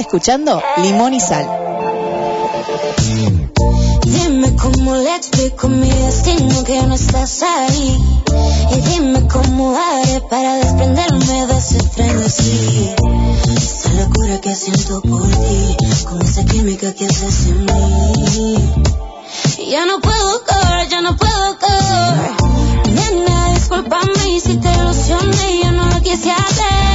escuchando 0.00 0.62
Limón 0.78 1.14
y 1.14 1.20
Sal. 1.20 1.46
Dime 4.04 4.56
cómo 4.56 4.96
le 4.96 5.14
explico 5.16 5.68
mi 5.68 5.90
destino 5.90 6.64
que 6.64 6.82
no 6.82 6.94
estás 6.94 7.42
ahí. 7.42 7.98
Y 8.72 8.80
dime 8.88 9.26
cómo 9.28 9.76
haré 9.76 10.20
para 10.22 10.54
desprenderme 10.56 11.46
de 11.46 11.56
ese 11.56 11.80
frenesí. 11.80 12.90
Esa 13.56 13.92
locura 13.92 14.40
que 14.40 14.54
siento 14.54 15.02
por 15.02 15.28
ti, 15.28 15.76
con 16.08 16.22
esa 16.22 16.44
química 16.44 16.92
que 16.94 17.06
haces 17.06 17.46
en 17.46 17.64
mí. 17.66 18.54
Ya 19.70 19.84
no 19.86 20.00
puedo 20.00 20.44
correr, 20.44 20.88
ya 20.88 21.00
no 21.02 21.16
puedo 21.16 21.58
correr. 21.58 22.32
Nena, 22.94 23.54
discúlpame 23.54 24.40
si 24.40 24.56
te 24.56 24.72
ilusioné, 24.72 25.60
yo 25.62 25.72
no 25.72 25.86
lo 25.90 26.00
quise 26.00 26.30
hacer. 26.30 26.89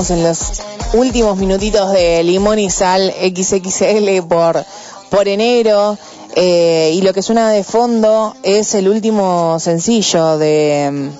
Estamos 0.00 0.10
en 0.10 0.22
los 0.22 0.62
últimos 0.94 1.36
minutitos 1.36 1.92
de 1.92 2.22
Limón 2.22 2.58
y 2.58 2.70
Sal 2.70 3.12
XXL 3.12 4.22
por, 4.26 4.64
por 5.10 5.28
enero. 5.28 5.98
eh, 6.36 6.92
y 6.94 7.02
lo 7.02 7.12
que 7.12 7.22
suena 7.22 7.50
de 7.50 7.64
fondo 7.64 8.34
es 8.42 8.74
el 8.74 8.88
último 8.88 9.58
sencillo 9.60 10.38
de, 10.38 11.10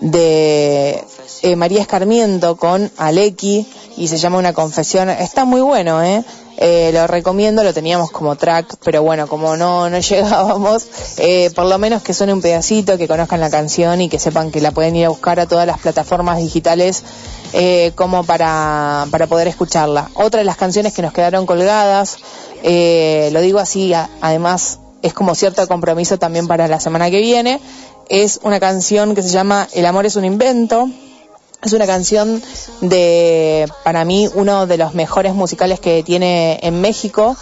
de 0.00 1.04
eh, 1.42 1.56
María 1.56 1.80
Escarmiento 1.80 2.56
con 2.56 2.90
Aleki 2.96 3.66
y 3.96 4.08
se 4.08 4.16
llama 4.16 4.38
Una 4.38 4.52
Confesión. 4.52 5.08
Está 5.10 5.44
muy 5.44 5.60
bueno, 5.60 6.02
¿eh? 6.02 6.24
Eh, 6.58 6.90
lo 6.92 7.06
recomiendo, 7.06 7.64
lo 7.64 7.72
teníamos 7.72 8.10
como 8.10 8.36
track, 8.36 8.76
pero 8.84 9.02
bueno, 9.02 9.26
como 9.26 9.56
no, 9.56 9.88
no 9.88 9.98
llegábamos, 10.10 10.86
eh, 11.18 11.50
por 11.54 11.66
lo 11.66 11.78
menos 11.78 12.02
que 12.02 12.14
suene 12.14 12.32
un 12.32 12.42
pedacito, 12.42 12.98
que 12.98 13.08
conozcan 13.08 13.40
la 13.40 13.50
canción 13.50 14.00
y 14.00 14.08
que 14.08 14.18
sepan 14.18 14.50
que 14.50 14.60
la 14.60 14.70
pueden 14.70 14.94
ir 14.96 15.06
a 15.06 15.08
buscar 15.08 15.40
a 15.40 15.46
todas 15.46 15.66
las 15.66 15.78
plataformas 15.78 16.38
digitales 16.38 17.02
eh, 17.52 17.92
como 17.94 18.24
para, 18.24 19.06
para 19.10 19.26
poder 19.26 19.48
escucharla. 19.48 20.10
Otra 20.14 20.40
de 20.40 20.44
las 20.44 20.56
canciones 20.56 20.92
que 20.92 21.02
nos 21.02 21.12
quedaron 21.12 21.46
colgadas, 21.46 22.16
eh, 22.62 23.30
lo 23.32 23.40
digo 23.40 23.58
así, 23.58 23.92
además 24.20 24.78
es 25.02 25.12
como 25.12 25.34
cierto 25.34 25.66
compromiso 25.68 26.18
también 26.18 26.46
para 26.46 26.68
la 26.68 26.80
semana 26.80 27.10
que 27.10 27.20
viene, 27.20 27.60
es 28.08 28.40
una 28.42 28.60
canción 28.60 29.14
que 29.14 29.22
se 29.22 29.30
llama 29.30 29.68
El 29.72 29.86
amor 29.86 30.06
es 30.06 30.16
un 30.16 30.24
invento. 30.24 30.88
Es 31.64 31.72
una 31.72 31.86
canción 31.86 32.42
de, 32.80 33.70
para 33.84 34.04
mí, 34.04 34.28
uno 34.34 34.66
de 34.66 34.76
los 34.76 34.94
mejores 34.94 35.32
musicales 35.32 35.78
que 35.78 36.02
tiene 36.02 36.58
en 36.60 36.80
México, 36.80 37.36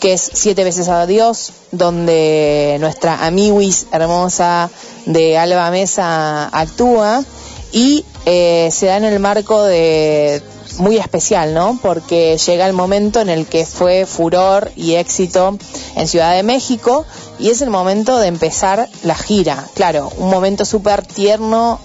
que 0.00 0.14
es 0.14 0.28
Siete 0.34 0.64
veces 0.64 0.88
a 0.88 1.06
Dios, 1.06 1.52
donde 1.70 2.78
nuestra 2.80 3.24
amiguis 3.24 3.86
hermosa 3.92 4.70
de 5.06 5.38
Alba 5.38 5.70
Mesa 5.70 6.48
actúa 6.48 7.22
y 7.72 8.04
eh, 8.26 8.68
se 8.72 8.86
da 8.86 8.96
en 8.96 9.04
el 9.04 9.18
marco 9.20 9.62
de 9.62 10.42
muy 10.78 10.96
especial, 10.96 11.54
¿no? 11.54 11.78
Porque 11.82 12.38
llega 12.38 12.66
el 12.66 12.72
momento 12.72 13.20
en 13.20 13.28
el 13.28 13.46
que 13.46 13.66
fue 13.66 14.06
furor 14.06 14.70
y 14.76 14.94
éxito 14.94 15.58
en 15.96 16.08
Ciudad 16.08 16.34
de 16.34 16.42
México 16.42 17.04
y 17.38 17.50
es 17.50 17.60
el 17.60 17.70
momento 17.70 18.18
de 18.18 18.28
empezar 18.28 18.88
la 19.02 19.14
gira. 19.14 19.64
Claro, 19.74 20.10
un 20.16 20.30
momento 20.30 20.64
súper 20.64 21.04
tierno, 21.04 21.80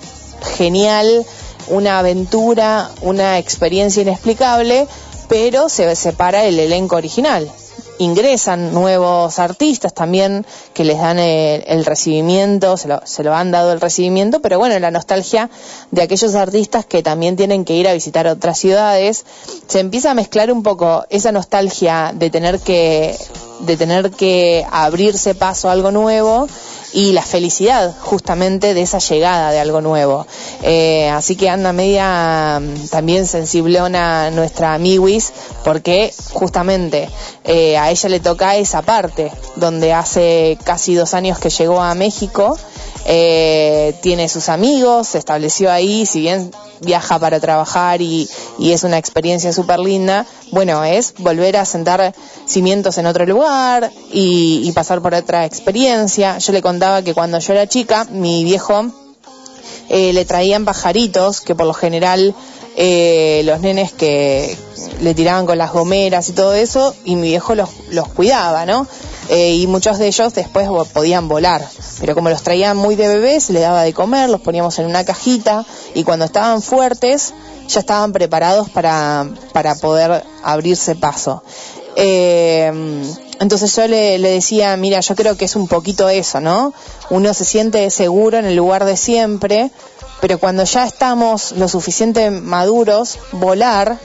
genial, 0.58 1.26
una 1.68 2.00
aventura, 2.00 2.90
una 3.02 3.38
experiencia 3.38 4.02
inexplicable, 4.02 4.88
pero 5.28 5.70
se 5.70 5.96
separa 5.96 6.46
el 6.46 6.60
elenco 6.60 6.96
original. 6.96 7.52
Ingresan 7.98 8.74
nuevos 8.74 9.40
artistas 9.40 9.94
también 9.94 10.46
que 10.74 10.84
les 10.84 11.00
dan 11.00 11.18
el, 11.20 11.64
el 11.68 11.86
recibimiento, 11.86 12.76
se 12.78 12.88
lo, 12.88 13.02
se 13.06 13.24
lo 13.24 13.34
han 13.34 13.52
dado 13.52 13.72
el 13.72 13.80
recibimiento, 13.80 14.42
pero 14.42 14.60
bueno, 14.60 14.78
la 14.80 14.92
nostalgia 14.92 15.50
de 15.92 16.02
aquellos 16.02 16.36
artistas 16.36 16.86
que 16.86 17.04
también 17.04 17.36
tienen 17.36 17.64
que 17.64 17.76
ir 17.76 17.88
a 17.88 17.94
visitar 17.94 18.28
otras 18.28 18.58
ciudades, 18.58 19.26
se 19.68 19.80
empieza 19.80 20.12
a 20.12 20.14
mezclar 20.14 20.52
un 20.52 20.64
poco 20.64 21.06
esa 21.10 21.32
nostalgia 21.32 22.12
de 22.14 22.30
tener 22.30 22.60
que, 22.60 23.18
de 23.60 23.78
tener 23.78 24.12
que 24.12 24.66
abrirse 24.72 25.36
paso 25.36 25.70
a 25.70 25.72
algo 25.72 25.92
nuevo 25.92 26.48
y 26.96 27.12
la 27.12 27.22
felicidad 27.22 27.94
justamente 28.00 28.74
de 28.74 28.82
esa 28.82 29.00
llegada 29.00 29.52
de 29.52 29.60
algo 29.60 29.82
nuevo. 29.82 30.26
Eh, 30.64 31.10
así 31.10 31.36
que 31.36 31.50
anda 31.50 31.74
media 31.74 32.60
mm, 32.62 32.88
también 32.88 33.28
sensiblona 33.28 34.32
nuestra 34.32 34.74
amiguis 34.74 35.34
porque 35.66 36.14
justamente 36.32 37.10
eh, 37.44 37.78
a 37.78 37.92
ella 37.92 38.10
le 38.10 38.22
toca 38.22 38.56
esa 38.56 38.82
parte 38.82 39.32
donde 39.58 39.94
hace 39.94 40.58
casi 40.64 40.96
dos 40.96 41.14
años 41.14 41.38
que 41.38 41.50
llegó 41.50 41.82
a 41.82 41.94
México. 41.96 42.58
Eh, 43.06 43.96
tiene 44.02 44.28
sus 44.28 44.50
amigos, 44.50 45.10
se 45.10 45.20
estableció 45.20 45.72
ahí, 45.72 46.06
si 46.06 46.22
bien 46.22 46.52
viaja 46.82 47.20
para 47.20 47.40
trabajar 47.40 48.02
y, 48.02 48.28
y 48.58 48.72
es 48.72 48.84
una 48.84 48.98
experiencia 48.98 49.54
súper 49.54 49.80
linda, 49.80 50.26
bueno, 50.52 50.84
es 50.84 51.14
volver 51.20 51.58
a 51.58 51.66
sentar 51.66 52.14
cimientos 52.48 52.98
en 52.98 53.06
otro 53.06 53.26
lugar 53.26 53.92
y, 54.12 54.62
y 54.64 54.72
pasar 54.72 55.02
por 55.02 55.14
otra 55.14 55.46
experiencia. 55.46 56.40
Yo 56.40 56.52
le 56.52 56.62
contaba 56.62 57.04
que 57.04 57.14
cuando 57.14 57.40
yo 57.40 57.54
era 57.54 57.68
chica, 57.68 58.06
mi 58.06 58.44
viejo 58.44 58.92
eh, 59.90 60.12
le 60.14 60.26
traían 60.26 60.66
pajaritos, 60.66 61.42
que 61.42 61.54
por 61.54 61.68
lo 61.68 61.74
general 61.74 62.34
eh, 62.76 63.42
los 63.46 63.62
nenes 63.62 63.94
que 63.94 64.58
le 65.02 65.14
tiraban 65.14 65.46
con 65.46 65.58
las 65.58 65.72
gomeras 65.72 66.30
y 66.30 66.34
todo 66.34 66.54
eso, 66.54 66.96
y 67.06 67.16
mi 67.16 67.30
viejo 67.30 67.56
los, 67.56 67.70
los 67.90 68.08
cuidaba, 68.10 68.66
¿no? 68.66 68.88
Eh, 69.30 69.56
y 69.56 69.68
muchos 69.68 69.98
de 69.98 70.08
ellos 70.08 70.34
después 70.34 70.68
podían 70.94 71.28
volar, 71.28 71.68
pero 72.00 72.14
como 72.14 72.30
los 72.30 72.44
traían 72.44 72.78
muy 72.78 72.96
de 72.96 73.08
bebés, 73.08 73.50
le 73.50 73.60
daba 73.60 73.84
de 73.84 73.94
comer, 73.94 74.30
los 74.30 74.42
poníamos 74.42 74.78
en 74.80 74.86
una 74.86 75.04
cajita, 75.04 75.66
y 75.94 76.04
cuando 76.04 76.26
estaban 76.26 76.62
fuertes, 76.62 77.34
ya 77.68 77.80
estaban 77.80 78.14
preparados 78.14 78.70
para, 78.70 79.28
para 79.52 79.76
poder 79.76 80.24
abrirse 80.44 80.96
paso. 80.96 81.44
Eh, 81.96 82.72
entonces 83.40 83.76
yo 83.76 83.88
le, 83.88 84.18
le 84.20 84.30
decía, 84.30 84.76
mira, 84.78 85.00
yo 85.00 85.16
creo 85.16 85.36
que 85.38 85.46
es 85.46 85.56
un 85.56 85.68
poquito 85.68 86.08
eso, 86.10 86.40
¿no? 86.40 86.74
Uno 87.10 87.34
se 87.34 87.46
siente 87.46 87.90
seguro 87.90 88.38
en 88.38 88.46
el 88.46 88.56
lugar 88.56 88.86
de 88.86 88.96
siempre, 88.96 89.72
pero 90.22 90.40
cuando 90.40 90.64
ya 90.64 90.86
estamos 90.86 91.52
lo 91.54 91.68
suficiente 91.68 92.30
maduros, 92.32 93.20
volar 93.32 93.98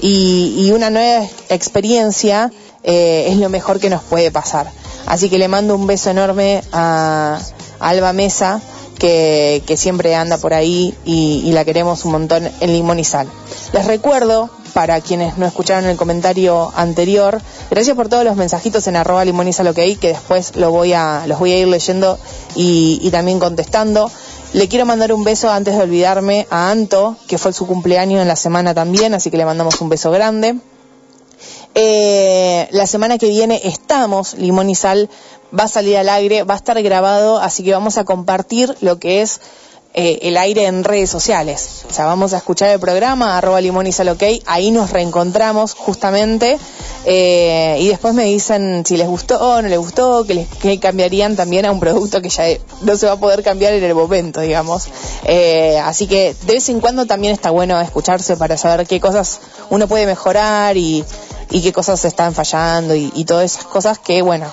y, 0.00 0.70
una 0.72 0.90
nueva 0.90 1.26
experiencia 1.48 2.50
eh, 2.84 3.26
es 3.28 3.36
lo 3.36 3.48
mejor 3.48 3.80
que 3.80 3.90
nos 3.90 4.02
puede 4.02 4.30
pasar. 4.30 4.70
Así 5.06 5.28
que 5.28 5.38
le 5.38 5.48
mando 5.48 5.74
un 5.74 5.86
beso 5.86 6.10
enorme 6.10 6.62
a, 6.72 7.40
Alba 7.80 8.12
Mesa, 8.12 8.60
que, 8.98 9.62
siempre 9.76 10.14
anda 10.14 10.38
por 10.38 10.54
ahí 10.54 10.94
y, 11.04 11.50
la 11.52 11.64
queremos 11.64 12.04
un 12.04 12.12
montón 12.12 12.48
en 12.60 12.72
Limón 12.72 12.98
y 12.98 13.04
Sal. 13.04 13.28
Les 13.72 13.86
recuerdo 13.86 14.50
para 14.74 15.00
quienes 15.00 15.38
no 15.38 15.46
escucharon 15.46 15.88
el 15.88 15.96
comentario 15.96 16.72
anterior. 16.76 17.40
Gracias 17.70 17.96
por 17.96 18.08
todos 18.08 18.24
los 18.24 18.36
mensajitos 18.36 18.86
en 18.86 18.96
arroba 18.96 19.24
limoniza 19.24 19.64
lo 19.64 19.74
que 19.74 19.82
hay, 19.82 19.96
que 19.96 20.08
después 20.08 20.56
lo 20.56 20.70
voy 20.70 20.92
a, 20.92 21.24
los 21.26 21.38
voy 21.38 21.52
a 21.52 21.58
ir 21.58 21.68
leyendo 21.68 22.18
y 22.54 23.08
también 23.10 23.40
contestando. 23.40 24.10
Le 24.54 24.66
quiero 24.66 24.86
mandar 24.86 25.12
un 25.12 25.24
beso 25.24 25.50
antes 25.50 25.76
de 25.76 25.82
olvidarme 25.82 26.46
a 26.50 26.70
Anto, 26.70 27.16
que 27.28 27.36
fue 27.36 27.52
su 27.52 27.66
cumpleaños 27.66 28.22
en 28.22 28.28
la 28.28 28.36
semana 28.36 28.72
también, 28.72 29.12
así 29.12 29.30
que 29.30 29.36
le 29.36 29.44
mandamos 29.44 29.78
un 29.82 29.90
beso 29.90 30.10
grande. 30.10 30.56
Eh, 31.74 32.66
la 32.70 32.86
semana 32.86 33.18
que 33.18 33.28
viene 33.28 33.60
estamos, 33.64 34.34
Limón 34.34 34.70
y 34.70 34.74
Sal 34.74 35.10
va 35.56 35.64
a 35.64 35.68
salir 35.68 35.98
al 35.98 36.08
aire, 36.08 36.44
va 36.44 36.54
a 36.54 36.56
estar 36.56 36.82
grabado, 36.82 37.38
así 37.38 37.62
que 37.62 37.72
vamos 37.72 37.98
a 37.98 38.04
compartir 38.04 38.74
lo 38.80 38.98
que 38.98 39.20
es 39.20 39.40
eh, 40.00 40.20
el 40.28 40.36
aire 40.36 40.66
en 40.66 40.84
redes 40.84 41.10
sociales. 41.10 41.84
O 41.90 41.92
sea, 41.92 42.06
vamos 42.06 42.32
a 42.32 42.36
escuchar 42.36 42.70
el 42.70 42.78
programa, 42.78 43.36
arroba 43.36 43.60
limón 43.60 43.88
y 43.88 43.90
sal 43.90 44.08
ok, 44.10 44.22
ahí 44.46 44.70
nos 44.70 44.90
reencontramos 44.90 45.74
justamente 45.74 46.56
eh, 47.04 47.78
y 47.80 47.88
después 47.88 48.14
me 48.14 48.22
dicen 48.22 48.84
si 48.86 48.96
les 48.96 49.08
gustó 49.08 49.40
o 49.40 49.60
no 49.60 49.66
les 49.66 49.78
gustó, 49.80 50.24
que, 50.24 50.34
les, 50.34 50.46
que 50.46 50.78
cambiarían 50.78 51.34
también 51.34 51.66
a 51.66 51.72
un 51.72 51.80
producto 51.80 52.22
que 52.22 52.28
ya 52.28 52.44
no 52.82 52.96
se 52.96 53.06
va 53.06 53.14
a 53.14 53.16
poder 53.16 53.42
cambiar 53.42 53.72
en 53.72 53.82
el 53.82 53.92
momento, 53.92 54.40
digamos. 54.40 54.86
Eh, 55.24 55.80
así 55.82 56.06
que 56.06 56.36
de 56.46 56.52
vez 56.52 56.68
en 56.68 56.78
cuando 56.78 57.04
también 57.06 57.32
está 57.32 57.50
bueno 57.50 57.80
escucharse 57.80 58.36
para 58.36 58.56
saber 58.56 58.86
qué 58.86 59.00
cosas 59.00 59.40
uno 59.68 59.88
puede 59.88 60.06
mejorar 60.06 60.76
y, 60.76 61.04
y 61.50 61.60
qué 61.60 61.72
cosas 61.72 62.04
están 62.04 62.34
fallando 62.34 62.94
y, 62.94 63.10
y 63.16 63.24
todas 63.24 63.52
esas 63.52 63.64
cosas 63.64 63.98
que, 63.98 64.22
bueno, 64.22 64.46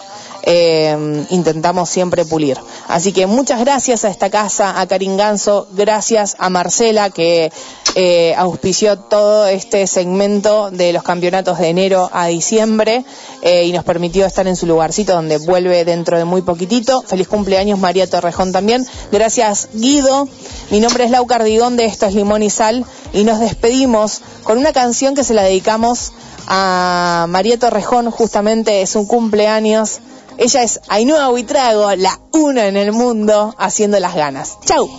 eh, 0.45 1.25
intentamos 1.29 1.89
siempre 1.89 2.25
pulir. 2.25 2.57
Así 2.87 3.13
que 3.13 3.25
muchas 3.25 3.59
gracias 3.59 4.05
a 4.05 4.09
esta 4.09 4.29
casa, 4.29 4.79
a 4.79 4.87
Karin 4.87 5.17
Ganso, 5.17 5.67
gracias 5.71 6.35
a 6.39 6.49
Marcela 6.49 7.09
que 7.09 7.51
eh, 7.95 8.35
auspició 8.35 8.99
todo 8.99 9.47
este 9.47 9.87
segmento 9.87 10.69
de 10.69 10.93
los 10.93 11.03
campeonatos 11.03 11.59
de 11.59 11.69
enero 11.69 12.09
a 12.13 12.27
diciembre 12.27 13.05
eh, 13.41 13.65
y 13.65 13.71
nos 13.71 13.83
permitió 13.83 14.25
estar 14.25 14.47
en 14.47 14.55
su 14.55 14.65
lugarcito 14.65 15.13
donde 15.13 15.37
vuelve 15.37 15.85
dentro 15.85 16.17
de 16.17 16.25
muy 16.25 16.41
poquitito. 16.41 17.01
Feliz 17.01 17.27
cumpleaños 17.27 17.79
María 17.79 18.09
Torrejón 18.09 18.51
también. 18.51 18.85
Gracias 19.11 19.69
Guido. 19.73 20.27
Mi 20.71 20.79
nombre 20.79 21.05
es 21.05 21.11
Lau 21.11 21.25
Cardigón 21.25 21.77
de 21.77 21.85
Esto 21.85 22.05
es 22.05 22.13
Limón 22.13 22.43
y 22.43 22.49
Sal 22.49 22.85
y 23.13 23.23
nos 23.23 23.39
despedimos 23.39 24.21
con 24.43 24.57
una 24.57 24.73
canción 24.73 25.15
que 25.15 25.23
se 25.23 25.33
la 25.33 25.43
dedicamos 25.43 26.11
a 26.47 27.25
María 27.29 27.57
Torrejón, 27.57 28.11
justamente 28.11 28.81
es 28.81 28.95
un 28.95 29.05
cumpleaños. 29.05 30.01
Ella 30.37 30.63
es 30.63 30.81
Ainhoa 30.89 31.29
Huitrago, 31.29 31.95
la 31.95 32.19
una 32.33 32.67
en 32.67 32.75
el 32.75 32.91
mundo, 32.91 33.55
haciendo 33.57 33.99
las 33.99 34.15
ganas. 34.15 34.57
¡Chau! 34.65 34.89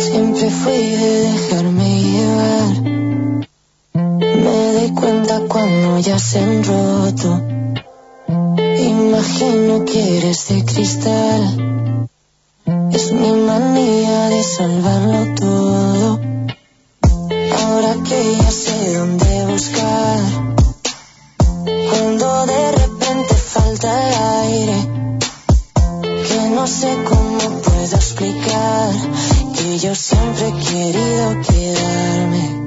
Siempre 0.00 0.50
fui 0.50 0.90
de 0.90 1.32
dejarme 1.32 2.02
llevar. 2.02 2.82
Me 3.94 4.72
doy 4.74 4.90
cuenta 4.90 5.40
cuando 5.48 5.98
ya 6.00 6.18
se 6.18 6.38
han 6.40 6.62
roto. 6.62 7.40
Imagino 8.78 9.84
que 9.86 10.18
eres 10.18 10.48
de 10.48 10.64
cristal. 10.64 12.08
Es 12.92 13.12
mi 13.12 13.32
manía 13.32 14.28
de 14.28 14.42
salvarlo 14.42 15.34
todo. 15.36 16.25
Ahora 17.66 17.94
que 18.04 18.36
ya 18.36 18.50
sé 18.52 18.94
dónde 18.94 19.46
buscar. 19.46 20.20
Cuando 21.90 22.46
de 22.46 22.72
repente 22.72 23.34
falta 23.34 23.88
el 24.06 24.14
aire. 24.46 24.78
Que 26.28 26.50
no 26.54 26.64
sé 26.68 26.96
cómo 27.10 27.38
puedo 27.64 27.96
explicar. 27.96 28.90
Que 29.56 29.78
yo 29.78 29.94
siempre 29.96 30.48
he 30.48 30.52
querido 30.64 31.40
quedarme. 31.48 32.66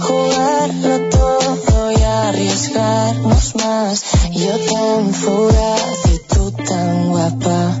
Jugarlo 0.00 1.10
todo 1.10 1.92
y 1.92 2.02
arriesgarnos 2.02 3.54
más. 3.56 4.02
Yo 4.32 4.58
tan 4.72 5.12
fugaz 5.12 5.98
y 6.06 6.18
tú 6.34 6.50
tan 6.52 7.10
guapa. 7.10 7.80